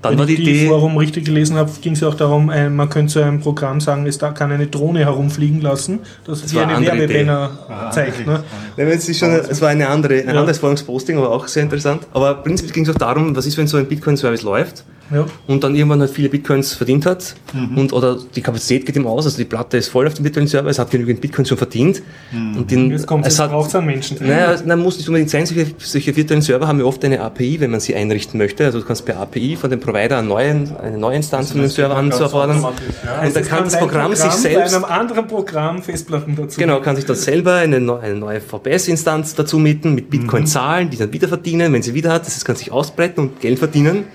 Dann 0.02 0.12
Wenn 0.12 0.20
war 0.20 0.26
die 0.28 0.34
ich 0.34 0.44
die 0.44 0.50
Idee. 0.52 0.68
Forum 0.68 0.96
richtig 0.98 1.26
gelesen 1.26 1.56
habe, 1.56 1.72
ging 1.82 1.94
es 1.94 2.02
ja 2.02 2.08
auch 2.08 2.14
darum, 2.14 2.50
ein, 2.52 2.76
man 2.76 2.88
könnte 2.90 3.14
so 3.14 3.22
ein 3.22 3.40
Programm 3.40 3.82
sagen, 3.82 4.06
es 4.06 4.18
da 4.20 4.30
kann 4.32 4.52
eine 4.52 4.68
Drohne 4.68 5.00
herumfliegen 5.00 5.60
lassen, 5.62 6.00
das, 6.26 6.52
wie 6.52 6.56
war 6.56 6.68
eine 6.68 6.86
Werbebanner 6.86 7.90
zeigt. 7.92 8.28
Ne? 8.28 8.44
Nein, 8.78 8.88
es, 8.90 9.10
ist 9.10 9.18
schon, 9.18 9.32
es 9.32 9.60
war 9.60 9.70
eine 9.70 9.88
andere, 9.90 10.20
ein 10.20 10.26
Ja. 10.36 10.40
anderes 10.40 10.60
Forumsposting, 10.60 11.18
aber 11.18 11.32
auch 11.32 11.48
sehr 11.48 11.64
interessant. 11.64 12.06
Aber 12.14 12.36
prinzipiell 12.36 12.74
ging 12.74 12.84
es 12.84 12.90
auch 12.92 12.96
darum, 13.00 13.36
was 13.36 13.48
ist, 13.48 13.58
wenn 13.58 13.66
so 13.68 13.78
ein 13.78 13.88
Bitcoin-Service 13.88 14.44
läuft 14.44 14.84
Ja. 15.12 15.26
und 15.48 15.64
dann 15.64 15.74
irgendwann 15.76 16.02
halt 16.02 16.12
viele 16.12 16.28
Bitcoins 16.30 16.74
verdient 16.74 17.06
hat. 17.06 17.36
Und 17.76 17.94
oder 17.94 18.18
die 18.36 18.42
Kapazität 18.42 18.86
geht 18.86 18.96
ihm 18.98 19.08
aus, 19.08 19.26
also 19.26 19.38
die 19.38 19.46
Platte 19.46 19.78
ist 19.78 19.88
voll 19.90 20.06
auf 20.08 20.14
dem 20.16 20.24
Bitcoin-Server, 20.24 20.70
es 20.70 20.80
hat 20.80 20.92
genügend 20.92 21.22
Bitcoins 21.22 21.48
schon 21.50 21.58
verdient. 21.58 22.02
Und 22.34 22.70
den, 22.70 22.92
Jetzt 22.92 23.08
kommt 23.08 23.26
es 23.26 23.34
es 23.34 23.40
hat, 23.40 23.52
braucht 23.52 23.74
einen 23.76 23.86
Menschen. 23.88 24.18
naja, 24.20 24.56
nein, 24.66 24.80
muss 24.80 24.98
nicht 24.98 25.08
unbedingt 25.08 25.30
sein, 25.30 25.46
solche, 25.46 25.68
solche 25.78 26.16
virtuellen 26.16 26.42
Server 26.42 26.68
haben 26.68 26.80
ja 26.80 26.86
oft 26.86 27.04
eine 27.06 27.22
API, 27.22 27.60
wenn 27.62 27.72
man 27.72 27.80
sie 27.80 27.96
einrichten 27.96 28.38
möchte, 28.38 28.66
also 28.66 28.80
du 28.82 28.86
kannst 28.86 29.06
per 29.06 29.18
API 29.18 29.56
von 29.56 29.70
dem 29.70 29.80
Provider 29.80 30.18
eine 30.18 30.28
neue, 30.28 30.50
eine 30.82 30.98
neue 30.98 31.16
Instanz 31.16 31.52
von 31.52 31.62
dem 31.62 31.70
Server 31.70 31.96
anzufordern. 31.96 32.64
und 32.64 33.36
dann 33.36 33.44
kann 33.46 33.64
das 33.64 33.78
Programm 33.80 34.14
sich 34.16 34.32
selbst 34.32 34.72
bei 34.72 34.76
einem 34.78 34.86
anderen 34.86 35.28
Programm 35.28 35.82
Festplatten 35.84 36.36
dazu. 36.36 36.60
Genau, 36.60 36.82
kann 36.82 36.96
sich 36.98 37.06
dann 37.06 37.16
selber 37.16 37.54
eine, 37.56 37.80
neu- 37.80 38.00
eine 38.00 38.16
neue 38.16 38.42
VPS-Instanz 38.42 39.36
dazu 39.36 39.58
mieten, 39.60 39.96
mit 39.96 40.10
Bitcoin 40.10 40.46
zahlen, 40.48 40.90
die 40.90 40.98
dann 40.98 41.14
wieder 41.14 41.28
verdienen, 41.28 41.72
wenn 41.74 41.82
sie 41.82 41.94
wieder 41.94 42.12
hat. 42.12 42.26
Das 42.28 42.44
kann 42.44 42.56
sich 42.56 42.72
ausbreiten 42.72 43.22
und 43.22 43.40
Geld 43.42 43.60
verdienen. 43.60 44.06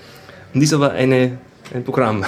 Und 0.53 0.61
ist 0.61 0.73
aber 0.73 0.91
eine, 0.91 1.37
ein 1.73 1.83
Programm. 1.83 2.25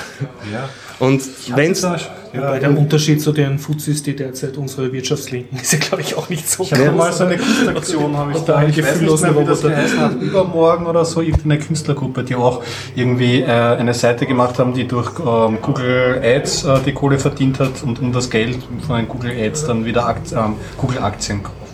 Und 1.00 1.22
wenn 1.56 1.72
es. 1.72 1.86
Wobei 2.34 2.60
der 2.60 2.78
Unterschied 2.78 3.22
zu 3.22 3.32
den 3.32 3.60
Fuzis, 3.60 4.04
die 4.04 4.14
derzeit 4.14 4.58
unsere 4.58 4.92
Wirtschaftslinken, 4.92 5.58
ist 5.62 5.72
ja, 5.72 5.80
glaube 5.80 6.02
ich, 6.02 6.18
auch 6.18 6.28
nicht 6.30 6.50
so 6.50 6.64
Ich 6.64 6.74
habe 6.74 6.92
mal 6.92 7.12
so 7.12 7.24
eine 7.24 7.38
Kunstaktion, 7.38 8.18
habe 8.18 8.34
ich 8.34 8.40
da, 8.40 8.62
nicht 8.62 8.76
gefühllosen 8.76 9.34
mehr, 9.34 9.42
wie 9.42 9.48
das 9.48 9.60
Roboter. 9.60 9.76
geheißen 9.76 10.00
hat, 10.00 10.22
übermorgen 10.22 10.86
oder 10.86 11.06
so, 11.06 11.22
irgendeine 11.22 11.60
Künstlergruppe, 11.60 12.24
die 12.24 12.36
auch 12.36 12.62
irgendwie 12.96 13.42
äh, 13.42 13.46
eine 13.46 13.94
Seite 13.94 14.26
gemacht 14.26 14.60
haben, 14.60 14.74
die 14.74 14.86
durch 14.88 15.12
ähm, 15.20 15.60
Google 15.62 16.22
Ads 16.22 16.66
äh, 16.66 16.80
die 16.86 16.94
Kohle 16.94 17.20
verdient 17.20 17.60
hat 17.60 17.84
und 17.84 18.00
um 18.00 18.12
das 18.12 18.30
Geld 18.30 18.58
von 18.86 18.98
den 18.98 19.08
Google 19.08 19.32
Ads 19.32 19.68
dann 19.68 19.86
wieder 19.86 20.06
Akt, 20.06 20.34
ähm, 20.34 20.56
Google 20.78 21.00
Aktien 21.00 21.42
kaufen. 21.42 21.65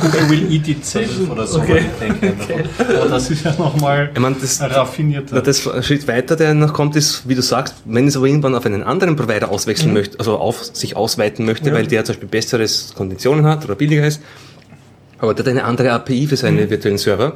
Google 0.00 0.28
will 0.30 0.52
eat 0.52 0.68
itself 0.68 1.30
oder 1.30 1.46
so. 1.46 1.60
Okay. 1.60 1.82
davon. 2.20 2.62
Aber 2.96 3.08
das 3.08 3.30
ist 3.30 3.44
ja 3.44 3.54
nochmal 3.56 4.10
raffinierter. 4.60 5.36
Na, 5.36 5.40
das 5.40 5.60
Schritt 5.60 6.06
weiter, 6.08 6.36
der 6.36 6.54
noch 6.54 6.72
kommt, 6.72 6.96
ist, 6.96 7.28
wie 7.28 7.34
du 7.34 7.42
sagst, 7.42 7.74
wenn 7.84 8.06
es 8.06 8.16
aber 8.16 8.26
irgendwann 8.26 8.54
auf 8.54 8.66
einen 8.66 8.82
anderen 8.82 9.16
Provider 9.16 9.50
auswechseln 9.50 9.92
möchte, 9.92 10.18
also 10.18 10.36
auf 10.38 10.64
sich 10.74 10.96
ausweiten 10.96 11.46
möchte, 11.46 11.72
weil 11.72 11.86
der 11.86 12.04
zum 12.04 12.14
Beispiel 12.14 12.28
besseres 12.28 12.92
Konditionen 12.96 13.44
hat 13.46 13.64
oder 13.64 13.74
billiger 13.74 14.06
ist, 14.06 14.20
aber 15.18 15.34
der 15.34 15.44
hat 15.44 15.50
eine 15.50 15.64
andere 15.64 15.92
API 15.92 16.26
für 16.26 16.36
seine 16.36 16.68
virtuellen 16.68 16.98
Server, 16.98 17.34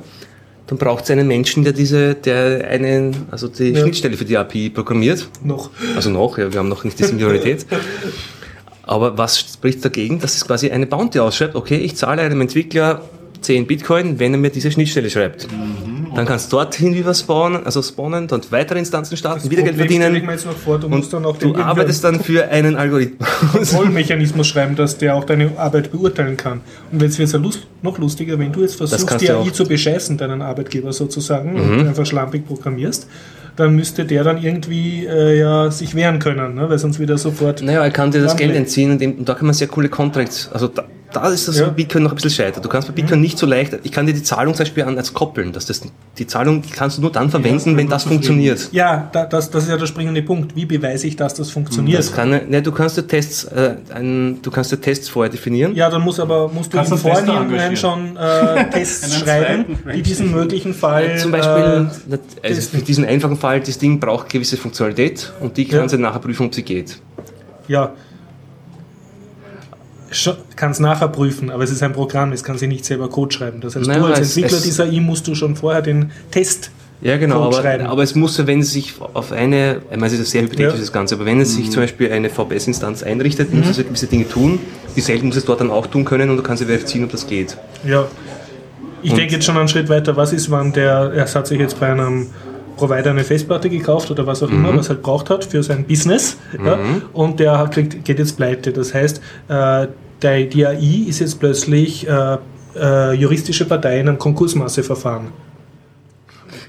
dann 0.66 0.79
braucht 0.79 1.05
es 1.05 1.11
einen 1.11 1.29
Menschen, 1.29 1.62
der 1.62 1.72
diese, 1.72 2.14
der 2.16 2.66
einen, 2.68 3.14
also 3.31 3.47
die 3.47 3.70
Ja. 3.70 3.83
Schnittstelle 3.83 4.16
für 4.16 4.24
die 4.24 4.37
API 4.37 4.70
programmiert. 4.70 5.29
noch. 5.45 5.70
Also 5.95 6.11
noch, 6.11 6.39
ja, 6.39 6.53
wir 6.53 6.59
haben 6.59 6.68
noch 6.68 6.83
nicht 6.83 6.99
die 6.99 7.05
Seniorität. 7.05 7.66
Aber 8.87 9.18
was 9.18 9.39
spricht 9.41 9.84
dagegen, 9.84 10.20
dass 10.20 10.37
es 10.37 10.47
quasi 10.47 10.70
eine 10.70 10.87
Bounty 10.87 11.18
ausschreibt? 11.18 11.55
Okay, 11.57 11.76
ich 11.76 11.97
zahle 11.97 12.22
einem 12.22 12.41
Entwickler 12.41 13.03
10 13.43 13.66
Bitcoin, 13.66 14.18
wenn 14.18 14.32
er 14.32 14.39
mir 14.39 14.51
diese 14.51 14.70
Schnittstelle 14.70 15.11
schreibt. 15.11 15.47
Dann 16.14 16.24
kannst 16.24 16.51
du 16.51 16.57
dorthin 16.57 16.95
wieder 16.95 17.12
spawnen, 17.12 17.66
also 17.66 17.82
spawnen, 17.82 18.26
dann 18.26 18.41
weitere 18.51 18.78
Instanzen 18.78 19.16
starten, 19.18 19.51
wieder 19.51 19.62
Geld 19.62 19.74
stelle 19.74 19.87
ich 19.93 19.99
verdienen. 20.01 20.24
mir 20.26 20.32
jetzt 20.32 20.47
noch 20.47 20.57
vor, 20.57 20.78
du 20.78 20.89
musst 20.89 21.12
dann 21.12 21.26
auch 21.26 21.37
du 21.37 21.55
arbeitest 21.55 22.03
dann 22.05 22.20
für 22.20 22.49
einen 22.49 22.74
Algorithmus. 22.76 23.28
Kontrollmechanismus 23.53 24.47
schreiben, 24.47 24.76
dass 24.76 24.97
der 24.97 25.14
auch 25.14 25.24
deine 25.24 25.51
Arbeit 25.59 25.93
beurteilen 25.93 26.37
kann. 26.39 26.62
Und 26.91 27.03
jetzt 27.03 27.18
wird 27.18 27.26
es 27.26 27.32
ja 27.32 27.39
lust, 27.39 27.66
noch 27.82 27.99
lustiger, 27.99 28.39
wenn 28.39 28.51
du 28.53 28.62
jetzt 28.62 28.76
versuchst, 28.76 29.20
die 29.20 29.30
AI 29.30 29.51
zu 29.51 29.66
bescheißen, 29.66 30.16
deinen 30.16 30.41
Arbeitgeber 30.41 30.93
sozusagen, 30.93 31.53
Mhm. 31.53 31.80
und 31.80 31.89
einfach 31.89 32.07
schlampig 32.07 32.47
programmierst, 32.47 33.07
dann 33.57 33.75
müsste 33.75 34.05
der 34.05 34.23
dann 34.23 34.43
irgendwie 34.43 35.07
äh, 35.07 35.39
ja, 35.39 35.71
sich 35.71 35.95
wehren 35.95 36.19
können, 36.19 36.55
ne? 36.55 36.69
weil 36.69 36.79
sonst 36.79 37.01
wieder 37.01 37.19
sofort. 37.19 37.63
Naja, 37.63 37.83
er 37.83 37.91
kann 37.91 38.11
dir 38.11 38.23
das. 38.23 38.37
Geld 38.37 38.55
entziehen 38.55 38.93
und, 38.93 39.01
dem, 39.01 39.19
und 39.19 39.29
da 39.29 39.35
kann 39.35 39.47
man 39.47 39.55
sehr 39.55 39.69
coole 39.69 39.89
Contracts, 39.89 40.51
also 40.53 40.69
da, 40.69 40.85
da 41.17 41.29
ist 41.31 41.49
das 41.49 41.59
Ja. 41.59 41.67
bei 41.67 41.73
Bitcoin 41.73 42.03
noch 42.05 42.11
ein 42.12 42.14
bisschen 42.17 42.31
scheiter. 42.31 42.61
Du 42.61 42.69
kannst 42.69 42.89
bei 42.89 42.95
Bitcoin 42.95 43.21
nicht 43.21 43.39
so 43.39 43.47
leicht, 43.47 43.79
ich 43.83 43.93
kann 43.93 44.07
dir 44.07 44.12
die 44.12 44.23
Zahlung 44.23 44.55
zum 44.55 44.64
Beispiel 44.64 44.85
an 44.85 44.97
als 44.97 45.12
koppeln, 45.14 45.53
dass 45.53 45.67
das, 45.67 45.81
die 46.19 46.27
Zahlung 46.27 46.62
kannst 46.73 46.99
du 46.99 47.03
nur 47.03 47.11
dann 47.12 47.31
verwenden, 47.31 47.77
wenn 47.77 47.89
das 47.89 48.05
funktioniert. 48.05 48.69
Ja, 48.73 49.09
da, 49.12 49.25
das, 49.27 49.51
das 49.51 49.64
ist 49.64 49.71
ja 49.71 49.77
der 49.77 49.87
springende 49.87 50.23
Punkt. 50.23 50.55
Wie 50.57 50.67
beweise 50.67 51.07
ich, 51.07 51.17
dass 51.17 51.35
das 51.35 51.51
funktioniert? 51.51 51.99
Das 51.99 52.12
kann, 52.12 52.31
ne, 52.31 52.62
du 52.62 52.73
kannst 52.73 52.97
dir 52.97 53.07
Tests, 53.07 53.45
äh, 53.45 53.77
ein, 53.95 54.39
du 54.43 54.51
kannst 54.51 54.73
dir 54.73 54.81
Tests 54.81 55.09
vorher 55.09 55.31
definieren. 55.31 55.75
ja, 55.75 55.89
dann 55.91 56.03
muss 56.03 56.21
aber 56.21 56.49
musst 56.49 56.73
du 56.73 56.77
Kannst 56.77 56.93
im 56.93 56.99
du 56.99 57.03
Vorhinein 57.03 57.77
schon 57.77 58.17
äh, 58.17 58.71
Tests 58.71 59.19
schreiben, 59.21 59.64
die 59.95 60.03
diesen 60.03 60.31
möglichen 60.33 60.75
Fall 60.75 61.19
Zum 61.19 61.31
Beispiel, 61.33 61.89
äh, 62.11 62.19
also 62.47 62.61
für 62.71 62.79
diesen 62.83 63.05
einfachen 63.05 63.37
Fall, 63.37 63.61
das 63.61 63.79
Ding 63.79 63.99
braucht 64.01 64.29
gewisse 64.29 64.57
Funktionalität 64.57 65.33
und 65.41 65.57
die 65.57 65.67
kann 65.67 65.81
Ja. 65.81 65.89
sie 65.89 65.99
nachher 65.99 66.19
prüfen, 66.21 66.47
ob 66.47 66.55
sie 66.55 66.62
geht. 66.62 66.99
ja, 67.69 67.93
kann 70.57 70.71
es 70.71 70.81
nachher 70.81 71.09
prüfen, 71.09 71.51
aber 71.51 71.65
es 71.65 71.71
ist 71.71 71.83
ein 71.83 71.93
Programm, 71.93 72.33
es 72.33 72.45
kann 72.45 72.59
sich 72.59 72.69
nicht 72.69 72.85
selber 72.85 73.09
Code 73.09 73.35
schreiben. 73.35 73.61
Das 73.61 73.77
heißt, 73.77 73.87
Nein, 73.87 74.01
du 74.01 74.07
als 74.07 74.21
Entwickler 74.37 74.57
es- 74.59 74.63
dieser 74.65 74.85
AI 74.85 75.01
musst 75.01 75.27
du 75.27 75.35
schon 75.35 75.57
vorher 75.57 75.83
den 75.83 76.11
Test. 76.31 76.71
Ja, 77.03 77.19
genau, 77.19 77.37
Code 77.45 77.57
aber, 77.59 77.63
schreiben. 77.63 77.87
aber 77.87 78.03
es 78.03 78.15
muss 78.15 78.47
wenn 78.47 78.61
es 78.61 78.73
sich 78.73 78.95
auf 79.13 79.31
eine, 79.31 79.83
ich 79.91 79.97
meine, 79.99 80.07
es 80.15 80.19
ist 80.19 80.31
sehr 80.31 80.43
hypothetisch 80.43 80.73
Ja. 80.75 80.81
das 80.81 80.93
Ganze, 80.93 81.17
aber 81.17 81.27
wenn 81.27 81.41
es 81.41 81.55
sich 81.55 81.71
zum 81.71 81.83
Beispiel 81.83 82.11
eine 82.11 82.31
VPS-Instanz 82.31 83.03
einrichtet, 83.03 83.53
muss 83.53 83.69
es 83.69 83.77
gewisse 83.77 84.07
Dinge 84.07 84.27
tun, 84.29 84.59
dieselben 84.97 85.27
muss 85.27 85.37
es 85.37 85.45
dort 85.45 85.61
dann 85.61 85.71
auch 85.71 85.87
tun 85.89 86.07
können 86.07 86.31
und 86.31 86.39
du 86.39 86.43
kannst 86.43 86.63
ja 86.63 86.67
verifizieren, 86.69 87.05
ob 87.05 87.13
das 87.13 87.27
geht. 87.27 87.57
Ja. 87.87 88.07
Ich 89.03 89.11
Und- 89.11 89.19
denke 89.19 89.35
jetzt 89.35 89.45
schon 89.45 89.59
einen 89.59 89.69
Schritt 89.69 89.89
weiter. 89.91 90.17
Was 90.17 90.33
ist, 90.33 90.51
wann 90.51 90.73
der, 90.73 91.13
er 91.15 91.27
hat 91.33 91.47
sich 91.47 91.61
jetzt 91.61 91.79
bei 91.79 91.93
einem 91.93 92.29
Provider 92.77 93.11
eine 93.11 93.24
Festplatte 93.24 93.68
gekauft 93.70 94.11
oder 94.11 94.27
was 94.27 94.43
auch 94.43 94.51
immer, 94.51 94.77
was 94.77 94.87
er 94.87 94.95
halt 94.95 95.03
braucht 95.03 95.31
hat 95.31 95.45
für 95.45 95.62
sein 95.62 95.85
Business. 95.85 96.37
Ja, 96.64 96.79
und 97.12 97.41
der 97.41 97.68
kriegt, 97.72 98.05
geht 98.05 98.18
jetzt 98.18 98.37
pleite. 98.37 98.72
Das 98.72 98.95
heißt, 98.95 99.20
äh, 99.49 99.87
der, 100.22 100.45
die 100.45 100.66
AI 100.66 101.09
ist 101.09 101.20
jetzt 101.20 101.41
plötzlich 101.41 102.09
äh, 102.09 102.39
äh, 102.77 103.12
juristische 103.14 103.64
Partei 103.64 104.01
in 104.01 104.09
einem 104.09 104.18
Konkursmasseverfahren. 104.18 105.29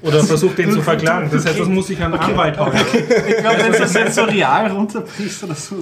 Oder 0.02 0.22
versucht 0.22 0.58
den 0.58 0.70
zu 0.70 0.80
verklagen. 0.82 1.28
Das 1.32 1.44
heißt, 1.46 1.58
das 1.60 1.68
muss 1.68 1.86
sich 1.88 2.00
ein 2.02 2.14
Anwalt 2.14 2.56
haben. 2.56 2.72
Ich 2.76 3.36
glaube, 3.36 3.56
wenn 3.62 3.72
du 3.72 3.86
sensorial 3.86 4.70
runterbrichst 4.70 5.44
oder 5.44 5.54
so. 5.54 5.76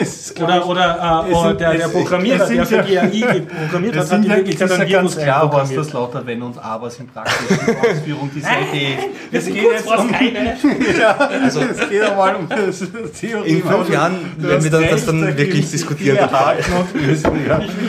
es 0.00 0.28
ist, 0.28 0.40
Oder, 0.40 0.58
ich, 0.58 0.64
oder, 0.64 1.24
äh, 1.28 1.32
es 1.32 1.40
sind- 1.42 1.60
der, 1.60 1.72
der 1.74 1.86
es- 1.86 1.92
Programmierer, 1.92 2.42
es 2.42 2.48
sind 2.48 2.56
der 2.58 2.66
für 2.66 2.92
ja- 2.92 3.06
die 3.06 3.24
AI 3.24 3.40
programmiert 3.40 3.96
Es 3.96 4.12
hat, 4.12 4.18
hat 4.18 4.24
die 4.24 4.28
ja, 4.28 4.34
es 4.34 4.38
Möglichkeit, 4.38 4.68
ja 4.70 4.74
ein 4.74 4.80
ganz 4.80 4.90
Virus 4.90 5.16
klar, 5.16 5.52
was 5.52 5.74
das 5.74 5.92
lauter 5.92 6.26
Wenn 6.26 6.42
und 6.42 6.58
Abers 6.62 6.98
in 7.00 7.06
praktischen 7.08 7.76
Ausführung 7.76 8.30
dieser 8.34 8.48
Idee. 8.72 9.40
Sind 9.40 9.62
kurz 9.62 9.82
vor 9.82 9.96
das 9.96 10.08
keine. 10.08 10.56
Also, 11.44 11.60
es 11.60 11.88
geht 11.88 12.02
einmal 12.02 12.34
um 12.36 12.48
das 12.48 12.82
Theorie. 13.20 13.48
In 13.48 13.62
fünf 13.62 13.88
Jahren 13.90 14.16
werden 14.38 14.64
wir 14.64 14.70
das 14.90 15.06
dann 15.06 15.36
wirklich 15.36 15.70
diskutieren. 15.70 16.16
ja. 16.16 16.54
Ich 16.58 17.00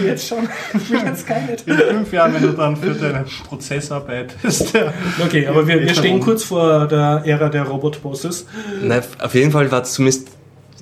will 0.02 0.08
jetzt 0.08 0.28
schon. 0.28 0.48
Ich 0.74 0.90
will 0.90 1.02
jetzt 1.06 1.28
keine. 1.28 1.52
In 1.66 1.78
fünf 1.78 2.14
Jahren, 2.14 2.34
wenn 2.34 2.42
du 2.42 2.50
dann 2.50 2.76
für 2.76 2.92
deine 2.94 3.26
Prozessarbeit 3.48 4.34
bist. 4.42 4.74
Ja. 4.74 4.94
Okay, 5.24 5.48
aber 5.50 5.68
wir, 5.68 5.82
wir 5.82 5.94
stehen 5.94 6.20
kurz 6.20 6.44
vor 6.44 6.88
der 6.88 7.24
Ära 7.26 7.50
der 7.50 7.64
Robot-Bosses. 7.64 8.46
Auf 9.20 9.36
jeden 9.36 9.52
Fall 9.52 9.72
war 9.72 9.82
es 9.82 9.94
zumindest 9.94 10.28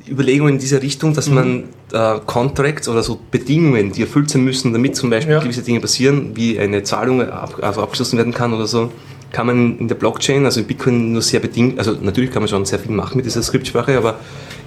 Überlegungen 0.10 0.54
in 0.54 0.60
diese 0.60 0.82
Richtung, 0.82 1.14
dass 1.14 1.30
man 1.30 1.66
äh, 1.92 2.20
Contracts 2.26 2.88
oder 2.88 3.04
so 3.04 3.20
Bedingungen, 3.30 3.92
die 3.92 4.02
erfüllt 4.02 4.30
sein 4.30 4.44
müssen, 4.44 4.72
damit 4.74 4.96
zum 4.96 5.10
Beispiel 5.10 5.34
Ja. 5.34 5.40
gewisse 5.40 5.64
Dinge 5.64 5.80
passieren, 5.82 6.32
wie 6.36 6.58
eine 6.60 6.84
Zahlung 6.84 7.22
ab, 7.22 7.58
also 7.62 7.82
abgeschlossen 7.82 8.18
werden 8.18 8.34
kann 8.34 8.54
oder 8.54 8.68
so, 8.68 8.92
kann 9.32 9.48
man 9.48 9.78
in 9.80 9.88
der 9.90 9.96
Blockchain, 9.96 10.46
also 10.46 10.62
in 10.62 10.68
Bitcoin 10.68 11.12
nur 11.12 11.22
sehr 11.22 11.42
bedingt, 11.42 11.78
also 11.78 11.92
natürlich 12.02 12.32
kann 12.32 12.42
man 12.42 12.48
schon 12.48 12.64
sehr 12.66 12.80
viel 12.80 12.92
machen 12.92 13.18
mit 13.18 13.26
dieser 13.26 13.44
Skriptsprache, 13.44 13.98
aber 13.98 14.16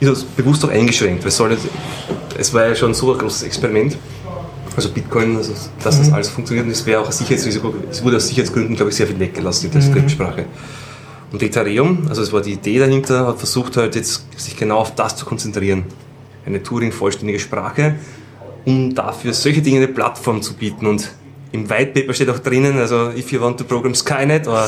ist 0.01 0.11
das 0.11 0.25
bewusst 0.25 0.65
auch 0.65 0.71
eingeschränkt, 0.71 1.23
weil 1.23 1.29
es, 1.29 1.37
soll, 1.37 1.57
es 2.39 2.53
war 2.53 2.69
ja 2.69 2.75
schon 2.75 2.93
so 2.93 3.13
ein 3.13 3.19
großes 3.19 3.45
Experiment. 3.45 3.97
Also 4.81 4.95
Bitcoin, 4.95 5.37
also 5.37 5.53
dass 5.85 5.99
das 5.99 6.11
alles 6.11 6.31
funktioniert 6.31 6.65
und 6.65 6.73
es 6.73 6.87
wäre 6.87 7.03
auch 7.03 7.07
ein 7.07 7.13
Sicherheitsrisiko, 7.13 7.75
es 7.91 8.03
wurde 8.03 8.17
aus 8.17 8.29
Sicherheitsgründen, 8.29 8.77
glaube 8.77 8.89
ich, 8.89 8.97
sehr 8.97 9.07
viel 9.07 9.21
weggelassen 9.21 9.67
in 9.67 9.73
der 9.73 9.83
Skriptsprache. 9.83 10.47
Und 11.31 11.43
Ethereum, 11.43 12.07
also 12.09 12.23
es 12.23 12.33
war 12.33 12.41
die 12.41 12.55
Idee 12.55 12.79
dahinter, 12.79 13.27
hat 13.27 13.37
versucht 13.37 13.77
halt 13.77 13.95
jetzt 13.95 14.25
sich 14.39 14.57
genau 14.57 14.79
auf 14.79 14.95
das 14.95 15.17
zu 15.17 15.27
konzentrieren. 15.27 15.85
Eine 16.47 16.63
Turing-vollständige 16.63 17.39
Sprache, 17.39 17.97
um 18.65 18.95
dafür 18.95 19.35
solche 19.35 19.61
Dinge 19.61 19.77
eine 19.77 19.89
Plattform 19.89 20.41
zu 20.41 20.55
bieten. 20.55 20.87
Und 20.87 21.11
im 21.53 21.69
White 21.69 21.93
Paper 21.93 22.15
steht 22.15 22.31
auch 22.31 22.39
drinnen, 22.39 22.79
also 22.79 23.11
if 23.11 23.31
you 23.33 23.39
want 23.39 23.59
to 23.59 23.65
program 23.65 23.95
Skynet 23.95 24.49
oder 24.49 24.67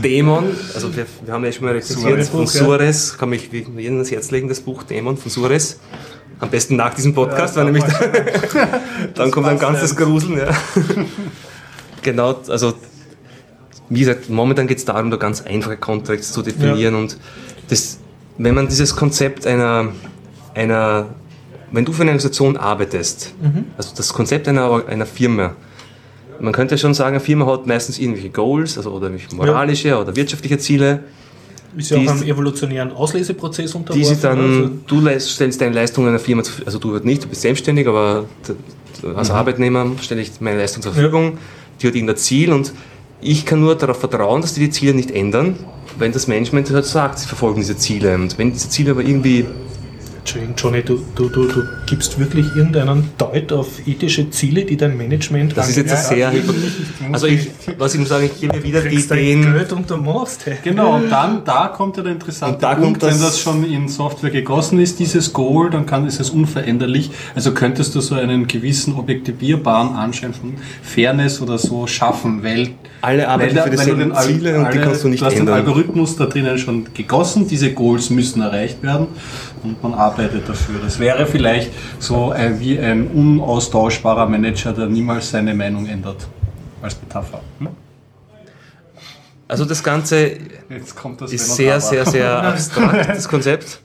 Dämon, 0.00 0.44
also 0.76 0.94
wir, 0.94 1.06
wir 1.24 1.34
haben 1.34 1.44
ja 1.44 1.50
schon 1.50 1.64
mal 1.64 1.74
rezensiert 1.74 2.24
von. 2.26 2.46
Suarez, 2.46 3.18
kann 3.18 3.30
mich 3.30 3.50
jedem 3.50 3.76
ans 3.76 4.12
Herz 4.12 4.30
legen, 4.30 4.48
das 4.48 4.60
Buch 4.60 4.84
Dämon 4.84 5.16
von 5.16 5.28
Suarez. 5.28 5.80
Am 6.40 6.50
besten 6.50 6.76
nach 6.76 6.94
diesem 6.94 7.14
Podcast, 7.14 7.56
weil 7.56 7.66
nämlich 7.66 7.84
dann 9.14 9.30
kommt 9.30 9.46
ein 9.46 9.58
ganzes 9.58 9.94
Gruseln. 9.94 10.38
Ja. 10.38 10.48
genau, 12.02 12.40
also 12.48 12.74
wie 13.90 14.00
gesagt, 14.00 14.30
momentan 14.30 14.66
geht 14.66 14.78
es 14.78 14.84
darum, 14.84 15.10
da 15.10 15.16
ganz 15.16 15.42
einfache 15.42 15.76
Contracts 15.76 16.32
zu 16.32 16.42
definieren 16.42 16.94
und 16.94 17.18
das, 17.68 17.98
wenn 18.38 18.54
man 18.54 18.68
dieses 18.68 18.96
Konzept 18.96 19.46
einer, 19.46 19.92
einer 20.54 21.06
wenn 21.72 21.84
du 21.84 21.92
für 21.92 22.02
eine 22.02 22.10
Organisation 22.10 22.56
arbeitest, 22.56 23.34
also 23.76 23.92
das 23.96 24.12
Konzept 24.12 24.48
einer, 24.48 24.84
einer 24.86 25.06
Firma, 25.06 25.54
man 26.40 26.52
könnte 26.52 26.78
schon 26.78 26.94
sagen, 26.94 27.16
eine 27.16 27.20
Firma 27.20 27.46
hat 27.46 27.66
meistens 27.66 27.98
irgendwelche 27.98 28.30
Goals, 28.30 28.76
also 28.76 28.92
oder 28.92 29.10
moralische 29.32 29.98
oder 29.98 30.16
wirtschaftliche 30.16 30.58
Ziele, 30.58 31.00
Ist 31.76 31.90
ja 31.90 31.98
auch 31.98 32.06
einem 32.08 32.22
evolutionären 32.22 32.92
Ausleseprozess 32.92 33.74
unterworfen. 33.74 34.00
die 34.00 34.04
sie 34.04 34.28
also- 34.28 34.62
dann, 34.62 34.80
du 34.86 35.00
leist- 35.00 35.30
stellst 35.30 35.60
deine 35.60 35.74
Leistung 35.74 36.06
einer 36.08 36.18
Firma, 36.18 36.42
also 36.66 36.78
du 36.78 36.98
nicht, 36.98 37.24
du 37.24 37.28
bist 37.28 37.42
selbstständig, 37.42 37.86
aber 37.86 38.24
als 39.14 39.30
Arbeitnehmer 39.30 39.86
stelle 40.00 40.20
ich 40.22 40.32
meine 40.40 40.58
Leistung 40.58 40.82
zur 40.82 40.92
Verfügung, 40.92 41.38
die 41.80 41.86
hat 41.86 41.94
irgendein 41.94 42.16
Ziel 42.16 42.52
und 42.52 42.72
ich 43.20 43.46
kann 43.46 43.60
nur 43.60 43.74
darauf 43.76 43.98
vertrauen, 44.00 44.40
dass 44.42 44.54
die 44.54 44.60
die 44.60 44.70
Ziele 44.70 44.94
nicht 44.94 45.10
ändern, 45.10 45.56
wenn 45.98 46.12
das 46.12 46.26
Management 46.26 46.70
halt 46.70 46.86
sagt, 46.86 47.18
sie 47.18 47.26
verfolgen 47.28 47.60
diese 47.60 47.76
Ziele 47.76 48.14
und 48.14 48.36
wenn 48.38 48.52
diese 48.52 48.68
Ziele 48.68 48.92
aber 48.92 49.02
irgendwie 49.02 49.44
Entschuldigung, 50.20 50.54
Johnny, 50.58 50.82
du, 50.82 51.00
du, 51.14 51.28
du, 51.30 51.46
du 51.48 51.62
gibst 51.86 52.18
wirklich 52.18 52.46
irgendeinen 52.54 53.08
Deut 53.16 53.52
auf 53.52 53.86
ethische 53.86 54.28
Ziele, 54.30 54.64
die 54.64 54.76
dein 54.76 54.96
Management 54.96 55.56
das 55.56 55.70
ist 55.70 55.76
jetzt 55.76 56.10
angeht? 56.10 56.44
sehr 56.44 57.08
also 57.12 57.26
ich, 57.26 57.48
was 57.78 57.94
ich 57.94 58.00
muss 58.00 58.10
sagen, 58.10 58.26
ich 58.26 58.38
gebe 58.40 58.56
mir 58.56 58.62
wieder 58.62 58.82
die 58.82 58.96
Ideen 58.96 59.42
Geld 59.54 59.72
und 59.72 59.90
du 59.90 59.96
machst, 59.96 60.44
hey. 60.46 60.58
Genau, 60.62 60.96
und 60.96 61.10
dann, 61.10 61.42
da 61.44 61.68
kommt 61.68 61.96
ja 61.96 62.02
der 62.02 62.12
interessante 62.12 62.54
Und 62.54 62.62
da 62.62 62.74
Punkt, 62.74 63.00
kommt 63.00 63.02
das- 63.02 63.14
wenn 63.18 63.26
das 63.26 63.40
schon 63.40 63.64
in 63.64 63.88
Software 63.88 64.30
gegossen 64.30 64.78
ist, 64.78 64.98
dieses 64.98 65.32
Goal, 65.32 65.70
dann 65.70 65.86
kann, 65.86 66.06
ist 66.06 66.20
es 66.20 66.30
unveränderlich. 66.30 67.10
Also 67.34 67.52
könntest 67.52 67.94
du 67.94 68.00
so 68.00 68.14
einen 68.14 68.46
gewissen 68.46 68.94
objektivierbaren 68.94 69.94
Anschein 69.96 70.34
von 70.34 70.54
Fairness 70.82 71.40
oder 71.40 71.56
so 71.58 71.86
schaffen, 71.86 72.44
weil 72.44 72.70
Alle 73.00 73.26
arbeiten 73.26 73.56
weil 73.56 73.62
für 73.64 73.70
dieselben 73.70 74.00
den 74.00 74.14
Ziele 74.16 74.58
und 74.58 74.64
die 74.64 74.78
alle- 74.78 74.80
kannst 74.82 75.02
du 75.04 75.08
nicht 75.08 75.22
Du 75.22 75.26
hast 75.26 75.32
den 75.32 75.40
ändern. 75.40 75.54
Algorithmus 75.56 76.16
da 76.16 76.26
drinnen 76.26 76.58
schon 76.58 76.86
gegossen, 76.92 77.48
diese 77.48 77.72
Goals 77.72 78.10
müssen 78.10 78.42
erreicht 78.42 78.82
werden 78.82 79.06
und 79.62 79.82
man 79.82 79.94
arbeitet 79.94 80.48
dafür. 80.48 80.80
Das 80.82 80.98
wäre 80.98 81.26
vielleicht 81.26 81.70
so 81.98 82.32
äh, 82.32 82.58
wie 82.58 82.78
ein 82.78 83.08
unaustauschbarer 83.08 84.26
Manager, 84.26 84.72
der 84.72 84.86
niemals 84.86 85.30
seine 85.30 85.54
Meinung 85.54 85.86
ändert. 85.86 86.26
Als 86.82 86.96
Metapher. 87.00 87.40
Hm? 87.58 87.68
Also 89.48 89.64
das 89.64 89.82
Ganze 89.82 90.36
das 91.18 91.32
ist 91.32 91.56
sehr, 91.56 91.80
sehr, 91.80 92.06
sehr 92.06 92.42
abstrakt, 92.42 93.08
das 93.08 93.28
Konzept. 93.28 93.80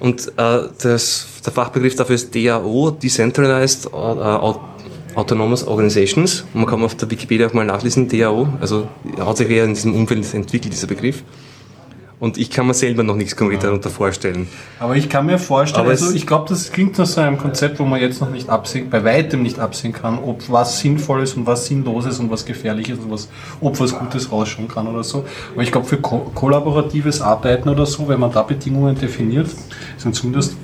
Und 0.00 0.28
äh, 0.36 0.58
das, 0.82 1.26
der 1.44 1.52
Fachbegriff 1.52 1.94
dafür 1.96 2.16
ist 2.16 2.34
DAO, 2.34 2.90
Decentralized 2.90 3.86
äh, 3.86 3.96
Au- 3.96 4.60
Autonomous 5.14 5.66
Organizations. 5.66 6.44
Und 6.52 6.60
man 6.60 6.66
kann 6.66 6.82
auf 6.82 6.94
der 6.96 7.10
Wikipedia 7.10 7.46
auch 7.46 7.54
mal 7.54 7.64
nachlesen, 7.64 8.08
DAO. 8.08 8.48
Also 8.60 8.88
hat 9.18 9.36
sich 9.38 9.48
eher 9.48 9.64
in 9.64 9.72
diesem 9.74 9.94
Umfeld 9.94 10.34
entwickelt, 10.34 10.74
dieser 10.74 10.88
Begriff. 10.88 11.22
Und 12.18 12.38
ich 12.38 12.48
kann 12.48 12.66
mir 12.66 12.72
selber 12.72 13.02
noch 13.02 13.14
nichts 13.14 13.36
konkret 13.36 13.62
darunter 13.62 13.90
vorstellen. 13.90 14.48
Aber 14.80 14.96
ich 14.96 15.10
kann 15.10 15.26
mir 15.26 15.38
vorstellen, 15.38 15.82
Aber 15.82 15.90
also 15.90 16.12
ich 16.12 16.26
glaube, 16.26 16.48
das 16.48 16.72
klingt 16.72 16.96
nach 16.96 17.04
so 17.04 17.20
einem 17.20 17.36
Konzept, 17.36 17.78
wo 17.78 17.84
man 17.84 18.00
jetzt 18.00 18.22
noch 18.22 18.30
nicht 18.30 18.48
absehen, 18.48 18.88
bei 18.88 19.04
weitem 19.04 19.42
nicht 19.42 19.58
absehen 19.58 19.92
kann, 19.92 20.18
ob 20.18 20.50
was 20.50 20.78
sinnvoll 20.78 21.22
ist 21.22 21.36
und 21.36 21.46
was 21.46 21.66
sinnlos 21.66 22.06
ist 22.06 22.18
und 22.18 22.30
was 22.30 22.46
gefährlich 22.46 22.88
ist 22.88 23.02
und 23.02 23.10
was, 23.10 23.28
ob 23.60 23.78
was 23.78 23.98
Gutes 23.98 24.32
rausschauen 24.32 24.66
kann 24.66 24.86
oder 24.86 25.04
so. 25.04 25.26
Aber 25.52 25.62
ich 25.62 25.70
glaube, 25.70 25.86
für 25.86 25.98
ko 25.98 26.30
kollaboratives 26.34 27.20
Arbeiten 27.20 27.68
oder 27.68 27.84
so, 27.84 28.08
wenn 28.08 28.20
man 28.20 28.32
da 28.32 28.42
Bedingungen 28.42 28.98
definiert, 28.98 29.48
sind 29.98 30.14
zumindest 30.14 30.56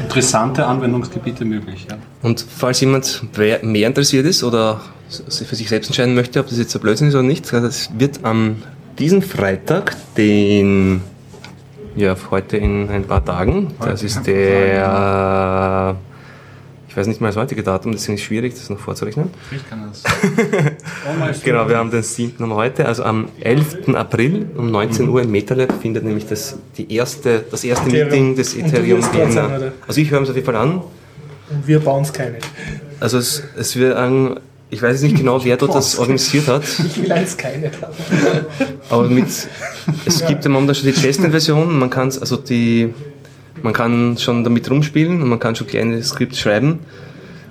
interessante 0.00 0.64
Anwendungsgebiete 0.66 1.44
möglich. 1.44 1.86
Ja. 1.90 1.98
Und 2.22 2.44
falls 2.48 2.80
jemand 2.80 3.22
mehr 3.36 3.86
interessiert 3.86 4.24
ist 4.24 4.42
oder 4.42 4.80
für 5.08 5.54
sich 5.54 5.68
selbst 5.68 5.88
entscheiden 5.88 6.14
möchte, 6.14 6.40
ob 6.40 6.48
das 6.48 6.58
jetzt 6.58 6.74
ein 6.74 6.80
Blödsinn 6.80 7.08
ist 7.08 7.14
oder 7.14 7.22
nicht, 7.22 7.52
das 7.52 7.90
wird 7.98 8.20
am 8.24 8.56
diesen 8.98 9.22
Freitag, 9.22 9.96
den 10.16 11.02
ja 11.96 12.16
heute 12.30 12.56
in 12.56 12.88
ein 12.90 13.04
paar 13.04 13.24
Tagen, 13.24 13.74
das 13.80 14.02
ist 14.02 14.16
in 14.16 14.20
ein 14.20 14.24
paar 14.24 14.34
der 14.34 15.96
ich 16.94 16.98
weiß 16.98 17.08
nicht 17.08 17.20
mal 17.20 17.26
das 17.26 17.36
heutige 17.36 17.64
Datum, 17.64 17.90
deswegen 17.90 18.14
ist 18.14 18.20
es 18.20 18.26
schwierig, 18.26 18.54
das 18.54 18.70
noch 18.70 18.78
vorzurechnen. 18.78 19.28
Ich 19.50 19.68
kann 19.68 19.82
das. 19.88 20.04
Genau, 21.42 21.68
wir 21.68 21.76
haben 21.76 21.90
den 21.90 22.04
7. 22.04 22.44
um 22.44 22.54
heute, 22.54 22.86
also 22.86 23.02
am 23.02 23.30
11. 23.40 23.96
April 23.96 24.46
um 24.56 24.70
19 24.70 25.08
Uhr 25.08 25.22
in 25.22 25.30
MetaLab 25.32 25.72
findet 25.82 26.04
nämlich 26.04 26.28
das, 26.28 26.56
die 26.78 26.94
erste, 26.94 27.44
das 27.50 27.64
erste 27.64 27.88
Ethereum. 27.88 28.10
Meeting 28.10 28.36
des 28.36 28.54
Und 28.54 28.66
Ethereum 28.66 29.00
oder? 29.00 29.72
Also 29.88 30.00
ich 30.00 30.08
höre 30.08 30.22
es 30.22 30.28
auf 30.30 30.36
jeden 30.36 30.46
Fall 30.46 30.54
an. 30.54 30.82
Und 31.50 31.66
wir 31.66 31.80
bauen 31.80 32.04
es 32.04 32.12
keine. 32.12 32.36
Also 33.00 33.18
es, 33.18 33.42
es 33.58 33.74
wird 33.74 33.96
ein, 33.96 34.38
ich 34.70 34.82
weiß 34.82 34.92
jetzt 34.92 35.02
nicht 35.02 35.16
genau, 35.16 35.44
wer 35.44 35.56
dort 35.56 35.74
das 35.74 35.98
organisiert 35.98 36.48
hat, 36.48 36.62
Ich 36.86 37.02
will 37.02 37.12
eins 37.12 37.36
keine 37.36 37.70
aber 38.90 39.08
mit, 39.08 39.26
es 40.04 40.26
gibt 40.26 40.44
ja 40.44 40.50
momentan 40.50 40.74
schon 40.74 40.86
die 40.86 40.92
Testen-Version, 40.92 41.78
man 41.78 41.90
kann 41.90 42.12
also 42.20 42.36
die, 42.36 42.92
man 43.62 43.72
kann 43.72 44.16
schon 44.18 44.44
damit 44.44 44.70
rumspielen 44.70 45.22
und 45.22 45.28
man 45.28 45.38
kann 45.38 45.54
schon 45.54 45.66
kleine 45.66 46.02
Skripte 46.02 46.36
schreiben. 46.36 46.80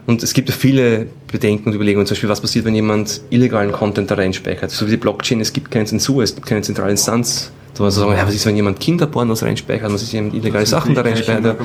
Und 0.05 0.22
es 0.22 0.34
gibt 0.34 0.49
ja 0.49 0.55
viele 0.55 1.07
Bedenken 1.32 1.70
und 1.70 1.76
Überlegungen, 1.76 2.05
zum 2.05 2.16
Beispiel, 2.16 2.30
was 2.30 2.41
passiert, 2.41 2.66
wenn 2.66 2.76
jemand 2.76 3.22
illegalen 3.30 3.72
Content 3.72 4.11
da 4.11 4.16
reinspeichert. 4.16 4.70
So 4.70 4.86
wie 4.86 4.91
die 4.91 4.97
Blockchain, 4.97 5.39
es 5.39 5.53
gibt 5.53 5.72
keine 5.72 5.86
Zensur, 5.86 6.24
es 6.24 6.36
gibt 6.36 6.45
keine 6.45 6.61
zentrale 6.61 6.91
Instanz. 6.91 7.51
Da 7.74 7.84
muss 7.84 7.95
man 7.95 8.07
sagen, 8.07 8.18
ja, 8.20 8.28
was 8.28 8.36
ist, 8.36 8.45
wenn 8.45 8.55
jemand 8.55 8.82
Kinderpornos 8.82 9.43
reinspeichert, 9.43 9.91
was 9.91 10.03
ist, 10.03 10.11
wenn 10.14 10.26
jemand 10.26 10.36
illegale 10.36 10.66
Sachen 10.66 10.93
da 10.93 11.01
reinspeichert. 11.01 11.57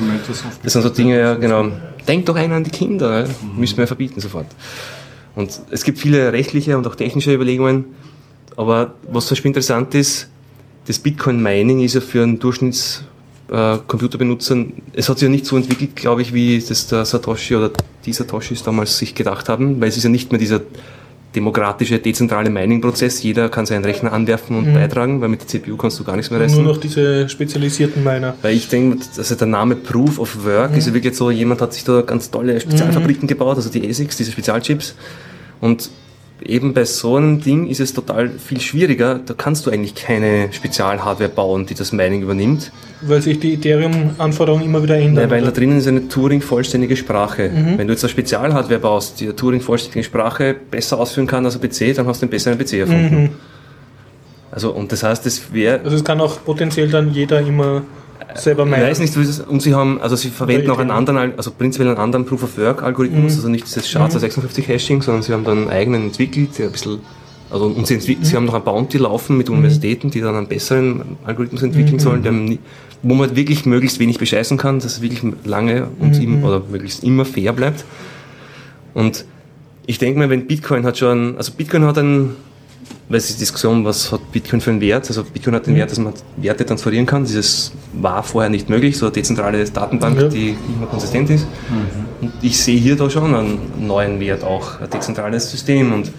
Das 0.63 0.73
sind 0.73 0.81
so 0.81 0.89
Dinge, 0.89 1.19
ja, 1.19 1.33
genau. 1.35 1.67
Denkt 2.07 2.29
doch 2.29 2.35
einer 2.35 2.55
an 2.55 2.63
die 2.63 2.71
Kinder, 2.71 3.25
ja. 3.25 3.27
müssen 3.57 3.75
wir 3.75 3.83
ja 3.83 3.87
verbieten 3.87 4.21
sofort. 4.21 4.47
Und 5.35 5.61
es 5.71 5.83
gibt 5.83 5.99
viele 5.99 6.33
rechtliche 6.33 6.77
und 6.77 6.85
auch 6.87 6.95
technische 6.95 7.33
Überlegungen. 7.33 7.85
Aber 8.55 8.95
was 9.09 9.27
zum 9.27 9.35
Beispiel 9.35 9.49
interessant 9.49 9.95
ist, 9.95 10.29
das 10.87 10.99
Bitcoin-Mining 10.99 11.81
ist 11.81 11.95
ja 11.95 12.01
für 12.01 12.23
einen 12.23 12.39
Durchschnitts 12.39 13.03
äh, 13.51 13.77
es 14.93 15.09
hat 15.09 15.19
sich 15.19 15.25
ja 15.25 15.29
nicht 15.29 15.45
so 15.45 15.57
entwickelt, 15.57 15.95
glaube 15.95 16.21
ich, 16.21 16.33
wie 16.33 16.59
das 16.59 16.87
der 16.87 17.05
Satoshi 17.05 17.55
oder 17.55 17.71
die 18.05 18.13
Satoshis 18.13 18.63
damals 18.63 18.97
sich 18.97 19.15
gedacht 19.15 19.49
haben, 19.49 19.81
weil 19.81 19.89
es 19.89 19.97
ist 19.97 20.03
ja 20.03 20.09
nicht 20.09 20.31
mehr 20.31 20.39
dieser 20.39 20.61
demokratische, 21.35 21.99
dezentrale 21.99 22.49
Mining-Prozess. 22.49 23.21
Jeder 23.21 23.49
kann 23.49 23.65
seinen 23.65 23.85
Rechner 23.85 24.11
anwerfen 24.13 24.57
und 24.57 24.73
beitragen, 24.73 25.21
weil 25.21 25.29
mit 25.29 25.41
der 25.41 25.47
CPU 25.47 25.77
kannst 25.77 25.99
du 25.99 26.03
gar 26.03 26.15
nichts 26.15 26.31
mehr 26.31 26.39
reißen. 26.39 26.63
Nur 26.63 26.73
noch 26.73 26.79
diese 26.79 27.29
spezialisierten 27.29 28.03
Miner. 28.03 28.35
Weil 28.41 28.55
ich 28.55 28.67
denke, 28.67 29.05
also 29.15 29.35
der 29.35 29.47
Name 29.47 29.75
Proof 29.75 30.19
of 30.19 30.43
Work 30.43 30.75
ist 30.75 30.87
ja 30.87 30.93
wirklich 30.93 31.15
so, 31.15 31.29
jemand 31.29 31.61
hat 31.61 31.73
sich 31.73 31.83
da 31.83 32.01
ganz 32.01 32.31
tolle 32.31 32.59
Spezialfabriken 32.59 33.27
gebaut, 33.27 33.57
also 33.57 33.69
die 33.69 33.87
ASICs, 33.87 34.17
diese 34.17 34.31
Spezialchips. 34.31 34.95
Und 35.61 35.89
eben 36.41 36.73
bei 36.73 36.85
so 36.85 37.15
einem 37.15 37.41
Ding 37.41 37.67
ist 37.67 37.79
es 37.79 37.93
total 37.93 38.29
viel 38.29 38.59
schwieriger. 38.61 39.19
Da 39.25 39.33
kannst 39.33 39.65
du 39.65 39.71
eigentlich 39.71 39.95
keine 39.95 40.51
Spezialhardware 40.51 41.29
bauen, 41.29 41.65
die 41.65 41.73
das 41.73 41.91
Mining 41.91 42.21
übernimmt. 42.21 42.71
Weil 43.01 43.21
sich 43.21 43.39
die 43.39 43.53
Ethereum-Anforderungen 43.53 44.63
immer 44.63 44.83
wieder 44.83 44.97
ändern. 44.97 45.25
Ja, 45.25 45.29
weil 45.29 45.41
da 45.41 45.47
oder? 45.47 45.55
drinnen 45.55 45.77
ist 45.77 45.87
eine 45.87 46.07
Turing-vollständige 46.07 46.95
Sprache. 46.95 47.51
Wenn 47.77 47.87
du 47.87 47.93
jetzt 47.93 48.03
eine 48.03 48.09
Spezialhardware 48.09 48.79
baust, 48.79 49.19
die 49.19 49.25
eine 49.25 49.35
Turing-vollständige 49.35 50.03
Sprache 50.03 50.55
besser 50.69 50.99
ausführen 50.99 51.27
kann 51.27 51.45
als 51.45 51.55
ein 51.55 51.61
PC, 51.61 51.95
dann 51.95 52.07
hast 52.07 52.21
du 52.21 52.25
einen 52.25 52.31
besseren 52.31 52.57
PC 52.57 52.73
erfunden. 52.73 53.31
Also, 54.51 54.71
und 54.71 54.91
das 54.91 55.03
heißt, 55.03 55.25
es 55.25 55.53
wäre 55.53 55.81
also 55.83 55.95
es 55.95 56.03
kann 56.03 56.19
auch 56.19 56.43
potenziell 56.43 56.89
dann 56.89 57.13
jeder 57.13 57.39
immer 57.39 57.83
selber 58.35 58.63
Ich 58.65 58.69
meinen. 58.71 58.83
weiß 58.83 58.99
nicht, 58.99 59.15
wie 59.17 59.21
es- 59.21 59.39
und 59.39 59.61
sie 59.61 59.73
haben, 59.73 59.99
also 60.01 60.15
sie 60.15 60.29
verwenden 60.29 60.69
auch 60.69 60.79
einen 60.79 60.91
anderen, 60.91 61.17
Al- 61.19 61.33
also 61.37 61.51
prinzipiell 61.51 61.89
einen 61.89 61.97
anderen 61.97 62.25
Proof 62.25 62.43
of 62.43 62.57
Work 62.57 62.83
Algorithmus, 62.83 63.35
also 63.35 63.49
nicht 63.49 63.65
dieses 63.65 63.87
SHA-256 63.87 64.67
Hashing, 64.67 65.01
sondern 65.01 65.23
sie 65.23 65.33
haben 65.33 65.43
dann 65.43 65.57
einen 65.59 65.69
eigenen 65.69 66.03
entwickelt, 66.07 66.57
der 66.57 66.67
ein 66.67 66.71
bisschen, 66.71 66.99
also 67.49 67.65
und 67.65 67.87
sie, 67.87 67.95
entwick- 67.95 68.23
sie 68.23 68.35
haben 68.35 68.45
noch 68.45 68.53
ein 68.53 68.63
Bounty 68.63 68.97
laufen 68.99 69.37
mit 69.37 69.49
Universitäten, 69.49 70.11
die 70.11 70.21
dann 70.21 70.35
einen 70.35 70.47
besseren 70.47 71.17
Algorithmus 71.25 71.63
entwickeln 71.63 71.99
sollen, 71.99 72.21
der, 72.23 72.33
wo 73.01 73.13
man 73.15 73.35
wirklich 73.35 73.65
möglichst 73.65 73.99
wenig 73.99 74.19
bescheißen 74.19 74.57
kann, 74.57 74.75
dass 74.79 74.85
es 74.93 75.01
wirklich 75.01 75.21
lange 75.45 75.87
und 75.99 76.21
im, 76.21 76.43
oder 76.43 76.61
möglichst 76.69 77.03
immer 77.03 77.25
fair 77.25 77.53
bleibt. 77.53 77.85
Und 78.93 79.25
ich 79.85 79.97
denke 79.97 80.19
mal, 80.19 80.29
wenn 80.29 80.45
Bitcoin 80.47 80.85
hat 80.85 80.97
schon, 80.97 81.35
also 81.37 81.51
Bitcoin 81.53 81.83
hat 81.85 81.97
einen, 81.97 82.35
weil 83.07 83.17
es 83.17 83.29
ist 83.29 83.37
die 83.37 83.39
Diskussion, 83.39 83.83
was 83.85 84.11
hat 84.11 84.31
Bitcoin 84.31 84.61
für 84.61 84.69
einen 84.71 84.81
Wert? 84.81 85.07
Also 85.07 85.23
Bitcoin 85.23 85.55
hat 85.55 85.65
den 85.65 85.75
Wert, 85.75 85.89
dass 85.91 85.97
man 85.99 86.13
Werte 86.37 86.65
transferieren 86.65 87.05
kann. 87.05 87.23
Dieses 87.25 87.71
war 87.93 88.21
vorher 88.23 88.49
nicht 88.49 88.69
möglich, 88.69 88.97
so 88.97 89.07
eine 89.07 89.13
dezentrale 89.13 89.63
Datenbank, 89.65 90.19
Ja. 90.21 90.27
die 90.27 90.49
immer 90.77 90.85
konsistent 90.87 91.29
ist. 91.31 91.47
Und 92.21 92.31
ich 92.41 92.61
sehe 92.61 92.79
hier 92.79 92.95
da 92.95 93.09
schon 93.09 93.33
einen 93.33 93.57
neuen 93.87 94.19
Wert 94.19 94.43
auch, 94.43 94.79
ein 94.79 94.89
dezentrales 94.89 95.49
System. 95.49 95.91
Und 95.93 96.11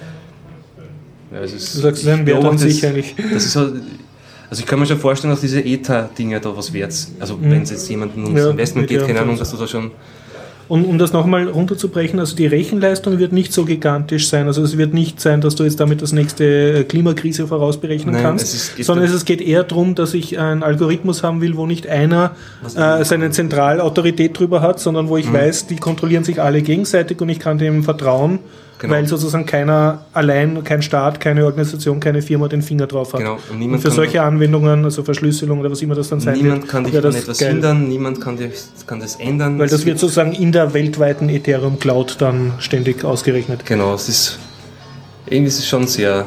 ja, 1.32 1.40
es 1.42 1.52
ist, 1.52 1.76
Du 1.76 1.80
sagst, 1.80 2.06
ein 2.08 2.26
Wert 2.26 2.44
an 2.44 2.58
sich 2.58 2.84
eigentlich. 2.84 3.14
Das 3.32 3.44
ist 3.46 3.54
halt, 3.54 3.74
also 4.48 4.60
ich 4.60 4.66
kann 4.66 4.80
mir 4.80 4.86
schon 4.86 4.98
vorstellen, 4.98 5.30
dass 5.32 5.40
diese 5.42 5.60
ETA-Dinge 5.60 6.40
da 6.40 6.56
was 6.56 6.72
wert 6.72 6.92
sind. 6.92 7.20
Also 7.22 7.38
wenn 7.40 7.62
es 7.62 7.70
jetzt 7.70 7.88
jemandem 7.88 8.24
ums 8.24 8.40
Ja, 8.40 8.50
Investment 8.50 8.88
geht, 8.88 9.06
keine 9.06 9.20
Ahnung, 9.20 9.38
dass 9.38 9.50
du 9.52 9.56
da 9.56 9.68
schon 9.68 9.92
Und 10.70 10.84
um 10.84 10.98
das 10.98 11.12
nochmal 11.12 11.48
runterzubrechen, 11.48 12.20
also 12.20 12.36
die 12.36 12.46
Rechenleistung 12.46 13.18
wird 13.18 13.32
nicht 13.32 13.52
so 13.52 13.64
gigantisch 13.64 14.28
sein. 14.28 14.46
Also 14.46 14.62
es 14.62 14.78
wird 14.78 14.94
nicht 14.94 15.20
sein, 15.20 15.40
dass 15.40 15.56
du 15.56 15.64
jetzt 15.64 15.80
damit 15.80 16.00
das 16.00 16.12
nächste 16.12 16.44
äh, 16.44 16.84
Klimakrise 16.84 17.48
vorausberechnen 17.48 18.14
Nein, 18.14 18.22
kannst, 18.22 18.46
es 18.54 18.78
ist- 18.78 18.86
sondern 18.86 19.06
es 19.12 19.24
geht 19.24 19.40
eher 19.40 19.64
darum, 19.64 19.96
dass 19.96 20.14
ich 20.14 20.38
einen 20.38 20.62
Algorithmus 20.62 21.24
haben 21.24 21.40
will, 21.40 21.56
wo 21.56 21.66
nicht 21.66 21.88
einer 21.88 22.36
äh, 22.76 23.04
seine 23.04 23.32
Zentralautorität 23.32 24.38
drüber 24.38 24.62
hat, 24.62 24.78
sondern 24.78 25.08
wo 25.08 25.16
ich 25.16 25.26
Mhm. 25.28 25.32
weiß, 25.34 25.66
die 25.66 25.76
kontrollieren 25.76 26.22
sich 26.22 26.40
alle 26.40 26.62
gegenseitig 26.62 27.20
und 27.20 27.28
ich 27.30 27.40
kann 27.40 27.58
dem 27.58 27.82
vertrauen, 27.82 28.38
Genau. 28.80 28.94
weil 28.94 29.06
sozusagen 29.06 29.44
keiner 29.44 30.06
allein, 30.14 30.64
kein 30.64 30.80
Staat, 30.80 31.20
keine 31.20 31.44
Organisation, 31.44 32.00
keine 32.00 32.22
Firma 32.22 32.48
den 32.48 32.62
Finger 32.62 32.86
drauf 32.86 33.12
hat. 33.12 33.20
Genau, 33.20 33.36
und 33.52 33.60
Und, 33.62 33.78
für 33.80 33.90
solche 33.90 34.22
Anwendungen, 34.22 34.84
also 34.84 35.02
Verschlüsselung 35.02 35.60
oder 35.60 35.70
was 35.70 35.82
immer 35.82 35.94
das 35.94 36.08
dann 36.08 36.18
sein 36.20 36.34
niemand 36.38 36.62
wird, 36.62 36.70
kann 36.70 36.84
dich 36.84 36.96
an 36.96 37.02
das 37.02 37.16
etwas 37.16 37.38
geil. 37.38 37.52
hindern, 37.52 37.88
niemand 37.88 38.20
kann, 38.22 38.38
dich, 38.38 38.52
kann 38.86 38.98
das 39.00 39.16
ändern. 39.16 39.58
Weil 39.58 39.68
das 39.68 39.84
wird 39.84 39.98
sozusagen 39.98 40.32
in 40.32 40.50
der 40.52 40.72
weltweiten 40.72 41.28
Ethereum 41.28 41.78
Cloud 41.78 42.16
dann 42.20 42.52
ständig 42.58 43.04
ausgerechnet. 43.04 43.66
Genau, 43.66 43.92
es 43.94 44.08
ist 44.08 44.38
irgendwie 45.26 45.48
ist 45.48 45.58
es 45.58 45.68
schon 45.68 45.86
sehr 45.86 46.24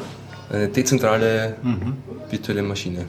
eine 0.52 0.68
dezentrale 0.68 1.56
Mhm. 1.64 1.94
virtuelle 2.30 2.62
Maschine. 2.62 3.06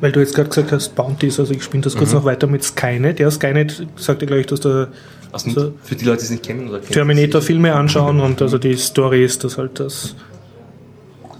Weil 0.00 0.12
du 0.12 0.20
jetzt 0.20 0.34
gerade 0.34 0.48
gesagt 0.48 0.72
hast, 0.72 0.94
Bounties, 0.94 1.38
also 1.40 1.52
ich 1.52 1.62
spinne 1.62 1.82
das 1.82 1.94
Mhm. 1.94 1.98
kurz 1.98 2.12
noch 2.12 2.24
weiter 2.24 2.46
mit 2.46 2.62
Skynet. 2.64 3.20
Ja, 3.20 3.30
Skynet 3.30 3.86
sagt 3.96 4.22
ja 4.22 4.28
gleich, 4.28 4.46
dass 4.46 4.60
der 4.60 4.88
Also 5.32 5.50
So. 5.50 5.72
für 5.82 5.94
die 5.94 6.04
Leute, 6.04 6.18
die 6.18 6.24
es 6.24 6.30
nicht 6.30 6.42
kennen 6.42 6.68
oder 6.68 6.78
kennen. 6.78 6.92
Terminator-Filme 6.92 7.74
anschauen 7.74 8.20
und 8.20 8.40
also 8.42 8.58
die 8.58 8.76
Story 8.76 9.24
ist, 9.24 9.44
dass 9.44 9.58
halt 9.58 9.80
das 9.80 10.14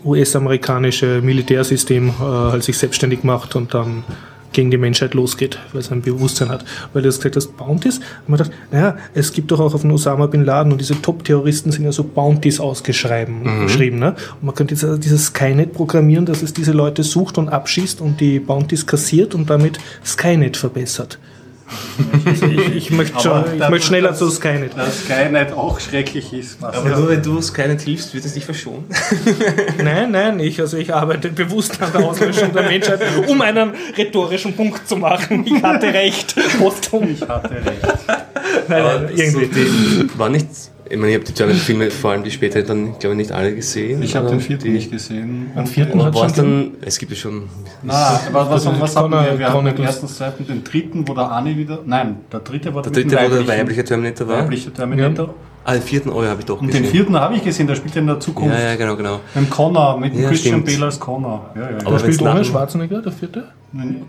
US-amerikanische 0.05 1.20
Militärsystem 1.23 2.09
äh, 2.09 2.23
halt 2.23 2.62
sich 2.62 2.78
selbstständig 2.78 3.24
macht 3.24 3.56
und 3.56 3.74
dann 3.74 4.05
gegen 4.52 4.70
die 4.70 4.78
Menschheit 4.78 5.15
losgeht, 5.15 5.59
weil 5.73 5.81
es 5.81 5.93
ein 5.93 6.01
Bewusstsein 6.02 6.48
hat. 6.48 6.65
Weil 6.93 7.02
du 7.02 7.09
das 7.09 7.16
gesagt 7.19 7.36
hast, 7.36 7.56
Bounties, 7.56 7.98
und 7.98 8.28
man 8.28 8.39
dachte, 8.39 8.52
naja, 8.70 8.97
es 9.15 9.32
gibt 9.32 9.51
doch 9.51 9.60
auch 9.60 9.74
auf 9.74 9.82
den 9.82 9.90
Osama 9.90 10.27
Bin 10.27 10.44
Laden 10.44 10.73
und 10.73 10.81
diese 10.81 11.01
Top-Terroristen 11.01 11.70
sind 11.70 11.85
ja 11.85 11.93
so 11.93 12.02
Bounties 12.02 12.59
ausgeschrieben. 12.59 13.43
Mhm. 13.43 13.62
Geschrieben, 13.66 13.98
ne? 13.98 14.15
Und 14.40 14.44
man 14.47 14.55
könnte 14.55 14.74
jetzt 14.74 15.05
dieses 15.05 15.27
Skynet 15.27 15.74
programmieren, 15.74 16.24
dass 16.24 16.43
es 16.43 16.55
diese 16.55 16.73
Leute 16.73 17.02
sucht 17.02 17.36
und 17.36 17.48
abschießt 17.51 18.01
und 18.01 18.20
die 18.20 18.39
Bounties 18.40 18.86
kassiert 18.86 19.35
und 19.35 19.51
damit 19.51 19.78
Skynet 20.05 20.56
verbessert. 20.56 21.19
Ich, 22.32 22.43
ich, 22.43 22.74
ich 22.77 22.90
möchte 22.90 23.20
schon, 23.20 23.45
ich 23.55 23.69
möchte 23.69 23.86
schneller 23.89 24.11
das- 24.11 24.19
zu 24.19 24.31
Skynet. 24.31 24.77
Dass 24.77 25.05
Skynet 25.05 25.53
auch 25.53 25.81
schrecklich 25.81 26.32
ist. 26.32 26.61
Was 26.62 26.77
Aber 26.77 26.89
nur 26.90 27.09
wenn 27.09 27.23
du 27.23 27.39
es 27.39 27.53
keinen 27.53 27.78
hilfst, 27.78 28.15
wird 28.15 28.24
es 28.24 28.35
dich 28.35 28.45
verschonen. 28.45 28.85
Nein, 29.82 30.11
nein, 30.11 30.40
ich, 30.40 30.61
also 30.61 30.77
ich 30.77 30.93
arbeite 30.95 31.28
bewusst 31.31 31.81
an 31.81 31.93
der 31.93 32.05
Auslöschung 32.05 32.53
der 32.53 32.65
Menschheit, 32.65 33.01
um 33.27 33.40
einen 33.43 33.73
rhetorischen 33.97 34.55
Punkt 34.55 34.89
zu 34.89 34.97
machen. 34.97 35.45
Ich 35.47 35.62
hatte 35.62 35.86
recht. 35.93 36.35
Postum. 36.59 37.09
ich 37.11 37.20
hatte 37.23 37.51
recht. 37.51 37.82
Nein, 38.69 38.82
nein, 38.82 39.09
irgendwie. 39.15 39.45
So 39.47 40.03
die, 40.03 40.19
war 40.19 40.28
nicht, 40.28 40.47
ich 40.90 40.97
meine, 40.97 41.09
ich 41.10 41.15
habe 41.16 41.24
die 41.24 41.32
Terminator-Filme, 41.32 41.90
vor 41.90 42.10
allem 42.12 42.23
die 42.24 42.31
später, 42.31 42.62
dann, 42.62 42.98
glaube 42.98 43.15
ich, 43.15 43.19
nicht 43.19 43.32
alle 43.32 43.55
gesehen. 43.55 44.02
Ich 44.02 44.16
habe 44.16 44.28
den 44.28 44.40
vierten 44.40 44.73
nicht 44.73 44.90
gesehen. 44.90 45.51
Am 45.55 45.66
vierten 45.66 45.98
Aber 46.01 46.06
hat 46.09 46.15
war 46.15 46.27
es 46.27 46.36
schon 46.36 46.44
dann, 46.44 46.70
es 46.81 46.98
gibt 46.98 47.12
ja 47.12 47.19
schon, 47.19 47.43
Na, 47.82 48.20
aber 48.32 48.51
was, 48.51 48.66
was 48.81 48.97
haben 48.97 49.10
wir? 49.10 49.19
Connor 49.19 49.32
Wir, 49.32 49.39
wir 49.39 49.48
haben 49.52 49.65
den 49.66 49.78
ersten, 49.78 50.09
zweiten, 50.09 50.47
den 50.47 50.65
dritten, 50.65 51.06
wo 51.06 51.15
der 51.15 51.31
Ani 51.31 51.56
wieder. 51.56 51.81
Nein, 51.85 52.16
der 52.32 52.40
dritte 52.40 52.74
war 52.74 52.82
der 52.82 52.93
dritte, 52.93 53.16
wo 53.16 53.28
der 53.35 53.47
weibliche 53.48 53.85
Terminator 53.85 54.28
war. 54.28 54.39
weibliche 54.43 54.73
Terminator. 54.73 55.35
Ah, 55.65 55.74
den 55.74 55.82
vierten, 55.82 56.09
oh 56.10 56.23
ja, 56.23 56.31
habe 56.31 56.40
ich 56.40 56.47
doch 56.47 56.59
Und 56.62 56.69
gesehen. 56.69 56.85
den 56.85 56.90
vierten 56.90 57.15
habe 57.20 57.36
ich 57.36 57.44
gesehen, 57.44 57.66
der 57.66 57.74
spielt 57.74 57.94
in 57.97 58.06
der 58.06 58.19
Zukunft. 58.19 58.55
Ja, 58.59 58.70
ja, 58.70 58.77
genau, 58.77 58.97
genau. 58.97 59.20
Mit 59.35 59.51
Connor, 59.51 59.98
mit 60.01 60.15
dem 60.15 60.23
Ja, 60.23 60.28
Christian 60.31 60.62
stimmt. 60.62 60.66
Bale 60.78 60.86
als 60.86 60.98
Connor. 60.98 61.51
Ja, 61.55 61.60
ja, 61.60 61.70
ja. 61.73 61.77
Aber 61.85 61.90
Der 61.90 61.98
spielt 61.98 62.23
ohne 62.23 62.43
Schwarzenegger, 62.44 63.02
der 63.02 63.12
vierte? 63.12 63.44
Nein, 63.73 64.02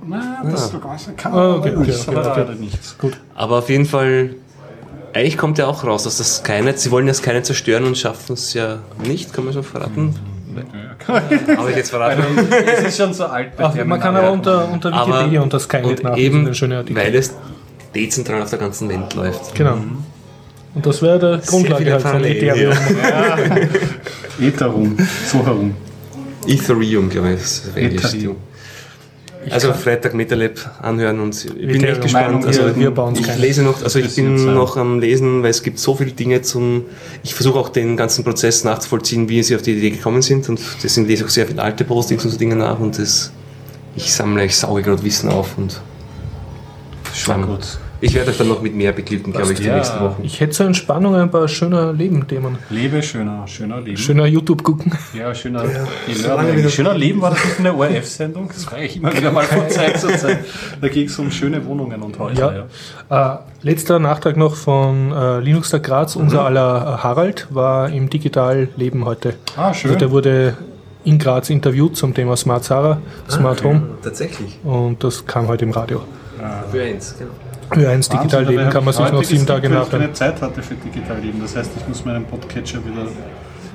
das 0.50 0.66
ist 0.66 0.74
doch 0.74 0.82
gar 0.82 0.94
nicht. 0.94 1.18
Kann 1.18 1.34
Ah, 1.34 1.56
okay, 1.56 1.72
man 1.72 1.80
okay, 1.82 1.88
nicht, 1.92 2.08
okay, 2.08 2.18
aber 2.18 2.32
okay. 2.32 2.40
leider 2.40 2.54
nichts. 2.56 2.98
Gut. 2.98 3.18
Aber 3.36 3.58
auf 3.58 3.70
jeden 3.70 3.86
Fall, 3.86 4.36
eigentlich 5.14 5.38
kommt 5.38 5.58
ja 5.58 5.68
auch 5.68 5.84
raus, 5.84 6.04
dass 6.04 6.18
das 6.18 6.38
Skynet, 6.38 6.80
sie 6.80 6.92
wollen 6.92 7.08
ja 7.08 7.14
Skynet 7.14 7.46
zerstören 7.46 7.84
und 7.86 7.98
schaffen 7.98 8.34
es 8.34 8.54
ja 8.54 8.80
nicht, 9.06 9.34
kann 9.34 9.46
man 9.46 9.54
schon 9.54 9.64
verraten. 9.64 10.16
Habe 11.08 11.70
ich 11.72 11.78
jetzt 11.78 11.90
verraten. 11.92 12.24
Es 12.66 12.84
ist 12.90 12.98
schon 12.98 13.14
so 13.14 13.26
alt 13.26 13.56
bei 13.56 13.64
Ach, 13.66 13.86
man 13.86 14.00
kann 14.00 14.16
aber 14.16 14.32
unter, 14.32 14.70
unter 14.72 14.92
Aber- 14.94 15.14
Wikipedia 15.20 15.42
unter 15.42 15.60
Skynet 15.60 15.86
und 15.86 16.04
nachlesen, 16.04 16.48
eben, 16.88 16.96
weil 16.96 17.16
es 17.16 17.34
dezentral 17.96 18.42
auf 18.42 18.50
der 18.50 18.60
ganzen 18.60 18.90
Welt 18.90 19.14
läuft. 19.16 19.56
Genau. 19.56 19.78
Und 20.76 20.86
das 20.86 21.02
wäre 21.02 21.18
der 21.20 21.38
Grundlage 21.40 21.92
halt 21.94 22.02
von 22.02 22.24
Ethereum. 22.24 22.78
Ethereum, 24.40 24.98
so 25.26 25.46
herum. 25.46 25.74
Ethereum, 26.48 27.10
glaube 27.10 27.34
ich, 27.34 27.42
ist 27.42 27.68
das 27.76 28.14
Ethereum. 29.46 29.54
Also 29.54 29.74
Freitag 29.74 30.14
MetaLab 30.14 30.60
anhören 30.82 31.20
und 31.22 31.46
ich 31.46 31.68
bin 31.68 31.84
echt 31.84 32.02
gespannt. 32.02 32.46
Also 32.46 32.66
wir- 32.66 32.76
wir 32.78 32.92
bauen 32.92 33.16
ich 33.18 33.38
lese 33.38 33.64
noch, 33.64 33.82
also 33.82 33.98
ich 34.00 34.14
bin 34.16 34.38
sein. 34.38 34.54
noch 34.54 34.76
am 34.78 35.00
Lesen, 35.00 35.42
weil 35.44 35.50
es 35.52 35.64
gibt 35.64 35.80
so 35.80 35.96
viele 35.96 36.12
Dinge 36.12 36.42
zum. 36.42 36.84
Ich 37.24 37.34
versuche 37.34 37.58
auch 37.58 37.70
den 37.70 37.96
ganzen 37.96 38.24
Prozess 38.24 38.64
nachzuvollziehen, 38.64 39.30
wie 39.30 39.42
sie 39.42 39.56
auf 39.56 39.62
die 39.62 39.74
Idee 39.78 39.92
gekommen 39.92 40.22
sind 40.22 40.50
und 40.50 40.60
deswegen 40.84 41.08
lese 41.08 41.24
ich 41.24 41.28
auch 41.28 41.32
sehr 41.34 41.48
viele 41.48 41.62
alte 41.62 41.84
Postings 41.86 42.26
und 42.26 42.32
so 42.32 42.38
Dinge 42.38 42.56
nach 42.58 42.80
und 42.80 43.00
das, 43.00 43.32
ich 43.96 44.14
sammle, 44.14 44.44
ich 44.46 44.56
sauge 44.58 44.82
gerade 44.82 45.04
Wissen 45.04 45.30
auf 45.30 45.58
und 45.58 45.80
schwamm. 47.14 47.46
gut. 47.48 47.80
Ich 48.02 48.14
werde 48.14 48.32
euch 48.32 48.38
dann 48.38 48.48
noch 48.48 48.62
mit 48.62 48.76
mehr 48.76 48.94
beglücken, 48.94 49.34
glaube 49.34 49.52
ich, 49.52 49.60
die 49.60 49.66
ja. 49.66 49.76
nächsten 49.76 50.00
Wochen. 50.00 50.24
Ich 50.24 50.40
hätte 50.40 50.52
zur 50.52 50.68
Entspannung 50.68 51.16
ein 51.16 51.30
paar 51.30 51.48
schöner 51.48 51.92
Leben-Themen. 51.92 52.58
Lebe 52.70 53.04
schöner, 53.04 53.46
schöner 53.48 53.82
Leben. 53.82 53.98
Schöner 53.98 54.26
YouTube 54.26 54.64
gucken. 54.64 54.94
Ja, 55.14 55.36
schöner, 55.36 55.64
ja. 55.66 56.70
schöner 56.70 56.98
Leben 56.98 57.22
war 57.22 57.32
das 57.32 57.44
nicht 57.44 57.60
eine 57.60 57.74
ORF-Sendung? 57.74 58.48
Das 58.48 58.66
frage 58.66 58.86
ich 58.86 58.98
immer 58.98 59.16
wieder 59.16 59.32
mal 59.32 59.44
von 59.44 59.70
Zeit 59.70 60.00
zu 60.00 60.08
Zeit. 60.08 60.40
Da 60.80 60.88
ging 60.88 61.08
es 61.08 61.20
um 61.20 61.30
schöne 61.30 61.66
Wohnungen 61.66 62.02
und 62.02 62.18
Häuser. 62.20 62.68
Ja. 63.10 63.36
Äh, 63.36 63.68
letzter 63.68 64.00
Nachtrag 64.00 64.38
noch 64.38 64.56
von 64.56 65.12
äh, 65.12 65.40
Linux 65.40 65.72
der 65.72 65.82
Graz. 65.82 66.16
Unser 66.16 66.46
aller 66.46 67.00
äh, 67.00 67.04
Harald 67.04 67.48
war 67.50 67.90
im 67.90 68.10
Digital-Leben 68.10 69.04
heute. 69.04 69.34
Ah, 69.58 69.74
schön. 69.74 69.92
Also 69.92 70.00
der 70.00 70.12
wurde 70.12 70.58
in 71.04 71.20
Graz 71.20 71.50
interviewt 71.50 71.98
zum 71.98 72.14
Thema 72.14 72.38
Smart 72.38 72.64
Sarah, 72.64 73.02
Smart 73.30 73.64
Home 73.64 73.82
Tatsächlich. 74.02 74.60
und 74.64 75.04
das 75.04 75.26
kam 75.26 75.48
heute 75.48 75.66
im 75.66 75.72
Radio. 75.72 76.04
Für 76.72 76.82
eins, 76.82 77.16
genau. 77.18 77.32
Für 77.72 77.90
eins 77.90 78.10
Digital-Leben 78.10 78.70
kann 78.70 78.84
man 78.86 78.94
sich 78.94 79.12
noch 79.12 79.24
sieben 79.24 79.46
Tage 79.46 79.68
Ich 79.68 79.74
nachdenken. 79.74 80.06
keine 80.06 80.14
Zeit 80.14 80.42
hatte 80.42 80.62
für 80.62 80.76
Digitalleben. 80.76 81.42
Das 81.42 81.56
heißt, 81.56 81.72
ich 81.78 81.88
muss 81.88 82.04
meinen 82.06 82.26
Podcatcher 82.26 82.80
wieder 82.80 83.08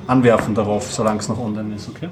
anwerfen 0.06 0.54
darauf, 0.54 0.92
solange 0.92 1.20
es 1.20 1.28
noch 1.28 1.38
online 1.38 1.74
ist, 1.76 1.88
okay? 1.88 2.08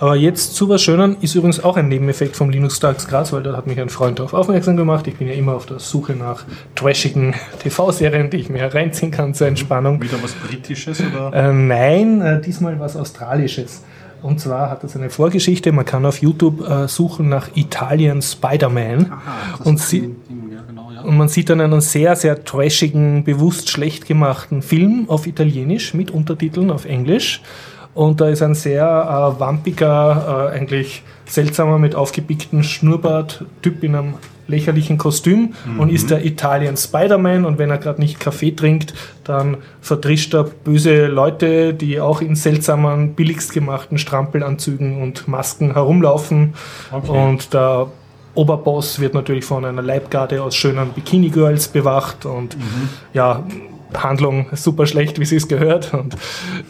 Aber 0.00 0.14
jetzt 0.14 0.54
zu 0.54 0.68
was 0.68 0.80
Schönen 0.80 1.16
ist 1.20 1.34
übrigens 1.34 1.62
auch 1.64 1.76
ein 1.76 1.88
Nebeneffekt 1.88 2.36
vom 2.36 2.50
Linux 2.50 2.78
Tags 2.78 3.08
Graz, 3.08 3.32
weil 3.32 3.42
da 3.42 3.56
hat 3.56 3.66
mich 3.66 3.80
ein 3.80 3.88
Freund 3.88 4.20
darauf 4.20 4.32
aufmerksam 4.32 4.76
gemacht. 4.76 5.08
Ich 5.08 5.16
bin 5.16 5.26
ja 5.26 5.34
immer 5.34 5.54
auf 5.54 5.66
der 5.66 5.80
Suche 5.80 6.12
nach 6.12 6.44
trashigen 6.76 7.34
TV-Serien, 7.58 8.30
die 8.30 8.36
ich 8.36 8.48
mir 8.48 8.72
reinziehen 8.72 9.10
kann 9.10 9.34
zur 9.34 9.48
Entspannung. 9.48 10.00
Wieder 10.00 10.22
was 10.22 10.34
Britisches 10.34 11.00
oder? 11.02 11.32
Äh, 11.34 11.52
nein, 11.52 12.20
äh, 12.20 12.40
diesmal 12.40 12.78
was 12.78 12.96
Australisches. 12.96 13.82
Und 14.22 14.40
zwar 14.40 14.70
hat 14.70 14.84
das 14.84 14.94
eine 14.96 15.10
Vorgeschichte. 15.10 15.72
Man 15.72 15.84
kann 15.84 16.06
auf 16.06 16.18
YouTube 16.22 16.68
äh, 16.68 16.86
suchen 16.88 17.28
nach 17.28 17.48
Italien 17.56 18.22
Spider-Man. 18.22 19.12
Und, 19.64 19.80
sie, 19.80 19.98
ja, 19.98 20.04
ja. 20.04 20.47
Und 21.08 21.16
man 21.16 21.28
sieht 21.28 21.48
dann 21.48 21.62
einen 21.62 21.80
sehr, 21.80 22.16
sehr 22.16 22.44
trashigen, 22.44 23.24
bewusst 23.24 23.70
schlecht 23.70 24.06
gemachten 24.06 24.60
Film 24.60 25.06
auf 25.08 25.26
Italienisch 25.26 25.94
mit 25.94 26.10
Untertiteln 26.10 26.70
auf 26.70 26.84
Englisch. 26.84 27.40
Und 27.94 28.20
da 28.20 28.28
ist 28.28 28.42
ein 28.42 28.54
sehr 28.54 28.84
äh, 28.84 29.40
wampiger, 29.40 30.50
äh, 30.52 30.56
eigentlich 30.58 31.02
seltsamer 31.24 31.78
mit 31.78 31.94
aufgepickten 31.94 32.62
Schnurrbart-Typ 32.62 33.82
in 33.84 33.94
einem 33.94 34.14
lächerlichen 34.48 34.98
Kostüm 34.98 35.54
und 35.78 35.90
ist 35.90 36.10
der 36.10 36.24
Italien 36.24 36.76
Spider-Man 36.76 37.44
und 37.44 37.58
wenn 37.58 37.70
er 37.70 37.76
gerade 37.76 38.00
nicht 38.00 38.18
Kaffee 38.18 38.52
trinkt, 38.52 38.94
dann 39.24 39.58
verdrischt 39.82 40.34
er 40.34 40.44
böse 40.44 41.06
Leute, 41.06 41.74
die 41.74 42.00
auch 42.00 42.22
in 42.22 42.34
seltsamen, 42.34 43.14
billigst 43.14 43.52
gemachten 43.52 43.98
Strampelanzügen 43.98 45.02
und 45.02 45.28
Masken 45.28 45.74
herumlaufen 45.74 46.54
Okay. 46.90 47.10
und 47.10 47.52
der 47.52 47.88
Oberboss 48.34 49.00
wird 49.00 49.14
natürlich 49.14 49.44
von 49.44 49.64
einer 49.64 49.82
Leibgarde 49.82 50.42
aus 50.42 50.54
schönen 50.54 50.90
Bikini-Girls 50.92 51.68
bewacht 51.68 52.26
und 52.26 52.56
ja, 53.14 53.44
Handlung 53.94 54.46
super 54.52 54.86
schlecht, 54.86 55.18
wie 55.18 55.24
sie 55.24 55.36
es 55.36 55.48
gehört. 55.48 55.94
Und 55.94 56.16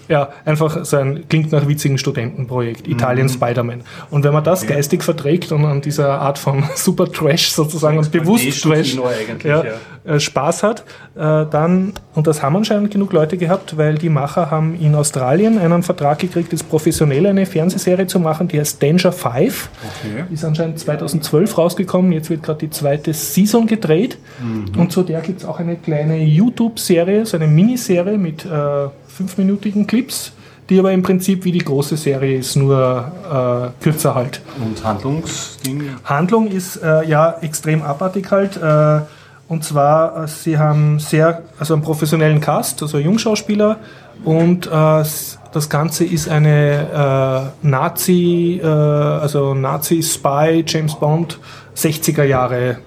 ja, 0.08 0.30
einfach 0.44 0.84
so 0.84 0.96
ein, 0.96 1.28
klingt 1.28 1.52
nach 1.52 1.66
witzigen 1.66 1.98
Studentenprojekt, 1.98 2.86
Italien 2.86 3.28
Spider-Man. 3.28 3.82
Und 4.10 4.24
wenn 4.24 4.32
man 4.32 4.44
das 4.44 4.66
geistig 4.66 5.02
verträgt 5.02 5.52
und 5.52 5.64
an 5.64 5.80
dieser 5.80 6.20
Art 6.20 6.38
von 6.38 6.64
super 6.74 7.10
Trash 7.10 7.50
sozusagen 7.50 7.98
und 7.98 8.10
bewusst 8.10 8.62
Trash 8.62 8.96
ja, 9.44 9.64
ja. 9.64 9.64
äh, 10.04 10.20
Spaß 10.20 10.62
hat, 10.62 10.84
äh, 11.14 11.46
dann, 11.50 11.92
und 12.14 12.26
das 12.26 12.42
haben 12.42 12.56
anscheinend 12.56 12.90
genug 12.90 13.12
Leute 13.12 13.36
gehabt, 13.36 13.76
weil 13.76 13.96
die 13.96 14.08
Macher 14.08 14.50
haben 14.50 14.78
in 14.80 14.94
Australien 14.94 15.58
einen 15.58 15.82
Vertrag 15.82 16.18
gekriegt, 16.18 16.52
jetzt 16.52 16.68
professionell 16.68 17.26
eine 17.26 17.46
Fernsehserie 17.46 18.06
zu 18.06 18.20
machen, 18.20 18.48
die 18.48 18.60
heißt 18.60 18.82
Danger 18.82 19.12
5. 19.12 19.70
Okay. 20.04 20.24
Ist 20.32 20.44
anscheinend 20.44 20.78
2012 20.78 21.58
rausgekommen. 21.58 22.12
Jetzt 22.12 22.30
wird 22.30 22.42
gerade 22.42 22.60
die 22.60 22.70
zweite 22.70 23.12
Season 23.12 23.66
gedreht. 23.66 24.18
Mhm. 24.40 24.80
Und 24.80 24.92
zu 24.92 25.02
der 25.02 25.20
gibt 25.20 25.40
es 25.40 25.46
auch 25.46 25.58
eine 25.58 25.76
kleine 25.76 26.18
YouTube-Serie, 26.18 27.07
so 27.24 27.36
eine 27.36 27.46
Miniserie 27.46 28.18
mit 28.18 28.44
äh, 28.44 28.88
fünfminütigen 29.06 29.86
Clips, 29.86 30.32
die 30.68 30.78
aber 30.78 30.92
im 30.92 31.02
Prinzip 31.02 31.44
wie 31.44 31.52
die 31.52 31.58
große 31.58 31.96
Serie 31.96 32.38
ist, 32.38 32.56
nur 32.56 33.72
äh, 33.80 33.82
kürzer 33.82 34.14
halt. 34.14 34.40
Und 34.62 34.84
Handlungsding? 34.84 35.82
Handlung 36.04 36.48
ist 36.48 36.76
äh, 36.76 37.08
ja 37.08 37.36
extrem 37.40 37.82
abartig 37.82 38.30
halt. 38.30 38.56
Äh, 38.56 39.00
und 39.48 39.64
zwar, 39.64 40.24
äh, 40.24 40.28
sie 40.28 40.58
haben 40.58 40.98
sehr, 40.98 41.42
also 41.58 41.74
einen 41.74 41.82
professionellen 41.82 42.40
Cast, 42.40 42.82
also 42.82 42.98
Jungschauspieler. 42.98 43.78
Und 44.24 44.66
äh, 44.66 44.70
das 44.70 45.68
Ganze 45.70 46.04
ist 46.04 46.28
eine 46.28 47.52
äh, 47.62 47.66
Nazi, 47.66 48.60
äh, 48.62 48.66
also 48.66 49.54
Nazi-Spy, 49.54 50.64
James 50.66 50.94
Bond, 50.96 51.38
60er 51.76 52.24
Jahre 52.24 52.78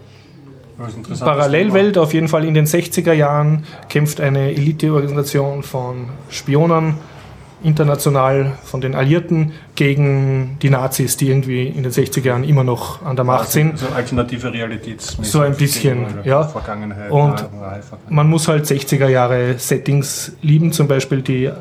Parallelwelt. 1.20 1.98
Auf 1.98 2.14
jeden 2.14 2.28
Fall 2.28 2.46
in 2.46 2.54
den 2.54 2.66
60er 2.66 3.14
Jahren 3.14 3.66
kämpft 3.90 4.22
eine 4.22 4.52
Eliteorganisation 4.52 5.64
von 5.64 6.10
Spionen 6.30 6.96
international 7.64 8.54
von 8.64 8.82
den 8.82 8.96
Alliierten 8.96 9.52
gegen 9.76 10.58
die 10.62 10.70
Nazis, 10.70 11.18
die 11.18 11.30
irgendwie 11.30 11.68
in 11.68 11.84
den 11.84 11.92
60er 11.92 12.26
Jahren 12.26 12.44
immer 12.44 12.64
noch 12.64 13.04
an 13.04 13.16
der 13.16 13.26
Macht 13.26 13.52
sind. 13.52 13.78
So 13.78 13.88
alternative 13.96 14.52
Realitätsmäßig. 14.52 15.32
So 15.32 15.42
ein 15.42 15.56
bisschen, 15.56 16.06
ja. 16.24 16.44
Vergangenheit. 16.44 17.12
Und. 17.12 17.46
Man 18.10 18.28
muss 18.28 18.48
halt 18.48 18.66
60er 18.66 19.08
Jahre 19.08 19.56
Settings 19.58 20.34
lieben, 20.42 20.72
zum 20.72 20.88
Beispiel 20.88 21.22
die 21.22 21.52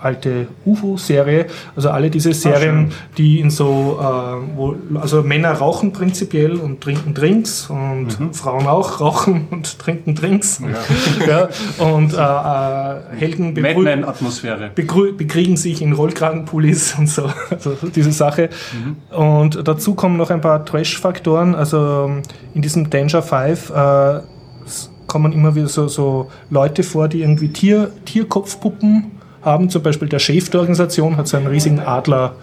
alte 0.00 0.48
UFO-Serie. 0.64 1.46
Also 1.74 1.90
alle 1.90 2.10
diese 2.10 2.32
Serien, 2.32 2.92
die 3.16 3.40
in 3.40 3.50
so, 3.50 3.98
äh, 4.00 4.56
wo, 4.56 4.76
also 4.94 5.22
Männer 5.22 5.52
rauchen 5.52 5.92
prinzipiell 5.92 6.56
und 6.56 6.80
trinken 6.80 7.14
Drinks 7.14 7.68
und 7.70 8.16
Frauen 8.32 8.66
auch 8.66 9.00
rauchen 9.00 9.48
und 9.50 9.78
trinken 9.78 10.14
Drinks. 10.14 10.60
Ja. 11.26 11.48
und 11.84 12.12
äh, 12.14 12.16
äh, 12.16 13.16
Helden 13.16 13.54
bekriegen 15.16 15.56
sich 15.56 15.82
in 15.82 15.92
Rollkragenpullis 15.92 16.94
und 16.98 17.08
so. 17.08 17.30
Also 17.50 17.76
diese 17.94 18.12
Sache. 18.12 18.50
Und 19.10 19.66
dazu 19.66 19.94
kommen 19.94 20.16
noch 20.16 20.30
ein 20.30 20.40
paar 20.40 20.64
Trash-Faktoren. 20.64 21.54
Also 21.54 22.10
in 22.54 22.62
diesem 22.62 22.90
Danger 22.90 23.22
5 23.22 23.70
äh, 23.70 24.20
kommen 25.06 25.32
immer 25.32 25.54
wieder 25.54 25.68
so, 25.68 25.88
so 25.88 26.30
Leute 26.50 26.82
vor, 26.82 27.08
die 27.08 27.22
irgendwie 27.22 27.48
Tier, 27.48 27.90
Tierkopfpuppen 28.04 29.12
haben. 29.46 29.70
Zum 29.70 29.82
Beispiel 29.82 30.08
der 30.08 30.18
Chef 30.18 30.50
der 30.50 30.60
Organisation 30.60 31.16
hat 31.16 31.28
so 31.28 31.38
einen 31.38 31.46
riesigen 31.46 31.80
Adler. 31.80 32.34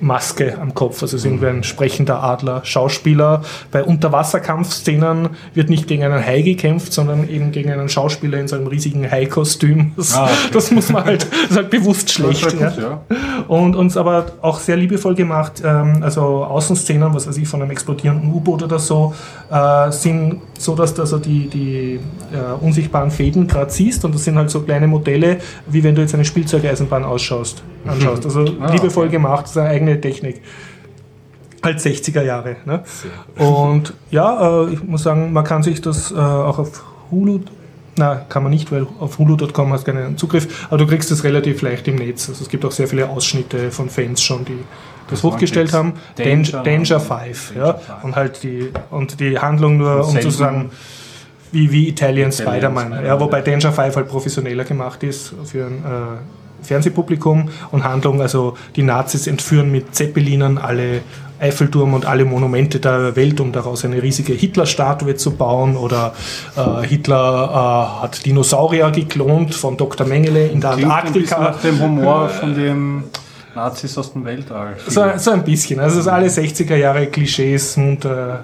Maske 0.00 0.58
am 0.60 0.74
Kopf, 0.74 1.02
also 1.02 1.16
ist 1.16 1.24
irgendwie 1.24 1.46
ein 1.46 1.62
sprechender 1.62 2.22
Adler, 2.22 2.60
Schauspieler. 2.64 3.42
Bei 3.70 3.82
Unterwasserkampfszenen 3.84 5.30
wird 5.54 5.70
nicht 5.70 5.86
gegen 5.86 6.02
einen 6.04 6.24
Hai 6.24 6.42
gekämpft, 6.42 6.92
sondern 6.92 7.28
eben 7.28 7.52
gegen 7.52 7.70
einen 7.70 7.88
Schauspieler 7.88 8.38
in 8.38 8.48
so 8.48 8.56
einem 8.56 8.66
riesigen 8.66 9.10
Hai-Kostüm. 9.10 9.92
Das, 9.96 10.14
Ah, 10.16 10.24
okay. 10.24 10.32
das 10.52 10.70
muss 10.70 10.90
man 10.90 11.04
halt, 11.04 11.26
das 11.30 11.50
ist 11.50 11.56
halt 11.56 11.70
bewusst 11.70 12.10
schlecht. 12.10 12.44
Das 12.44 12.54
ist 12.54 12.60
halt 12.60 12.78
ja. 12.78 13.00
gut, 13.08 13.48
Und 13.48 13.76
uns 13.76 13.96
aber 13.96 14.26
auch 14.42 14.58
sehr 14.58 14.76
liebevoll 14.76 15.14
gemacht, 15.14 15.62
ähm, 15.64 16.02
also 16.02 16.44
Außenszenen, 16.44 17.14
was 17.14 17.26
weiß 17.26 17.36
ich, 17.36 17.48
von 17.48 17.62
einem 17.62 17.70
explodierenden 17.70 18.32
U-Boot 18.32 18.62
oder 18.62 18.78
so, 18.78 19.14
äh, 19.50 19.90
sind 19.90 20.40
so, 20.58 20.74
dass 20.74 20.94
du 20.94 21.02
also 21.02 21.18
die, 21.18 21.48
die 21.48 22.00
äh, 22.32 22.64
unsichtbaren 22.64 23.10
Fäden 23.10 23.46
gerade 23.46 23.70
siehst 23.70 24.04
und 24.04 24.14
das 24.14 24.24
sind 24.24 24.36
halt 24.36 24.50
so 24.50 24.60
kleine 24.60 24.86
Modelle, 24.86 25.38
wie 25.66 25.82
wenn 25.82 25.94
du 25.94 26.02
jetzt 26.02 26.14
eine 26.14 26.24
Spielzeugeisenbahn 26.24 27.04
ausschaust, 27.04 27.62
anschaust. 27.88 28.24
Also 28.24 28.44
Ah, 28.60 28.72
liebevoll 28.72 29.06
okay. 29.06 29.12
gemacht, 29.16 29.44
das 29.44 29.50
ist 29.52 29.56
eine 29.58 29.68
eigene 29.70 30.00
Technik. 30.00 30.40
Halt 31.62 31.78
60er 31.80 32.22
Jahre. 32.22 32.56
Ne? 32.66 32.84
Und 33.36 33.92
ja, 34.10 34.62
äh, 34.64 34.72
ich 34.74 34.82
muss 34.84 35.02
sagen, 35.02 35.32
man 35.32 35.44
kann 35.44 35.62
sich 35.62 35.80
das 35.80 36.12
äh, 36.12 36.14
auch 36.14 36.58
auf 36.58 36.84
Hulu, 37.10 37.40
na, 37.96 38.14
kann 38.28 38.44
man 38.44 38.50
nicht, 38.52 38.70
weil 38.70 38.86
auf 39.00 39.18
hulu.com 39.18 39.72
hast 39.72 39.86
du 39.88 39.92
keinen 39.92 40.16
Zugriff, 40.16 40.66
aber 40.68 40.78
du 40.78 40.86
kriegst 40.86 41.10
es 41.10 41.24
relativ 41.24 41.62
leicht 41.62 41.88
im 41.88 41.96
Netz. 41.96 42.28
Also 42.28 42.42
es 42.44 42.48
gibt 42.48 42.64
auch 42.64 42.70
sehr 42.70 42.86
viele 42.86 43.08
Ausschnitte 43.08 43.72
von 43.72 43.88
Fans 43.88 44.22
schon, 44.22 44.44
die 44.44 44.56
das, 45.10 45.20
Das 45.20 45.22
hochgestellt 45.24 45.72
haben. 45.72 45.94
Danger- 46.16 46.62
Danger, 46.62 46.98
Danger 46.98 47.00
5, 47.00 47.54
ja. 47.56 47.72
Danger 47.72 47.78
5. 47.80 48.04
Und 48.04 48.16
halt 48.16 48.42
die, 48.44 48.68
und 48.90 49.18
die 49.18 49.38
Handlung 49.38 49.78
nur, 49.78 50.06
um 50.06 50.20
zu 50.20 50.30
sagen, 50.30 50.70
wie, 51.50 51.72
wie 51.72 51.88
Italian, 51.88 52.28
Italian 52.28 52.32
Spider-Man. 52.32 52.84
Spider-Man, 52.88 53.06
ja, 53.06 53.18
wobei. 53.18 53.40
Danger 53.40 53.72
5 53.72 53.96
halt 53.96 54.06
professioneller 54.08 54.62
gemacht 54.64 55.02
ist 55.02 55.34
für 55.44 55.66
ein 55.66 55.78
äh, 55.84 56.18
Fernsehpublikum 56.62 57.48
und 57.72 57.84
Handlung, 57.84 58.20
also 58.20 58.56
die 58.76 58.82
Nazis 58.82 59.26
entführen 59.26 59.70
mit 59.70 59.94
Zeppelinern 59.94 60.58
alle 60.58 61.00
Eiffelturm 61.40 61.94
und 61.94 62.04
alle 62.04 62.24
Monumente 62.24 62.80
der 62.80 63.14
Welt, 63.14 63.40
um 63.40 63.52
daraus 63.52 63.84
eine 63.84 64.02
riesige 64.02 64.32
Hitler-Statue 64.32 65.14
zu 65.14 65.32
bauen. 65.36 65.76
Oder 65.76 66.12
äh, 66.56 66.84
Hitler 66.86 67.98
äh, 68.00 68.02
hat 68.02 68.26
Dinosaurier 68.26 68.90
geklont 68.90 69.54
von 69.54 69.76
Dr. 69.76 70.06
Mengele 70.06 70.48
in 70.48 70.60
der 70.60 70.72
Klingt 70.72 70.90
ein 70.90 70.96
Antarktika. 70.98 71.40
nach 71.40 71.60
dem 71.60 71.80
Humor 71.80 72.28
von 72.28 72.54
den 72.54 73.04
Nazis 73.54 73.96
aus 73.96 74.12
dem 74.12 74.24
Weltall. 74.24 74.76
So, 74.88 75.04
so 75.16 75.30
ein 75.30 75.44
bisschen. 75.44 75.78
Also 75.78 76.00
es 76.00 76.06
ist 76.06 76.12
alle 76.12 76.26
60er 76.26 76.74
Jahre 76.74 77.06
Klischees 77.06 77.76
munter 77.76 78.42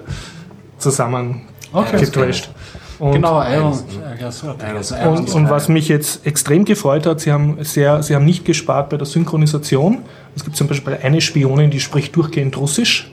zusammen 0.77 1.41
Okay. 1.73 1.99
getrashed. 1.99 2.49
Und 2.99 3.13
Genau, 3.13 3.41
so, 3.41 3.47
Iron 3.47 5.17
Und, 5.17 5.33
und 5.33 5.49
was 5.49 5.67
mich 5.67 5.87
jetzt 5.87 6.25
extrem 6.25 6.65
gefreut 6.65 7.05
hat, 7.05 7.19
sie 7.19 7.31
haben, 7.31 7.57
sehr, 7.61 8.01
sie 8.03 8.15
haben 8.15 8.25
nicht 8.25 8.45
gespart 8.45 8.89
bei 8.89 8.97
der 8.97 9.05
Synchronisation. 9.05 9.99
Es 10.35 10.43
gibt 10.43 10.55
zum 10.55 10.67
Beispiel 10.67 10.97
eine 11.01 11.21
Spionin, 11.21 11.69
die 11.69 11.79
spricht 11.79 12.15
durchgehend 12.15 12.57
Russisch. 12.57 13.11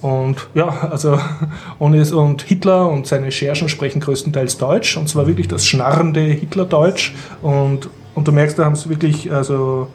Und 0.00 0.36
ja, 0.54 0.68
also 0.90 1.18
und, 1.78 1.94
es, 1.94 2.12
und 2.12 2.42
Hitler 2.42 2.88
und 2.88 3.06
seine 3.06 3.32
Schergen 3.32 3.68
sprechen 3.68 4.00
größtenteils 4.00 4.58
Deutsch. 4.58 4.96
Und 4.96 5.08
zwar 5.08 5.26
wirklich 5.26 5.48
das 5.48 5.66
schnarrende 5.66 6.20
Hitlerdeutsch. 6.20 7.12
Und, 7.42 7.88
und 8.14 8.28
du 8.28 8.32
merkst, 8.32 8.58
da 8.58 8.64
haben 8.64 8.76
sie 8.76 8.88
wirklich 8.88 9.32
also 9.32 9.88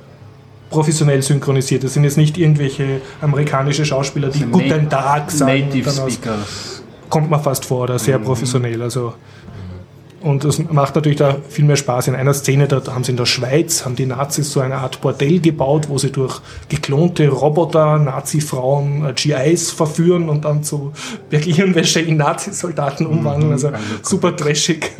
professionell 0.69 1.21
synchronisiert. 1.21 1.83
Das 1.83 1.93
sind 1.93 2.03
jetzt 2.03 2.17
nicht 2.17 2.37
irgendwelche 2.37 2.99
amerikanische 3.21 3.85
Schauspieler, 3.85 4.29
die 4.29 4.45
Guten 4.45 4.89
Tag 4.89 5.31
sagen. 5.31 5.63
und 5.63 5.67
Native 5.69 5.89
Speakers. 5.91 6.82
Kommt 7.13 7.29
mir 7.29 7.37
fast 7.37 7.65
vor, 7.65 7.83
oder 7.83 7.99
sehr 7.99 8.17
professionell. 8.17 8.81
Also 8.81 9.13
und 10.21 10.45
das 10.45 10.57
macht 10.57 10.95
natürlich 10.95 11.19
da 11.19 11.35
viel 11.47 11.65
mehr 11.65 11.75
Spaß. 11.75 12.07
In 12.07 12.15
einer 12.15 12.33
Szene, 12.33 12.67
da 12.67 12.81
haben 12.87 13.03
sie 13.03 13.11
in 13.11 13.17
der 13.17 13.27
Schweiz, 13.27 13.85
haben 13.85 13.95
die 13.95 14.07
Nazis 14.07 14.51
so 14.51 14.61
eine 14.61 14.77
Art 14.77 14.99
Bordell 15.01 15.39
gebaut, 15.39 15.89
wo 15.89 15.99
sie 15.99 16.11
durch 16.11 16.41
geklonte 16.69 17.27
Roboter 17.27 17.99
Nazi-Frauen 17.99 19.05
äh, 19.05 19.13
GIs 19.13 19.69
verführen 19.69 20.29
und 20.29 20.45
dann 20.45 20.63
zu 20.63 20.93
Bergirnwäsche 21.29 21.99
in 21.99 22.17
Nazi-Soldaten 22.17 23.05
umwandeln. 23.05 23.51
Also 23.51 23.69
super 24.01 24.35
trashig. 24.35 24.91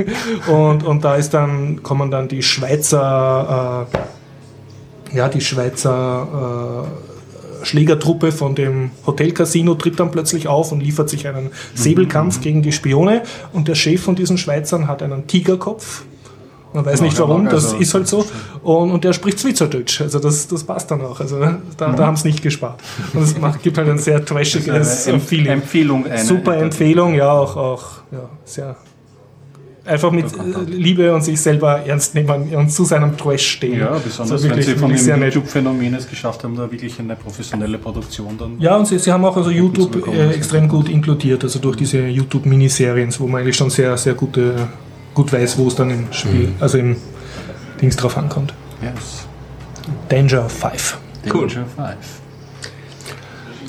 Und, 0.48 0.84
und 0.84 1.04
da 1.04 1.16
ist 1.16 1.34
dann, 1.34 1.82
kommen 1.82 2.12
dann 2.12 2.28
die 2.28 2.44
Schweizer, 2.44 3.88
äh, 5.12 5.18
ja, 5.18 5.30
die 5.30 5.42
Schweizer 5.42 6.86
äh, 7.10 7.13
Schlägertruppe 7.64 8.32
von 8.32 8.56
dem 8.56 8.92
Hotelcasino 9.06 9.76
tritt 9.76 10.00
dann 10.00 10.12
plötzlich 10.12 10.48
auf 10.48 10.72
und 10.72 10.82
liefert 10.82 11.10
sich 11.10 11.28
einen 11.28 11.52
Säbelkampf 11.74 12.42
gegen 12.42 12.62
die 12.62 12.72
Spione. 12.72 13.24
Und 13.52 13.68
der 13.68 13.76
Chef 13.76 14.02
von 14.02 14.16
diesen 14.16 14.38
Schweizern 14.38 14.88
hat 14.88 15.02
einen 15.02 15.28
Tigerkopf. 15.28 16.04
Man 16.74 16.86
weiß 16.86 17.02
nicht 17.02 17.18
der 17.18 17.30
warum, 17.30 17.46
das 17.46 17.66
also- 17.66 17.78
ist 17.78 17.94
halt 17.94 18.08
so. 18.08 18.26
Und, 18.64 18.92
und 18.92 19.04
der 19.04 19.14
spricht 19.14 19.40
Schweizerdeutsch. 19.40 20.02
Also 20.02 20.20
das, 20.20 20.48
das 20.48 20.64
passt 20.64 20.90
dann 20.90 21.02
auch. 21.02 21.20
Also 21.20 21.40
da, 21.40 21.60
da 21.78 22.06
haben 22.06 22.18
sie 22.18 22.30
nicht 22.30 22.42
gespart. 22.42 22.82
Und 23.14 23.22
es 23.22 23.38
macht, 23.38 23.62
gibt 23.62 23.78
halt 23.78 23.90
ein 23.90 24.00
sehr 24.00 24.24
trashiges 24.26 25.08
Feeling. 25.26 25.48
Empfehlung. 25.48 26.08
Eine, 26.08 26.24
Super 26.24 26.58
Empfehlung, 26.58 27.14
ja, 27.14 27.32
auch, 27.32 27.56
auch 27.56 27.84
ja, 28.12 28.28
sehr. 28.44 28.76
Einfach 29.86 30.12
mit 30.12 30.26
äh, 30.26 30.64
Liebe 30.70 31.14
und 31.14 31.24
sich 31.24 31.42
selber 31.42 31.86
ernst 31.86 32.16
nehmen 32.16 32.56
und 32.56 32.70
zu 32.70 32.86
seinem 32.86 33.18
Trash 33.18 33.46
stehen. 33.46 33.80
Ja, 33.80 34.00
besonders 34.00 34.32
Also 34.32 34.44
wenn 34.46 34.52
wirklich, 34.52 34.68
sie 34.68 34.76
von 34.76 34.96
dem. 34.96 35.24
YouTube-Phänomen 35.24 35.94
es 35.96 36.10
geschafft 36.10 36.44
haben, 36.46 36.56
da 36.56 36.72
wirklich 36.72 36.98
eine 37.00 37.18
professionelle 37.18 37.78
Produktion 37.78 38.38
dann. 38.38 38.60
Ja, 38.60 38.78
und 38.78 38.88
sie, 38.88 38.98
sie 38.98 39.12
haben 39.12 39.26
auch 39.26 39.36
also 39.36 39.50
YouTube 39.50 39.92
bekommen, 39.92 40.18
äh, 40.18 40.32
extrem 40.32 40.70
gut 40.70 40.88
inkludiert, 40.88 41.44
also 41.44 41.60
durch 41.60 41.76
diese 41.76 42.08
YouTube-Miniserien, 42.08 43.14
wo 43.20 43.28
man 43.28 43.42
eigentlich 43.42 43.58
schon 43.58 43.70
sehr, 43.70 43.98
sehr 43.98 44.14
gute, 44.14 44.56
gut 45.14 45.34
weiß, 45.34 45.58
wo 45.58 45.68
es 45.68 45.76
dann 45.76 45.90
im 45.90 46.08
Spiel, 46.14 46.54
also 46.62 46.78
im 46.78 46.96
Dings 47.82 47.98
drauf 47.98 48.18
ankommt. 48.18 48.54
Yes. 48.82 49.28
Danger 50.08 50.48
5. 50.48 50.98
Cool. 51.26 51.48
Danger 51.48 51.66
5. 51.66 52.23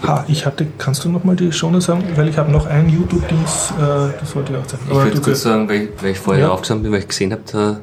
Ha, 0.07 0.25
ich 0.29 0.45
hatte, 0.47 0.67
kannst 0.79 1.05
du 1.05 1.09
nochmal 1.11 1.37
die 1.37 1.51
Show 1.53 1.79
sagen? 1.81 2.05
Weil 2.17 2.29
ich 2.29 2.37
habe 2.39 2.51
noch 2.51 2.67
ein 2.67 2.89
YouTube-Dings, 2.89 3.73
äh, 3.79 4.13
das 4.21 4.35
wollte 4.35 4.53
ich 4.53 4.59
auch 4.59 4.67
zeigen. 4.67 4.83
Ich 4.89 4.95
würde 4.95 5.11
du- 5.13 5.21
kurz 5.23 5.43
sagen, 5.43 5.69
weil, 5.69 5.89
weil 6.01 6.11
ich 6.13 6.19
vorher 6.19 6.47
Ja. 6.47 6.51
aufgestanden 6.51 6.83
bin, 6.85 6.93
weil 6.93 7.01
ich 7.01 7.09
gesehen 7.09 7.33
habe, 7.33 7.43
da 7.51 7.81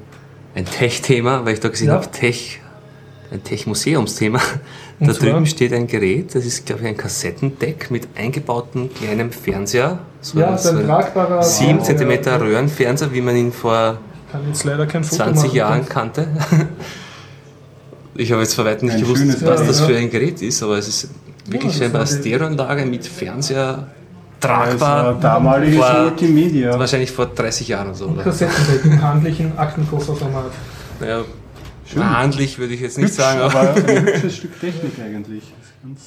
ein 0.55 0.65
Tech-Thema, 0.65 1.45
weil 1.45 1.53
ich 1.53 1.59
da 1.59 1.69
gesehen 1.69 1.87
Ja. 1.87 1.93
habe, 1.95 2.09
Tech, 2.11 2.59
ein 3.31 3.43
Tech-Museumsthema. 3.43 4.39
Da 5.03 5.13
drüben 5.13 5.47
steht 5.47 5.73
ein 5.73 5.87
Gerät, 5.87 6.35
das 6.35 6.45
ist, 6.45 6.63
glaube 6.67 6.83
ich, 6.83 6.87
ein 6.89 6.95
Kassettendeck 6.95 7.89
mit 7.89 8.07
eingebautem 8.15 8.93
kleinem 8.93 9.31
Fernseher. 9.31 9.97
So 10.21 10.39
ja, 10.39 10.55
so 10.55 10.69
ein 10.77 10.85
tragbarer 10.85 11.41
7 11.41 11.79
ja, 11.79 11.83
cm 11.83 12.11
ja. 12.23 12.35
Röhrenfernseher, 12.35 13.11
wie 13.11 13.21
man 13.21 13.35
ihn 13.35 13.51
vor 13.51 13.97
kann 14.31 14.41
jetzt 14.47 14.63
leider 14.63 14.85
kein 14.85 15.03
Foto 15.03 15.15
20 15.23 15.45
machen. 15.45 15.55
Jahren 15.55 15.89
kannte. 15.89 16.27
Ich 18.15 18.31
habe 18.31 18.41
jetzt 18.41 18.53
vor 18.55 18.65
weitem 18.65 18.87
nicht 18.89 18.97
Ein 18.97 19.03
gewusst, 19.03 19.21
schönes 19.21 19.45
was 19.45 19.65
das 19.65 19.79
ja. 19.79 19.85
für 19.87 19.95
ein 19.97 20.09
Gerät 20.09 20.41
ist, 20.41 20.61
aber 20.61 20.77
es 20.77 20.87
ist 20.87 21.09
wirklich 21.45 21.71
das 21.73 21.79
scheinbar 21.79 22.01
eine 22.01 22.09
war 22.09 22.15
die- 22.17 22.21
Stereoanlage 22.29 22.85
mit 22.85 23.05
Fernseher 23.07 23.87
Das 24.39 24.49
tragbar. 24.49 25.05
war 25.05 25.19
damaliges 25.19 25.79
War- 25.79 26.03
Multimedia. 26.03 26.77
Wahrscheinlich 26.79 27.11
vor 27.11 27.27
30 27.27 27.67
Jahren 27.67 27.87
oder 27.87 27.95
so. 27.95 28.05
Oder? 28.07 28.23
Kassettendeck 28.23 28.85
im 28.85 29.01
handlichen 29.01 29.57
Aktenkofferformat. 29.57 30.51
Naja, 30.99 31.21
handlich 31.97 32.57
würde 32.59 32.73
ich 32.73 32.81
jetzt 32.81 32.97
nicht 32.97 33.13
sagen, 33.13 33.41
aber. 33.41 33.59
aber 33.59 33.75
ein 33.75 34.05
hübsches 34.05 34.37
Stück 34.37 34.59
Technik 34.59 34.93
eigentlich. 35.03 35.43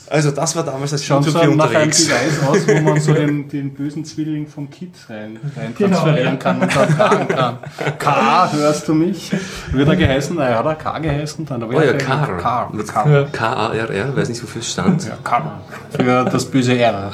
Also 0.09 0.30
das 0.30 0.55
war 0.55 0.62
damals 0.62 0.92
als 0.92 1.05
Schaut 1.05 1.24
so 1.24 1.30
YouTube 1.30 1.56
nach 1.56 1.74
einem. 1.74 1.90
Device 1.90 2.42
aus, 2.46 2.68
wo 2.68 2.80
man 2.80 3.01
so 3.01 3.12
den, 3.12 3.48
den 3.52 3.74
bösen 3.74 4.05
Zwilling 4.05 4.46
vom 4.46 4.70
Kid 4.70 4.92
rein, 5.09 5.38
rein 5.56 5.74
Genau, 5.76 5.96
transferieren 5.96 6.34
ja. 6.34 6.36
kann 6.36 6.60
und 6.60 6.76
dann 6.76 6.88
fragen 6.90 7.28
kann. 7.28 7.59
K, 7.98 8.52
hörst 8.52 8.88
du 8.88 8.94
mich? 8.94 9.32
Wird 9.72 9.88
er 9.88 9.96
geheißen? 9.96 10.36
Naja, 10.36 10.59
hat 10.59 10.66
er 10.66 10.74
K 10.76 10.98
geheißen? 10.98 11.44
Dann 11.46 11.62
Oh 11.64 11.80
ja, 11.80 11.92
Car. 11.94 12.38
K. 12.38 12.70
Mit 12.72 12.86
K. 12.86 13.10
Ja. 13.10 13.24
K-A-R-R, 13.24 14.16
weiß 14.16 14.28
nicht 14.28 14.42
wofür 14.42 14.60
es 14.60 14.70
stand. 14.70 15.06
Ja, 15.06 15.18
K. 15.24 15.60
Für 15.90 16.24
das 16.24 16.44
böse 16.44 16.78
R. 16.78 17.12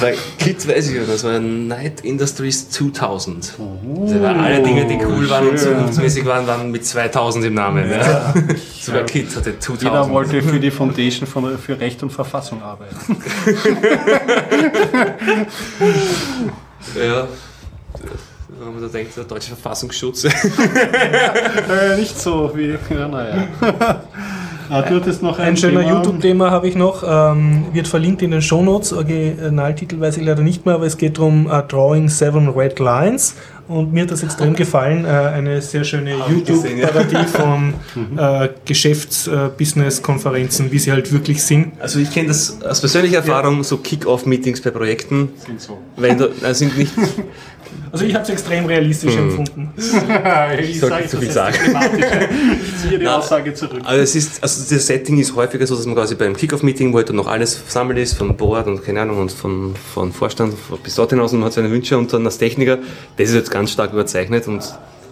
Bei 0.00 0.14
Kit 0.38 0.66
weiß 0.68 0.88
ich 0.88 0.96
ja, 0.96 1.02
das 1.04 1.24
war 1.24 1.40
Night 1.40 2.02
Industries 2.02 2.70
2000. 2.70 3.54
Also 4.02 4.22
war 4.22 4.36
alle 4.36 4.62
Dinge, 4.62 4.86
die 4.86 4.98
cool 5.04 5.28
waren 5.28 5.48
und 5.48 5.58
schön. 5.58 5.74
zukunftsmäßig 5.74 6.24
waren, 6.26 6.46
waren 6.46 6.70
mit 6.70 6.84
2000 6.86 7.44
im 7.46 7.54
Namen. 7.54 7.90
Ja. 7.90 8.34
Sogar 8.80 9.04
Kit 9.04 9.34
hatte 9.34 9.58
2000. 9.58 9.82
Jeder 9.82 10.08
wollte 10.10 10.42
für 10.42 10.60
die 10.60 10.70
Foundation 10.70 11.26
von, 11.26 11.58
für 11.58 11.71
Recht 11.72 12.02
und 12.02 12.10
Verfassung 12.10 12.62
arbeiten. 12.62 12.96
Ja. 16.96 17.28
wenn 18.58 18.74
man 18.74 18.82
da 18.82 18.88
denkt, 18.88 19.16
der 19.16 19.24
deutsche 19.24 19.48
Verfassungsschutz. 19.48 20.24
Äh, 20.24 21.96
nicht 21.96 22.18
so 22.18 22.50
wie, 22.54 22.76
ja, 22.90 23.08
naja. 23.08 23.48
noch 25.22 25.38
ein, 25.38 25.48
Ein 25.48 25.56
schöner 25.56 25.80
Thema. 25.80 25.92
YouTube-Thema 25.92 26.50
habe 26.50 26.68
ich 26.68 26.76
noch, 26.76 27.02
ähm, 27.06 27.66
wird 27.72 27.88
verlinkt 27.88 28.22
in 28.22 28.30
den 28.30 28.42
Shownotes. 28.42 28.92
Originaltitel 28.92 30.00
weiß 30.00 30.16
ich 30.16 30.24
leider 30.24 30.42
nicht 30.42 30.64
mehr, 30.64 30.76
aber 30.76 30.86
es 30.86 30.96
geht 30.96 31.18
darum 31.18 31.46
uh, 31.46 31.60
Drawing 31.60 32.08
Seven 32.08 32.48
Red 32.48 32.78
Lines. 32.78 33.36
Und 33.68 33.92
mir 33.92 34.02
hat 34.02 34.10
das 34.10 34.22
extrem 34.22 34.54
gefallen. 34.54 35.04
Äh, 35.04 35.08
eine 35.08 35.60
sehr 35.62 35.84
schöne 35.84 36.16
gesehen, 36.44 36.78
ja. 36.78 36.88
YouTube-Parodie 36.88 37.26
von 37.32 37.74
äh, 38.18 38.48
Geschäfts-Business-Konferenzen, 38.64 40.72
wie 40.72 40.78
sie 40.78 40.92
halt 40.92 41.12
wirklich 41.12 41.42
sind. 41.42 41.72
Also 41.80 41.98
ich 41.98 42.10
kenne 42.10 42.28
das 42.28 42.62
aus 42.62 42.80
persönlicher 42.80 43.16
Erfahrung, 43.18 43.62
so 43.64 43.78
Kick-Off-Meetings 43.78 44.60
bei 44.60 44.70
Projekten. 44.70 45.30
Sind 45.46 45.60
so. 45.60 45.78
Wenn 45.96 46.18
du, 46.18 46.26
äh, 46.26 46.54
sind 46.54 46.76
nicht, 46.76 46.92
Also 47.90 48.04
ich 48.06 48.14
habe 48.14 48.24
es 48.24 48.30
extrem 48.30 48.64
realistisch 48.64 49.14
empfunden. 49.16 49.70
ich 49.76 50.80
sollte 50.80 50.94
sage 50.94 51.02
nicht 51.02 51.10
so 51.10 51.16
das 51.18 51.24
viel 51.24 51.30
sagen. 51.30 51.56
Ich 51.94 52.80
ziehe 52.82 52.98
die 52.98 53.04
Na, 53.04 53.18
Aussage 53.18 53.52
zurück. 53.52 53.80
also 53.84 54.02
es 54.02 54.14
ist, 54.14 54.42
also 54.42 54.74
das 54.74 54.86
Setting 54.86 55.18
ist 55.18 55.36
häufiger 55.36 55.66
so, 55.66 55.76
dass 55.76 55.84
man 55.84 55.94
quasi 55.94 56.14
beim 56.14 56.34
Kick-Off-Meeting, 56.34 56.92
wo 56.92 56.96
halt 56.96 57.10
dann 57.10 57.16
noch 57.16 57.26
alles 57.26 57.54
versammelt 57.56 57.98
ist, 57.98 58.14
vom 58.14 58.34
Board 58.36 58.66
und 58.66 58.82
keine 58.84 59.02
Ahnung, 59.02 59.18
und 59.18 59.30
von, 59.32 59.74
von 59.94 60.10
Vorstand 60.12 60.54
bis 60.82 60.94
dorthin 60.94 61.20
aus 61.20 61.32
und 61.34 61.40
man 61.40 61.46
hat 61.48 61.52
seine 61.52 61.70
Wünsche 61.70 61.98
und 61.98 62.12
dann 62.12 62.24
als 62.24 62.38
Techniker, 62.38 62.78
das 63.18 63.28
ist 63.28 63.34
jetzt 63.34 63.50
ganz 63.50 63.70
stark 63.70 63.92
überzeichnet 63.92 64.48
und 64.48 64.62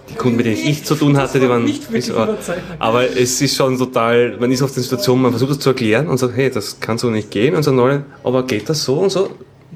die 0.08 0.14
Kunden, 0.14 0.38
mit 0.38 0.46
denen 0.46 0.56
ich 0.56 0.82
zu 0.84 0.94
tun 0.96 1.16
hatte, 1.18 1.38
die 1.38 1.48
waren 1.48 1.62
Nicht 1.64 1.82
wirklich 1.92 2.10
aber, 2.10 2.32
überzeichnet. 2.32 2.64
aber 2.78 3.04
es 3.16 3.40
ist 3.40 3.54
schon 3.56 3.78
total, 3.78 4.36
man 4.40 4.50
ist 4.50 4.62
auf 4.62 4.72
der 4.72 4.82
Situation, 4.82 5.20
man 5.22 5.30
versucht 5.32 5.52
es 5.52 5.58
zu 5.60 5.68
erklären 5.68 6.08
und 6.08 6.18
sagt, 6.18 6.34
hey, 6.34 6.50
das 6.50 6.80
kann 6.80 6.98
so 6.98 7.10
nicht 7.10 7.30
gehen 7.30 7.54
und 7.54 7.62
sagen 7.62 7.78
alle, 7.78 8.04
aber 8.24 8.44
geht 8.44 8.68
das 8.68 8.82
so 8.82 8.94
und 8.94 9.10
so? 9.10 9.30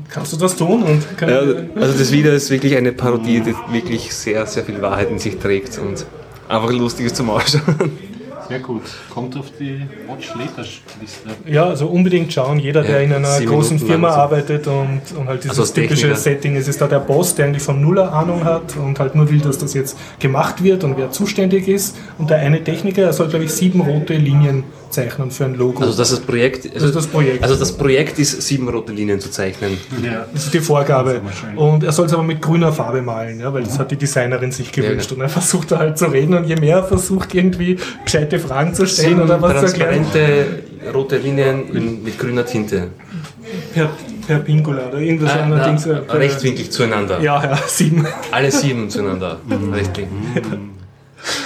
Kannst 0.08 0.32
du 0.32 0.36
das 0.36 0.56
tun? 0.56 0.82
Und 0.82 1.16
kann 1.16 1.28
Ja, 1.28 1.38
also 1.38 1.98
das 1.98 2.10
Video 2.10 2.32
ist 2.32 2.50
wirklich 2.50 2.76
eine 2.76 2.92
Parodie, 2.92 3.40
die 3.40 3.54
wirklich 3.72 4.12
sehr, 4.12 4.44
sehr 4.46 4.64
viel 4.64 4.80
Wahrheit 4.82 5.10
in 5.10 5.18
sich 5.18 5.38
trägt 5.38 5.78
und 5.78 6.04
einfach 6.48 6.72
lustig 6.72 7.06
ist 7.06 7.16
zum 7.16 7.30
Ausschauen. 7.30 7.92
Sehr 8.48 8.58
gut. 8.58 8.82
Kommt 9.12 9.36
auf 9.36 9.46
die 9.58 9.80
Watch 10.06 10.34
Later 10.34 10.68
Liste. 11.00 11.30
Ja, 11.46 11.64
also 11.64 11.86
unbedingt 11.86 12.32
schauen. 12.32 12.58
Jeder, 12.58 12.82
der 12.82 12.98
Ja, 12.98 13.04
in 13.04 13.12
einer 13.12 13.40
großen 13.40 13.76
Minuten 13.76 13.86
Firma 13.86 14.10
arbeitet 14.10 14.66
und, 14.66 15.00
und 15.16 15.28
halt 15.28 15.44
dieses 15.44 15.58
Also 15.58 15.62
als 15.62 15.72
typische 15.72 16.08
Techniker. 16.08 16.16
Setting 16.20 16.56
ist, 16.56 16.68
ist 16.68 16.80
da 16.80 16.86
der 16.86 16.98
Boss, 16.98 17.34
der 17.34 17.46
eigentlich 17.46 17.62
von 17.62 17.80
Nuller 17.80 18.12
Ahnung 18.12 18.44
hat 18.44 18.76
und 18.76 18.98
halt 19.00 19.14
nur 19.14 19.30
will, 19.30 19.40
dass 19.40 19.58
das 19.58 19.72
jetzt 19.72 19.96
gemacht 20.18 20.62
wird 20.62 20.84
und 20.84 20.98
wer 20.98 21.10
zuständig 21.10 21.68
ist. 21.68 21.96
Und 22.18 22.28
der 22.28 22.38
eine 22.38 22.62
Techniker, 22.62 23.02
er 23.02 23.12
soll, 23.12 23.28
glaube 23.28 23.46
ich, 23.46 23.52
sieben 23.52 23.80
rote 23.80 24.14
Linien 24.14 24.64
zeichnen 24.94 25.30
für 25.30 25.44
ein 25.44 25.54
Logo. 25.54 25.82
Also 25.82 25.96
das 25.96 26.10
ist 26.10 26.20
das 26.20 26.26
Projekt. 26.26 26.72
Also 26.74 26.86
ist 26.86 26.94
das 26.96 27.06
Projekt. 27.06 27.42
Also 27.42 27.56
das 27.56 27.72
Projekt 27.72 28.18
ist, 28.18 28.40
sieben 28.42 28.68
rote 28.68 28.92
Linien 28.92 29.20
zu 29.20 29.30
zeichnen. 29.30 29.76
Ja. 30.02 30.26
das 30.32 30.44
ist 30.44 30.54
die 30.54 30.60
Vorgabe. 30.60 31.12
Ist. 31.12 31.22
Und 31.58 31.84
er 31.84 31.92
soll 31.92 32.06
es 32.06 32.12
aber 32.14 32.22
mit 32.22 32.40
grüner 32.40 32.72
Farbe 32.72 33.02
malen, 33.02 33.40
ja, 33.40 33.52
weil 33.52 33.64
das 33.64 33.78
hat 33.78 33.90
die 33.90 33.96
Designerin 33.96 34.52
sich 34.52 34.72
gewünscht. 34.72 35.10
Ja. 35.10 35.16
Und 35.16 35.22
er 35.22 35.28
versucht 35.28 35.70
da 35.72 35.78
halt 35.78 35.98
zu 35.98 36.06
reden 36.06 36.34
und 36.34 36.44
je 36.44 36.56
mehr 36.56 36.76
er 36.78 36.84
versucht, 36.84 37.34
irgendwie 37.34 37.78
gescheite 38.04 38.38
Fragen 38.38 38.74
zu 38.74 38.86
stellen 38.86 39.20
oder 39.20 39.40
was 39.42 39.58
zu 39.60 39.66
erklären, 39.66 40.04
transparente 40.10 40.62
rote 40.94 41.16
Linien 41.18 41.68
in, 41.74 42.02
mit 42.02 42.18
grüner 42.18 42.44
Tinte. 42.46 42.88
per, 43.72 43.90
per 44.26 44.38
Pingula 44.40 44.88
oder 44.88 44.98
irgendwas 44.98 45.32
Ah, 45.32 45.42
anderes. 45.42 45.86
rechtwinklig 46.10 46.70
zueinander. 46.70 47.20
Ja, 47.20 47.42
ja, 47.42 47.58
sieben. 47.66 48.06
Alle 48.30 48.50
sieben 48.50 48.88
zueinander. 48.90 49.38
Mhm. 49.46 49.72
Rechtwinklig. 49.72 50.44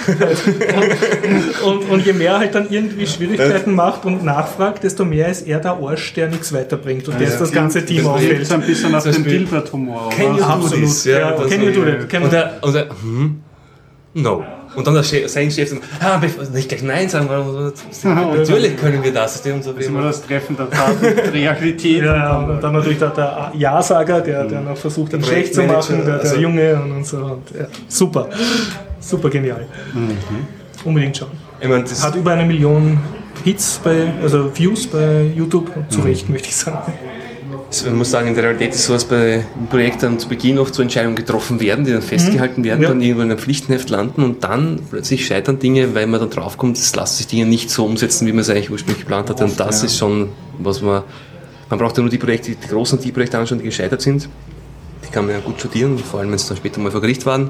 Und, 1.63 1.89
und 1.89 2.05
je 2.05 2.13
mehr 2.13 2.31
er 2.33 2.39
halt 2.39 2.55
dann 2.55 2.67
irgendwie 2.69 3.07
Schwierigkeiten 3.07 3.73
macht 3.73 4.05
und 4.05 4.23
nachfragt, 4.23 4.83
desto 4.83 5.05
mehr 5.05 5.29
ist 5.29 5.47
er 5.47 5.59
der 5.59 5.71
Arsch, 5.73 6.13
der 6.13 6.27
nichts 6.29 6.51
weiterbringt 6.53 7.07
und 7.07 7.19
der 7.19 7.27
ist 7.27 7.39
das 7.39 7.51
ganze 7.51 7.85
Team 7.85 7.97
Das 8.03 8.07
auffällt. 8.07 8.45
so 8.47 8.53
ein 8.55 8.61
bisschen 8.61 8.91
den 8.91 9.01
Beispiel- 9.01 9.23
Dilbert-Humor, 9.23 10.09
Can 10.09 10.25
you 10.25 10.29
oder? 10.33 10.37
do 10.37 10.43
Absolut. 10.45 10.83
this? 10.85 11.05
Ja, 11.05 11.19
Ja, 11.19 11.31
das 11.31 11.49
can 11.49 11.63
you 11.63 11.71
do 11.71 11.83
that? 11.85 12.09
Can 12.09 12.23
Und 12.23 12.33
der, 12.33 12.53
und 12.61 12.73
der 12.73 12.89
hm? 13.01 13.41
No. 14.15 14.43
Und 14.75 14.85
dann 14.85 14.93
sein 15.03 15.49
Chef 15.51 15.69
sagt, 15.69 15.81
ah, 15.99 16.17
bevor- 16.17 16.43
nicht 16.53 16.69
gleich 16.69 16.83
Nein 16.83 17.09
sagen, 17.09 17.27
weil 17.27 17.73
natürlich 18.37 18.77
können 18.77 19.03
wir 19.03 19.11
das. 19.11 19.41
Und 19.45 19.63
so 19.63 19.73
Das 19.73 19.81
ist 19.81 19.87
immer 19.89 20.03
das 20.03 20.21
Treffen 20.21 20.55
der 20.55 20.69
Tat 20.69 21.01
mit 21.01 21.33
Realität. 21.33 22.03
ja, 22.03 22.15
ja, 22.15 22.37
und 22.37 22.61
dann 22.61 22.73
natürlich 22.73 22.99
der, 22.99 23.09
der 23.09 23.51
Ja-Sager, 23.55 24.21
der, 24.21 24.45
der 24.45 24.61
noch 24.61 24.77
versucht, 24.77 25.13
den 25.13 25.23
schlecht 25.23 25.55
zu 25.55 25.63
machen, 25.63 25.97
der, 26.05 26.17
der 26.19 26.19
also- 26.21 26.35
Junge 26.39 26.75
und, 26.81 26.91
und 26.91 27.05
so. 27.07 27.17
Und, 27.17 27.43
ja, 27.57 27.65
super. 27.87 28.29
Super 28.99 29.29
genial. 29.29 29.65
Unbedingt 30.83 31.17
schauen. 31.17 31.31
Ich 31.59 31.67
meine, 31.67 31.83
das, 31.83 32.03
Hat 32.03 32.15
über 32.15 32.31
eine 32.33 32.45
Million 32.45 32.99
Hits 33.43 33.79
bei, 33.83 34.11
also 34.21 34.51
Views 34.55 34.87
bei 34.87 35.23
YouTube, 35.35 35.69
zu 35.89 36.01
Recht 36.01 36.29
möchte 36.29 36.49
ich 36.49 36.55
sagen. 36.55 36.93
Das, 37.69 37.85
man 37.85 37.97
muss 37.97 38.09
sagen, 38.11 38.27
in 38.27 38.35
der 38.35 38.43
Realität 38.45 38.69
ist 38.73 38.79
es 38.81 38.85
so, 38.87 38.93
dass 38.93 39.05
bei 39.05 39.45
Projekten 39.69 40.17
zu 40.19 40.27
Beginn 40.27 40.57
oft 40.57 40.73
so 40.73 40.81
Entscheidungen 40.81 41.15
getroffen 41.15 41.59
werden, 41.59 41.85
die 41.85 41.91
dann 41.91 42.01
festgehalten 42.01 42.63
werden, 42.63 42.79
Mhm. 42.79 42.83
Ja. 42.83 42.89
dann 42.89 43.01
irgendwo 43.01 43.21
in 43.23 43.29
einem 43.31 43.39
Pflichtenheft 43.39 43.89
landen 43.89 44.23
und 44.23 44.43
dann 44.43 44.79
plötzlich 44.89 45.25
scheitern 45.25 45.59
Dinge, 45.59 45.93
weil 45.93 46.07
man 46.07 46.19
dann 46.19 46.29
draufkommt, 46.29 46.77
es 46.77 46.95
lassen 46.95 47.17
sich 47.17 47.27
Dinge 47.27 47.45
nicht 47.45 47.69
so 47.69 47.85
umsetzen, 47.85 48.25
wie 48.27 48.31
man 48.31 48.41
es 48.41 48.49
eigentlich 48.49 48.71
ursprünglich 48.71 49.01
geplant 49.01 49.29
hatte. 49.29 49.43
Und 49.45 49.59
das 49.59 49.81
ja. 49.81 49.85
ist 49.85 49.97
schon, 49.97 50.29
was 50.57 50.81
man, 50.81 51.03
man 51.69 51.79
braucht 51.79 51.95
ja 51.97 52.01
nur 52.01 52.09
die 52.09 52.17
Projekte, 52.17 52.51
die 52.51 52.67
großen 52.67 52.99
die 52.99 53.11
Projekte 53.11 53.37
anschauen, 53.37 53.59
die 53.59 53.65
gescheitert 53.65 54.01
sind. 54.01 54.27
Die 55.07 55.11
kann 55.11 55.25
man 55.25 55.35
ja 55.35 55.41
gut 55.41 55.59
studieren, 55.59 55.97
vor 55.97 56.19
allem 56.19 56.29
wenn 56.29 56.35
es 56.35 56.47
dann 56.47 56.57
später 56.57 56.79
mal 56.81 56.91
vor 56.91 57.01
Gericht 57.01 57.25
waren. 57.25 57.49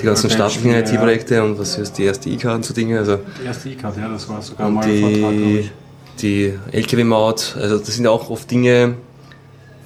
Die 0.00 0.04
ganzen 0.04 0.30
staatlichen 0.30 0.72
IT-Projekte 0.72 1.42
und 1.42 1.58
was 1.58 1.78
ist 1.78 1.94
die 1.98 2.04
erste 2.04 2.28
IK 2.30 2.44
und 2.46 2.64
so 2.64 2.74
Dinge. 2.74 2.98
Also 2.98 3.12
Ja. 3.12 3.18
Die 3.42 3.46
erste 3.46 3.68
E-Card, 3.70 3.96
ja, 3.96 4.08
das 4.08 4.28
war 4.28 4.40
sogar 4.42 4.70
mal 4.70 4.84
ein 4.84 5.00
Vortrag, 5.00 5.18
glaube 5.20 5.34
die, 5.36 5.58
ich. 5.58 5.70
die 6.20 6.52
LKW-Maut, 6.72 7.56
also 7.60 7.78
das 7.78 7.88
sind 7.94 8.06
auch 8.06 8.28
oft 8.30 8.50
Dinge 8.50 8.94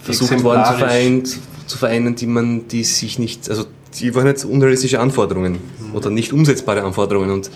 versucht 0.05 0.43
worden 0.43 0.65
zu 0.65 0.75
vereinen, 0.75 1.25
zu 1.25 1.79
vereinen, 1.79 2.15
die 2.15 2.27
man, 2.27 2.69
die 2.69 2.85
sich 2.85 3.19
nicht, 3.19 3.49
also 3.51 3.65
die 4.01 4.15
waren 4.15 4.27
jetzt 4.27 4.45
unrealistische 4.45 5.01
Anforderungen 5.01 5.53
Mhm. 5.55 5.95
oder 5.95 6.11
nicht 6.11 6.33
umsetzbare 6.33 6.83
Anforderungen 6.83 7.31
und 7.31 7.51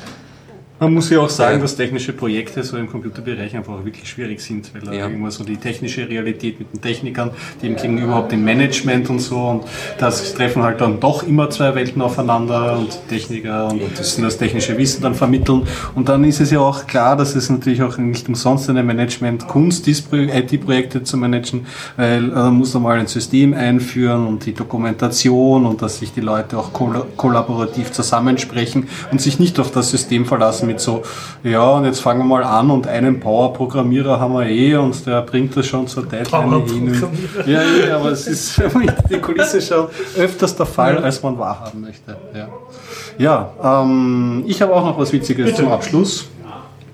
Man 0.81 0.95
muss 0.95 1.11
ja 1.11 1.19
auch 1.19 1.29
sagen, 1.29 1.61
dass 1.61 1.75
technische 1.75 2.13
Projekte 2.13 2.63
so 2.63 2.77
im 2.77 2.87
Computerbereich 2.89 3.57
einfach 3.57 3.85
wirklich 3.85 4.09
schwierig 4.09 4.41
sind, 4.41 4.73
weil 4.73 4.83
da 4.83 4.93
Ja. 4.93 5.07
irgendwo 5.09 5.29
so 5.29 5.43
die 5.43 5.57
technische 5.57 6.09
Realität 6.09 6.61
mit 6.61 6.73
den 6.73 6.81
Technikern, 6.81 7.33
die 7.61 7.67
eben 7.67 7.75
gegen 7.75 7.99
überhaupt 7.99 8.31
dem 8.31 8.45
Management 8.45 9.11
und 9.11 9.19
so 9.19 9.37
und 9.41 9.65
das 9.99 10.35
treffen 10.35 10.63
halt 10.63 10.81
dann 10.81 11.01
doch 11.01 11.25
immer 11.27 11.51
zwei 11.51 11.75
Welten 11.75 12.01
aufeinander 12.01 12.79
und 12.79 12.97
Techniker 13.09 13.67
und 13.73 13.81
das, 13.99 14.17
das 14.19 14.39
technische 14.39 14.79
Wissen 14.79 15.03
dann 15.03 15.17
vermitteln 15.17 15.63
und 15.97 16.09
dann 16.09 16.23
ist 16.23 16.41
es 16.41 16.53
ja 16.53 16.61
auch 16.61 16.87
klar, 16.87 17.17
dass 17.17 17.35
es 17.35 17.51
natürlich 17.51 17.83
auch 17.83 17.99
nicht 17.99 18.29
umsonst 18.29 18.71
eine 18.71 18.85
Management-Kunst 18.85 19.89
ist, 19.89 20.09
Pro- 20.09 20.17
IT-Projekte 20.17 21.03
zu 21.03 21.17
managen, 21.17 21.67
weil 21.97 22.31
äh, 22.33 22.51
muss 22.51 22.73
man 22.75 22.85
mal 22.85 22.99
ein 23.01 23.09
System 23.09 23.53
einführen 23.53 24.29
und 24.29 24.47
die 24.47 24.55
Dokumentation 24.55 25.67
und 25.67 25.83
dass 25.83 25.99
sich 25.99 26.13
die 26.13 26.21
Leute 26.21 26.57
auch 26.57 26.73
kolla- 26.73 27.07
kollaborativ 27.17 27.91
zusammensprechen 27.91 28.87
und 29.11 29.21
sich 29.21 29.41
nicht 29.41 29.59
auf 29.59 29.73
das 29.73 29.91
System 29.91 30.25
verlassen 30.25 30.68
mit 30.69 30.81
so, 30.81 31.03
ja, 31.43 31.69
und 31.71 31.85
jetzt 31.85 32.01
fangen 32.01 32.21
wir 32.21 32.27
mal 32.27 32.45
an 32.45 32.71
und 32.71 32.87
einen 32.87 33.19
Power-Programmierer 33.19 34.21
haben 34.21 34.35
wir 34.35 34.47
eh 34.47 34.77
und 34.77 35.05
der 35.07 35.23
bringt 35.23 35.57
das 35.57 35.67
schon 35.67 35.89
zur 35.89 36.07
Deadline 36.07 36.67
hin. 36.67 37.03
Ja, 37.47 37.63
ja, 37.63 37.97
aber 37.97 38.13
es 38.13 38.27
ist 38.27 38.61
die 39.11 39.19
Kulisse 39.19 39.61
schon 39.61 39.89
öfters 40.17 40.55
der 40.55 40.67
Fall, 40.67 40.99
als 40.99 41.23
man 41.23 41.37
wahrhaben 41.39 41.81
möchte. 41.81 42.17
Ja, 42.35 42.49
ja 43.19 43.83
ähm, 43.83 44.45
ich 44.47 44.63
habe 44.63 44.73
auch 44.73 44.85
noch 44.85 44.99
was 44.99 45.13
Witziges 45.13 45.57
zum 45.57 45.69
Abschluss. 45.73 46.27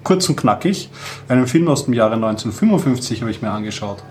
Kurz 0.03 0.29
und 0.29 0.37
knackig. 0.37 0.91
Einen 1.29 1.47
Film 1.47 1.67
aus 1.69 1.87
dem 1.87 1.95
Jahre 1.95 2.15
1955 2.15 3.23
habe 3.23 3.31
ich 3.31 3.41
mir 3.41 3.51
angeschaut. 3.51 4.03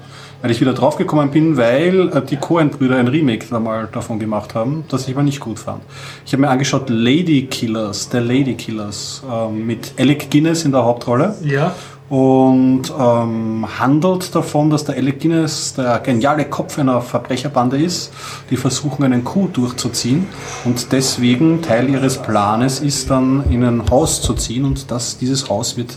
Weil 0.44 0.52
ich 0.52 0.60
wieder 0.60 0.74
draufgekommen 0.74 1.32
bin, 1.32 1.56
weil 1.56 2.10
äh, 2.10 2.22
die 2.22 2.36
Coen-Brüder 2.36 2.98
ein 2.98 3.08
Remake 3.08 3.46
da 3.50 3.62
mal 3.62 3.88
davon 3.90 4.20
gemacht 4.20 4.56
haben, 4.56 4.84
das 4.90 5.08
ich 5.08 5.14
aber 5.14 5.24
nicht 5.24 5.40
gut 5.40 5.58
fand. 5.58 5.82
Ich 6.26 6.34
habe 6.34 6.42
mir 6.42 6.50
angeschaut 6.50 6.90
Lady 6.90 7.48
Killers, 7.50 8.10
der 8.10 8.20
Lady 8.20 8.54
Killers, 8.56 9.24
ähm, 9.32 9.66
mit 9.66 9.94
Alec 9.98 10.30
Guinness 10.30 10.66
in 10.66 10.74
der 10.74 10.84
Hauptrolle 10.84 11.34
Ja, 11.44 11.74
und 12.14 12.94
ähm, 12.96 13.66
handelt 13.80 14.36
davon, 14.36 14.70
dass 14.70 14.86
der 14.86 14.98
Alec 14.98 15.20
Guinness 15.20 15.74
der 15.74 15.98
geniale 15.98 16.46
Kopf 16.46 16.78
einer 16.78 17.02
Verbrecherbande 17.02 17.82
ist, 17.82 18.14
die 18.52 18.56
versuchen 18.56 19.04
einen 19.04 19.24
Coup 19.24 19.52
durchzuziehen 19.52 20.28
und 20.64 20.92
deswegen 20.92 21.64
Teil 21.64 21.90
ihres 21.90 22.22
Planes 22.22 22.82
ist 22.82 23.10
dann 23.10 23.44
in 23.50 23.64
ein 23.64 23.90
Haus 23.90 24.22
zu 24.22 24.36
ziehen 24.36 24.64
und 24.64 24.92
das, 24.92 25.18
dieses 25.18 25.50
Haus 25.50 25.76
wird 25.76 25.96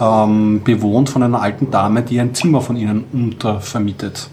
ähm, 0.00 0.62
bewohnt 0.64 1.10
von 1.10 1.22
einer 1.24 1.42
alten 1.42 1.70
Dame, 1.70 2.00
die 2.00 2.18
ein 2.20 2.34
Zimmer 2.34 2.62
von 2.62 2.76
ihnen 2.76 3.04
untervermietet. 3.12 4.30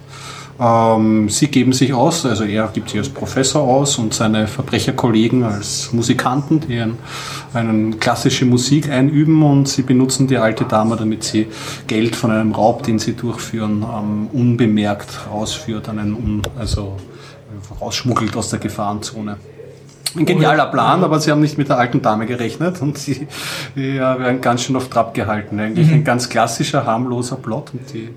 Ähm, 0.60 1.30
sie 1.30 1.48
geben 1.48 1.72
sich 1.74 1.94
aus, 1.94 2.26
also 2.26 2.44
er 2.44 2.68
gibt 2.70 2.90
sich 2.90 3.00
als 3.00 3.10
Professor 3.10 3.62
aus 3.62 3.98
und 4.00 4.14
seine 4.14 4.48
Verbrecherkollegen 4.48 5.44
als 5.44 5.94
Musikanten, 5.94 6.62
die 6.62 6.80
ein, 6.80 6.98
eine 7.54 7.96
klassische 7.98 8.46
Musik 8.46 8.90
einüben 8.90 9.44
und 9.44 9.68
sie 9.68 9.84
benutzen 9.84 10.28
die 10.28 10.38
alte 10.38 10.66
Dame, 10.66 10.96
damit 10.96 11.24
sie 11.24 11.48
Geld 11.86 12.16
von 12.16 12.32
einem 12.32 12.54
Raub, 12.54 12.84
den 12.84 12.98
sie 12.98 13.14
durchführen, 13.14 13.84
ähm, 13.84 14.28
unbemerkt 14.34 15.28
rausführt, 15.32 15.90
einen, 15.90 16.42
also 16.58 16.98
rausschmuggelt 17.80 18.36
aus 18.36 18.50
der 18.50 18.60
Gefahrenzone. 18.60 19.38
Ein 20.16 20.26
genialer 20.26 20.68
Plan, 20.68 21.04
aber 21.04 21.20
sie 21.20 21.32
haben 21.32 21.42
nicht 21.42 21.58
mit 21.58 21.70
der 21.70 21.78
alten 21.78 22.02
Dame 22.02 22.26
gerechnet 22.26 22.82
und 22.82 22.98
sie 22.98 23.28
ja, 23.76 24.18
werden 24.18 24.42
ganz 24.42 24.64
schön 24.64 24.76
auf 24.76 24.90
Trab 24.90 25.14
gehalten. 25.14 25.60
Eigentlich 25.60 25.92
ein 25.92 26.04
ganz 26.04 26.30
klassischer, 26.30 26.86
harmloser 26.86 27.36
Plot. 27.36 27.72
Und 27.74 27.94
die, 27.94 28.10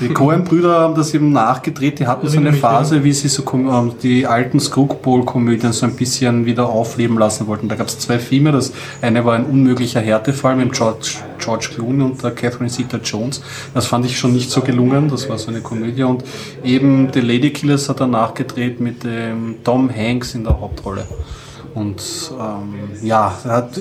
die 0.00 0.08
Coen-Brüder 0.08 0.80
haben 0.80 0.94
das 0.94 1.12
eben 1.14 1.32
nachgedreht. 1.32 1.98
Die 1.98 2.06
hatten 2.06 2.28
so 2.28 2.38
eine 2.38 2.52
Phase, 2.52 3.04
wie 3.04 3.12
sie 3.12 3.28
so 3.28 3.44
ähm, 3.52 3.92
die 4.02 4.26
alten 4.26 4.58
Screwball-Komödien 4.58 5.72
so 5.72 5.86
ein 5.86 5.94
bisschen 5.96 6.46
wieder 6.46 6.68
aufleben 6.68 7.18
lassen 7.18 7.46
wollten. 7.46 7.68
Da 7.68 7.76
gab 7.76 7.88
es 7.88 7.98
zwei 7.98 8.18
Filme. 8.18 8.52
Das 8.52 8.72
eine 9.02 9.24
war 9.24 9.34
ein 9.34 9.44
unmöglicher 9.44 10.00
Härtefall 10.00 10.56
mit 10.56 10.72
George, 10.72 11.18
George 11.48 11.70
Clooney 11.74 12.02
und 12.02 12.22
der 12.22 12.32
Catherine 12.32 12.68
Zeta-Jones. 12.68 13.40
Das 13.72 13.86
fand 13.86 14.04
ich 14.04 14.18
schon 14.18 14.34
nicht 14.34 14.50
so 14.50 14.60
gelungen. 14.60 15.08
Das 15.08 15.28
war 15.30 15.38
so 15.38 15.50
eine 15.50 15.62
Komödie. 15.62 16.02
Und 16.02 16.24
eben 16.62 17.08
The 17.12 17.20
Lady 17.20 17.50
Killers 17.50 17.88
hat 17.88 18.00
er 18.00 18.06
nachgedreht 18.06 18.80
mit 18.80 19.02
dem 19.02 19.56
Tom 19.64 19.90
Hanks 19.94 20.34
in 20.34 20.44
der 20.44 20.60
Hauptrolle. 20.60 21.06
Und 21.74 22.02
ähm, 22.38 22.74
ja, 23.02 23.34
er 23.44 23.50
hat 23.50 23.80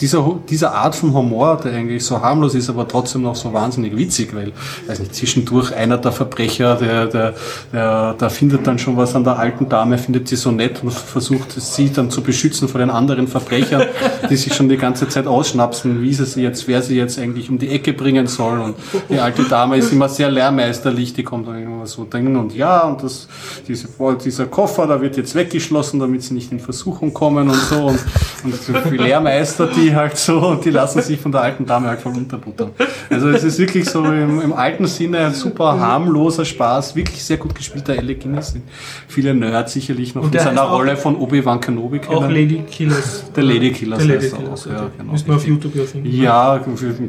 dieser, 0.00 0.38
dieser 0.48 0.74
Art 0.74 0.94
von 0.94 1.12
Humor, 1.12 1.60
der 1.62 1.72
eigentlich 1.72 2.04
so 2.04 2.20
harmlos 2.20 2.54
ist, 2.54 2.68
aber 2.68 2.86
trotzdem 2.86 3.22
noch 3.22 3.36
so 3.36 3.52
wahnsinnig 3.52 3.96
witzig, 3.96 4.34
weil, 4.34 4.52
weiß 4.86 5.00
nicht, 5.00 5.14
zwischendurch 5.14 5.74
einer 5.74 5.98
der 5.98 6.12
Verbrecher, 6.12 6.76
der, 6.76 7.06
der, 7.06 7.34
der, 7.72 8.14
der 8.14 8.30
findet 8.30 8.66
dann 8.66 8.78
schon 8.78 8.96
was 8.96 9.14
an 9.14 9.24
der 9.24 9.38
alten 9.38 9.68
Dame, 9.68 9.98
findet 9.98 10.28
sie 10.28 10.36
so 10.36 10.50
nett 10.50 10.82
und 10.82 10.92
versucht 10.92 11.52
sie 11.52 11.90
dann 11.92 12.10
zu 12.10 12.22
beschützen 12.22 12.68
vor 12.68 12.80
den 12.80 12.90
anderen 12.90 13.28
Verbrechern, 13.28 13.84
die 14.30 14.36
sich 14.36 14.54
schon 14.54 14.68
die 14.68 14.76
ganze 14.76 15.08
Zeit 15.08 15.26
ausschnapsen, 15.26 16.02
wie 16.02 16.12
sie 16.12 16.26
sie 16.26 16.42
jetzt, 16.42 16.68
wer 16.68 16.82
sie 16.82 16.96
jetzt 16.96 17.18
eigentlich 17.18 17.48
um 17.48 17.58
die 17.58 17.68
Ecke 17.68 17.92
bringen 17.92 18.26
soll. 18.26 18.60
Und 18.60 18.76
die 19.08 19.18
alte 19.18 19.44
Dame 19.44 19.76
ist 19.76 19.92
immer 19.92 20.08
sehr 20.08 20.30
lehrmeisterlich, 20.30 21.14
die 21.14 21.22
kommt 21.22 21.48
dann 21.48 21.62
immer 21.62 21.86
so 21.86 22.06
drin 22.08 22.36
und 22.36 22.54
ja, 22.54 22.82
und 22.82 23.02
das, 23.02 23.28
diese, 23.66 23.88
dieser 24.24 24.46
Koffer, 24.46 24.86
da 24.86 25.00
wird 25.00 25.16
jetzt 25.16 25.34
weggeschlossen, 25.34 26.00
damit 26.00 26.22
sie 26.22 26.34
nicht 26.34 26.52
in 26.52 26.60
Versuchung 26.60 27.12
kommen 27.12 27.48
und 27.48 27.60
so. 27.60 27.86
Und, 27.86 27.98
und 28.44 28.54
so 28.54 28.72
viele 28.88 29.04
Lehrmeister, 29.04 29.66
die 29.66 29.85
halt 29.94 30.16
so, 30.16 30.38
und 30.38 30.64
die 30.64 30.70
lassen 30.70 31.00
sich 31.02 31.20
von 31.20 31.32
der 31.32 31.42
alten 31.42 31.66
Dame 31.66 31.88
halt 31.88 32.00
voll 32.00 32.12
unterbuttern. 32.16 32.70
Also 33.10 33.28
es 33.30 33.44
ist 33.44 33.58
wirklich 33.58 33.84
so 33.88 34.04
im, 34.04 34.40
im 34.40 34.52
alten 34.52 34.86
Sinne 34.86 35.18
ein 35.26 35.34
super 35.34 35.78
harmloser 35.78 36.44
Spaß, 36.44 36.96
wirklich 36.96 37.22
sehr 37.22 37.36
gut 37.36 37.54
gespielter 37.54 37.92
Alec 37.94 38.20
Guinness. 38.20 38.52
den 38.54 38.62
Viele 39.08 39.34
Nerds 39.34 39.72
sicherlich 39.72 40.14
noch 40.14 40.24
Und 40.24 40.34
der 40.34 40.42
seiner 40.42 40.62
Rolle 40.62 40.96
von 40.96 41.16
Obi-Wan 41.16 41.60
Kenobi 41.60 41.98
kennen. 42.00 42.16
Auch 42.16 42.28
Lady 42.28 42.62
Killers. 42.70 43.24
Der 43.34 43.42
Lady 43.44 43.70
Killers 43.72 43.98
Der 43.98 44.06
Lady 44.08 44.20
heißt 44.24 44.32
er 44.34 44.38
Killers. 44.38 44.66
auch, 44.66 44.70
ja, 44.72 44.90
genau, 44.98 45.12
Müssen 45.12 45.26
wir 45.28 45.34
auf. 45.36 45.46
YouTube 45.46 45.74
ja 45.76 45.84
finden. 45.84 46.10
Ja, 46.22 46.60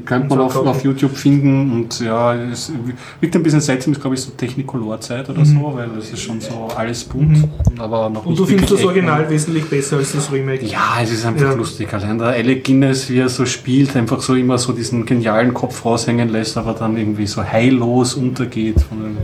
könnte 0.06 0.28
man 0.30 0.40
auf, 0.42 0.56
auf 0.56 0.84
YouTube 0.84 1.16
finden 1.16 1.72
und 1.72 2.00
ja, 2.00 2.36
es 2.36 2.72
wirkt 3.20 3.36
ein 3.36 3.44
bisschen 3.44 3.62
seltsam, 3.62 3.94
ist 3.94 4.02
glaube 4.02 4.16
ich 4.16 4.22
so 4.22 4.32
Technicolor-Zeit 4.32 5.30
oder 5.30 5.46
so, 5.46 5.74
weil 5.76 5.90
das 5.96 6.10
ist 6.10 6.22
schon 6.22 6.40
so 6.42 6.68
alles 6.76 7.04
bunt, 7.04 7.48
aber 7.78 8.10
noch 8.10 8.24
Mhm. 8.24 8.30
Und 8.32 8.40
du 8.40 8.46
findest 8.46 8.72
das. 8.74 8.84
Original 8.84 9.30
wesentlich 9.30 9.66
besser 9.66 9.98
als 9.98 10.12
das 10.14 10.32
Remake. 10.32 10.66
Ja, 10.66 10.98
es 11.02 11.12
ist 11.12 11.26
einfach 11.26 11.42
Ja. 11.42 11.54
lustig. 11.54 11.94
Allein 11.94 12.18
der 12.18 12.28
Alec 12.28 12.64
Guinness, 12.68 13.10
wie 13.10 13.20
er 13.20 13.30
so 13.30 13.46
spielt, 13.46 13.96
einfach 13.96 14.20
so 14.22 14.36
immer 14.36 14.58
so 14.58 14.74
diesen 14.74 15.06
genialen 15.06 15.54
Kopf 15.54 15.86
raushängen 15.86 16.28
lässt, 16.30 16.58
aber 16.58 16.74
dann 16.74 16.98
irgendwie 16.98 17.26
so 17.26 17.42
heillos 17.42 18.16
untergeht 18.16 18.82
von 18.82 19.02
dem, 19.04 19.18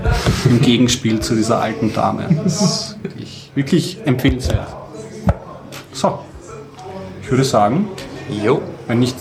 im 0.50 0.62
Gegenspiel 0.62 1.20
zu 1.20 1.36
dieser 1.36 1.60
alten 1.62 1.92
Dame. 1.94 2.28
Das 2.44 2.62
ist 2.62 2.98
wirklich, 3.04 3.52
wirklich 3.54 3.98
empfehlenswert. 4.06 4.68
So, 5.92 6.20
ich 7.22 7.30
würde 7.30 7.44
sagen, 7.44 7.88
Jo. 8.44 8.62
wenn 8.88 9.00
nicht 9.00 9.16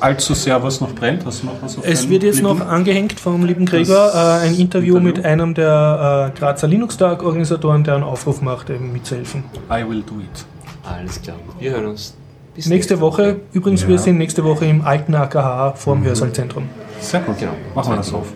allzu 0.00 0.34
sehr 0.34 0.60
was 0.62 0.80
noch 0.80 0.92
brennt, 0.94 1.24
hast 1.24 1.42
du 1.42 1.46
noch 1.46 1.54
was 1.62 1.78
auf 1.78 1.84
Es 1.86 2.08
wird 2.08 2.24
jetzt 2.24 2.40
Lippen? 2.42 2.58
noch 2.58 2.66
angehängt 2.66 3.18
vom 3.20 3.44
lieben 3.44 3.64
Gregor 3.64 4.10
äh, 4.12 4.46
ein 4.46 4.56
Interview 4.58 4.98
mit 4.98 5.24
einem 5.24 5.54
der 5.54 6.32
äh, 6.34 6.38
Grazer 6.38 6.66
Linux-Tag-Organisatoren, 6.66 7.84
der 7.84 7.94
einen 7.94 8.04
Aufruf 8.04 8.40
macht, 8.42 8.70
eben 8.70 8.92
mitzuhelfen. 8.92 9.44
I 9.70 9.88
will 9.88 10.02
do 10.02 10.14
it. 10.20 10.44
Alles 10.84 11.22
klar. 11.22 11.36
Wir 11.60 11.70
hören 11.72 11.86
uns. 11.86 12.17
Bis 12.58 12.66
Nächste 12.66 12.98
Woche, 12.98 13.36
übrigens, 13.52 13.86
wir 13.86 14.00
sind 14.00 14.18
nächste 14.18 14.42
Woche 14.42 14.64
im 14.64 14.84
alten 14.84 15.14
AKH 15.14 15.74
vor 15.76 15.94
Mhm. 15.94 16.00
dem 16.02 16.08
Hörsaalzentrum. 16.08 16.68
Sehr 16.98 17.20
gut. 17.20 17.38
Genau. 17.38 17.52
Machen 17.72 17.92
wir 17.92 17.96
das 17.98 18.12
auf. 18.12 18.32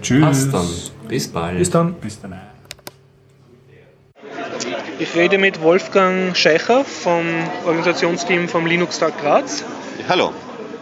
Tschüss. 0.00 0.20
Passt 0.24 0.54
dann. 0.54 0.68
Bis 1.08 1.26
bald. 1.26 1.58
Bis 1.58 1.68
dann. 1.68 1.94
Bis 1.94 2.20
dann. 2.20 2.40
Ich 5.00 5.16
rede 5.16 5.36
mit 5.38 5.60
Wolfgang 5.62 6.36
Scheicher 6.36 6.84
vom 6.84 7.24
Organisationsteam 7.66 8.48
vom 8.48 8.66
Linux-Tag 8.66 9.20
Graz. 9.20 9.64
Hallo. 10.08 10.30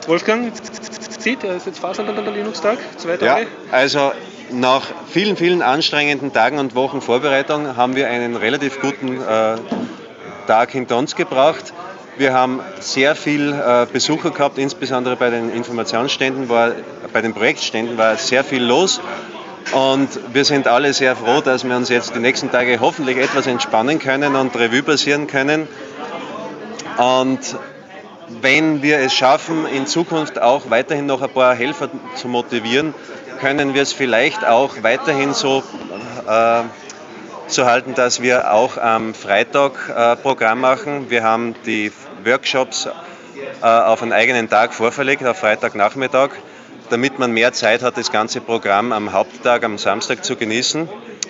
Wolfgang, 0.07 0.53
sieht, 1.19 1.45
er 1.45 1.57
ist 1.57 1.65
jetzt 1.65 1.79
fast 1.79 2.01
an 2.01 2.07
der 2.15 2.31
Linux-Tag, 2.35 2.77
zwei 2.99 3.13
Ja, 3.13 3.17
Tage. 3.17 3.47
also 3.73 4.13
nach 4.53 4.83
vielen, 5.07 5.39
vielen 5.39 5.63
anstrengenden 5.63 6.35
Tagen 6.35 6.59
und 6.59 6.75
Wochen 6.75 7.01
Vorbereitung 7.01 7.79
haben 7.79 7.97
wir 7.97 8.09
einen 8.11 8.37
relativ 8.37 8.79
guten 8.83 9.23
äh, 9.23 9.57
Tag 10.47 10.71
hinter 10.73 10.99
uns 10.99 11.17
gebracht. 11.17 11.73
Wir 12.19 12.33
haben 12.33 12.61
sehr 12.81 13.15
viel 13.15 13.53
äh, 13.53 13.87
Besucher 13.93 14.33
gehabt, 14.33 14.59
insbesondere 14.59 15.15
bei 15.15 15.31
den 15.31 15.53
Informationsständen, 15.53 16.49
war, 16.49 16.73
bei 17.13 17.23
den 17.23 17.33
Projektständen 17.33 17.97
war 17.97 18.17
sehr 18.17 18.43
viel 18.43 18.65
los. 18.65 19.01
Und 19.71 20.09
wir 20.33 20.45
sind 20.45 20.67
alle 20.67 20.93
sehr 20.95 21.15
froh, 21.15 21.41
dass 21.41 21.63
wir 21.63 21.77
uns 21.77 21.91
jetzt 21.91 22.17
die 22.17 22.19
nächsten 22.19 22.51
Tage 22.51 22.81
hoffentlich 22.81 23.19
etwas 23.19 23.47
entspannen 23.47 24.01
können 24.01 24.35
und 24.35 24.57
Revue 24.57 24.83
passieren 24.83 25.29
können. 25.29 25.69
Und 26.97 27.39
wenn 28.43 28.83
wir 28.83 28.99
es 28.99 29.15
schaffen, 29.15 29.69
in 29.69 29.87
Zukunft 29.87 30.43
auch 30.43 30.71
weiterhin 30.71 31.07
noch 31.07 31.23
ein 31.23 31.31
paar 31.31 31.55
Helfer 31.55 31.89
zu 32.17 32.27
motivieren, 32.27 32.95
können 33.41 33.75
wir 33.75 33.83
es 33.83 33.93
vielleicht 33.93 34.45
auch 34.45 34.83
weiterhin 34.83 35.35
so, 35.35 35.63
äh, 36.27 36.63
so 37.47 37.65
halten, 37.65 37.95
dass 37.95 38.21
wir 38.21 38.53
auch 38.53 38.77
am 38.77 39.15
Freitag 39.15 39.89
äh, 39.89 40.17
Programm 40.17 40.63
machen. 40.63 41.11
Wir 41.11 41.23
haben 41.23 41.55
die 41.65 41.93
Workshops 42.29 42.87
äh, 42.87 43.67
auf 43.67 44.03
einen 44.03 44.13
eigenen 44.13 44.49
Tag 44.49 44.75
vorverlegt, 44.75 45.25
auf 45.25 45.39
Freitagnachmittag, 45.39 46.31
damit 46.91 47.19
man 47.19 47.33
mehr 47.33 47.53
Zeit 47.53 47.83
hat, 47.83 47.97
das 47.97 48.13
ganze 48.13 48.41
Programm 48.41 48.93
am 48.93 49.13
Haupttag, 49.13 49.65
am 49.65 49.79
Samstag 49.79 50.25
zu 50.25 50.37
genießen. 50.37 50.89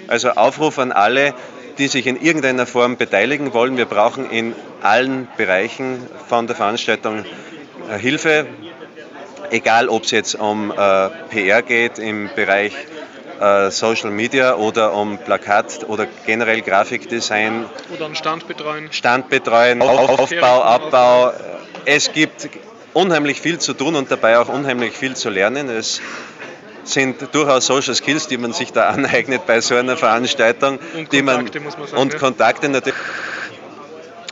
Also 0.08 0.30
Aufruf 0.30 0.78
an 0.78 0.92
alle, 0.92 1.34
die 1.78 1.88
sich 1.88 2.06
in 2.06 2.20
irgendeiner 2.20 2.66
Form 2.66 2.96
beteiligen 2.96 3.52
wollen. 3.52 3.76
Wir 3.76 3.86
brauchen 3.86 4.30
in 4.30 4.54
allen 4.82 5.28
Bereichen 5.36 6.06
von 6.28 6.46
der 6.46 6.56
Veranstaltung 6.56 7.24
äh, 7.90 7.98
Hilfe, 7.98 8.46
egal 9.50 9.88
ob 9.88 10.04
es 10.04 10.10
jetzt 10.10 10.34
um 10.34 10.70
äh, 10.70 11.08
PR 11.30 11.62
geht 11.62 11.98
im 11.98 12.30
Bereich 12.34 12.74
äh, 13.40 13.70
Social 13.70 14.10
Media 14.10 14.54
oder 14.54 14.92
um 14.94 15.18
Plakat 15.18 15.84
oder 15.88 16.06
generell 16.26 16.60
Grafikdesign, 16.62 17.66
Oder 17.94 18.06
einen 18.06 18.14
Stand 18.16 18.46
betreuen. 18.48 18.88
Stand 18.92 19.28
betreuen, 19.28 19.82
Auf- 19.82 20.18
Aufbau, 20.20 20.62
Abbau. 20.62 21.32
Es 21.84 22.12
gibt 22.12 22.48
unheimlich 22.94 23.40
viel 23.40 23.58
zu 23.58 23.74
tun 23.74 23.94
und 23.96 24.10
dabei 24.10 24.38
auch 24.38 24.48
unheimlich 24.48 24.92
viel 24.94 25.14
zu 25.14 25.30
lernen. 25.30 25.68
Es 25.68 26.00
sind 26.84 27.34
durchaus 27.34 27.66
Social 27.66 27.94
Skills, 27.94 28.28
die 28.28 28.38
man 28.38 28.52
sich 28.52 28.72
da 28.72 28.88
aneignet 28.88 29.46
bei 29.46 29.60
so 29.60 29.74
einer 29.76 29.96
Veranstaltung. 29.96 30.78
Und 30.96 31.12
die 31.12 31.22
man, 31.22 31.36
Kontakte, 31.36 31.60
muss 31.60 31.78
man 31.78 31.86
sagen, 31.86 32.02
Und. 32.02 32.18
Kontakte 32.18 32.68
natürlich. 32.68 32.94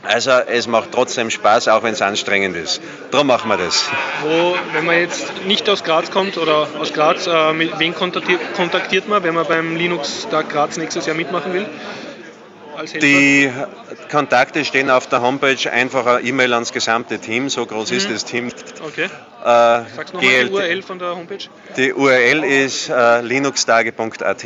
Also 0.03 0.31
es 0.31 0.67
macht 0.67 0.91
trotzdem 0.91 1.29
Spaß, 1.29 1.67
auch 1.67 1.83
wenn 1.83 1.93
es 1.93 2.01
anstrengend 2.01 2.55
ist. 2.55 2.81
Darum 3.11 3.27
machen 3.27 3.49
wir 3.49 3.57
das. 3.57 3.89
Wo, 4.21 4.55
wenn 4.73 4.85
man 4.85 4.99
jetzt 4.99 5.45
nicht 5.45 5.69
aus 5.69 5.83
Graz 5.83 6.11
kommt 6.11 6.37
oder 6.37 6.67
aus 6.79 6.93
Graz, 6.93 7.27
äh, 7.27 7.53
mit 7.53 7.77
wen 7.79 7.93
kontaktiert, 7.93 8.39
kontaktiert 8.55 9.07
man, 9.07 9.23
wenn 9.23 9.33
man 9.33 9.45
beim 9.47 9.75
Linux-Tag 9.75 10.49
Graz 10.49 10.77
nächstes 10.77 11.05
Jahr 11.05 11.15
mitmachen 11.15 11.53
will? 11.53 11.65
Die 13.01 13.51
Kontakte 14.11 14.63
stehen 14.63 14.91
auf 14.91 15.07
der 15.07 15.21
Homepage, 15.21 15.71
einfach 15.71 16.05
eine 16.05 16.27
E-Mail 16.27 16.53
ans 16.53 16.71
gesamte 16.71 17.17
Team, 17.17 17.49
so 17.49 17.65
groß 17.65 17.89
ist 17.91 18.09
das 18.09 18.23
Team. 18.23 18.51
Okay. 18.85 19.05
Äh, 19.05 19.07
Sagst 19.43 20.13
du 20.13 20.17
nochmal 20.17 20.45
die 20.45 20.51
URL 20.51 20.81
von 20.83 20.99
der 20.99 21.15
Homepage? 21.15 21.45
Die 21.75 21.93
URL 21.93 22.43
ist 22.43 22.89
äh, 22.89 23.21
linuxtage.at 23.21 24.45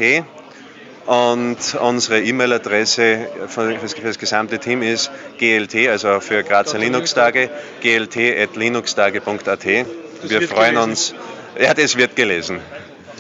und 1.06 1.58
unsere 1.80 2.22
E-Mail-Adresse 2.22 3.28
für, 3.48 3.80
für 3.80 4.02
das 4.04 4.20
gesamte 4.20 4.60
Team 4.60 4.82
ist 4.82 5.12
glt, 5.38 5.76
also 5.90 6.20
für 6.20 6.44
Grazer 6.44 6.78
Linux-Tage, 6.78 7.50
glt.linuxtage.at. 7.82 9.66
Wir 9.66 10.42
freuen 10.48 10.76
gelesen. 10.76 10.78
uns. 10.78 11.16
Ja, 11.60 11.74
das 11.74 11.98
wird 11.98 12.16
gelesen. 12.16 12.60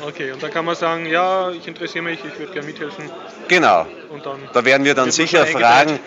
Okay, 0.08 0.32
und 0.32 0.42
da 0.42 0.50
kann 0.50 0.66
man 0.66 0.76
sagen, 0.76 1.06
ja, 1.06 1.52
ich 1.52 1.68
interessiere 1.68 2.04
mich, 2.04 2.20
ich 2.26 2.40
würde 2.40 2.54
gerne 2.54 2.68
mithelfen. 2.68 3.10
Genau. 3.48 3.86
Und 4.10 4.26
dann 4.26 4.40
Da 4.54 4.66
werden 4.66 4.84
wir 4.84 4.96
dann 4.96 5.12
sicher 5.12 5.46
fragen, 5.46 6.00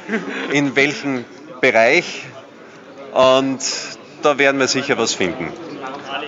in 0.53 0.75
welchem 0.75 1.25
Bereich. 1.61 2.25
Und 3.13 3.61
da 4.23 4.39
werden 4.39 4.59
wir 4.59 4.67
sicher 4.67 4.99
was 4.99 5.15
finden. 5.15 5.53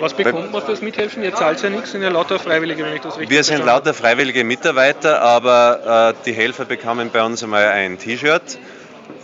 Was 0.01 0.14
bekommt 0.14 0.52
man 0.52 0.62
fürs 0.62 0.82
Mithelfen? 0.82 1.23
Ihr 1.23 1.35
zahlt 1.35 1.62
ja 1.62 1.70
nichts, 1.70 1.93
sind 1.93 2.02
ja 2.02 2.09
lauter 2.09 2.39
Freiwillige, 2.39 2.85
wenn 2.85 2.94
ich 2.94 3.01
das 3.01 3.16
richtig 3.16 3.31
Wir 3.31 3.44
sind 3.44 3.64
lauter 3.64 3.94
freiwillige 3.94 4.44
Mitarbeiter, 4.44 5.23
aber 5.23 6.14
äh, 6.16 6.24
die 6.24 6.32
Helfer 6.32 6.64
bekommen 6.64 7.10
bei 7.12 7.23
uns 7.23 7.43
einmal 7.43 7.66
ein 7.66 7.98
T-Shirt 7.98 8.59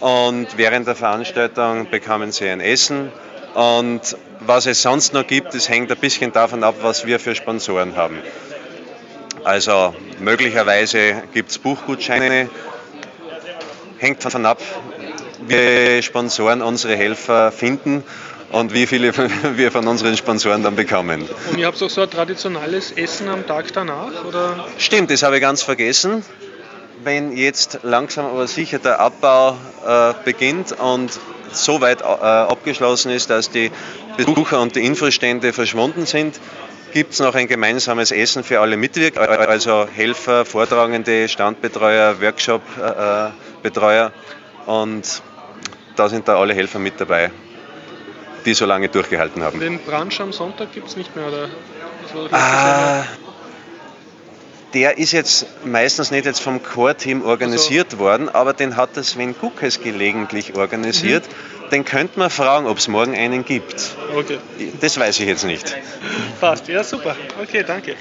und 0.01 0.57
während 0.57 0.87
der 0.87 0.95
Veranstaltung 0.95 1.91
bekommen 1.91 2.33
sie 2.33 2.49
ein 2.49 2.61
Essen. 2.61 3.13
Und 3.55 4.01
was 4.41 4.67
es 4.67 4.83
sonst 4.83 5.13
noch 5.13 5.27
gibt, 5.27 5.55
das 5.55 5.69
hängt 5.69 5.91
ein 5.91 5.99
bisschen 5.99 6.33
davon 6.33 6.65
ab, 6.65 6.77
was 6.83 7.07
wir 7.07 7.21
für 7.21 7.35
Sponsoren 7.35 7.97
haben. 7.97 8.19
Also 9.45 9.95
möglicherweise 10.21 11.23
gibt 11.35 11.51
es 11.51 11.59
Buchgutscheine, 11.59 12.49
hängt 13.99 14.25
davon 14.25 14.47
ab, 14.47 14.59
wir 15.47 16.01
Sponsoren 16.03 16.63
unsere 16.63 16.97
Helfer 16.97 17.51
finden 17.53 18.05
und 18.53 18.73
wie 18.73 18.87
viele 18.87 19.13
wir 19.57 19.73
von 19.73 19.87
unseren 19.87 20.17
Sponsoren 20.17 20.63
dann 20.63 20.77
bekommen. 20.77 21.29
Und 21.51 21.59
ihr 21.59 21.67
habt 21.67 21.83
auch 21.83 21.91
so 21.91 22.03
ein 22.03 22.11
traditionelles 22.11 22.93
Essen 22.93 23.29
am 23.29 23.47
Tag 23.47 23.73
danach? 23.73 24.25
Oder? 24.25 24.67
Stimmt, 24.79 25.11
das 25.11 25.23
habe 25.23 25.37
ich 25.37 25.43
ganz 25.43 25.63
vergessen. 25.63 26.23
Wenn 27.03 27.37
jetzt 27.37 27.81
langsam 27.83 28.27
aber 28.27 28.47
sicher 28.47 28.79
der 28.79 29.01
Abbau 29.01 29.57
äh, 29.85 30.15
beginnt 30.25 30.73
und 30.73 31.19
so 31.51 31.81
weit 31.81 32.03
äh, 32.03 32.05
abgeschlossen 32.05 33.11
ist, 33.11 33.29
dass 33.31 33.51
die 33.51 33.73
Besucher 34.17 34.61
und 34.61 34.77
die 34.77 34.85
Infostände 34.85 35.53
verschwunden 35.53 36.07
sind, 36.07 36.39
gibt 36.93 37.15
es 37.15 37.21
noch 37.21 37.35
ein 37.35 37.49
gemeinsames 37.49 38.13
Essen 38.13 38.45
für 38.45 38.61
alle 38.61 38.77
Mitwirker, 38.77 39.49
also 39.49 39.87
Helfer, 39.93 40.45
Vortragende, 40.45 41.29
Standbetreuer, 41.29 42.21
Workshop-Betreuer. 42.21 44.13
und 44.67 45.23
da 45.97 46.09
sind 46.09 46.29
da 46.29 46.39
alle 46.39 46.55
Helfer 46.55 46.79
mit 46.79 47.01
dabei, 47.01 47.31
die 48.45 48.55
so 48.55 48.67
lange 48.67 48.89
durchgehalten 48.89 49.43
haben. 49.43 49.61
Den 49.61 49.79
Brunch 49.79 50.21
am 50.21 50.33
Sonntag 50.33 50.73
gibt 50.73 50.89
es 50.89 50.97
nicht 50.97 51.15
mehr, 51.17 51.29
oder? 51.29 51.49
Ah, 52.33 53.05
der 54.75 54.99
ist 54.99 55.13
jetzt 55.13 55.47
meistens 55.65 56.11
nicht 56.11 56.25
jetzt 56.25 56.41
vom 56.41 56.63
Core-Team 56.63 57.23
organisiert 57.23 57.93
also. 57.93 57.99
worden, 57.99 58.29
aber 58.29 58.53
den 58.53 58.77
hat 58.77 58.97
der 58.97 59.03
Sven 59.03 59.35
Guckes 59.39 59.81
gelegentlich 59.81 60.55
organisiert. 60.57 61.25
Mhm. 61.27 61.71
Den 61.71 61.85
könnte 61.85 62.19
man 62.19 62.31
fragen, 62.31 62.67
ob 62.67 62.79
es 62.79 62.89
morgen 62.89 63.15
einen 63.15 63.45
gibt. 63.45 63.97
Okay. 64.15 64.39
Das 64.81 64.99
weiß 64.99 65.21
ich 65.21 65.27
jetzt 65.27 65.45
nicht. 65.45 65.75
Passt, 66.41 66.69
ja 66.69 66.85
super. 66.85 67.17
Okay, 67.43 67.65
danke. 67.67 67.97